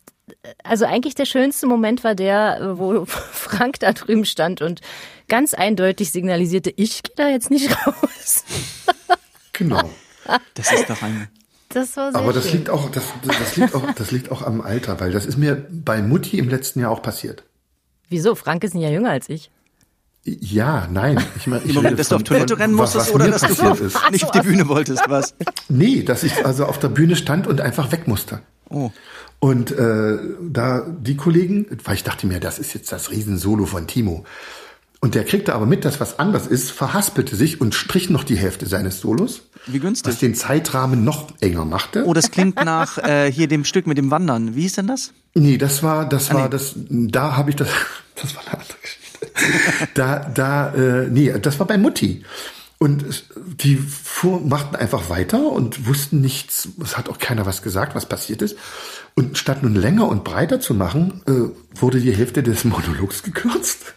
also 0.64 0.86
eigentlich 0.86 1.16
der 1.16 1.26
schönste 1.26 1.68
Moment 1.68 2.04
war 2.04 2.16
der, 2.16 2.74
wo 2.78 3.06
Frank 3.08 3.80
da 3.80 3.94
drüben 3.94 4.26
stand 4.26 4.62
und 4.62 4.82
ganz 5.28 5.54
eindeutig 5.54 6.12
signalisierte, 6.12 6.74
ich 6.76 7.04
gehe 7.04 7.16
da 7.16 7.30
jetzt 7.30 7.50
nicht 7.52 7.70
raus. 7.88 8.44
Genau. 9.56 9.88
Das 10.56 10.74
ist 10.74 10.90
doch 10.90 11.00
ein. 11.04 11.28
Das 11.70 11.96
war 11.96 12.12
sehr 12.12 12.20
Aber 12.20 12.34
das 12.34 12.46
schön. 12.46 12.54
liegt 12.58 12.70
auch, 12.72 12.90
das, 12.90 13.04
das 13.24 13.56
liegt 13.56 13.76
auch, 13.76 13.92
das 13.92 14.10
liegt 14.12 14.32
auch 14.32 14.42
am 14.42 14.62
Alter, 14.62 15.00
weil 15.00 15.12
das 15.12 15.28
ist 15.28 15.38
mir 15.38 15.68
bei 15.70 16.02
Mutti 16.02 16.40
im 16.40 16.50
letzten 16.50 16.80
Jahr 16.80 16.90
auch 16.90 17.04
passiert. 17.04 17.44
Wieso? 18.10 18.34
Frank 18.34 18.64
ist 18.64 18.74
ein 18.74 18.80
Jahr 18.80 18.92
jünger 18.92 19.12
als 19.12 19.30
ich. 19.30 19.52
Ja, 20.24 20.88
nein. 20.90 21.24
Ich 21.36 21.48
meine, 21.48 21.64
ich 21.66 21.74
Moment, 21.74 22.00
dass 22.00 22.10
du 22.10 22.16
auf 22.16 22.24
Toilette 22.24 22.58
rennen 22.58 22.74
musstest 22.74 23.10
was 23.10 23.14
oder 23.14 23.30
dass 23.30 23.42
du 23.42 23.86
ist. 23.86 24.12
nicht 24.12 24.24
auf 24.24 24.32
die 24.32 24.40
Bühne 24.40 24.68
wolltest, 24.70 25.04
was? 25.08 25.36
Nee, 25.68 26.04
dass 26.04 26.24
ich 26.24 26.46
also 26.46 26.66
auf 26.66 26.80
der 26.80 26.88
Bühne 26.90 27.16
stand 27.16 27.46
und 27.46 27.60
einfach 27.60 27.92
weg 27.92 28.08
musste. 28.08 28.42
Oh. 28.70 28.92
Und 29.40 29.72
äh, 29.72 30.18
da 30.42 30.86
die 30.88 31.16
Kollegen, 31.18 31.66
weil 31.84 31.96
ich 31.96 32.04
dachte 32.04 32.28
mir, 32.28 32.40
das 32.40 32.60
ist 32.60 32.74
jetzt 32.74 32.92
das 32.92 33.12
Riesensolo 33.12 33.66
von 33.66 33.88
Timo. 33.88 34.26
Und 35.02 35.16
der 35.16 35.26
kriegte 35.26 35.54
aber 35.54 35.66
mit, 35.66 35.84
dass 35.84 36.00
was 36.00 36.18
anders 36.18 36.48
ist, 36.48 36.72
verhaspelte 36.72 37.36
sich 37.36 37.60
und 37.60 37.76
strich 37.76 38.10
noch 38.10 38.24
die 38.24 38.38
Hälfte 38.38 38.66
seines 38.68 39.02
Solos. 39.02 39.42
Wie 39.68 39.80
günstig. 39.80 40.14
Was 40.14 40.20
den 40.20 40.34
Zeitrahmen 40.34 41.04
noch 41.04 41.28
enger 41.42 41.66
machte. 41.66 42.06
Oh, 42.06 42.14
das 42.14 42.32
klingt 42.32 42.56
nach 42.64 42.98
äh, 43.00 43.30
hier 43.30 43.50
dem 43.50 43.66
Stück 43.66 43.86
mit 43.86 43.98
dem 43.98 44.12
Wandern. 44.12 44.56
Wie 44.56 44.62
hieß 44.62 44.76
denn 44.76 44.88
das? 44.88 45.12
Nee, 45.36 45.58
das 45.58 45.84
war, 45.84 46.08
das 46.08 46.32
Ah, 46.32 46.36
war 46.36 46.44
nee. 46.44 46.50
das, 46.52 46.74
da 46.88 47.36
habe 47.36 47.50
ich 47.50 47.58
das, 47.58 47.68
das 48.16 48.34
war 48.36 48.44
eine 48.44 48.54
andere 48.62 48.78
Geschichte. 48.82 49.90
da, 49.94 50.20
da, 50.34 50.74
äh, 50.74 51.08
nee, 51.10 51.34
das 51.38 51.60
war 51.60 51.68
bei 51.68 51.78
Mutti. 51.78 52.24
Und 52.84 53.24
die 53.64 53.78
fuhr, 53.78 54.42
machten 54.42 54.76
einfach 54.76 55.10
weiter 55.10 55.50
und 55.54 55.88
wussten 55.88 56.20
nichts, 56.20 56.68
es 56.84 56.98
hat 56.98 57.08
auch 57.08 57.18
keiner 57.18 57.46
was 57.46 57.62
gesagt, 57.62 57.96
was 57.96 58.08
passiert 58.08 58.42
ist. 58.42 58.58
Und 59.16 59.38
statt 59.38 59.64
nun 59.64 59.74
länger 59.74 60.10
und 60.10 60.26
breiter 60.26 60.60
zu 60.60 60.74
machen, 60.74 61.22
äh, 61.26 61.80
wurde 61.80 62.02
die 62.02 62.14
Hälfte 62.14 62.44
des 62.44 62.66
Monologs 62.66 63.24
gekürzt. 63.24 63.94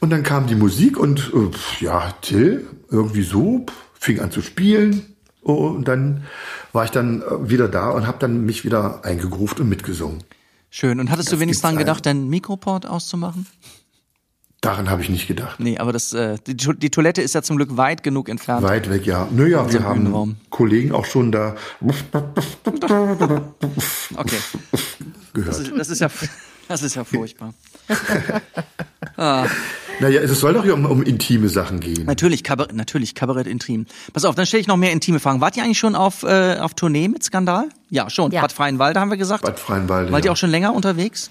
Und 0.00 0.10
dann 0.10 0.24
kam 0.24 0.48
die 0.48 0.56
Musik 0.56 0.98
und 0.98 1.30
äh, 1.32 1.84
ja, 1.84 2.10
Till, 2.20 2.66
irgendwie 2.90 3.22
so, 3.22 3.64
fing 3.94 4.18
an 4.18 4.32
zu 4.32 4.42
spielen. 4.42 5.14
Oh, 5.44 5.68
und 5.68 5.86
dann 5.86 6.24
war 6.72 6.84
ich 6.84 6.90
dann 6.90 7.22
äh, 7.22 7.48
wieder 7.48 7.68
da 7.68 7.90
und 7.90 8.08
habe 8.08 8.18
dann 8.18 8.44
mich 8.44 8.64
wieder 8.64 9.04
eingegruft 9.04 9.60
und 9.60 9.68
mitgesungen. 9.68 10.24
Schön. 10.68 10.98
Und 10.98 11.10
hattest 11.10 11.28
du 11.28 11.36
Das 11.36 11.40
wenigstens 11.40 11.62
gibt's 11.62 11.76
dran 11.76 11.78
gedacht, 11.78 12.06
deinen 12.06 12.28
Mikroport 12.28 12.86
auszumachen? 12.86 13.46
Daran 14.60 14.90
habe 14.90 15.00
ich 15.00 15.08
nicht 15.08 15.26
gedacht. 15.26 15.58
Nee, 15.58 15.78
aber 15.78 15.90
das, 15.92 16.12
äh, 16.12 16.36
die, 16.46 16.54
die 16.54 16.90
Toilette 16.90 17.22
ist 17.22 17.34
ja 17.34 17.40
zum 17.40 17.56
Glück 17.56 17.78
weit 17.78 18.02
genug 18.02 18.28
entfernt. 18.28 18.62
Weit 18.62 18.90
weg, 18.90 19.06
ja. 19.06 19.26
Naja, 19.30 19.48
wir 19.48 19.60
Unserem 19.62 19.84
haben 19.84 19.98
Bühnenraum. 20.00 20.36
Kollegen 20.50 20.92
auch 20.92 21.06
schon 21.06 21.32
da 21.32 21.56
Okay. 24.16 24.36
Das 25.32 25.32
gehört. 25.32 25.58
ist, 25.60 25.72
das 25.78 25.88
ist 25.88 26.00
ja, 26.00 26.08
das 26.68 26.82
ist 26.82 26.94
ja 26.94 27.04
furchtbar. 27.04 27.54
ah. 29.16 29.46
Naja, 30.00 30.20
es 30.20 30.40
soll 30.40 30.52
doch 30.52 30.64
hier 30.64 30.74
um, 30.74 30.84
um 30.84 31.02
intime 31.02 31.48
Sachen 31.48 31.80
gehen. 31.80 32.04
Natürlich, 32.04 32.44
Kabarett, 32.44 32.74
natürlich, 32.74 33.14
Kabarett 33.14 33.46
intim. 33.46 33.86
Pass 34.12 34.24
auf, 34.26 34.34
dann 34.34 34.44
stelle 34.44 34.60
ich 34.60 34.66
noch 34.66 34.76
mehr 34.76 34.92
intime 34.92 35.20
Fragen. 35.20 35.40
Wart 35.40 35.56
ihr 35.56 35.62
eigentlich 35.62 35.78
schon 35.78 35.94
auf, 35.94 36.22
äh, 36.22 36.56
auf 36.58 36.74
Tournee 36.74 37.08
mit 37.08 37.22
Skandal? 37.22 37.68
Ja, 37.88 38.10
schon. 38.10 38.30
Ja. 38.32 38.42
Bad 38.42 38.52
Freienwalde 38.52 39.00
haben 39.00 39.10
wir 39.10 39.16
gesagt. 39.16 39.42
Bad 39.42 39.58
Freienwalde, 39.58 40.12
Wart 40.12 40.24
ihr 40.24 40.26
ja. 40.26 40.32
auch 40.32 40.36
schon 40.36 40.50
länger 40.50 40.74
unterwegs? 40.74 41.30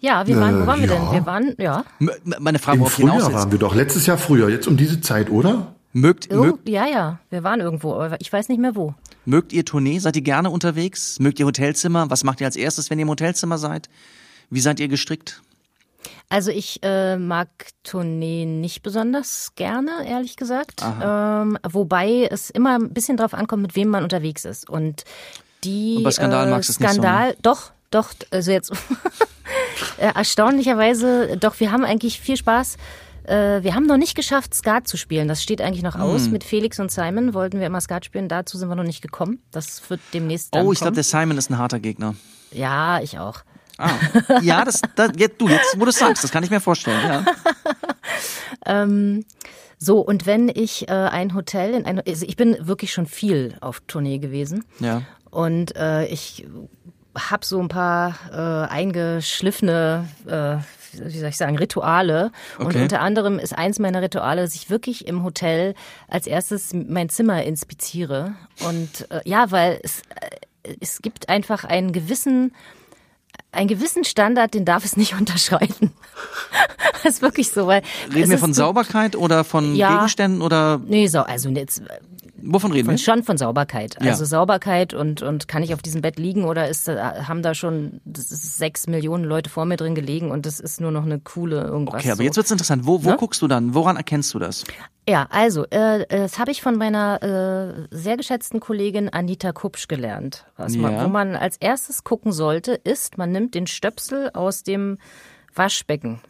Ja, 0.00 0.26
wir 0.26 0.36
waren, 0.38 0.58
wo 0.60 0.62
Äh, 0.62 0.66
waren 0.66 0.80
wir 0.80 0.88
ja. 0.88 0.94
denn? 0.94 1.12
Wir 1.12 1.26
waren, 1.26 1.54
ja. 1.58 1.84
M 2.00 2.10
meine 2.38 2.58
Frage, 2.58 2.76
Im 2.76 2.80
worauf 2.82 2.96
hinaus 2.96 3.14
Frühjahr 3.14 3.30
ist, 3.30 3.34
waren 3.36 3.52
wir 3.52 3.58
doch. 3.58 3.74
Letztes 3.74 4.06
Jahr 4.06 4.18
früher, 4.18 4.48
jetzt 4.48 4.66
um 4.68 4.76
diese 4.76 5.00
Zeit, 5.00 5.30
oder? 5.30 5.74
mögt, 5.92 6.30
mögt, 6.30 6.46
Irgend, 6.46 6.68
ja, 6.68 6.86
ja, 6.86 7.18
wir 7.30 7.42
waren 7.42 7.60
irgendwo, 7.60 7.94
aber 7.94 8.20
ich 8.20 8.32
weiß 8.32 8.48
nicht 8.50 8.60
mehr 8.60 8.76
wo. 8.76 8.94
mögt 9.24 9.52
ihr 9.52 9.64
Tournee? 9.64 9.98
Seid 9.98 10.16
ihr 10.16 10.22
gerne 10.22 10.50
unterwegs? 10.50 11.18
Mögt 11.18 11.40
ihr 11.40 11.46
Hotelzimmer? 11.46 12.10
Was 12.10 12.24
macht 12.24 12.40
ihr 12.40 12.46
als 12.46 12.56
erstes, 12.56 12.90
wenn 12.90 12.98
ihr 12.98 13.02
im 13.04 13.08
Hotelzimmer 13.10 13.58
seid? 13.58 13.88
Wie 14.50 14.60
seid 14.60 14.80
ihr 14.80 14.88
gestrickt? 14.88 15.42
Also 16.28 16.50
ich 16.50 16.80
äh, 16.82 17.16
mag 17.16 17.48
Tournee 17.82 18.44
nicht 18.44 18.82
besonders 18.82 19.52
gerne, 19.56 19.90
ehrlich 20.06 20.36
gesagt. 20.36 20.82
Ähm, 21.02 21.58
wobei 21.68 22.28
es 22.30 22.50
immer 22.50 22.78
ein 22.78 22.90
bisschen 22.92 23.16
drauf 23.16 23.34
ankommt, 23.34 23.62
mit 23.62 23.74
wem 23.74 23.88
man 23.88 24.04
unterwegs 24.04 24.44
ist. 24.44 24.68
Und 24.68 25.04
die 25.64 25.96
Und 25.96 26.04
bei 26.04 26.10
Skandal 26.10 26.46
äh, 26.46 26.50
magst 26.50 26.68
du 26.68 26.72
es 26.72 26.80
nicht 26.80 26.90
so, 26.90 27.00
ne? 27.00 27.02
Skandal, 27.08 27.36
doch, 27.42 27.72
doch, 27.90 28.12
also 28.30 28.50
jetzt 28.50 28.70
äh, 29.98 30.12
erstaunlicherweise, 30.14 31.36
doch, 31.38 31.58
wir 31.60 31.72
haben 31.72 31.84
eigentlich 31.84 32.20
viel 32.20 32.36
Spaß. 32.36 32.76
Äh, 33.24 33.62
wir 33.62 33.74
haben 33.74 33.86
noch 33.86 33.96
nicht 33.96 34.14
geschafft, 34.14 34.54
Skat 34.54 34.88
zu 34.88 34.96
spielen. 34.96 35.28
Das 35.28 35.42
steht 35.42 35.60
eigentlich 35.60 35.82
noch 35.82 35.94
Hm. 35.94 36.02
aus. 36.02 36.28
Mit 36.28 36.44
Felix 36.44 36.78
und 36.80 36.90
Simon 36.90 37.34
wollten 37.34 37.60
wir 37.60 37.66
immer 37.66 37.80
Skat 37.80 38.04
spielen. 38.04 38.28
Dazu 38.28 38.56
sind 38.58 38.68
wir 38.68 38.74
noch 38.76 38.84
nicht 38.84 39.02
gekommen. 39.02 39.42
Das 39.50 39.82
wird 39.90 40.00
demnächst 40.14 40.54
dann 40.54 40.66
Oh, 40.66 40.72
ich 40.72 40.78
glaube, 40.80 40.94
der 40.94 41.04
Simon 41.04 41.36
ist 41.38 41.50
ein 41.50 41.58
harter 41.58 41.78
Gegner. 41.80 42.14
Ja, 42.52 43.00
ich 43.00 43.18
auch. 43.18 43.42
Ah, 43.80 43.90
ja, 44.42 44.64
das, 44.64 44.82
das 44.96 45.12
jetzt, 45.16 45.40
du, 45.40 45.48
jetzt, 45.48 45.78
wo 45.78 45.84
du 45.84 45.90
es 45.90 45.98
sagst, 45.98 46.24
das 46.24 46.32
kann 46.32 46.42
ich 46.42 46.50
mir 46.50 46.58
vorstellen, 46.60 47.24
ja. 48.66 48.86
So, 49.78 50.00
und 50.00 50.26
wenn 50.26 50.48
ich 50.48 50.88
äh, 50.88 50.92
ein 50.92 51.34
Hotel 51.34 51.74
in 51.74 51.84
ein, 51.86 52.00
also 52.04 52.26
ich 52.26 52.34
bin 52.34 52.56
wirklich 52.66 52.92
schon 52.92 53.06
viel 53.06 53.54
auf 53.60 53.80
Tournee 53.86 54.18
gewesen. 54.18 54.64
Ja. 54.80 55.02
Und 55.30 55.76
äh, 55.76 56.06
ich 56.06 56.46
habe 57.16 57.44
so 57.44 57.60
ein 57.60 57.68
paar 57.68 58.14
äh, 58.32 58.72
eingeschliffene, 58.72 60.08
äh, 60.26 60.56
wie 61.06 61.18
soll 61.18 61.28
ich 61.28 61.36
sagen, 61.36 61.56
Rituale. 61.58 62.32
Und 62.58 62.66
Okay. 62.66 62.82
unter 62.82 63.00
anderem 63.00 63.38
ist 63.38 63.56
eins 63.56 63.78
meiner 63.78 64.02
Rituale, 64.02 64.42
dass 64.42 64.54
ich 64.54 64.70
wirklich 64.70 65.06
im 65.06 65.22
Hotel 65.24 65.74
als 66.08 66.26
erstes 66.26 66.72
mein 66.72 67.08
Zimmer 67.08 67.42
inspiziere. 67.42 68.34
Und 68.66 69.10
äh, 69.10 69.20
ja, 69.24 69.50
weil 69.50 69.80
es, 69.82 70.02
äh, 70.62 70.74
es 70.80 71.00
gibt 71.02 71.28
einfach 71.28 71.64
einen 71.64 71.92
gewissen 71.92 72.54
einen 73.50 73.68
gewissen 73.68 74.04
Standard, 74.04 74.52
den 74.52 74.64
darf 74.66 74.84
es 74.84 74.96
nicht 74.96 75.14
unterschreiten. 75.18 75.92
das 77.02 77.14
ist 77.14 77.22
wirklich 77.22 77.50
so, 77.50 77.66
weil 77.66 77.82
Reden 78.14 78.30
wir 78.30 78.38
von 78.38 78.54
Sauberkeit 78.54 79.16
oder 79.16 79.44
von 79.44 79.74
Ja. 79.74 79.94
Gegenständen 79.94 80.42
oder 80.42 80.80
Nee, 80.86 81.06
so, 81.06 81.20
also 81.20 81.48
jetzt 81.50 81.82
wovon 82.40 82.70
reden 82.72 82.86
von, 82.86 82.94
wir? 82.94 82.98
schon 82.98 83.22
von 83.24 83.36
Sauberkeit. 83.36 83.96
Ja. 84.00 84.12
Also 84.12 84.24
Sauberkeit 84.24 84.94
und, 84.94 85.22
und 85.22 85.48
kann 85.48 85.62
ich 85.62 85.74
auf 85.74 85.82
diesem 85.82 86.02
Bett 86.02 86.18
liegen 86.18 86.44
oder 86.44 86.68
ist, 86.68 86.86
da- 86.88 87.26
haben 87.26 87.42
da 87.42 87.52
schon 87.54 88.00
sechs 88.14 88.86
Millionen 88.86 89.24
Leute 89.24 89.50
vor 89.50 89.64
mir 89.64 89.76
drin 89.76 89.94
gelegen 89.94 90.30
und 90.30 90.46
das 90.46 90.60
ist 90.60 90.80
nur 90.80 90.90
noch 90.92 91.04
eine 91.04 91.18
coole 91.20 91.62
irgendwas. 91.62 92.00
Okay, 92.00 92.10
aber 92.10 92.18
so. 92.18 92.22
jetzt 92.22 92.36
wird's 92.36 92.50
interessant. 92.50 92.86
Wo, 92.86 93.02
wo 93.04 93.10
Ne? 93.10 93.16
guckst 93.18 93.42
du 93.42 93.48
dann? 93.48 93.74
Woran 93.74 93.96
erkennst 93.96 94.32
du 94.34 94.38
das? 94.38 94.64
Ja, 95.08 95.26
also, 95.30 95.64
äh, 95.70 96.04
das 96.08 96.38
habe 96.38 96.50
ich 96.50 96.60
von 96.62 96.76
meiner 96.76 97.22
äh, 97.22 97.86
sehr 97.90 98.16
geschätzten 98.18 98.60
Kollegin 98.60 99.08
Anita 99.08 99.52
Kupsch 99.52 99.88
gelernt. 99.88 100.44
Was 100.58 100.76
man, 100.76 100.92
Ja. 100.92 101.04
wo 101.04 101.08
man 101.08 101.34
als 101.34 101.56
erstes 101.56 102.04
gucken 102.04 102.30
sollte, 102.30 102.72
ist, 102.72 103.16
man 103.18 103.32
nimmt 103.32 103.54
den 103.54 103.66
Stöpsel 103.66 104.30
aus 104.34 104.62
dem 104.64 104.98
Waschbecken. 105.58 106.20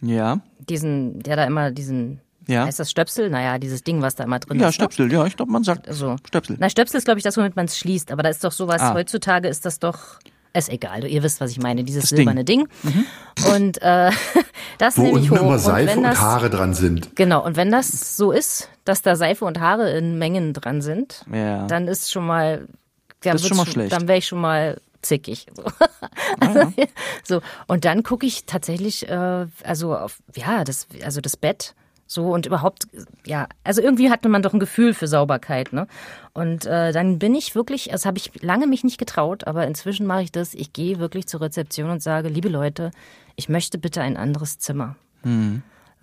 Ja. 0.00 0.40
Diesen, 0.58 1.20
der 1.20 1.36
da 1.36 1.44
immer 1.44 1.70
diesen, 1.70 2.20
Ja. 2.48 2.64
heißt 2.66 2.80
das 2.80 2.90
Stöpsel? 2.90 3.30
Naja, 3.30 3.58
dieses 3.58 3.84
Ding, 3.84 4.02
was 4.02 4.14
da 4.16 4.24
immer 4.24 4.38
drin 4.40 4.58
Ja, 4.58 4.68
ist. 4.68 4.78
ne? 4.78 4.84
Stöpsel, 4.84 5.12
ja, 5.12 5.24
ich 5.26 5.36
glaube, 5.36 5.52
man 5.52 5.62
sagt 5.64 5.86
Also, 5.88 6.16
Stöpsel. 6.26 6.56
Na, 6.58 6.68
Stöpsel 6.68 6.98
ist, 6.98 7.04
glaube 7.04 7.18
ich, 7.18 7.24
das, 7.24 7.36
womit 7.36 7.54
man 7.56 7.66
es 7.66 7.78
schließt. 7.78 8.10
Aber 8.10 8.22
da 8.22 8.30
ist 8.30 8.42
doch 8.42 8.52
sowas, 8.52 8.80
Ah. 8.82 8.94
heutzutage 8.94 9.46
ist 9.48 9.64
das 9.64 9.78
doch, 9.78 9.98
ist 10.54 10.68
egal. 10.68 11.04
Ihr 11.06 11.22
wisst, 11.22 11.40
was 11.40 11.50
ich 11.52 11.60
meine, 11.60 11.84
dieses 11.84 12.02
Das 12.02 12.10
Ding. 12.10 12.16
silberne 12.18 12.44
Ding. 12.44 12.68
Und 13.54 13.80
äh, 13.80 14.10
das 14.78 14.98
Wo 14.98 15.02
nehme 15.02 15.20
ich 15.20 15.30
hoch. 15.30 15.40
immer 15.40 15.58
Seife 15.58 15.82
und, 15.82 15.88
wenn 15.88 15.98
und, 15.98 16.04
das, 16.10 16.20
Haare 16.20 16.50
dran 16.50 16.74
sind. 16.74 17.14
Genau, 17.16 17.44
und 17.44 17.56
wenn 17.56 17.70
das 17.70 18.16
so 18.16 18.32
ist, 18.32 18.68
dass 18.84 19.02
da 19.02 19.14
Seife 19.16 19.44
und 19.44 19.60
Haare 19.60 19.90
in 19.96 20.18
Mengen 20.18 20.52
dran 20.52 20.82
sind, 20.82 21.24
Ja. 21.32 21.66
dann 21.68 21.86
ist 21.88 22.10
schon 22.10 22.26
mal, 22.26 22.66
dann, 23.22 23.32
Das 23.34 23.42
ist 23.42 23.48
schon 23.48 23.56
mal 23.56 23.66
schlecht. 23.66 23.92
dann 23.92 24.08
wäre 24.08 24.18
ich 24.18 24.26
schon 24.26 24.40
mal 24.40 24.80
zickig. 25.02 25.46
So. 25.54 25.64
Also, 26.40 26.72
so. 27.24 27.42
Und 27.66 27.84
dann 27.84 28.02
gucke 28.02 28.26
ich 28.26 28.46
tatsächlich, 28.46 29.08
äh, 29.08 29.46
also 29.64 29.96
auf, 29.96 30.22
ja, 30.34 30.64
das, 30.64 30.86
also 31.04 31.20
das 31.20 31.36
Bett. 31.36 31.74
So 32.06 32.26
und 32.30 32.44
überhaupt, 32.44 32.88
ja, 33.24 33.48
also 33.64 33.80
irgendwie 33.80 34.10
hatte 34.10 34.28
man 34.28 34.42
doch 34.42 34.52
ein 34.52 34.60
Gefühl 34.60 34.92
für 34.92 35.08
Sauberkeit, 35.08 35.72
ne? 35.72 35.86
Und 36.34 36.66
äh, 36.66 36.92
dann 36.92 37.18
bin 37.18 37.34
ich 37.34 37.54
wirklich, 37.54 37.88
das 37.90 38.04
habe 38.04 38.18
ich 38.18 38.42
lange 38.42 38.66
mich 38.66 38.84
nicht 38.84 38.98
getraut, 38.98 39.46
aber 39.46 39.66
inzwischen 39.66 40.06
mache 40.06 40.22
ich 40.22 40.32
das. 40.32 40.52
Ich 40.52 40.74
gehe 40.74 40.98
wirklich 40.98 41.26
zur 41.26 41.40
Rezeption 41.40 41.88
und 41.88 42.02
sage, 42.02 42.28
liebe 42.28 42.50
Leute, 42.50 42.90
ich 43.36 43.48
möchte 43.48 43.78
bitte 43.78 44.02
ein 44.02 44.18
anderes 44.18 44.58
Zimmer 44.58 44.96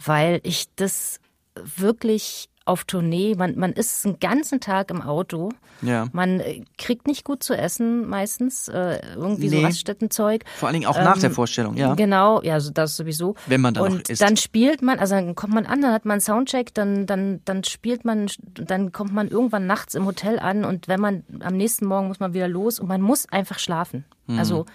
weil 0.03 0.39
ich 0.43 0.73
das 0.75 1.19
wirklich 1.55 2.48
auf 2.69 2.85
Tournee, 2.85 3.35
man, 3.35 3.57
man 3.57 3.73
ist 3.73 4.05
einen 4.05 4.19
ganzen 4.19 4.59
Tag 4.61 4.91
im 4.91 5.01
Auto, 5.01 5.49
Ja. 5.81 6.07
man 6.13 6.39
äh, 6.39 6.61
kriegt 6.77 7.07
nicht 7.07 7.23
gut 7.25 7.43
zu 7.43 7.53
essen 7.57 8.07
meistens, 8.07 8.67
äh, 8.67 9.01
irgendwie 9.15 9.49
Nee. 9.49 9.59
so 9.59 9.65
Raststättenzeug. 9.65 10.43
Vor 10.57 10.67
allen 10.69 10.73
Dingen 10.75 10.85
auch 10.87 10.97
nach 10.97 11.15
Ähm, 11.15 11.21
der 11.21 11.31
Vorstellung, 11.31 11.75
ja. 11.75 11.95
Genau, 11.95 12.41
ja, 12.43 12.59
so 12.59 12.71
das 12.71 12.95
sowieso. 12.95 13.35
Wenn 13.47 13.59
man 13.61 13.73
dann 13.73 13.83
Und 13.91 14.09
isst. 14.09 14.21
dann 14.21 14.37
spielt 14.37 14.81
man, 14.81 14.99
also 14.99 15.15
dann 15.15 15.35
kommt 15.35 15.53
man 15.53 15.65
an, 15.65 15.81
dann 15.81 15.91
hat 15.91 16.05
man 16.05 16.13
einen 16.13 16.21
Soundcheck, 16.21 16.73
dann, 16.73 17.05
dann, 17.05 17.41
dann 17.45 17.63
spielt 17.63 18.05
man, 18.05 18.27
dann 18.53 18.91
kommt 18.91 19.13
man 19.13 19.27
irgendwann 19.27 19.65
nachts 19.67 19.95
im 19.95 20.05
Hotel 20.05 20.39
an 20.39 20.63
und 20.63 20.87
wenn 20.87 20.99
man, 21.01 21.23
am 21.41 21.57
nächsten 21.57 21.85
Morgen 21.85 22.07
muss 22.07 22.19
man 22.19 22.33
wieder 22.33 22.47
los 22.47 22.79
und 22.79 22.87
man 22.87 23.01
muss 23.01 23.27
einfach 23.29 23.59
schlafen. 23.59 24.05
Mhm. 24.27 24.39
Also, 24.39 24.65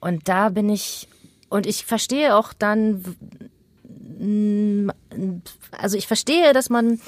und 0.00 0.28
da 0.28 0.48
bin 0.48 0.68
ich, 0.68 1.08
und 1.48 1.66
ich 1.66 1.84
verstehe 1.84 2.34
auch 2.34 2.52
dann, 2.52 3.04
also 5.78 5.96
ich 5.96 6.06
verstehe, 6.06 6.52
dass 6.52 6.70
man 6.70 7.00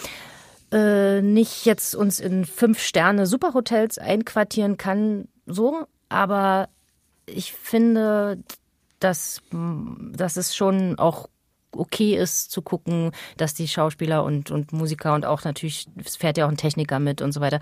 äh, 0.72 1.22
nicht 1.22 1.64
jetzt 1.64 1.94
uns 1.94 2.20
in 2.20 2.44
fünf 2.44 2.80
Sterne 2.80 3.26
Superhotels 3.26 3.98
einquartieren 3.98 4.76
kann, 4.76 5.28
so, 5.46 5.86
aber 6.08 6.68
ich 7.26 7.52
finde, 7.52 8.38
dass, 9.00 9.40
dass 9.50 10.36
es 10.36 10.54
schon 10.56 10.98
auch 10.98 11.28
okay 11.72 12.16
ist 12.16 12.50
zu 12.50 12.62
gucken, 12.62 13.10
dass 13.36 13.54
die 13.54 13.66
Schauspieler 13.68 14.24
und, 14.24 14.50
und 14.50 14.72
Musiker 14.72 15.14
und 15.14 15.24
auch 15.26 15.44
natürlich, 15.44 15.86
es 16.04 16.16
fährt 16.16 16.38
ja 16.38 16.46
auch 16.46 16.50
ein 16.50 16.56
Techniker 16.56 16.98
mit 17.00 17.20
und 17.20 17.32
so 17.32 17.40
weiter, 17.40 17.60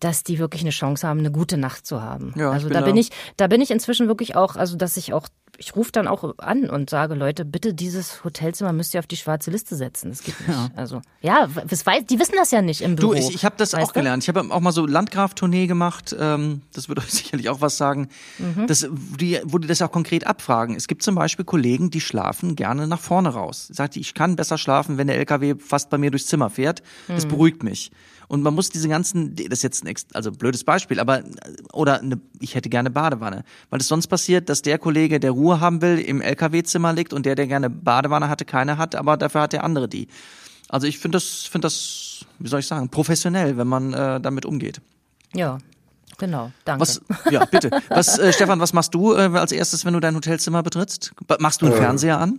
dass 0.00 0.22
die 0.24 0.38
wirklich 0.38 0.62
eine 0.62 0.70
Chance 0.70 1.06
haben, 1.06 1.20
eine 1.20 1.30
gute 1.32 1.56
Nacht 1.58 1.86
zu 1.86 2.02
haben. 2.02 2.34
Ja, 2.36 2.50
also 2.50 2.68
bin 2.68 2.74
da 2.74 2.80
da- 2.80 2.86
bin 2.86 2.96
ich, 2.96 3.10
da 3.36 3.46
bin 3.48 3.60
ich 3.60 3.70
inzwischen 3.70 4.08
wirklich 4.08 4.36
auch, 4.36 4.56
also 4.56 4.76
dass 4.76 4.96
ich 4.96 5.12
auch, 5.12 5.26
ich 5.58 5.76
rufe 5.76 5.92
dann 5.92 6.08
auch 6.08 6.34
an 6.38 6.68
und 6.70 6.90
sage, 6.90 7.14
Leute, 7.14 7.44
bitte 7.44 7.74
dieses 7.74 8.24
Hotelzimmer 8.24 8.72
müsst 8.72 8.94
ihr 8.94 9.00
auf 9.00 9.06
die 9.06 9.16
schwarze 9.16 9.50
Liste 9.50 9.76
setzen. 9.76 10.10
Das 10.10 10.22
geht 10.22 10.34
nicht. 10.48 10.58
Also 10.76 11.02
ja, 11.20 11.46
weiß, 11.54 12.06
die 12.06 12.18
wissen 12.18 12.34
das 12.36 12.50
ja 12.50 12.62
nicht 12.62 12.80
im 12.80 12.96
Büro. 12.96 13.12
Du, 13.12 13.18
ich, 13.18 13.34
ich 13.34 13.44
habe 13.44 13.54
das 13.58 13.74
weißt 13.74 13.82
auch 13.84 13.92
du? 13.92 14.00
gelernt. 14.00 14.22
Ich 14.24 14.28
habe 14.28 14.40
auch 14.50 14.60
mal 14.60 14.72
so 14.72 14.86
Landgraf-Tournee 14.86 15.66
gemacht. 15.66 16.16
Ähm, 16.18 16.62
das 16.72 16.88
würde 16.88 17.02
euch 17.02 17.10
sicherlich 17.12 17.48
auch 17.50 17.60
was 17.60 17.76
sagen. 17.76 18.08
Mhm. 18.38 18.66
Das, 18.66 18.88
die, 19.20 19.40
wo 19.44 19.58
die 19.58 19.68
das 19.68 19.82
auch 19.82 19.92
konkret 19.92 20.26
abfragen. 20.26 20.74
Es 20.74 20.88
gibt 20.88 21.02
zum 21.02 21.14
Beispiel 21.14 21.44
Kollegen, 21.44 21.90
die 21.90 22.00
schlafen 22.00 22.56
gerne 22.56 22.86
nach 22.86 23.00
vorne 23.00 23.28
raus. 23.28 23.68
Sagt 23.70 23.96
ich 23.96 24.14
kann 24.14 24.36
besser 24.36 24.58
schlafen, 24.58 24.96
wenn 24.98 25.06
der 25.06 25.16
LKW 25.18 25.56
fast 25.58 25.90
bei 25.90 25.98
mir 25.98 26.10
durchs 26.10 26.26
Zimmer 26.26 26.50
fährt. 26.50 26.82
Das 27.08 27.24
Mhm. 27.26 27.28
beruhigt 27.28 27.62
mich. 27.62 27.90
Und 28.32 28.40
man 28.40 28.54
muss 28.54 28.70
diese 28.70 28.88
ganzen, 28.88 29.36
das 29.36 29.58
ist 29.58 29.62
jetzt 29.62 29.84
ein 29.84 29.88
ex- 29.88 30.06
also 30.14 30.32
blödes 30.32 30.64
Beispiel, 30.64 30.98
aber 31.00 31.22
oder 31.74 32.00
eine, 32.00 32.18
ich 32.40 32.54
hätte 32.54 32.70
gerne 32.70 32.88
Badewanne, 32.90 33.44
weil 33.68 33.78
es 33.78 33.88
sonst 33.88 34.06
passiert, 34.06 34.48
dass 34.48 34.62
der 34.62 34.78
Kollege, 34.78 35.20
der 35.20 35.32
Ruhe 35.32 35.60
haben 35.60 35.82
will, 35.82 35.98
im 35.98 36.22
LKW-Zimmer 36.22 36.94
liegt 36.94 37.12
und 37.12 37.26
der, 37.26 37.34
der 37.34 37.46
gerne 37.46 37.68
Badewanne 37.68 38.30
hatte, 38.30 38.46
keine 38.46 38.78
hat, 38.78 38.94
aber 38.94 39.18
dafür 39.18 39.42
hat 39.42 39.52
der 39.52 39.64
andere 39.64 39.86
die. 39.86 40.08
Also 40.70 40.86
ich 40.86 40.98
finde 40.98 41.16
das, 41.16 41.42
finde 41.42 41.66
das, 41.66 42.24
wie 42.38 42.48
soll 42.48 42.60
ich 42.60 42.66
sagen, 42.66 42.88
professionell, 42.88 43.58
wenn 43.58 43.66
man 43.68 43.92
äh, 43.92 44.18
damit 44.18 44.46
umgeht. 44.46 44.80
Ja, 45.34 45.58
genau. 46.16 46.52
Danke. 46.64 46.80
Was, 46.80 47.02
ja, 47.30 47.44
bitte. 47.44 47.70
Was, 47.90 48.18
äh, 48.18 48.32
Stefan, 48.32 48.60
was 48.60 48.72
machst 48.72 48.94
du 48.94 49.12
äh, 49.12 49.28
als 49.34 49.52
erstes, 49.52 49.84
wenn 49.84 49.92
du 49.92 50.00
dein 50.00 50.14
Hotelzimmer 50.16 50.62
betrittst? 50.62 51.12
Machst 51.38 51.60
du 51.60 51.66
einen 51.66 51.74
Fernseher 51.76 52.18
an? 52.18 52.38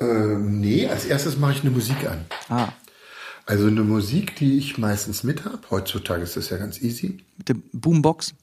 Äh, 0.00 0.04
nee, 0.06 0.88
als 0.88 1.04
erstes 1.04 1.36
mache 1.36 1.52
ich 1.52 1.60
eine 1.60 1.72
Musik 1.72 2.08
an. 2.08 2.24
Ah, 2.48 2.68
Also 3.46 3.66
eine 3.66 3.82
Musik, 3.82 4.36
die 4.36 4.58
ich 4.58 4.78
meistens 4.78 5.22
mit 5.22 5.44
habe. 5.44 5.58
Heutzutage 5.70 6.22
ist 6.22 6.36
das 6.36 6.50
ja 6.50 6.56
ganz 6.56 6.80
easy. 6.80 7.18
mit 7.36 7.48
der 7.48 7.56
Boombox? 7.72 8.34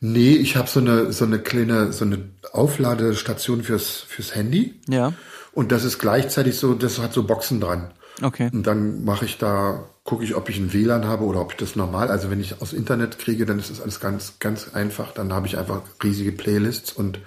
Nee, 0.00 0.32
ich 0.32 0.56
habe 0.56 0.68
so 0.68 0.80
eine 0.80 1.12
so 1.12 1.24
eine 1.24 1.38
kleine 1.38 1.92
so 1.92 2.04
eine 2.04 2.18
Aufladestation 2.52 3.62
fürs 3.62 4.00
fürs 4.00 4.34
Handy. 4.34 4.74
Ja. 4.88 5.12
Und 5.52 5.72
das 5.72 5.84
ist 5.84 5.98
gleichzeitig 5.98 6.56
so, 6.56 6.74
das 6.74 6.98
hat 6.98 7.12
so 7.12 7.24
Boxen 7.24 7.60
dran. 7.60 7.92
Okay. 8.22 8.50
Und 8.52 8.66
dann 8.66 9.04
mache 9.04 9.24
ich 9.24 9.38
da, 9.38 9.84
gucke 10.04 10.24
ich, 10.24 10.34
ob 10.34 10.48
ich 10.48 10.58
ein 10.58 10.72
WLAN 10.72 11.04
habe 11.06 11.24
oder 11.24 11.40
ob 11.40 11.52
ich 11.52 11.56
das 11.56 11.76
normal, 11.76 12.08
also 12.08 12.30
wenn 12.30 12.40
ich 12.40 12.60
aus 12.60 12.72
Internet 12.72 13.18
kriege, 13.18 13.46
dann 13.46 13.58
ist 13.58 13.70
das 13.70 13.80
alles 13.80 14.00
ganz, 14.00 14.34
ganz 14.38 14.74
einfach. 14.74 15.12
Dann 15.12 15.32
habe 15.32 15.46
ich 15.46 15.58
einfach 15.58 15.82
riesige 16.02 16.32
Playlists 16.32 16.92
und 16.92 17.20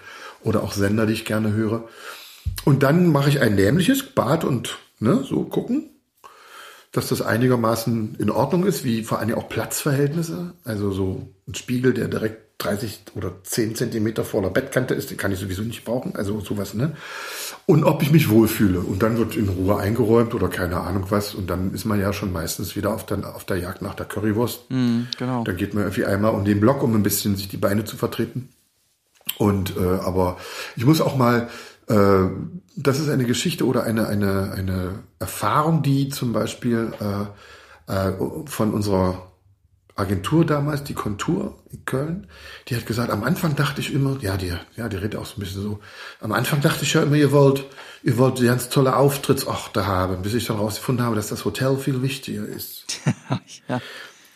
oder 0.43 0.63
auch 0.63 0.73
Sender, 0.73 1.05
die 1.05 1.13
ich 1.13 1.25
gerne 1.25 1.53
höre. 1.53 1.87
Und 2.63 2.83
dann 2.83 3.11
mache 3.11 3.29
ich 3.29 3.41
ein 3.41 3.55
nämliches 3.55 4.03
Bad 4.03 4.43
und 4.43 4.77
ne, 4.99 5.23
so 5.27 5.43
gucken, 5.43 5.89
dass 6.97 7.07
das 7.07 7.21
einigermaßen 7.21 8.15
in 8.19 8.29
Ordnung 8.29 8.65
ist, 8.65 8.83
wie 8.83 9.03
vor 9.03 9.19
allem 9.19 9.35
auch 9.35 9.47
Platzverhältnisse. 9.47 10.53
Also 10.63 10.91
so 10.91 11.27
ein 11.47 11.55
Spiegel, 11.55 11.93
der 11.93 12.07
direkt 12.07 12.47
30 12.57 13.01
oder 13.13 13.33
10 13.43 13.75
Zentimeter 13.75 14.25
vor 14.25 14.41
der 14.41 14.49
Bettkante 14.49 14.95
ist, 14.95 15.11
den 15.11 15.17
kann 15.17 15.31
ich 15.31 15.37
sowieso 15.37 15.61
nicht 15.61 15.85
brauchen. 15.85 16.15
Also 16.15 16.39
sowas, 16.39 16.73
ne? 16.73 16.93
Und 17.67 17.83
ob 17.83 18.01
ich 18.01 18.11
mich 18.11 18.29
wohlfühle. 18.29 18.79
Und 18.79 19.03
dann 19.03 19.17
wird 19.17 19.35
in 19.35 19.47
Ruhe 19.47 19.77
eingeräumt 19.77 20.33
oder 20.33 20.47
keine 20.47 20.79
Ahnung 20.79 21.05
was. 21.09 21.35
Und 21.35 21.49
dann 21.49 21.73
ist 21.73 21.85
man 21.85 21.99
ja 21.99 22.13
schon 22.13 22.33
meistens 22.33 22.75
wieder 22.75 22.93
auf 22.93 23.05
der, 23.05 23.35
auf 23.35 23.45
der 23.45 23.57
Jagd 23.57 23.83
nach 23.83 23.93
der 23.93 24.07
Currywurst. 24.07 24.61
genau. 25.19 25.43
Dann 25.43 25.55
geht 25.55 25.75
man 25.75 25.83
irgendwie 25.83 26.05
einmal 26.05 26.33
um 26.33 26.45
den 26.45 26.59
Block, 26.59 26.81
um 26.81 26.95
ein 26.95 27.03
bisschen 27.03 27.35
sich 27.35 27.47
die 27.47 27.57
Beine 27.57 27.85
zu 27.85 27.95
vertreten. 27.95 28.49
Und 29.37 29.77
äh, 29.77 29.81
aber 29.81 30.37
ich 30.75 30.85
muss 30.85 30.99
auch 30.99 31.15
mal, 31.15 31.49
äh, 31.87 32.29
das 32.75 32.99
ist 32.99 33.09
eine 33.09 33.25
Geschichte 33.25 33.65
oder 33.65 33.83
eine 33.83 34.07
eine 34.07 34.51
eine 34.51 34.99
Erfahrung, 35.19 35.81
die 35.83 36.09
zum 36.09 36.33
Beispiel 36.33 36.93
äh, 36.99 37.91
äh, 37.91 38.13
von 38.45 38.73
unserer 38.73 39.27
Agentur 39.97 40.45
damals, 40.45 40.83
die 40.83 40.93
Kontur 40.93 41.57
in 41.71 41.83
Köln, 41.85 42.27
die 42.67 42.75
hat 42.75 42.85
gesagt, 42.85 43.09
am 43.09 43.23
Anfang 43.23 43.55
dachte 43.55 43.81
ich 43.81 43.91
immer, 43.91 44.17
ja, 44.21 44.37
die, 44.37 44.53
ja, 44.75 44.89
die 44.89 44.95
redet 44.95 45.15
auch 45.15 45.25
so 45.25 45.37
ein 45.37 45.39
bisschen 45.39 45.63
so, 45.63 45.79
am 46.21 46.33
Anfang 46.33 46.61
dachte 46.61 46.83
ich 46.83 46.93
ja 46.93 47.01
immer, 47.01 47.15
ihr 47.15 47.31
wollt, 47.31 47.65
ihr 48.03 48.17
wollt 48.19 48.39
ganz 48.39 48.69
tolle 48.69 48.95
Auftrittsorte 48.95 49.87
haben, 49.87 50.21
bis 50.21 50.35
ich 50.35 50.45
dann 50.45 50.57
rausgefunden 50.57 51.03
habe, 51.03 51.15
dass 51.15 51.29
das 51.29 51.45
Hotel 51.45 51.77
viel 51.77 52.03
wichtiger 52.03 52.45
ist. 52.45 52.85
ja. 53.67 53.81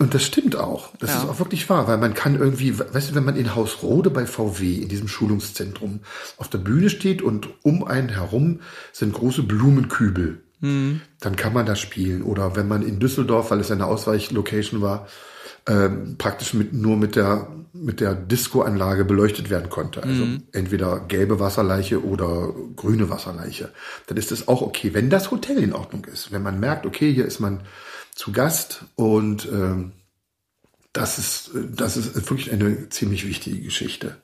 Und 0.01 0.15
das 0.15 0.23
stimmt 0.23 0.55
auch. 0.55 0.89
Das 0.99 1.11
Ja. 1.11 1.17
ist 1.19 1.29
auch 1.29 1.37
wirklich 1.39 1.69
wahr, 1.69 1.87
weil 1.87 1.99
man 1.99 2.15
kann 2.15 2.35
irgendwie, 2.35 2.77
weißt 2.79 3.11
du, 3.11 3.15
wenn 3.15 3.23
man 3.23 3.35
in 3.35 3.53
Haus 3.55 3.83
Rode 3.83 4.09
bei 4.09 4.25
VW, 4.25 4.75
in 4.77 4.89
diesem 4.89 5.07
Schulungszentrum, 5.07 5.99
auf 6.37 6.47
der 6.49 6.57
Bühne 6.57 6.89
steht 6.89 7.21
und 7.21 7.49
um 7.61 7.83
einen 7.83 8.09
herum 8.09 8.61
sind 8.91 9.13
große 9.13 9.43
Blumenkübel, 9.43 10.41
dann 10.63 11.35
kann 11.37 11.53
man 11.53 11.65
da 11.65 11.75
spielen. 11.75 12.21
Oder 12.23 12.55
wenn 12.55 12.67
man 12.67 12.81
in 12.83 12.99
Düsseldorf, 12.99 13.49
weil 13.51 13.59
es 13.59 13.71
eine 13.71 13.85
Ausweichlocation 13.85 14.81
war, 14.81 15.07
ähm, 15.67 16.15
praktisch 16.17 16.53
mit, 16.53 16.73
nur 16.73 16.97
mit 16.97 17.15
der, 17.15 17.47
mit 17.73 17.99
der 17.99 18.13
Disco-Anlage 18.15 19.05
beleuchtet 19.05 19.49
werden 19.49 19.69
konnte. 19.69 20.01
Also 20.03 20.23
entweder 20.51 20.99
gelbe 20.99 21.39
Wasserleiche 21.39 22.03
oder 22.03 22.53
grüne 22.75 23.09
Wasserleiche. 23.09 23.69
Dann 24.07 24.17
ist 24.17 24.31
es 24.31 24.47
auch 24.47 24.61
okay, 24.61 24.93
wenn 24.93 25.09
das 25.11 25.29
Hotel 25.31 25.57
in 25.63 25.73
Ordnung 25.73 26.05
ist. 26.05 26.31
Wenn 26.31 26.41
man 26.43 26.59
merkt, 26.59 26.85
okay, 26.85 27.11
hier 27.13 27.25
ist 27.25 27.39
man 27.39 27.61
zu 28.16 28.32
Gast 28.32 28.86
und 28.95 29.45
ähm, 29.45 29.93
das 30.93 31.18
ist, 31.18 31.51
das 31.53 31.97
ist 31.97 32.16
wirklich 32.30 32.51
eine 32.51 32.89
ziemlich 32.89 33.26
wichtige 33.26 33.62
Geschichte. 33.62 34.22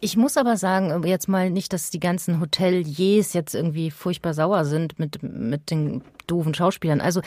Ich 0.00 0.16
muss 0.16 0.36
aber 0.36 0.56
sagen, 0.58 1.02
jetzt 1.04 1.28
mal 1.28 1.50
nicht, 1.50 1.72
dass 1.72 1.88
die 1.88 2.00
ganzen 2.00 2.40
Hoteliers 2.40 3.32
jetzt 3.32 3.54
irgendwie 3.54 3.90
furchtbar 3.90 4.34
sauer 4.34 4.66
sind 4.66 4.98
mit, 4.98 5.22
mit 5.22 5.70
den 5.70 6.02
doofen 6.26 6.52
Schauspielern. 6.52 7.00
Also 7.00 7.22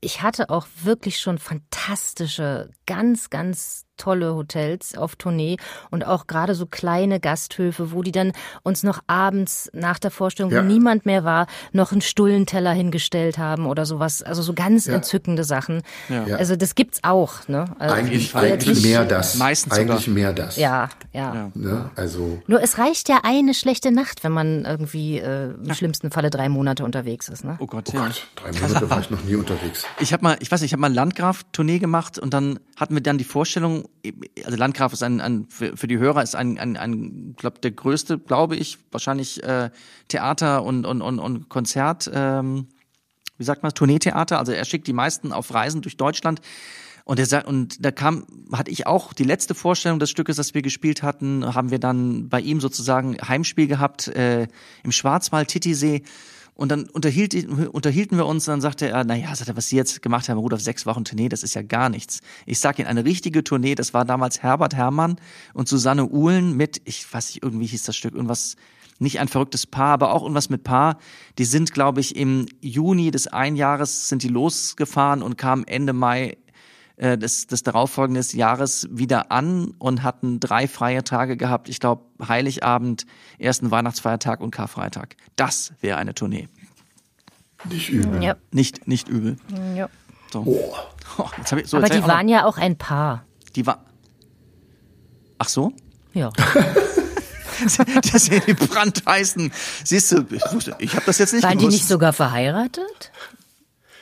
ich 0.00 0.22
hatte 0.22 0.50
auch 0.50 0.66
wirklich 0.82 1.20
schon 1.20 1.38
fantastische, 1.38 2.70
ganz, 2.86 3.30
ganz 3.30 3.84
tolle 4.02 4.34
Hotels 4.34 4.96
auf 4.98 5.14
Tournee 5.14 5.56
und 5.90 6.04
auch 6.06 6.26
gerade 6.26 6.54
so 6.56 6.66
kleine 6.66 7.20
Gasthöfe, 7.20 7.92
wo 7.92 8.02
die 8.02 8.10
dann 8.10 8.32
uns 8.64 8.82
noch 8.82 9.00
abends 9.06 9.70
nach 9.72 9.98
der 10.00 10.10
Vorstellung, 10.10 10.50
Ja. 10.50 10.58
wo 10.62 10.66
niemand 10.66 11.06
mehr 11.06 11.22
war, 11.22 11.46
noch 11.72 11.92
einen 11.92 12.00
Stullenteller 12.00 12.72
hingestellt 12.72 13.38
haben 13.38 13.66
oder 13.66 13.86
sowas. 13.86 14.22
Also 14.22 14.42
so 14.42 14.54
ganz 14.54 14.86
Ja. 14.86 14.94
entzückende 14.94 15.44
Sachen. 15.44 15.82
Ja. 16.08 16.24
Also 16.36 16.56
das 16.56 16.74
gibt's 16.74 16.98
auch. 17.02 17.46
Ne? 17.46 17.64
Also 17.78 17.94
Eigentlich, 17.94 18.34
eigentlich 18.34 18.82
mehr 18.82 19.04
das. 19.04 19.36
Meistens 19.36 19.72
eigentlich 19.74 20.06
sogar. 20.06 20.14
mehr 20.14 20.32
das. 20.32 20.56
ja, 20.56 20.88
ja. 21.12 21.50
Ne? 21.54 21.90
Also 21.94 22.42
Nur 22.48 22.60
es 22.62 22.78
reicht 22.78 23.08
ja 23.08 23.20
eine 23.22 23.54
schlechte 23.54 23.92
Nacht, 23.92 24.24
wenn 24.24 24.32
man 24.32 24.64
irgendwie 24.64 25.18
äh, 25.18 25.52
im 25.52 25.74
schlimmsten 25.74 26.10
Falle 26.10 26.30
drei 26.30 26.48
Monate 26.48 26.84
unterwegs 26.84 27.28
ist. 27.28 27.44
Ne? 27.44 27.56
Oh 27.60 27.66
Gott, 27.66 27.88
oh. 27.94 27.98
Gott, 27.98 28.26
drei 28.34 28.50
Monate 28.60 28.90
war 28.90 29.00
ich 29.00 29.10
noch 29.10 29.22
nie 29.22 29.36
unterwegs. 29.36 29.84
Ich 30.00 30.12
habe 30.12 30.22
mal, 30.24 30.36
ich 30.40 30.50
weiß 30.50 30.60
nicht, 30.60 30.70
ich 30.70 30.72
habe 30.72 30.80
mal 30.80 30.92
Landgraf-Tournee 30.92 31.78
gemacht 31.78 32.18
und 32.18 32.34
dann 32.34 32.58
hatten 32.76 32.94
wir 32.94 33.02
dann 33.02 33.18
die 33.18 33.24
Vorstellung, 33.24 33.84
also 34.44 34.56
Landgraf 34.56 34.92
ist 34.92 35.02
ein, 35.02 35.20
ein 35.20 35.46
für, 35.48 35.76
für 35.76 35.86
die 35.86 35.98
Hörer 35.98 36.22
ist 36.22 36.34
ein, 36.34 36.58
ein, 36.58 36.76
ein 36.76 37.34
glaube 37.36 37.60
der 37.60 37.70
größte, 37.70 38.18
glaube 38.18 38.56
ich, 38.56 38.78
wahrscheinlich 38.90 39.42
äh, 39.42 39.70
Theater 40.08 40.64
und 40.64 40.84
und 40.86 41.02
und, 41.02 41.18
und 41.18 41.48
Konzert, 41.48 42.10
ähm, 42.12 42.68
wie 43.38 43.44
sagt 43.44 43.62
man, 43.62 43.72
Tourneetheater. 43.72 44.38
Also 44.38 44.52
er 44.52 44.64
schickt 44.64 44.86
die 44.86 44.92
meisten 44.92 45.32
auf 45.32 45.52
Reisen 45.54 45.82
durch 45.82 45.96
Deutschland. 45.96 46.40
Und 47.04 47.18
er 47.18 47.48
und 47.48 47.84
da 47.84 47.90
kam, 47.90 48.26
hatte 48.52 48.70
ich 48.70 48.86
auch 48.86 49.12
die 49.12 49.24
letzte 49.24 49.54
Vorstellung 49.54 49.98
des 49.98 50.10
Stückes, 50.10 50.36
das 50.36 50.54
wir 50.54 50.62
gespielt 50.62 51.02
hatten, 51.02 51.54
haben 51.54 51.70
wir 51.70 51.80
dann 51.80 52.28
bei 52.28 52.40
ihm 52.40 52.60
sozusagen 52.60 53.16
Heimspiel 53.26 53.66
gehabt 53.66 54.08
äh, 54.08 54.46
im 54.84 54.92
Schwarzwald, 54.92 55.48
Titisee. 55.48 56.02
Und 56.54 56.70
dann 56.70 56.88
unterhielt, 56.90 57.34
unterhielten 57.70 58.18
wir 58.18 58.26
uns, 58.26 58.44
dann 58.44 58.60
sagte 58.60 58.88
er, 58.88 59.04
naja, 59.04 59.34
sagt 59.34 59.48
er, 59.48 59.56
was 59.56 59.68
Sie 59.68 59.76
jetzt 59.76 60.02
gemacht 60.02 60.28
haben, 60.28 60.38
Rudolf, 60.38 60.60
sechs 60.60 60.84
Wochen 60.84 61.04
Tournee, 61.04 61.28
das 61.28 61.42
ist 61.42 61.54
ja 61.54 61.62
gar 61.62 61.88
nichts. 61.88 62.20
Ich 62.44 62.58
sag 62.58 62.78
Ihnen, 62.78 62.88
eine 62.88 63.04
richtige 63.04 63.42
Tournee, 63.42 63.74
das 63.74 63.94
war 63.94 64.04
damals 64.04 64.42
Herbert 64.42 64.74
Herrmann 64.74 65.16
und 65.54 65.66
Susanne 65.66 66.06
Uhlen 66.06 66.56
mit, 66.56 66.82
ich 66.84 67.10
weiß 67.12 67.28
nicht, 67.28 67.42
irgendwie 67.42 67.66
hieß 67.66 67.84
das 67.84 67.96
Stück, 67.96 68.14
irgendwas, 68.14 68.56
nicht 68.98 69.18
ein 69.18 69.28
verrücktes 69.28 69.66
Paar, 69.66 69.94
aber 69.94 70.12
auch 70.12 70.22
irgendwas 70.22 70.50
mit 70.50 70.62
Paar. 70.62 70.98
Die 71.38 71.44
sind, 71.44 71.72
glaube 71.72 72.00
ich, 72.00 72.16
im 72.16 72.46
Juni 72.60 73.10
des 73.10 73.26
Einjahres 73.26 74.08
sind 74.08 74.22
die 74.22 74.28
losgefahren 74.28 75.22
und 75.22 75.38
kamen 75.38 75.66
Ende 75.66 75.92
Mai 75.92 76.36
äh, 77.02 77.18
des, 77.18 77.48
des 77.48 77.64
darauffolgenden 77.64 78.24
Jahres 78.38 78.86
wieder 78.90 79.32
an 79.32 79.74
und 79.78 80.04
hatten 80.04 80.38
drei 80.38 80.68
freie 80.68 81.02
Tage 81.02 81.36
gehabt. 81.36 81.68
Ich 81.68 81.80
glaube, 81.80 82.04
Heiligabend, 82.26 83.06
ersten 83.38 83.72
Weihnachtsfeiertag 83.72 84.40
und 84.40 84.52
Karfreitag. 84.52 85.16
Das 85.34 85.72
wäre 85.80 85.98
eine 85.98 86.14
Tournee. 86.14 86.48
Nicht 87.68 87.88
übel. 87.90 88.22
Ja. 88.22 88.36
Nicht, 88.52 88.86
nicht 88.86 89.08
übel. 89.08 89.36
ja. 89.74 89.88
So. 90.32 90.44
Oh. 90.46 90.74
Oh, 91.18 91.28
jetzt 91.38 91.50
hab 91.52 91.58
ich, 91.58 91.66
so, 91.68 91.76
Aber 91.76 91.88
die 91.88 91.98
noch- 91.98 92.06
waren 92.08 92.28
ja 92.28 92.44
auch 92.46 92.56
ein 92.56 92.78
Paar. 92.78 93.24
Die 93.56 93.66
war. 93.66 93.84
Ach 95.38 95.48
so? 95.48 95.72
Ja. 96.14 96.30
Das 98.12 98.24
sind 98.24 98.44
die 98.48 98.54
brandheißen. 98.54 99.52
Siehst 99.84 100.10
du, 100.10 100.24
ich, 100.30 100.42
wusste- 100.52 100.74
ich 100.80 100.94
habe 100.96 101.04
das 101.06 101.18
jetzt 101.18 101.32
nicht 101.32 101.44
Waren 101.44 101.58
die 101.58 101.66
gewusst. 101.66 101.76
nicht 101.78 101.86
sogar 101.88 102.12
verheiratet? 102.12 103.12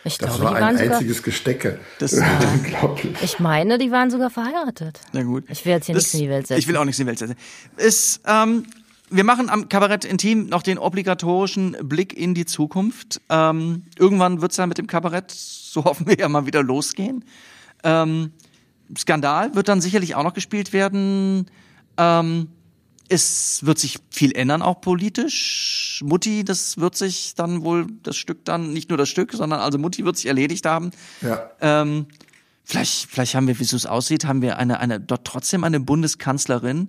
Ich 0.05 0.17
Das 0.19 0.31
glaube, 0.37 0.45
war 0.45 0.51
die 0.53 0.57
ein 0.57 0.63
waren 0.63 0.79
sogar. 0.79 0.93
einziges 0.97 1.23
Gestecke. 1.23 1.79
Das- 1.99 2.13
Unglaublich. 2.55 3.17
Ich 3.23 3.39
meine, 3.39 3.77
die 3.79 3.91
waren 3.91 4.11
sogar 4.11 4.31
verheiratet. 4.31 5.01
Na 5.13 5.23
gut. 5.23 5.45
Ich 5.49 5.65
will 5.67 5.73
jetzt 5.73 5.87
hier 5.87 5.95
Das- 5.95 6.05
nichts 6.05 6.15
in 6.15 6.21
die 6.21 6.29
Welt 6.31 6.47
setzen. 6.47 6.59
Ich 6.59 6.69
will 6.69 6.77
auch 6.77 6.85
nichts 6.85 6.99
in 6.99 7.05
die 7.05 7.09
Welt 7.11 7.19
setzen. 7.19 7.37
Ist, 7.77 8.21
ähm, 8.27 8.65
wir 9.11 9.25
machen 9.25 9.51
am 9.51 9.69
Kabarett 9.69 10.05
Intim 10.05 10.47
noch 10.47 10.63
den 10.63 10.79
obligatorischen 10.79 11.77
Blick 11.83 12.13
in 12.17 12.33
die 12.33 12.47
Zukunft. 12.47 13.21
Ähm, 13.29 13.83
irgendwann 13.99 14.41
wird's 14.41 14.57
ja 14.57 14.67
mit 14.67 14.79
dem 14.79 14.87
Kabarett, 14.87 15.31
so 15.31 15.85
hoffen 15.85 16.07
wir 16.07 16.17
ja 16.17 16.29
mal 16.29 16.47
wieder 16.47 16.63
losgehen. 16.63 17.25
Ähm, 17.85 18.33
Skandal 18.97 19.55
wird 19.55 19.69
dann 19.69 19.81
sicherlich 19.81 20.15
auch 20.15 20.23
noch 20.25 20.35
gespielt 20.35 20.73
werden. 20.73 21.47
Ähm, 21.97 22.49
es 23.11 23.67
wird 23.67 23.79
sich 23.79 23.99
viel 24.11 24.33
ändern, 24.37 24.63
auch 24.63 24.81
politisch. 24.81 26.01
Mutti, 26.05 26.45
das 26.45 26.79
wird 26.79 26.97
sich 26.97 27.35
dann 27.35 27.63
wohl 27.63 27.87
das 28.03 28.17
Stück 28.17 28.45
dann, 28.45 28.73
nicht 28.73 28.89
nur 28.89 28.99
das 28.99 29.09
Stück, 29.09 29.33
sondern 29.33 29.61
also 29.61 29.79
Mutti 29.79 30.05
wird 30.05 30.17
sich 30.17 30.27
erledigt 30.27 30.65
haben. 30.65 30.93
Ja. 31.21 31.51
Ähm, 31.61 32.07
vielleicht, 32.65 33.11
vielleicht 33.11 33.35
haben 33.35 33.49
wir, 33.49 33.59
wie 33.59 33.65
es 33.65 33.87
aussieht, 33.87 34.25
haben 34.25 34.43
wir 34.43 34.59
eine, 34.59 34.79
eine, 34.79 35.01
dort 35.01 35.27
trotzdem 35.27 35.65
eine 35.65 35.81
Bundeskanzlerin. 35.81 36.89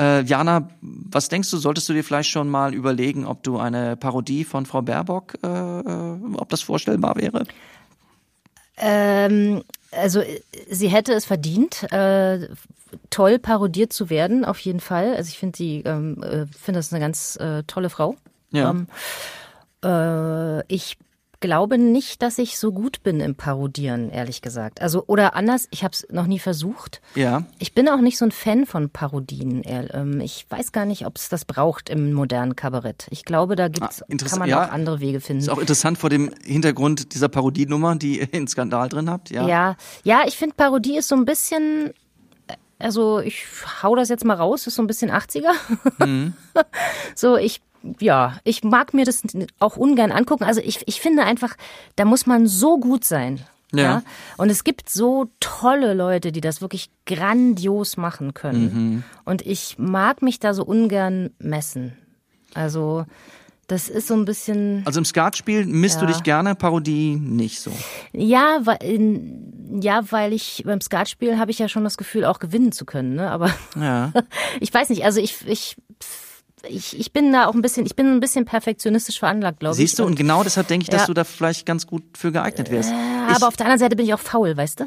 Äh, 0.00 0.24
Jana, 0.24 0.68
was 0.80 1.28
denkst 1.28 1.50
du, 1.50 1.58
solltest 1.58 1.88
du 1.88 1.92
dir 1.92 2.02
vielleicht 2.02 2.30
schon 2.30 2.48
mal 2.48 2.74
überlegen, 2.74 3.24
ob 3.24 3.44
du 3.44 3.58
eine 3.58 3.96
Parodie 3.96 4.44
von 4.44 4.66
Frau 4.66 4.82
Baerbock, 4.82 5.34
äh, 5.44 5.46
äh, 5.46 6.18
ob 6.34 6.48
das 6.48 6.62
vorstellbar 6.62 7.16
wäre? 7.16 7.44
Ähm, 8.78 9.62
also 9.92 10.20
äh, 10.20 10.40
sie 10.70 10.88
hätte 10.88 11.12
es 11.12 11.24
verdient, 11.24 11.90
äh, 11.92 12.48
toll 13.10 13.38
parodiert 13.38 13.92
zu 13.92 14.10
werden, 14.10 14.44
auf 14.44 14.58
jeden 14.60 14.80
Fall. 14.80 15.14
Also 15.14 15.28
ich 15.28 15.38
finde 15.38 15.56
sie, 15.56 15.82
ähm, 15.84 16.22
äh, 16.22 16.46
finde 16.46 16.78
das 16.78 16.92
eine 16.92 17.00
ganz 17.00 17.36
äh, 17.36 17.62
tolle 17.64 17.90
Frau. 17.90 18.16
Ja. 18.50 18.70
Ähm, 18.70 18.86
äh, 19.84 20.64
ich 20.72 20.98
glaube 21.42 21.76
nicht, 21.76 22.22
dass 22.22 22.38
ich 22.38 22.56
so 22.56 22.72
gut 22.72 23.02
bin 23.02 23.20
im 23.20 23.34
Parodieren, 23.34 24.08
ehrlich 24.10 24.40
gesagt. 24.40 24.80
Also 24.80 25.04
oder 25.06 25.34
anders, 25.36 25.68
ich 25.70 25.84
habe 25.84 25.92
es 25.92 26.06
noch 26.10 26.26
nie 26.26 26.38
versucht. 26.38 27.02
Ja. 27.14 27.44
Ich 27.58 27.74
bin 27.74 27.86
auch 27.90 28.00
nicht 28.00 28.16
so 28.16 28.24
ein 28.24 28.30
Fan 28.30 28.64
von 28.64 28.88
Parodien. 28.88 29.60
ähm, 29.66 30.20
Ich 30.22 30.46
weiß 30.48 30.72
gar 30.72 30.86
nicht, 30.86 31.04
ob 31.04 31.16
es 31.18 31.28
das 31.28 31.44
braucht 31.44 31.90
im 31.90 32.14
modernen 32.14 32.56
Kabarett. 32.56 33.06
Ich 33.10 33.26
glaube, 33.26 33.54
da 33.56 33.68
gibt's, 33.68 34.02
Ah, 34.02 34.06
kann 34.30 34.38
man 34.38 34.48
ja. 34.48 34.64
auch 34.66 34.72
andere 34.72 35.00
Wege 35.00 35.20
finden. 35.20 35.42
Ist 35.42 35.50
auch 35.50 35.58
interessant 35.58 35.98
vor 35.98 36.08
dem 36.08 36.32
Hintergrund 36.42 37.12
dieser 37.12 37.28
Parodienummer, 37.28 37.96
die 37.96 38.20
ihr 38.20 38.32
in 38.32 38.48
Skandal 38.48 38.88
drin 38.88 39.10
habt. 39.10 39.28
Ja. 39.30 39.46
Ja, 39.46 39.76
ja, 40.04 40.22
ich 40.26 40.38
finde 40.38 40.54
Parodie 40.56 40.96
ist 40.96 41.08
so 41.08 41.16
ein 41.16 41.26
bisschen, 41.26 41.92
also 42.78 43.18
ich 43.20 43.44
hau 43.82 43.94
das 43.96 44.08
jetzt 44.08 44.24
mal 44.24 44.36
raus, 44.36 44.66
ist 44.66 44.76
so 44.76 44.82
ein 44.82 44.86
bisschen 44.86 45.10
80er. 45.10 45.52
so, 47.14 47.36
ich, 47.36 47.60
ja, 48.00 48.38
ich 48.44 48.62
mag 48.64 48.94
mir 48.94 49.04
das 49.04 49.22
auch 49.58 49.76
ungern 49.76 50.12
angucken. 50.12 50.44
Also 50.44 50.60
ich, 50.62 50.86
ich 50.86 51.00
finde 51.00 51.24
einfach, 51.24 51.56
da 51.96 52.04
muss 52.04 52.26
man 52.26 52.46
so 52.46 52.78
gut 52.78 53.04
sein. 53.04 53.40
Ja. 53.74 54.02
Und 54.36 54.50
es 54.50 54.64
gibt 54.64 54.90
so 54.90 55.30
tolle 55.40 55.94
Leute, 55.94 56.30
die 56.30 56.42
das 56.42 56.60
wirklich 56.60 56.90
grandios 57.06 57.96
machen 57.96 58.34
können. 58.34 59.02
Und 59.24 59.40
ich 59.46 59.76
mag 59.78 60.20
mich 60.20 60.38
da 60.40 60.52
so 60.52 60.62
ungern 60.64 61.30
messen. 61.38 61.96
Also, 62.54 63.06
Das 63.68 63.88
ist 63.88 64.08
so 64.08 64.14
ein 64.14 64.26
bisschen. 64.26 64.82
Also 64.84 64.98
im 64.98 65.06
Skatspiel 65.06 65.64
misst 65.64 65.96
du 66.02 66.04
Ja. 66.04 66.12
dich 66.12 66.22
gerne, 66.22 66.54
Parodie 66.54 67.16
nicht 67.16 67.60
so. 67.60 67.70
Ja, 68.12 68.58
weil, 68.64 68.78
ja, 69.80 70.02
weil 70.10 70.34
ich 70.34 70.62
beim 70.66 70.82
Skatspielen 70.82 71.38
habe 71.38 71.50
ich 71.52 71.58
ja 71.58 71.68
schon 71.68 71.84
das 71.84 71.96
Gefühl, 71.96 72.26
auch 72.26 72.38
gewinnen 72.40 72.72
zu 72.72 72.84
können. 72.84 73.14
Ne? 73.14 73.30
Aber 73.30 73.48
Ja. 73.80 74.12
ich 74.60 74.74
weiß 74.74 74.90
nicht, 74.90 75.04
also 75.06 75.20
ich, 75.20 75.46
ich, 75.46 75.76
ich, 76.68 76.98
ich 76.98 77.12
bin 77.12 77.32
da 77.32 77.46
auch 77.46 77.54
ein 77.54 77.62
bisschen, 77.62 77.86
ich 77.86 77.96
bin 77.96 78.06
ein 78.06 78.20
bisschen 78.20 78.44
perfektionistisch 78.44 79.18
veranlagt, 79.18 79.60
glaube 79.60 79.74
ich. 79.74 79.78
Siehst 79.78 79.98
du, 79.98 80.04
und 80.04 80.14
genau 80.16 80.42
deshalb 80.44 80.68
denke 80.68 80.84
ich, 80.84 80.90
dass 80.90 81.02
Ja. 81.02 81.06
du 81.06 81.14
da 81.14 81.24
vielleicht 81.24 81.66
ganz 81.66 81.86
gut 81.86 82.02
für 82.16 82.32
geeignet 82.32 82.70
wärst. 82.70 82.90
Ja, 82.90 83.28
aber 83.36 83.48
auf 83.48 83.56
der 83.56 83.66
anderen 83.66 83.80
Seite 83.80 83.96
bin 83.96 84.06
ich 84.06 84.14
auch 84.14 84.20
faul, 84.20 84.56
weißt 84.56 84.80
du? 84.80 84.86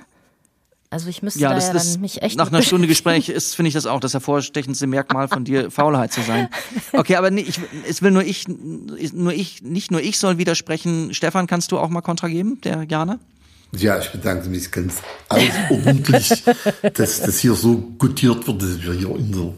Also 0.92 1.10
ich 1.10 1.22
müsste 1.24 1.40
Ja, 1.40 1.50
da 1.50 1.56
das, 1.56 1.68
ja 1.68 1.74
das 1.74 1.94
dann 1.94 2.02
mich 2.02 2.22
echt 2.22 2.38
nach 2.38 2.48
einer 2.48 2.62
Stunde 2.62 2.88
Gespräch 2.88 3.28
ist, 3.28 3.56
finde 3.56 3.68
ich 3.68 3.74
das 3.74 3.86
auch 3.86 4.00
das 4.00 4.14
hervorstechendste 4.14 4.88
Merkmal 4.88 5.28
von 5.28 5.44
dir, 5.44 5.70
Faulheit 5.72 6.14
zu 6.14 6.22
sein. 6.22 6.48
Okay, 6.94 7.16
aber 7.16 7.32
nee, 7.32 7.42
ich, 7.42 7.60
es 7.90 8.02
will 8.02 8.12
nur 8.12 8.24
ich, 8.24 8.48
nur 8.48 9.34
ich, 9.34 9.62
nicht 9.62 9.92
nur 9.92 10.00
ich 10.02 10.18
soll 10.20 10.38
widersprechen. 10.38 11.14
Stefan, 11.14 11.48
kannst 11.48 11.72
du 11.72 11.80
auch 11.80 11.90
mal 11.90 12.02
Kontra 12.02 12.28
geben, 12.30 12.62
der 12.64 12.84
Jana? 12.84 13.20
Ja, 13.74 14.00
ich 14.00 14.10
bedanke 14.12 14.48
mich 14.48 14.72
ganz 14.72 15.02
außerordentlich, 15.28 16.44
dass 16.94 17.22
das 17.22 17.40
hier 17.40 17.56
so 17.56 17.76
gutiert 17.98 18.48
wird, 18.48 18.62
dass 18.62 18.82
wir 18.82 18.94
hier 18.94 19.16
in, 19.18 19.32
der, 19.32 19.54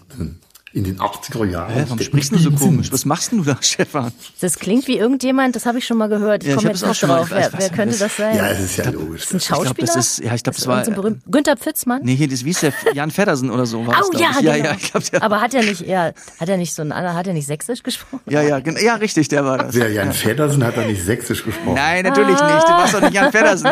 in 0.73 0.84
den 0.84 0.99
80er 0.99 1.45
Jahren. 1.45 1.72
Hä, 1.73 1.84
warum 1.88 1.99
sprichst 1.99 2.31
du 2.34 2.38
so 2.38 2.52
komisch? 2.52 2.91
Was 2.91 3.06
machst 3.06 3.31
denn 3.31 3.39
du 3.39 3.45
da, 3.45 3.57
Stefan? 3.61 4.11
Das 4.41 4.60
klingt 4.60 4.88
wie 4.88 4.98
irgendjemand, 4.98 5.56
das 5.56 5.65
habe 5.65 5.77
ich 5.80 5.85
schon 5.88 5.98
mal 5.98 6.07
gehört. 6.10 6.44
Ich 6.44 6.49
Ja, 6.49 6.56
ich 6.56 6.60
komme 6.60 6.69
jetzt 6.72 6.84
auch 6.84 6.89
nicht 6.89 6.99
schon 6.99 7.10
mal- 7.10 7.18
drauf. 7.19 7.30
ich 7.31 7.35
weiß, 7.35 7.49
Wer, 7.53 7.60
wer 7.60 7.69
könnte 7.69 7.89
das- 7.98 7.99
das 7.99 8.18
sein? 8.18 8.35
Ja, 8.35 8.48
es 8.49 8.60
ist 8.60 8.77
ja 8.77 8.89
logisch. 8.89 9.23
ist 9.23 9.34
ein 9.34 9.38
Ich 9.38 9.48
glaub, 9.48 9.65
Schauspieler? 9.65 9.88
das 9.88 9.95
ist- 9.95 10.19
ja, 10.26 10.34
ich 10.35 10.44
glaub, 10.44 10.56
das 10.56 10.68
war- 10.68 10.84
so 10.85 10.91
berühmt. 10.91 11.22
Günther 11.31 11.56
Pfitzmann? 11.57 12.02
Nee, 12.03 12.15
hier, 12.15 12.27
das, 12.27 12.44
wie 12.45 12.49
ist 12.52 12.61
der? 12.61 12.73
Jan 12.94 13.11
Feddersen 13.11 13.49
oder 13.49 13.65
so 13.65 13.88
war 13.88 13.95
das, 13.95 14.07
Oh 14.07 14.10
glaub 14.10 14.22
ja, 14.22 14.30
ich. 14.31 14.38
genau. 14.39 14.52
ja, 14.52 14.56
ja, 14.65 14.73
ich 14.77 14.91
glaub, 14.91 15.03
der, 15.03 15.23
Aber 15.23 15.41
hat 15.41 15.53
er 15.53 15.64
nicht, 15.64 15.81
ja, 15.81 16.11
hat 16.39 16.49
er 16.49 16.57
nicht 16.57 16.73
so 16.73 16.81
ein, 16.81 16.94
hat 16.94 17.26
er 17.27 17.34
nicht 17.34 17.48
sächsisch 17.48 17.81
gesprochen? 17.81 18.22
ja, 18.30 18.41
ja, 18.41 18.60
gen- 18.60 18.77
ja, 18.84 18.95
richtig, 18.95 19.30
der 19.30 19.45
war 19.45 19.57
das. 19.57 19.73
Der 19.73 19.91
Jan 19.91 20.11
Feddersen 20.11 20.64
hat 20.64 20.76
da 20.77 20.81
nicht 20.85 21.03
sächsisch 21.03 21.44
gesprochen. 21.44 21.76
Nein, 21.76 22.03
natürlich 22.03 22.30
nicht. 22.30 22.41
Du 22.41 22.72
warst 22.72 22.94
doch 22.94 23.02
nicht 23.02 23.14
Jan 23.14 23.31
Feddersen. 23.31 23.69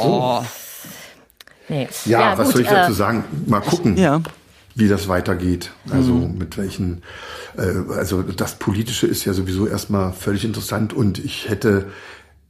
Oh. 0.00 0.42
Nee. 1.68 1.88
Ja, 2.04 2.36
was 2.36 2.46
gut, 2.46 2.52
soll 2.54 2.62
ich 2.62 2.68
äh, 2.68 2.74
dazu 2.74 2.92
sagen? 2.92 3.24
Mal 3.46 3.60
gucken, 3.60 3.96
Ja. 3.96 4.20
Wie 4.74 4.88
das 4.88 5.08
weitergeht. 5.08 5.70
Also 5.90 6.14
mit 6.14 6.56
welchen, 6.56 7.02
äh, 7.56 7.92
also 7.94 8.22
das 8.22 8.56
Politische 8.56 9.06
ist 9.06 9.24
ja 9.24 9.32
sowieso 9.32 9.66
erstmal 9.66 10.12
völlig 10.12 10.44
interessant 10.44 10.92
und 10.92 11.18
ich 11.18 11.48
hätte 11.48 11.86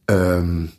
ähm, 0.08 0.72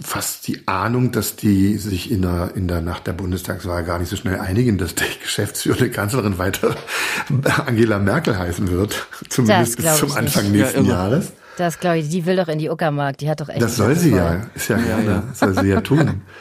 fast 0.00 0.46
die 0.46 0.66
Ahnung, 0.68 1.10
dass 1.10 1.36
die 1.36 1.76
sich 1.76 2.10
in 2.10 2.22
der, 2.22 2.52
in 2.54 2.68
der 2.68 2.80
Nacht 2.80 3.06
der 3.06 3.12
Bundestagswahl 3.14 3.84
gar 3.84 3.98
nicht 3.98 4.08
so 4.08 4.16
schnell 4.16 4.38
einigen, 4.38 4.78
dass 4.78 4.94
die 4.94 5.04
geschäftsführende 5.22 5.90
Kanzlerin 5.90 6.38
weiter 6.38 6.76
Angela 7.66 7.98
Merkel 7.98 8.38
heißen 8.38 8.70
wird. 8.70 9.06
Zumindest 9.28 9.76
bis 9.76 9.96
zum 9.96 10.12
Anfang 10.12 10.44
nicht. 10.52 10.60
nächsten 10.62 10.84
Ja. 10.84 10.90
Jahres. 10.92 11.32
Das 11.56 11.80
glaube 11.80 11.98
ich, 11.98 12.08
die 12.08 12.24
will 12.24 12.36
doch 12.36 12.46
in 12.46 12.60
die 12.60 12.70
Uckermark, 12.70 13.18
die 13.18 13.28
hat 13.28 13.40
doch 13.40 13.48
echt. 13.48 13.60
Das 13.60 13.74
soll 13.74 13.96
sie 13.96 14.10
voll. 14.10 14.18
ja. 14.18 14.46
Ist 14.54 14.68
ja, 14.68 14.76
gerne. 14.76 15.24
Das 15.28 15.40
soll 15.40 15.54
sie 15.54 15.66
ja 15.68 15.80
tun. 15.80 16.22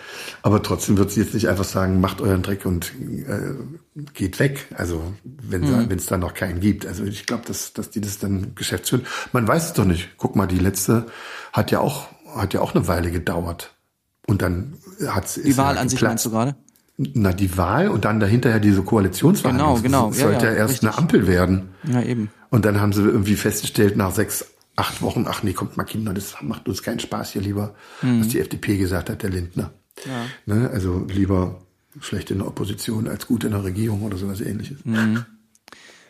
Aber 0.48 0.64
trotzdem 0.64 0.98
wird 0.98 1.12
sie 1.12 1.20
jetzt 1.20 1.34
nicht 1.34 1.50
einfach 1.50 1.66
sagen, 1.66 2.00
macht 2.00 2.22
euren 2.22 2.42
Dreck 2.42 2.66
und 2.66 2.94
äh, 3.28 3.54
geht 4.14 4.40
weg. 4.40 4.68
Also 4.78 5.04
wenn 5.26 5.60
Mhm. 5.62 5.92
es 5.92 6.06
da 6.06 6.18
noch 6.18 6.34
keinen 6.34 6.62
gibt. 6.62 6.86
Also 6.86 7.04
ich 7.04 7.26
glaube, 7.26 7.44
dass, 7.46 7.74
dass 7.74 7.90
die 7.90 8.00
das 8.00 8.18
dann 8.18 8.56
geschäftsführen. 8.56 9.06
Man 9.34 9.46
weiß 9.46 9.66
es 9.66 9.74
doch 9.74 9.84
nicht. 9.84 10.12
Guck 10.16 10.38
mal, 10.38 10.48
die 10.48 10.60
letzte 10.60 11.08
hat 11.52 11.72
ja 11.72 11.82
auch 11.82 12.08
hat 12.34 12.54
ja 12.54 12.62
auch 12.62 12.74
eine 12.74 12.88
Weile 12.88 13.12
gedauert. 13.12 13.74
Und 14.26 14.42
dann 14.42 14.76
hat 15.08 15.28
sie 15.28 15.44
Die 15.44 15.58
Wahl 15.58 15.78
an 15.78 15.90
sich 15.90 16.02
meinst 16.02 16.26
du 16.26 16.30
gerade? 16.30 16.56
Na, 16.96 17.34
die 17.34 17.58
Wahl 17.58 17.90
und 17.90 18.06
dann 18.06 18.22
dahinterher 18.22 18.62
diese 18.62 18.84
Koalitionsverhandlungen. 18.84 19.84
Genau, 19.84 20.04
genau. 20.06 20.10
Das 20.12 20.20
Ja, 20.20 20.28
sollte 20.30 20.46
ja, 20.46 20.52
ja, 20.54 20.58
erst 20.60 20.74
richtig. 20.76 20.90
eine 20.90 20.98
Ampel 20.98 21.28
werden. 21.28 21.70
Ja, 21.84 22.02
eben. 22.04 22.30
Und 22.52 22.64
dann 22.64 22.80
haben 22.80 22.94
sie 22.94 23.02
irgendwie 23.02 23.36
festgestellt, 23.36 23.98
nach 23.98 24.16
sechs, 24.16 24.46
acht 24.78 25.02
Wochen, 25.02 25.26
ach 25.28 25.44
nee, 25.44 25.52
kommt 25.52 25.76
mal 25.76 25.84
Kinder, 25.84 26.14
das 26.14 26.36
macht 26.42 26.70
uns 26.70 26.84
keinen 26.84 27.00
Spaß 27.02 27.32
hier 27.32 27.42
lieber, 27.42 27.76
Mhm. 28.02 28.22
was 28.22 28.30
die 28.30 28.40
FDP 28.40 28.78
gesagt 28.78 29.10
hat, 29.10 29.24
der 29.24 29.30
Lindner. 29.32 29.72
Ne? 30.46 30.70
Also 30.72 31.06
lieber 31.10 31.60
schlecht 32.00 32.30
in 32.32 32.40
der 32.40 32.48
Opposition 32.48 33.08
als 33.08 33.28
gut 33.28 33.44
in 33.44 33.52
der 33.52 33.64
Regierung 33.64 34.04
oder 34.04 34.18
sowas 34.18 34.42
ähnliches. 34.42 34.78
Mhm. 34.86 35.26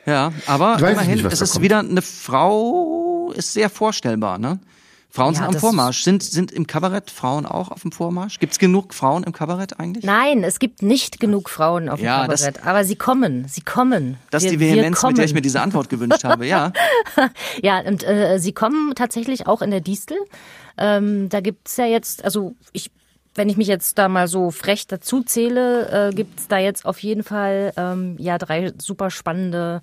Ja, 0.06 0.32
aber 0.46 0.78
immerhin, 0.80 1.16
nicht, 1.16 1.26
es 1.26 1.42
ist 1.42 1.54
kommt. 1.54 1.64
wieder 1.64 1.80
eine 1.80 2.02
Frau, 2.02 3.32
ist 3.36 3.54
sehr 3.54 3.70
vorstellbar, 3.70 4.38
ne? 4.38 4.60
Frauen 5.10 5.34
Ja, 5.34 5.38
sind 5.40 5.48
am 5.48 5.54
das- 5.54 5.62
Vormarsch. 5.62 6.04
Sind, 6.04 6.22
sind 6.22 6.52
im 6.52 6.68
Kabarett 6.68 7.10
Frauen 7.10 7.46
auch 7.46 7.72
auf 7.72 7.82
dem 7.82 7.92
Vormarsch? 7.94 8.40
Gibt's 8.40 8.60
genug 8.60 8.94
Frauen 8.94 9.24
im 9.24 9.32
Kabarett 9.32 9.80
eigentlich? 9.80 10.04
Nein, 10.06 10.44
es 10.44 10.60
gibt 10.60 10.82
nicht 10.82 11.20
genug 11.20 11.50
Frauen 11.50 11.90
auf 11.90 12.00
dem 12.00 12.06
Ja, 12.06 12.28
das- 12.28 12.42
Kabarett. 12.44 12.68
aber 12.68 12.84
sie 12.84 12.96
kommen, 12.98 13.48
sie 13.48 13.62
kommen. 13.62 14.18
Das 14.30 14.44
ist 14.44 14.52
die 14.52 14.60
Vehemenz, 14.60 15.02
mit 15.04 15.18
der 15.18 15.26
ich 15.26 15.34
mir 15.34 15.42
diese 15.42 15.62
Antwort 15.62 15.90
gewünscht 15.90 16.24
habe, 16.24 16.46
ja. 16.46 16.72
Ja, 17.64 17.80
und 17.80 18.04
äh, 18.04 18.38
sie 18.40 18.52
kommen 18.52 18.94
tatsächlich 18.96 19.48
auch 19.48 19.62
in 19.62 19.72
der 19.72 19.82
Distel. 19.82 20.18
Ähm, 20.78 21.30
da 21.30 21.40
gibt's 21.42 21.78
ja 21.78 21.86
jetzt, 21.86 22.24
also 22.24 22.56
ich, 22.74 22.92
wenn 23.38 23.50
ich 23.50 23.58
mich 23.58 23.68
jetzt 23.68 23.98
da 23.98 24.10
mal 24.10 24.28
so 24.28 24.52
frech 24.52 24.88
dazu 24.88 25.22
zähle, 25.24 26.10
äh, 26.10 26.14
gibt's 26.16 26.48
da 26.48 26.58
jetzt 26.58 26.86
auf 26.86 27.00
jeden 27.00 27.24
Fall 27.24 27.72
ähm, 27.78 28.16
ja 28.20 28.38
drei 28.38 28.74
super 28.78 29.10
spannende 29.12 29.82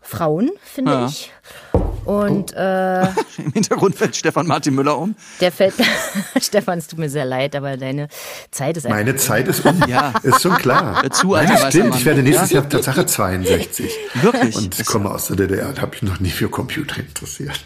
Frauen, 0.00 0.50
finde 0.62 0.92
Ja. 0.92 1.06
ich. 1.06 1.32
Und 2.04 2.54
äh, 2.54 3.02
Im 3.38 3.52
Hintergrund 3.52 3.94
fällt 3.96 4.16
Stefan 4.16 4.46
Martin 4.46 4.74
Müller 4.74 4.96
um. 4.96 5.14
der 5.40 5.52
fällt, 5.52 5.74
Stefan, 6.40 6.78
es 6.78 6.86
tut 6.86 6.98
mir 6.98 7.10
sehr 7.10 7.26
leid, 7.26 7.54
aber 7.54 7.76
deine 7.76 8.08
Zeit 8.50 8.76
ist 8.78 8.86
einfach. 8.86 8.96
Meine 8.98 9.16
Zeit 9.16 9.48
ist 9.48 9.66
um. 9.66 9.82
Ja. 9.88 10.14
Ist 10.22 10.40
schon 10.42 10.54
klar. 10.56 11.02
Dazu, 11.02 11.32
Nein, 11.34 11.50
weißer 11.50 11.70
stimmt. 11.70 11.94
Ich 11.96 12.04
werde 12.06 12.22
nächstes 12.22 12.50
Ja. 12.50 12.60
Jahr 12.60 12.68
Tatsache 12.70 13.04
62. 13.04 13.92
Wirklich? 14.22 14.56
Und 14.56 14.78
Das- 14.78 14.86
komme 14.86 15.10
aus 15.10 15.26
der 15.26 15.36
DDR 15.36 15.68
und 15.68 15.80
habe 15.82 15.90
mich 15.90 16.02
noch 16.02 16.20
nie 16.20 16.30
für 16.30 16.48
Computer 16.48 16.98
interessiert. 16.98 17.60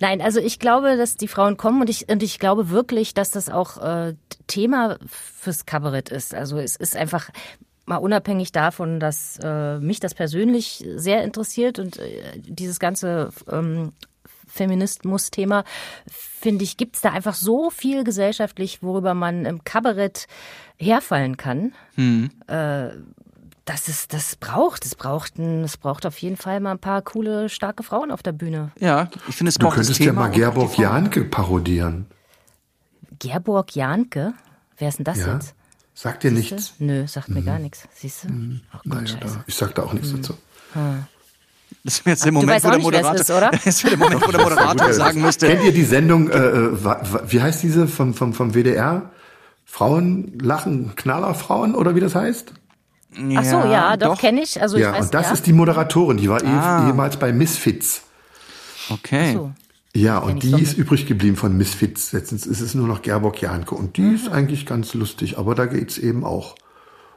Nein, 0.00 0.20
also 0.20 0.40
ich 0.40 0.58
glaube, 0.58 0.96
dass 0.96 1.16
die 1.16 1.28
Frauen 1.28 1.56
kommen 1.56 1.80
und 1.80 1.90
ich, 1.90 2.08
und 2.08 2.22
ich 2.22 2.38
glaube 2.38 2.70
wirklich, 2.70 3.14
dass 3.14 3.30
das 3.30 3.48
auch 3.48 3.78
äh, 3.78 4.14
Thema 4.46 4.98
fürs 5.06 5.66
Kabarett 5.66 6.08
ist. 6.08 6.34
Also 6.34 6.58
es 6.58 6.76
ist 6.76 6.96
einfach 6.96 7.30
mal 7.86 7.96
unabhängig 7.96 8.52
davon, 8.52 9.00
dass 9.00 9.38
äh, 9.42 9.78
mich 9.78 10.00
das 10.00 10.14
persönlich 10.14 10.84
sehr 10.96 11.22
interessiert 11.24 11.78
und 11.78 11.98
äh, 11.98 12.38
dieses 12.38 12.78
ganze 12.78 13.30
ähm, 13.50 13.92
Feminismus-Thema, 14.46 15.64
finde 16.08 16.64
ich, 16.64 16.76
gibt's 16.76 17.00
da 17.00 17.10
einfach 17.10 17.34
so 17.34 17.70
viel 17.70 18.04
gesellschaftlich, 18.04 18.82
worüber 18.82 19.14
man 19.14 19.44
im 19.46 19.64
Kabarett 19.64 20.26
herfallen 20.78 21.36
kann. 21.36 21.72
Äh, 22.46 22.90
dass 23.64 23.88
es 23.88 24.08
das 24.08 24.36
braucht. 24.36 24.84
Es 24.84 24.94
braucht, 24.94 25.38
ein, 25.38 25.64
es 25.64 25.76
braucht 25.76 26.06
auf 26.06 26.18
jeden 26.18 26.36
Fall 26.36 26.60
mal 26.60 26.72
ein 26.72 26.78
paar 26.78 27.02
coole, 27.02 27.48
starke 27.48 27.82
Frauen 27.82 28.10
auf 28.10 28.22
der 28.22 28.32
Bühne. 28.32 28.72
Ja, 28.78 29.08
ich 29.28 29.36
finde 29.36 29.50
es 29.50 29.56
Du 29.56 29.66
das 29.66 29.74
könntest 29.74 30.00
ja 30.00 30.12
mal 30.12 30.30
Gerborg. 30.30 30.78
Janke 30.78 31.24
parodieren. 31.24 32.06
Gerborg 33.18 33.74
Janke? 33.76 34.34
Wer 34.78 34.88
ist 34.88 34.98
denn 34.98 35.04
das 35.04 35.18
Ja? 35.18 35.34
jetzt? 35.34 35.54
Sagt 35.94 36.22
dir 36.22 36.30
nichts? 36.30 36.74
Nö, 36.78 37.06
sagt 37.06 37.28
mir 37.28 37.42
gar 37.42 37.58
nichts. 37.58 37.86
Siehst 37.94 38.24
du? 38.24 38.28
Ach 38.72 38.82
Gott, 38.88 39.02
Naja, 39.02 39.16
da, 39.20 39.44
ich 39.46 39.54
sag 39.54 39.74
da 39.74 39.82
auch 39.82 39.92
nichts 39.92 40.10
dazu. 40.12 40.34
Das 41.84 42.04
wäre 42.06 42.10
jetzt 42.14 42.24
der 42.24 42.32
Moment, 42.32 42.64
wo 42.64 42.70
der 42.70 42.78
Moderator, 42.78 43.14
ist, 43.20 43.30
oder? 43.30 43.50
Das 43.64 43.82
der 43.82 43.96
Moment, 43.98 44.26
wo 44.26 44.30
der 44.30 44.40
Moderator 44.40 44.92
sagen 44.94 45.20
müsste, 45.20 45.48
Kennt 45.48 45.64
ihr 45.64 45.72
die 45.72 45.84
Sendung, 45.84 46.30
äh, 46.30 46.38
äh, 46.38 46.72
wie 47.30 47.42
heißt 47.42 47.62
diese 47.62 47.86
vom, 47.86 48.14
vom, 48.14 48.32
vom 48.32 48.54
WDR? 48.54 49.10
Frauen 49.66 50.38
lachen, 50.38 50.96
Knallerfrauen 50.96 51.74
oder 51.74 51.94
wie 51.94 52.00
das 52.00 52.14
heißt? 52.14 52.54
Ach 53.36 53.44
so, 53.44 53.56
ja, 53.68 53.96
doch, 53.96 54.18
kenne 54.18 54.42
ich. 54.42 54.60
Also 54.62 54.78
ja, 54.78 54.90
ich 54.90 54.96
weiß, 54.98 55.04
und 55.06 55.14
das 55.14 55.26
ja. 55.26 55.32
ist 55.32 55.46
die 55.46 55.52
Moderatorin, 55.52 56.16
die 56.16 56.28
war 56.28 56.42
eh- 56.42 56.46
Ah. 56.46 56.86
ehemals 56.88 57.16
bei 57.18 57.32
Misfits. 57.32 58.02
okay. 58.90 59.32
so. 59.34 59.52
Ja, 59.92 60.18
und 60.18 60.44
die 60.44 60.52
doch 60.52 60.60
ist 60.60 60.74
übrig 60.78 61.06
geblieben 61.06 61.36
von 61.36 61.56
Misfits. 61.56 62.12
Jetzt 62.12 62.30
ist 62.30 62.46
es 62.60 62.74
nur 62.76 62.86
noch 62.86 63.02
Gerborg 63.02 63.40
Janke. 63.42 63.74
Und 63.74 63.96
die 63.96 64.06
ist 64.14 64.28
eigentlich 64.28 64.64
ganz 64.64 64.94
lustig, 64.94 65.36
aber 65.36 65.56
da 65.56 65.66
geht's 65.66 65.98
eben 65.98 66.22
auch. 66.24 66.54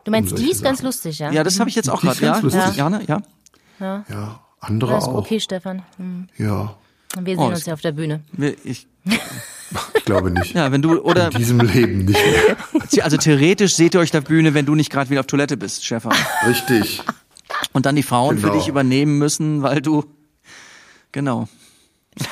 Du 0.05 0.11
meinst, 0.11 0.31
um 0.31 0.37
die 0.39 0.49
ist 0.49 0.63
ganz 0.63 0.79
Sachen. 0.79 0.87
lustig, 0.87 1.19
ja? 1.19 1.31
Ja, 1.31 1.43
das 1.43 1.59
habe 1.59 1.69
ich 1.69 1.75
jetzt 1.75 1.89
auch 1.89 2.01
Die 2.01 2.07
ist 2.07 2.19
gerade, 2.19 2.25
ja. 2.25 2.31
ganz 2.41 2.55
lustig. 2.55 2.75
Jana, 2.75 3.01
ja. 3.07 3.21
Ja, 3.79 4.39
andere 4.59 4.97
auch. 4.97 5.13
okay, 5.13 5.39
Stefan. 5.39 5.83
Hm. 5.97 6.27
Ja, 6.37 6.73
Wir 7.21 7.37
Oh, 7.37 7.43
sehen 7.43 7.51
ist- 7.51 7.57
uns 7.59 7.65
ja 7.67 7.73
auf 7.73 7.81
der 7.81 7.91
Bühne. 7.91 8.21
Ich, 8.63 8.87
ich 10.03 10.05
glaube 10.05 10.31
nicht. 10.31 10.53
ja, 10.53 10.69
wenn 10.71 10.81
du, 10.81 10.99
oder, 11.01 11.31
In 11.31 11.37
diesem 11.37 11.59
Leben 11.61 11.99
nicht 12.05 12.19
mehr. 12.19 13.05
also 13.05 13.15
theoretisch 13.15 13.75
seht 13.75 13.93
ihr 13.93 14.01
euch 14.01 14.09
auf 14.09 14.11
der 14.11 14.21
Bühne, 14.21 14.53
wenn 14.53 14.65
du 14.65 14.75
nicht 14.75 14.89
gerade 14.91 15.09
wieder 15.09 15.21
auf 15.21 15.27
Toilette 15.27 15.55
bist, 15.55 15.85
Stefan. 15.85 16.11
Richtig. 16.45 17.01
Und 17.71 17.85
dann 17.85 17.95
die 17.95 18.03
Frauen 18.03 18.37
für 18.37 18.47
Genau. 18.47 18.57
dich 18.59 18.67
übernehmen 18.67 19.17
müssen, 19.17 19.61
weil 19.63 19.81
du, 19.81 20.03
genau. 21.13 21.47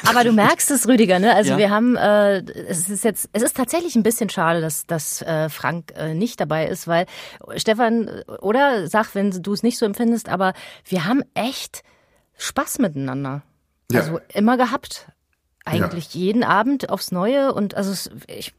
Aber 0.08 0.24
du 0.24 0.32
merkst 0.34 0.70
es, 0.70 0.88
Rüdiger, 0.88 1.18
ne? 1.20 1.34
Also 1.34 1.52
Ja. 1.52 1.58
wir 1.58 1.70
haben, 1.72 1.96
äh, 1.96 2.40
es 2.68 2.90
ist 2.90 3.04
jetzt, 3.04 3.30
es 3.34 3.42
ist 3.42 3.56
tatsächlich 3.56 3.96
ein 3.96 4.04
bisschen 4.04 4.30
schade, 4.30 4.60
dass, 4.62 4.86
dass 4.86 5.22
äh, 5.24 5.48
Frank 5.50 5.94
äh, 5.96 6.14
nicht 6.14 6.40
dabei 6.40 6.68
ist, 6.68 6.88
weil 6.88 7.06
Stefan, 7.56 8.08
oder 8.42 8.88
sag, 8.90 9.16
wenn 9.16 9.32
du 9.32 9.54
es 9.54 9.64
nicht 9.64 9.78
so 9.80 9.86
empfindest, 9.86 10.28
aber 10.30 10.54
wir 10.86 11.06
haben 11.06 11.24
echt 11.34 11.84
Spaß 12.38 12.78
miteinander. 12.80 13.42
Ja. 13.92 14.02
Also 14.02 14.20
immer 14.34 14.58
gehabt. 14.58 15.08
Eigentlich 15.66 16.14
jeden 16.14 16.44
Abend 16.44 16.90
aufs 16.90 17.12
Neue 17.12 17.54
und 17.54 17.76
also 17.76 17.92
es, 17.92 18.10
ich 18.28 18.54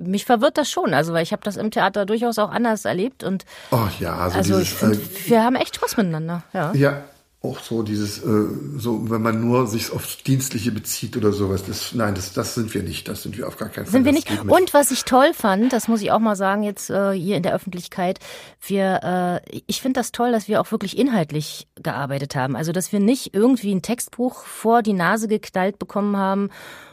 mich 0.00 0.24
verwirrt 0.24 0.58
das 0.58 0.68
schon, 0.68 0.94
also 0.94 1.12
weil 1.12 1.22
ich 1.22 1.32
habe 1.32 1.42
das 1.44 1.56
im 1.56 1.70
Theater 1.70 2.06
durchaus 2.06 2.38
auch 2.38 2.50
anders 2.50 2.84
erlebt 2.84 3.22
und 3.22 3.44
Oh 3.70 3.86
ja, 4.00 4.16
also, 4.16 4.38
also 4.38 4.58
ich 4.58 4.70
dieses, 4.70 4.78
finde, 4.78 4.98
äh, 4.98 5.30
wir 5.30 5.44
haben 5.44 5.54
echt 5.54 5.76
Spaß 5.76 5.96
miteinander, 5.96 6.42
ja. 6.52 6.72
Ja, 6.74 7.04
auch 7.50 7.60
so 7.60 7.82
dieses, 7.82 8.18
äh, 8.18 8.46
so 8.76 9.10
wenn 9.10 9.22
man 9.22 9.40
nur 9.40 9.66
sich 9.66 9.92
aufs 9.92 10.22
Dienstliche 10.22 10.72
bezieht 10.72 11.16
oder 11.16 11.32
sowas. 11.32 11.64
Das, 11.64 11.94
nein, 11.94 12.14
das, 12.14 12.32
das 12.32 12.54
sind 12.54 12.74
wir 12.74 12.82
nicht. 12.82 13.08
Das 13.08 13.22
sind 13.22 13.36
wir 13.38 13.46
auf 13.48 13.56
gar 13.56 13.68
keinen 13.68 13.84
Fall. 13.84 13.92
Sind 13.92 14.04
wir 14.04 14.12
nicht. 14.12 14.30
Und 14.46 14.74
was 14.74 14.90
ich 14.90 15.04
toll 15.04 15.32
fand, 15.34 15.72
das 15.72 15.88
muss 15.88 16.02
ich 16.02 16.10
auch 16.10 16.18
mal 16.18 16.36
sagen 16.36 16.62
jetzt 16.62 16.90
äh, 16.90 17.12
hier 17.12 17.36
in 17.36 17.42
der 17.42 17.54
Öffentlichkeit, 17.54 18.18
wir, 18.66 19.40
äh, 19.44 19.60
ich 19.66 19.80
finde 19.80 20.00
das 20.00 20.12
toll, 20.12 20.32
dass 20.32 20.48
wir 20.48 20.60
auch 20.60 20.70
wirklich 20.72 20.98
inhaltlich 20.98 21.68
gearbeitet 21.76 22.34
haben. 22.36 22.56
Also 22.56 22.72
dass 22.72 22.92
wir 22.92 23.00
nicht 23.00 23.34
irgendwie 23.34 23.74
ein 23.74 23.82
Textbuch 23.82 24.44
vor 24.44 24.82
die 24.82 24.92
Nase 24.92 25.28
geknallt 25.28 25.78
bekommen 25.78 26.16
haben 26.16 26.50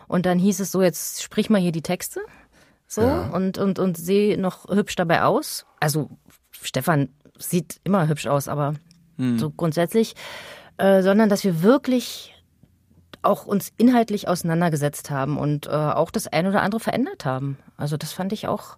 und 0.07 0.25
dann 0.25 0.39
hieß 0.39 0.59
es 0.59 0.71
so, 0.71 0.81
jetzt 0.81 1.23
sprich 1.23 1.49
mal 1.49 1.59
hier 1.61 1.71
die 1.71 1.81
Texte. 1.81 2.21
So 2.87 3.01
Ja. 3.01 3.29
und, 3.29 3.57
und, 3.57 3.79
und 3.79 3.97
sehe 3.97 4.39
noch 4.39 4.69
hübsch 4.69 4.95
dabei 4.95 5.23
aus. 5.23 5.65
Also 5.79 6.09
Stefan 6.61 7.09
sieht 7.39 7.79
immer 7.83 8.07
hübsch 8.07 8.27
aus, 8.27 8.47
aber 8.47 8.75
so 9.17 9.49
grundsätzlich, 9.51 10.15
äh, 10.77 11.01
sondern 11.01 11.29
dass 11.29 11.43
wir 11.43 11.61
wirklich 11.61 12.33
auch 13.21 13.45
uns 13.45 13.71
inhaltlich 13.77 14.27
auseinandergesetzt 14.27 15.09
haben 15.09 15.37
und 15.37 15.67
äh, 15.67 15.69
auch 15.69 16.11
das 16.11 16.27
ein 16.27 16.45
oder 16.47 16.61
andere 16.61 16.79
verändert 16.81 17.23
haben. 17.25 17.57
Also 17.77 17.95
das 17.95 18.11
fand 18.11 18.33
ich 18.33 18.47
auch 18.47 18.75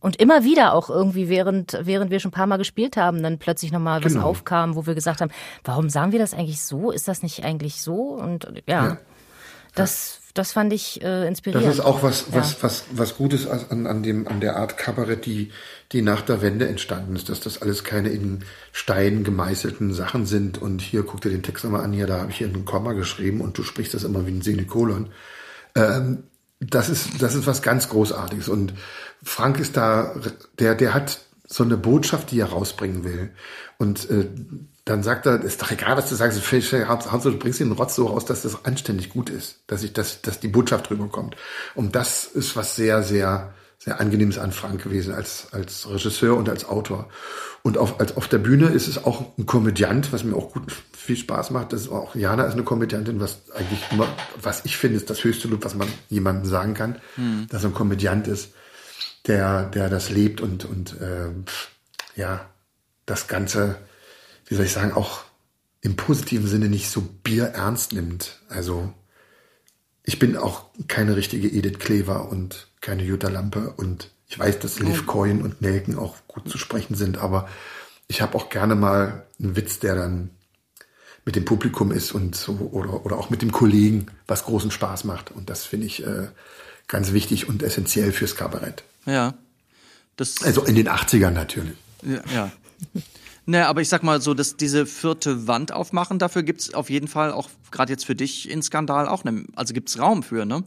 und 0.00 0.16
immer 0.16 0.42
wieder 0.44 0.74
auch 0.74 0.90
irgendwie 0.90 1.28
während 1.28 1.78
während 1.82 2.10
wir 2.10 2.18
schon 2.20 2.30
ein 2.30 2.34
paar 2.34 2.46
Mal 2.48 2.56
gespielt 2.58 2.96
haben, 2.96 3.22
dann 3.22 3.38
plötzlich 3.38 3.70
nochmal 3.72 4.04
was 4.04 4.14
Genau. 4.14 4.26
aufkam, 4.26 4.74
wo 4.74 4.84
wir 4.84 4.94
gesagt 4.94 5.20
haben, 5.20 5.30
warum 5.64 5.88
sagen 5.90 6.12
wir 6.12 6.18
das 6.18 6.34
eigentlich 6.34 6.60
so? 6.60 6.90
Ist 6.90 7.06
das 7.08 7.22
nicht 7.22 7.44
eigentlich 7.44 7.80
so? 7.82 7.94
Und 8.14 8.48
ja, 8.66 8.84
Ja. 8.86 8.98
das 9.74 10.18
das 10.34 10.52
fand 10.52 10.72
ich 10.72 11.02
äh, 11.02 11.26
inspirierend. 11.28 11.66
Das 11.68 11.74
ist 11.74 11.84
auch 11.84 12.02
was, 12.02 12.26
Ja. 12.30 12.36
was, 12.36 12.62
was, 12.62 12.84
was 12.92 13.16
Gutes 13.16 13.46
an, 13.46 13.86
an, 13.86 14.02
dem, 14.02 14.26
an 14.26 14.40
der 14.40 14.56
Art 14.56 14.78
Kabarett, 14.78 15.26
die, 15.26 15.50
die 15.92 16.02
nach 16.02 16.22
der 16.22 16.40
Wende 16.40 16.66
entstanden 16.68 17.14
ist, 17.16 17.28
dass 17.28 17.40
das 17.40 17.60
alles 17.60 17.84
keine 17.84 18.08
in 18.08 18.44
Stein 18.72 19.24
gemeißelten 19.24 19.92
Sachen 19.92 20.24
sind 20.26 20.60
und 20.60 20.80
hier, 20.80 21.02
guck 21.02 21.20
dir 21.20 21.30
den 21.30 21.42
Text 21.42 21.64
nochmal 21.64 21.82
an, 21.84 21.92
hier, 21.92 22.06
da 22.06 22.20
habe 22.20 22.30
ich 22.30 22.38
hier 22.38 22.48
ein 22.48 22.64
Komma 22.64 22.92
geschrieben 22.94 23.40
und 23.40 23.58
du 23.58 23.62
sprichst 23.62 23.94
das 23.94 24.04
immer 24.04 24.26
wie 24.26 24.32
ein 24.32 24.42
Semikolon. 24.42 25.10
Ähm, 25.74 26.24
das 26.60 26.88
ist, 26.88 27.20
das 27.20 27.34
ist 27.34 27.46
was 27.46 27.60
ganz 27.60 27.88
Großartiges 27.88 28.48
und 28.48 28.72
Frank 29.22 29.58
ist 29.58 29.76
da, 29.76 30.14
der, 30.58 30.74
der 30.74 30.94
hat 30.94 31.20
so 31.46 31.64
eine 31.64 31.76
Botschaft, 31.76 32.30
die 32.30 32.40
er 32.40 32.46
rausbringen 32.46 33.04
will 33.04 33.30
und 33.78 34.08
äh, 34.10 34.28
dann 34.84 35.02
sagt 35.02 35.26
er, 35.26 35.40
ist 35.42 35.62
doch 35.62 35.70
egal, 35.70 35.96
was 35.96 36.08
du 36.08 36.16
sagst, 36.16 36.40
Hauptsache 36.40 37.30
du 37.30 37.38
bringst 37.38 37.60
den 37.60 37.72
Rotz 37.72 37.94
so 37.94 38.06
raus, 38.06 38.24
dass 38.24 38.42
das 38.42 38.64
anständig 38.64 39.10
gut 39.10 39.30
ist, 39.30 39.60
dass 39.68 39.82
ich, 39.84 39.92
dass, 39.92 40.22
dass 40.22 40.40
die 40.40 40.48
Botschaft 40.48 40.90
rüberkommt. 40.90 41.36
Und 41.74 41.94
das 41.94 42.24
ist 42.24 42.56
was 42.56 42.74
sehr, 42.74 43.02
sehr, 43.02 43.54
sehr 43.78 44.00
angenehmes 44.00 44.38
an 44.38 44.52
Frank 44.52 44.82
gewesen 44.82 45.14
als, 45.14 45.48
als 45.52 45.88
Regisseur 45.88 46.36
und 46.36 46.48
als 46.48 46.64
Autor. 46.64 47.08
Und 47.62 47.78
auf, 47.78 48.00
als 48.00 48.16
auf 48.16 48.26
der 48.26 48.38
Bühne 48.38 48.68
ist 48.68 48.88
es 48.88 49.04
auch 49.04 49.36
ein 49.38 49.46
Komödiant, 49.46 50.12
was 50.12 50.24
mir 50.24 50.36
auch 50.36 50.52
gut 50.52 50.72
viel 50.92 51.16
Spaß 51.16 51.50
macht. 51.50 51.72
Das 51.72 51.82
ist 51.82 51.88
auch 51.88 52.14
Jana 52.14 52.44
ist 52.44 52.54
eine 52.54 52.64
Komödiantin, 52.64 53.20
was 53.20 53.50
eigentlich 53.54 53.80
immer, 53.90 54.08
was 54.40 54.64
ich 54.64 54.76
finde, 54.76 54.96
ist 54.96 55.10
das 55.10 55.22
höchste 55.22 55.48
Lob, 55.48 55.64
was 55.64 55.74
man 55.74 55.88
jemandem 56.08 56.48
sagen 56.48 56.74
kann, 56.74 57.00
dass 57.48 57.64
er 57.64 57.70
ein 57.70 57.74
Komödiant 57.74 58.26
ist, 58.28 58.52
der, 59.26 59.64
der 59.64 59.88
das 59.88 60.10
lebt 60.10 60.40
und, 60.40 60.64
und 60.64 61.00
äh, 61.00 61.30
ja, 62.16 62.46
das 63.06 63.28
Ganze, 63.28 63.76
wie 64.52 64.56
soll 64.56 64.66
ich 64.66 64.72
sagen, 64.72 64.92
auch 64.92 65.22
im 65.80 65.96
positiven 65.96 66.46
Sinne 66.46 66.68
nicht 66.68 66.90
so 66.90 67.00
bierernst 67.00 67.94
nimmt. 67.94 68.42
Also 68.50 68.92
ich 70.02 70.18
bin 70.18 70.36
auch 70.36 70.66
keine 70.88 71.16
richtige 71.16 71.48
Edith 71.48 71.78
Klever 71.78 72.28
und 72.28 72.68
keine 72.82 73.02
Jutta 73.02 73.28
Lampe 73.28 73.72
und 73.78 74.10
ich 74.28 74.38
weiß, 74.38 74.58
dass 74.58 74.78
Liv 74.78 75.06
Coyne 75.06 75.42
und 75.42 75.62
Nelken 75.62 75.98
auch 75.98 76.16
gut 76.28 76.50
zu 76.50 76.58
sprechen 76.58 76.96
sind, 76.96 77.16
aber 77.16 77.48
ich 78.08 78.20
habe 78.20 78.36
auch 78.36 78.50
gerne 78.50 78.74
mal 78.74 79.24
einen 79.40 79.56
Witz, 79.56 79.78
der 79.78 79.94
dann 79.94 80.28
mit 81.24 81.34
dem 81.34 81.46
Publikum 81.46 81.90
ist 81.90 82.12
und 82.12 82.36
so 82.36 82.52
oder, 82.72 83.06
oder 83.06 83.16
auch 83.16 83.30
mit 83.30 83.40
dem 83.40 83.52
Kollegen, 83.52 84.08
was 84.26 84.44
großen 84.44 84.70
Spaß 84.70 85.04
macht. 85.04 85.30
Und 85.30 85.48
das 85.48 85.64
finde 85.64 85.86
ich 85.86 86.06
äh, 86.06 86.28
ganz 86.88 87.14
wichtig 87.14 87.48
und 87.48 87.62
essentiell 87.62 88.12
fürs 88.12 88.36
Kabarett. 88.36 88.82
Ja. 89.06 89.32
Also 90.42 90.64
in 90.64 90.74
den 90.74 90.90
80ern 90.90 91.30
natürlich. 91.30 91.78
ja. 92.02 92.22
ja. 92.34 92.52
Naja, 93.44 93.68
aber 93.68 93.80
ich 93.80 93.88
sag 93.88 94.02
mal 94.02 94.20
so, 94.20 94.34
dass 94.34 94.56
diese 94.56 94.86
vierte 94.86 95.46
Wand 95.48 95.72
aufmachen, 95.72 96.18
dafür 96.18 96.42
gibt's 96.44 96.74
auf 96.74 96.90
jeden 96.90 97.08
Fall 97.08 97.32
auch, 97.32 97.50
gerade 97.70 97.92
jetzt 97.92 98.06
für 98.06 98.14
dich 98.14 98.48
in 98.48 98.62
Skandal 98.62 99.08
auch, 99.08 99.24
ne, 99.24 99.44
also 99.56 99.74
gibt's 99.74 99.98
Raum 99.98 100.22
für, 100.22 100.44
ne? 100.44 100.62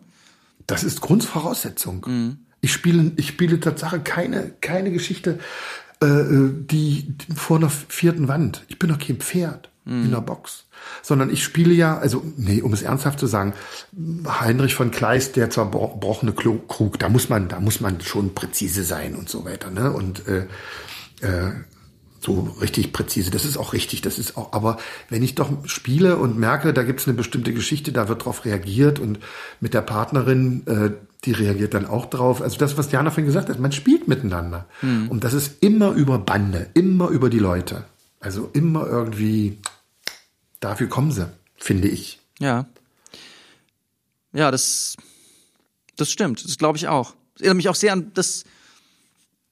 Das 0.68 0.84
ist 0.84 1.00
Grundvoraussetzung. 1.02 2.06
Mhm. 2.08 2.38
Ich 2.62 2.74
spiele, 2.74 3.12
ich 3.16 3.28
spiele 3.28 3.60
Tatsache 3.60 4.00
keine, 4.00 4.50
keine 4.62 4.92
Geschichte, 4.92 5.40
äh, 6.02 6.24
die, 6.26 7.04
die 7.18 7.34
vor 7.36 7.58
einer 7.58 7.70
vierten 7.70 8.28
Wand. 8.28 8.64
Ich 8.68 8.80
bin 8.80 8.90
doch 8.90 9.00
kein 9.00 9.18
Pferd 9.18 9.70
Mhm. 9.88 10.06
in 10.06 10.12
der 10.12 10.22
Box. 10.22 10.66
Sondern 11.04 11.30
ich 11.30 11.44
spiele 11.44 11.72
ja, 11.74 11.98
also, 12.00 12.24
nee, 12.38 12.62
um 12.64 12.74
es 12.74 12.82
ernsthaft 12.82 13.20
zu 13.20 13.28
sagen, 13.28 13.54
Heinrich 14.28 14.74
von 14.74 14.90
Kleist, 14.90 15.36
der 15.36 15.52
zerbrochene 15.52 16.32
Klo- 16.32 16.66
Krug, 16.68 16.98
da 16.98 17.08
muss 17.08 17.30
man, 17.30 17.48
da 17.48 17.60
muss 17.60 17.80
man 17.82 18.02
schon 18.02 18.34
präzise 18.34 18.84
sein 18.84 19.16
und 19.16 19.30
so 19.30 19.46
weiter, 19.46 19.70
ne? 19.70 19.92
Und, 19.92 20.28
äh, 20.28 20.48
äh, 21.22 21.52
so 22.26 22.56
richtig 22.60 22.92
präzise. 22.92 23.32
Das 23.32 23.46
ist 23.46 23.58
auch 23.58 23.74
richtig. 23.74 24.02
Das 24.02 24.18
ist 24.18 24.36
auch, 24.38 24.54
aber 24.54 24.78
wenn 25.10 25.24
ich 25.24 25.36
doch 25.36 25.50
spiele 25.68 26.18
und 26.18 26.38
merke, 26.38 26.74
da 26.74 26.84
gibt 26.84 27.00
es 27.00 27.08
eine 27.08 27.16
bestimmte 27.16 27.54
Geschichte, 27.54 27.92
da 27.92 28.10
wird 28.10 28.26
drauf 28.26 28.46
reagiert 28.46 29.00
und 29.00 29.20
mit 29.62 29.74
der 29.74 29.82
Partnerin, 29.82 30.66
äh, 30.68 30.92
die 31.24 31.32
reagiert 31.32 31.74
dann 31.74 31.86
auch 31.86 32.08
drauf. 32.08 32.42
Also 32.42 32.58
das, 32.58 32.78
was 32.78 32.90
Diana 32.90 33.10
vorhin 33.10 33.26
gesagt 33.26 33.50
hat, 33.50 33.60
man 33.60 33.72
spielt 33.72 34.08
miteinander. 34.08 34.66
Und 35.10 35.24
das 35.24 35.34
ist 35.34 35.64
immer 35.64 35.92
über 35.92 36.20
Bande, 36.20 36.70
immer 36.74 37.10
über 37.10 37.30
die 37.30 37.40
Leute. 37.40 37.86
Also 38.20 38.50
immer 38.54 38.88
irgendwie, 38.88 39.58
dafür 40.60 40.88
kommen 40.88 41.12
sie, 41.12 41.28
finde 41.58 41.88
ich. 41.88 42.20
Ja. 42.40 42.66
Ja, 44.34 44.52
das, 44.52 44.98
das 45.96 46.12
stimmt. 46.12 46.44
Das 46.44 46.58
glaube 46.58 46.78
ich 46.78 46.88
auch. 46.88 47.16
Das 47.34 47.42
erinnert 47.42 47.58
mich 47.58 47.70
auch 47.70 47.76
sehr 47.76 47.94
an 47.94 48.12
das, 48.14 48.44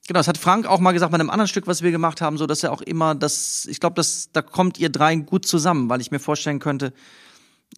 genau, 0.07 0.19
das 0.19 0.27
hat 0.27 0.37
Frank 0.37 0.65
auch 0.65 0.79
mal 0.79 0.91
gesagt 0.91 1.11
bei 1.11 1.19
einem 1.19 1.29
anderen 1.29 1.47
Stück, 1.47 1.67
was 1.67 1.81
wir 1.81 1.91
gemacht 1.91 2.21
haben, 2.21 2.37
so 2.37 2.47
dass 2.47 2.63
er 2.63 2.71
auch 2.71 2.81
immer 2.81 3.15
das, 3.15 3.65
ich 3.69 3.79
glaube, 3.79 3.95
das, 3.95 4.29
da 4.31 4.41
kommt 4.41 4.77
ihr 4.79 4.89
drei 4.89 5.15
gut 5.15 5.45
zusammen, 5.45 5.89
weil 5.89 6.01
ich 6.01 6.11
mir 6.11 6.19
vorstellen 6.19 6.59
könnte, 6.59 6.93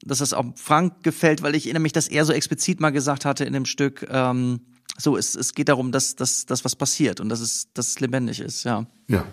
dass 0.03 0.19
das 0.19 0.34
auch 0.34 0.45
Frank 0.56 1.03
gefällt, 1.03 1.41
weil 1.41 1.56
ich 1.56 1.65
erinnere 1.65 1.81
mich, 1.81 1.93
dass 1.93 2.07
er 2.07 2.26
so 2.26 2.34
explizit 2.34 2.80
mal 2.80 2.91
gesagt 2.91 3.26
hatte 3.26 3.45
in 3.45 3.53
dem 3.53 3.65
Stück, 3.65 4.07
ähm, 4.10 4.61
so, 4.97 5.18
es, 5.18 5.35
es 5.35 5.53
geht 5.53 5.69
darum, 5.69 5.91
dass, 5.91 6.15
dass, 6.15 6.45
dass 6.45 6.64
was 6.64 6.76
passiert 6.76 7.19
und 7.19 7.30
dass 7.30 7.41
es, 7.41 7.68
dass 7.73 7.89
es 7.89 7.99
lebendig 7.99 8.39
ist, 8.39 8.64
ja. 8.64 8.85
Ja. 9.07 9.26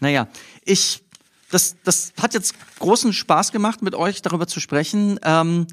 Naja, 0.00 0.28
ich, 0.64 1.02
das, 1.50 1.76
das 1.84 2.12
hat 2.20 2.34
jetzt 2.34 2.54
großen 2.78 3.12
Spaß 3.12 3.52
gemacht, 3.52 3.82
mit 3.82 3.94
euch 3.94 4.22
darüber 4.22 4.46
zu 4.46 4.60
sprechen. 4.60 5.20
Ähm, 5.22 5.66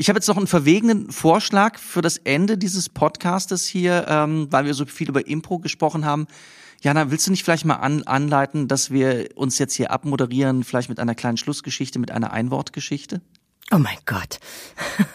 ich 0.00 0.08
habe 0.08 0.16
jetzt 0.16 0.28
noch 0.28 0.38
einen 0.38 0.46
verwegenen 0.46 1.10
Vorschlag 1.12 1.78
für 1.78 2.00
das 2.00 2.16
Ende 2.16 2.56
dieses 2.56 2.88
Podcastes 2.88 3.66
hier, 3.66 4.06
ähm, 4.08 4.46
weil 4.50 4.64
wir 4.64 4.72
so 4.72 4.86
viel 4.86 5.10
über 5.10 5.26
Impro 5.26 5.58
gesprochen 5.58 6.06
haben. 6.06 6.26
Jana, 6.80 7.10
willst 7.10 7.26
du 7.26 7.30
nicht 7.30 7.44
vielleicht 7.44 7.66
mal 7.66 7.74
an, 7.74 8.04
anleiten, 8.04 8.66
dass 8.66 8.90
wir 8.90 9.28
uns 9.34 9.58
jetzt 9.58 9.74
hier 9.74 9.90
abmoderieren, 9.90 10.64
vielleicht 10.64 10.88
mit 10.88 11.00
einer 11.00 11.14
kleinen 11.14 11.36
Schlussgeschichte, 11.36 11.98
mit 11.98 12.12
einer 12.12 12.32
Einwortgeschichte? 12.32 13.20
Oh 13.72 13.76
mein 13.76 13.98
Gott. 14.06 14.38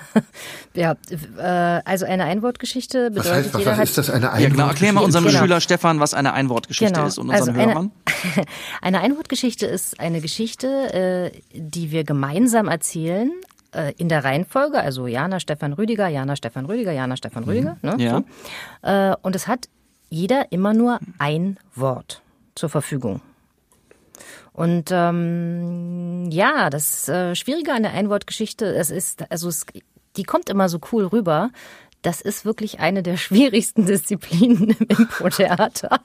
ja, 0.76 0.96
äh, 1.36 1.82
also 1.84 2.06
eine 2.06 2.26
Einwortgeschichte 2.26 3.10
Was 3.16 3.24
bedeutet, 3.24 3.34
heißt, 3.34 3.54
was, 3.56 3.60
jeder 3.62 3.72
was 3.72 3.78
hat 3.80 3.84
ist 3.90 3.98
das, 3.98 4.10
eine 4.12 4.26
Ja, 4.28 4.50
genau. 4.50 4.68
Erklär 4.68 4.94
mal 4.94 5.04
unserem 5.04 5.26
Genau. 5.26 5.40
Schüler 5.40 5.62
Stefan, 5.62 6.00
was 6.00 6.14
eine 6.14 6.34
Einwortgeschichte 6.34 6.94
Genau. 6.94 7.08
ist 7.08 7.18
und 7.18 7.30
unseren 7.30 7.50
Also 7.50 7.60
eine- 7.60 7.72
Hörern. 7.74 7.92
Eine 8.84 9.00
Einwortgeschichte 9.02 9.66
ist 9.66 10.00
eine 10.00 10.22
Geschichte, 10.22 11.32
äh, 11.34 11.42
die 11.56 11.90
wir 11.90 12.04
gemeinsam 12.04 12.68
erzählen, 12.68 13.32
äh, 13.74 13.94
in 13.98 14.10
der 14.10 14.24
Reihenfolge, 14.24 14.80
also 14.80 15.08
Jana, 15.08 15.40
Stefan, 15.40 15.74
Rüdiger, 15.74 16.08
Jana, 16.08 16.36
Stefan, 16.36 16.66
Rüdiger, 16.66 16.92
Jana, 16.92 17.18
Stefan, 17.18 17.44
Rüdiger. 17.44 17.78
Ne? 17.82 17.96
Ja. 17.98 18.24
So. 18.84 18.88
Äh, 18.90 19.16
und 19.22 19.36
es 19.36 19.48
hat 19.48 19.68
jeder 20.10 20.52
immer 20.52 20.74
nur 20.74 21.00
ein 21.18 21.58
Wort 21.76 22.22
zur 22.56 22.70
Verfügung. 22.70 23.22
Und 24.54 24.90
ähm, 24.92 26.30
ja, 26.32 26.70
das 26.70 27.10
äh, 27.10 27.36
Schwierige 27.36 27.74
an 27.74 27.84
der 27.84 27.92
Einwortgeschichte, 27.92 28.74
es 28.74 28.90
ist, 28.90 29.30
also 29.30 29.50
es, 29.50 29.66
die 30.16 30.24
kommt 30.24 30.50
immer 30.50 30.70
so 30.70 30.80
cool 30.92 31.06
rüber. 31.06 31.52
Das 32.02 32.22
ist 32.22 32.46
wirklich 32.46 32.80
eine 32.80 33.04
der 33.04 33.18
schwierigsten 33.26 33.86
Disziplinen 33.86 34.70
im 34.70 34.88
Impro-Theater. 34.88 36.00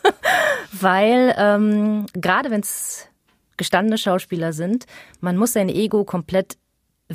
Weil 0.72 1.34
ähm, 1.36 2.06
gerade 2.12 2.52
wenn 2.52 2.60
es 2.60 3.08
gestandene 3.56 3.98
Schauspieler 3.98 4.52
sind, 4.52 4.86
man 5.20 5.36
muss 5.36 5.52
sein 5.52 5.68
Ego 5.68 6.04
komplett 6.04 6.56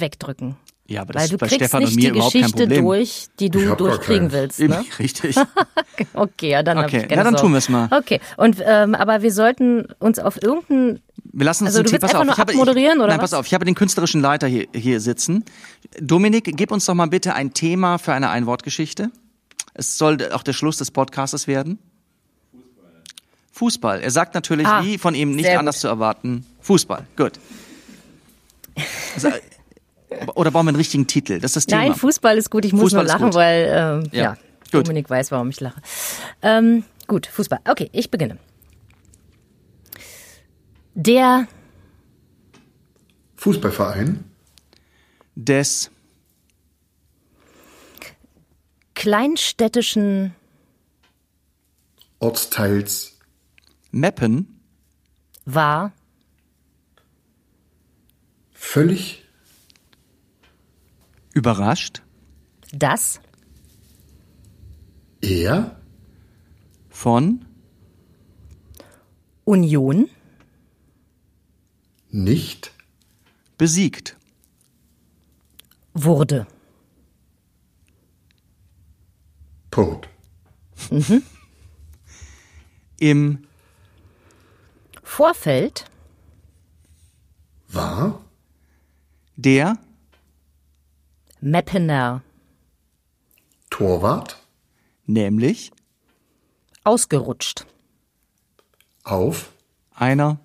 wegdrücken. 0.02 0.56
Ja, 0.88 1.02
aber 1.02 1.14
Weil 1.14 1.22
das 1.22 1.30
du 1.30 1.36
ist 1.36 1.40
bei 1.42 1.48
kriegst 1.48 1.62
Stefan 1.62 1.84
und 1.84 1.90
nicht 1.90 1.96
mir 1.98 2.02
die 2.02 2.10
überhaupt 2.18 2.34
kein 2.34 2.42
Geschichte 2.42 2.64
Problem. 2.64 2.84
durch, 2.86 3.28
die 3.40 3.50
du 3.52 3.76
durchkriegen 3.76 4.32
willst. 4.32 4.60
Ne? 4.60 4.84
Richtig. 5.00 5.36
Okay, 6.14 6.52
ja, 6.52 6.64
dann 6.64 6.78
Okay, 6.78 7.06
na, 7.10 7.24
dann 7.24 7.36
tun 7.36 7.52
wir's 7.54 7.68
mal. 7.68 7.90
Okay, 7.92 8.22
und 8.38 8.56
ähm, 8.66 8.96
aber 8.96 9.22
wir 9.22 9.34
sollten 9.34 9.86
uns 10.00 10.18
auf 10.18 10.42
irgendein 10.42 11.02
Wir 11.34 11.46
lassen 11.46 11.66
uns 11.66 11.76
Also 11.76 11.84
du 11.84 11.92
willst 11.92 12.02
pass 12.02 12.12
einfach 12.12 12.22
auf, 12.22 12.26
nur 12.28 12.34
ich 12.36 12.40
habe, 12.40 12.52
abmoderieren, 12.54 12.94
ich, 12.98 13.04
oder 13.04 13.08
Nein, 13.08 13.18
was? 13.22 13.32
pass 13.32 13.40
auf, 13.40 13.46
ich 13.48 13.54
habe 13.54 13.66
den 13.66 13.76
künstlerischen 13.76 14.22
Leiter 14.22 14.48
hier, 14.48 14.68
hier 14.74 15.02
sitzen. 15.02 15.44
Dominik, 16.00 16.50
gib 16.56 16.72
uns 16.72 16.86
doch 16.86 16.94
mal 16.96 17.08
bitte 17.08 17.34
ein 17.36 17.54
Thema 17.54 17.98
für 17.98 18.14
eine 18.14 18.30
Einwortgeschichte. 18.30 19.12
Es 19.74 19.98
soll 19.98 20.32
auch 20.32 20.42
der 20.44 20.54
Schluss 20.54 20.78
des 20.78 20.90
Podcastes 20.90 21.48
werden. 21.48 21.80
Fußball. 23.52 24.00
Er 24.00 24.12
sagt 24.12 24.36
natürlich, 24.36 24.68
Ah, 24.68 24.84
wie 24.84 24.98
von 24.98 25.16
ihm 25.16 25.36
nicht 25.36 25.50
anders 25.50 25.76
gut. 25.76 25.82
zu 25.82 25.88
erwarten. 25.90 26.46
Fußball. 26.62 27.06
Gut. 27.18 27.34
Also, 29.16 29.28
oder 30.36 30.52
brauchen 30.52 30.66
wir 30.66 30.70
einen 30.70 30.78
richtigen 30.78 31.08
Titel? 31.08 31.40
Das 31.40 31.52
ist 31.52 31.56
das 31.56 31.66
Thema. 31.68 31.82
Nein, 31.82 31.96
Fußball 31.96 32.38
ist 32.38 32.50
gut. 32.50 32.66
Ich 32.66 32.74
muss 32.74 32.82
Fußball 32.94 33.04
nur 33.04 33.14
lachen, 33.14 33.34
weil 33.34 33.68
ähm, 34.04 34.10
Ja, 34.12 34.24
ja. 34.24 34.38
Dominik 34.72 35.10
weiß, 35.10 35.32
warum 35.32 35.50
ich 35.50 35.60
lache. 35.60 35.82
Ähm, 36.42 36.84
gut, 37.08 37.28
Fußball. 37.28 37.60
Okay, 37.68 37.90
ich 37.92 38.12
beginne. 38.12 38.38
Der 40.96 41.48
Fußballverein, 43.36 44.26
Des 45.36 45.92
kleinstädtischen 48.96 50.36
Ortsteils, 52.20 53.18
Meppen 53.92 54.60
war 55.46 55.94
völlig 58.52 59.24
überrascht? 61.40 62.04
Das? 62.72 63.20
Er? 65.22 65.80
Von? 66.90 67.46
Union? 69.46 70.08
Nicht? 72.12 72.74
Besiegt. 73.58 74.16
wurde. 75.94 76.48
Punkt. 79.72 80.10
Im 83.00 83.48
Vorfeld? 85.04 85.86
War? 87.68 88.22
Der 89.36 89.78
Meppener 91.42 92.22
Torwart? 93.70 94.46
Nämlich? 95.06 95.72
Ausgerutscht. 96.84 97.66
auf? 99.06 99.54
Einer? 99.94 100.40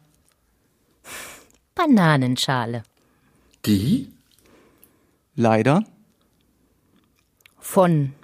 Bananenschale. 1.75 2.85
die? 3.67 4.13
Leider? 5.35 5.85
Von. 7.59 8.15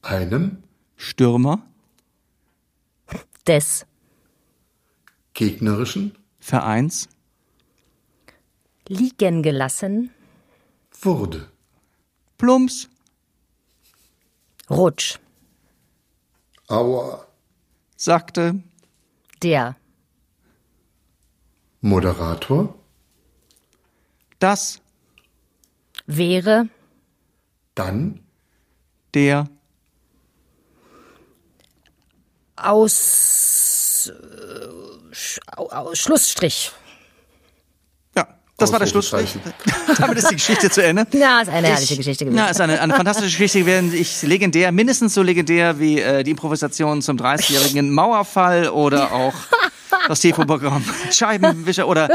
Einem? 0.00 0.62
Stürmer? 0.96 1.62
Des. 3.46 3.84
Gegnerischen? 5.34 6.16
Vereins? 6.38 7.08
Liegen 8.88 9.42
gelassen 9.42 10.10
wurde. 11.02 11.50
Plumps 12.38 12.88
Rutsch. 14.68 15.18
Aua. 16.68 17.26
sagte 17.96 18.62
Der 19.42 19.76
Moderator 21.80 22.74
das 24.38 24.80
wäre 26.06 26.68
dann 27.74 28.20
der 29.14 29.48
aus, 32.56 34.06
äh, 34.06 35.12
Sch- 35.12 35.40
au- 35.56 35.68
au- 35.70 35.94
Schlussstrich. 35.94 36.72
Das 38.60 38.72
war 38.72 38.78
der 38.78 38.86
Schlussstrich. 38.86 39.36
Damit 39.98 40.18
ist 40.18 40.30
die 40.30 40.36
Geschichte 40.36 40.70
zu 40.70 40.82
Ende. 40.82 41.06
Ja, 41.12 41.40
ist 41.40 41.48
eine 41.48 41.66
herrliche 41.68 41.96
Geschichte 41.96 42.24
gewesen. 42.24 42.38
Ja, 42.38 42.46
ist 42.46 42.60
eine, 42.60 42.80
eine 42.80 42.94
fantastische 42.94 43.30
Geschichte 43.30 43.60
gewesen. 43.60 43.92
Ich 43.94 44.22
legendär, 44.22 44.72
mindestens 44.72 45.14
so 45.14 45.22
legendär 45.22 45.78
wie 45.78 46.00
äh, 46.00 46.22
die 46.22 46.30
Improvisation 46.30 47.02
zum 47.02 47.16
30-jährigen 47.16 47.90
Mauerfall 47.94 48.68
oder 48.68 49.12
auch 49.12 49.34
das 50.08 50.20
TV-Programm 50.20 50.84
Scheibenwischer 51.10 51.86
oder 51.86 52.08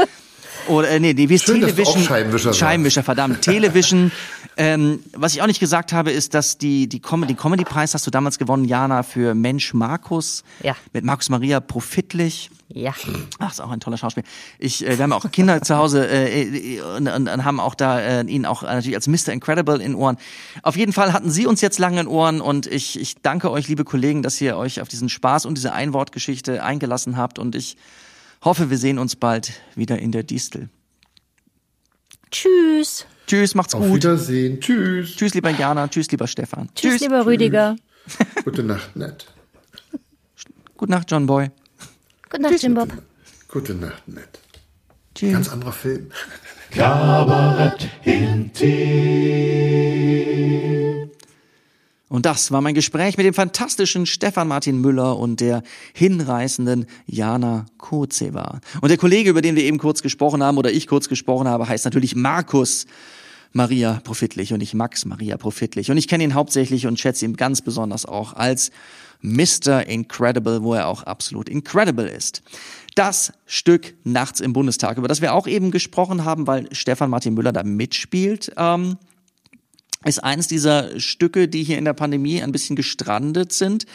oder 0.68 0.88
äh, 0.90 1.00
nee, 1.00 1.12
nee, 1.14 1.28
wie 1.28 1.34
ist 1.34 1.44
Schön, 1.44 1.60
dass 1.60 1.70
du 1.70 1.76
Television? 1.76 2.02
auch 2.02 2.06
Scheibenwischer. 2.08 2.52
Scheibenwischer, 2.54 3.02
verdammt. 3.02 3.42
Television. 3.42 4.12
Ähm, 4.58 5.00
was 5.12 5.34
ich 5.34 5.42
auch 5.42 5.46
nicht 5.46 5.60
gesagt 5.60 5.92
habe, 5.92 6.10
ist, 6.10 6.32
dass 6.32 6.56
die 6.56 6.88
die 6.88 7.00
Comedy 7.00 7.34
Comedy 7.34 7.64
Preis 7.64 7.92
hast 7.92 8.06
du 8.06 8.10
damals 8.10 8.38
gewonnen, 8.38 8.64
Jana, 8.64 9.02
für 9.02 9.34
Mensch 9.34 9.74
Markus 9.74 10.44
Ja. 10.62 10.74
mit 10.92 11.04
Markus 11.04 11.28
Maria 11.28 11.60
profitlich. 11.60 12.50
Ja. 12.68 12.94
Ach, 13.38 13.52
ist 13.52 13.60
auch 13.60 13.70
ein 13.70 13.78
toller 13.80 13.96
Schauspieler. 13.96 14.26
Ich, 14.58 14.84
äh, 14.84 14.96
wir 14.96 15.02
haben 15.04 15.12
auch 15.12 15.30
Kinder 15.30 15.60
zu 15.62 15.76
Hause 15.76 16.08
äh, 16.08 16.42
äh, 16.42 16.80
und, 16.80 17.06
und, 17.06 17.28
und 17.28 17.44
haben 17.44 17.60
auch 17.60 17.74
da 17.74 18.00
äh, 18.00 18.24
ihn 18.24 18.44
auch 18.46 18.62
natürlich 18.62 18.94
als 18.96 19.06
Mr. 19.06 19.32
Incredible 19.32 19.80
in 19.80 19.94
Ohren. 19.94 20.16
Auf 20.62 20.76
jeden 20.76 20.92
Fall 20.92 21.12
hatten 21.12 21.30
Sie 21.30 21.46
uns 21.46 21.60
jetzt 21.60 21.78
lange 21.78 22.00
in 22.00 22.06
Ohren 22.08 22.40
und 22.40 22.66
ich, 22.66 22.98
ich 22.98 23.16
danke 23.22 23.50
euch, 23.50 23.68
liebe 23.68 23.84
Kollegen, 23.84 24.22
dass 24.22 24.40
ihr 24.40 24.56
euch 24.56 24.80
auf 24.80 24.88
diesen 24.88 25.08
Spaß 25.08 25.46
und 25.46 25.56
diese 25.58 25.74
Einwortgeschichte 25.74 26.62
eingelassen 26.64 27.16
habt 27.16 27.38
und 27.38 27.54
ich 27.54 27.76
hoffe, 28.46 28.70
wir 28.70 28.78
sehen 28.78 28.98
uns 28.98 29.14
bald 29.16 29.52
wieder 29.74 29.98
in 29.98 30.12
der 30.12 30.22
Distel. 30.22 30.70
Tschüss. 32.30 33.04
Tschüss, 33.26 33.54
macht's 33.54 33.74
Auf 33.74 33.82
gut. 33.82 33.96
Wiedersehen. 33.96 34.60
Tschüss. 34.60 35.16
Tschüss, 35.16 35.34
lieber 35.34 35.50
Jana. 35.50 35.88
Tschüss, 35.88 36.10
lieber 36.10 36.26
Stefan. 36.26 36.70
Tschüss, 36.74 37.00
lieber 37.00 37.26
Rüdiger. 37.26 37.76
Gute 38.44 38.62
Nacht, 38.62 38.96
nett. 38.96 39.26
Gute 40.76 40.92
Nacht, 40.92 41.10
John 41.10 41.26
Boy. 41.26 41.50
Gute 42.30 42.42
Nacht, 42.42 42.62
Jim 42.62 42.74
Bob. 42.74 42.90
Gute 43.48 43.74
Nacht, 43.74 44.06
nett. 44.08 44.38
Tschüss. 45.14 45.32
Ganz 45.32 45.48
anderer 45.48 45.72
Film. 45.72 46.10
Kabarett 46.70 47.88
intim. 48.04 48.66
Und 52.08 52.24
das 52.24 52.52
war 52.52 52.60
mein 52.60 52.74
Gespräch 52.74 53.16
mit 53.16 53.26
dem 53.26 53.34
fantastischen 53.34 54.06
Stefan 54.06 54.46
Martin 54.46 54.80
Müller 54.80 55.18
und 55.18 55.40
der 55.40 55.62
hinreißenden 55.92 56.86
Jana 57.06 57.66
Kozeva. 57.78 58.60
Und 58.80 58.90
der 58.90 58.98
Kollege, 58.98 59.30
über 59.30 59.42
den 59.42 59.56
wir 59.56 59.64
eben 59.64 59.78
kurz 59.78 60.02
gesprochen 60.02 60.42
haben 60.42 60.56
oder 60.56 60.70
ich 60.70 60.86
kurz 60.86 61.08
gesprochen 61.08 61.48
habe, 61.48 61.68
heißt 61.68 61.84
natürlich 61.84 62.14
Markus 62.14 62.86
Maria 63.52 64.00
Profitlich 64.04 64.52
und 64.52 64.58
nicht 64.58 64.74
Max 64.74 65.04
Maria 65.04 65.36
Profitlich. 65.36 65.90
Und 65.90 65.96
ich 65.96 66.06
kenne 66.06 66.22
ihn 66.22 66.34
hauptsächlich 66.34 66.86
und 66.86 67.00
schätze 67.00 67.24
ihn 67.24 67.36
ganz 67.36 67.60
besonders 67.60 68.06
auch 68.06 68.34
als 68.34 68.70
Mr. 69.22 69.86
Incredible, 69.86 70.62
wo 70.62 70.74
er 70.74 70.86
auch 70.86 71.02
absolut 71.02 71.48
incredible 71.48 72.06
ist. 72.06 72.42
Das 72.94 73.32
Stück 73.46 73.94
Nachts 74.04 74.40
im 74.40 74.52
Bundestag, 74.52 74.96
über 74.98 75.08
das 75.08 75.20
wir 75.20 75.34
auch 75.34 75.48
eben 75.48 75.72
gesprochen 75.72 76.24
haben, 76.24 76.46
weil 76.46 76.68
Stefan 76.72 77.10
Martin 77.10 77.34
Müller 77.34 77.52
da 77.52 77.64
mitspielt, 77.64 78.52
ähm, 78.56 78.96
ist 80.06 80.22
eines 80.22 80.48
dieser 80.48 80.98
Stücke, 81.00 81.48
die 81.48 81.62
hier 81.62 81.78
in 81.78 81.84
der 81.84 81.92
Pandemie 81.92 82.42
ein 82.42 82.52
bisschen 82.52 82.76
gestrandet 82.76 83.52
sind. 83.52 83.86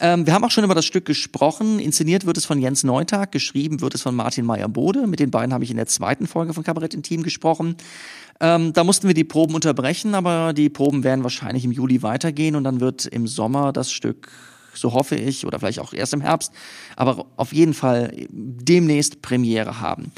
Ähm, 0.00 0.26
wir 0.26 0.34
haben 0.34 0.44
auch 0.44 0.50
schon 0.50 0.64
über 0.64 0.74
das 0.74 0.84
Stück 0.84 1.04
gesprochen. 1.04 1.78
Inszeniert 1.78 2.26
wird 2.26 2.36
es 2.36 2.44
von 2.44 2.58
Jens 2.58 2.82
Neutag, 2.82 3.30
geschrieben 3.30 3.80
wird 3.80 3.94
es 3.94 4.02
von 4.02 4.14
Martin 4.14 4.44
Meyer-Bode. 4.44 5.06
Mit 5.06 5.20
den 5.20 5.30
beiden 5.30 5.54
habe 5.54 5.62
ich 5.62 5.70
in 5.70 5.76
der 5.76 5.86
zweiten 5.86 6.26
Folge 6.26 6.54
von 6.54 6.64
Kabarett 6.64 6.94
Intim 6.94 7.22
gesprochen. 7.22 7.76
Ähm, 8.40 8.72
da 8.72 8.82
mussten 8.82 9.06
wir 9.06 9.14
die 9.14 9.24
Proben 9.24 9.54
unterbrechen, 9.54 10.16
aber 10.16 10.52
die 10.52 10.68
Proben 10.68 11.04
werden 11.04 11.22
wahrscheinlich 11.22 11.64
im 11.64 11.70
Juli 11.70 12.02
weitergehen 12.02 12.56
und 12.56 12.64
dann 12.64 12.80
wird 12.80 13.06
im 13.06 13.28
Sommer 13.28 13.72
das 13.72 13.92
Stück, 13.92 14.28
so 14.74 14.92
hoffe 14.92 15.14
ich, 15.14 15.46
oder 15.46 15.60
vielleicht 15.60 15.78
auch 15.78 15.92
erst 15.92 16.14
im 16.14 16.20
Herbst, 16.20 16.52
aber 16.96 17.26
auf 17.36 17.52
jeden 17.52 17.74
Fall 17.74 18.12
demnächst 18.30 19.22
Premiere 19.22 19.80
haben. 19.80 20.10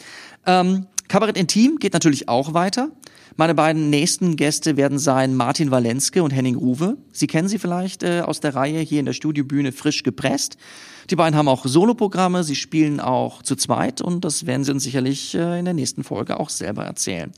Ähm, 0.47 0.87
Kabarett 1.09 1.37
Intim 1.37 1.79
geht 1.79 1.93
natürlich 1.93 2.29
auch 2.29 2.55
weiter. 2.55 2.91
Meine 3.37 3.55
beiden 3.57 3.91
nächsten 3.91 4.37
Gäste 4.37 4.77
werden 4.77 5.01
sein 5.01 5.35
Martin 5.35 5.73
Walenske 5.73 6.23
und 6.23 6.31
Henning 6.31 6.55
Ruwe. 6.55 6.97
Sie 7.13 7.27
kennen 7.27 7.49
sie 7.49 7.59
vielleicht 7.59 8.05
äh, 8.05 8.21
aus 8.21 8.39
der 8.39 8.55
Reihe 8.55 8.79
hier 8.79 9.01
in 9.01 9.07
der 9.07 9.13
Studiobühne 9.13 9.73
frisch 9.73 10.05
gepresst. 10.05 10.57
Die 11.11 11.17
beiden 11.17 11.37
haben 11.37 11.49
auch 11.49 11.67
Soloprogramme, 11.67 12.45
sie 12.45 12.55
spielen 12.55 13.01
auch 13.01 13.43
zu 13.43 13.57
zweit 13.57 14.01
und 14.01 14.25
das 14.25 14.47
werden 14.47 14.63
sie 14.63 14.71
uns 14.71 14.85
sicherlich 14.85 15.35
äh, 15.35 15.59
in 15.59 15.65
der 15.65 15.75
nächsten 15.75 16.05
Folge 16.05 16.39
auch 16.39 16.49
selber 16.49 16.85
erzählen. 16.85 17.33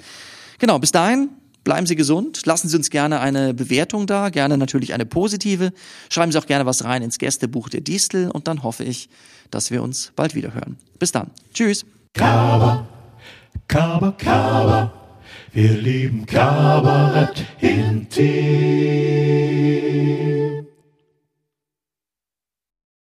Genau, 0.58 0.78
bis 0.78 0.92
dahin 0.92 1.30
bleiben 1.64 1.86
Sie 1.86 1.96
gesund, 1.96 2.44
lassen 2.44 2.68
Sie 2.68 2.76
uns 2.76 2.90
gerne 2.90 3.20
eine 3.20 3.54
Bewertung 3.54 4.06
da, 4.06 4.28
gerne 4.28 4.58
natürlich 4.58 4.92
eine 4.92 5.06
positive. 5.06 5.72
Schreiben 6.10 6.30
Sie 6.30 6.38
auch 6.38 6.46
gerne 6.46 6.66
was 6.66 6.84
rein 6.84 7.02
ins 7.02 7.18
Gästebuch 7.18 7.70
der 7.70 7.80
Distel 7.80 8.30
und 8.30 8.48
dann 8.48 8.62
hoffe 8.62 8.84
ich, 8.84 9.08
dass 9.50 9.70
wir 9.70 9.82
uns 9.82 10.12
bald 10.14 10.34
wieder 10.34 10.54
hören. 10.54 10.76
Bis 10.98 11.10
dann. 11.10 11.30
Tschüss. 11.54 11.84
Kaba, 12.12 12.86
Kaba, 13.66 14.12
Kaba. 14.12 15.05
Wir 15.56 15.72
lieben 15.72 16.26
Kabarett 16.26 17.42
intim. 17.62 18.26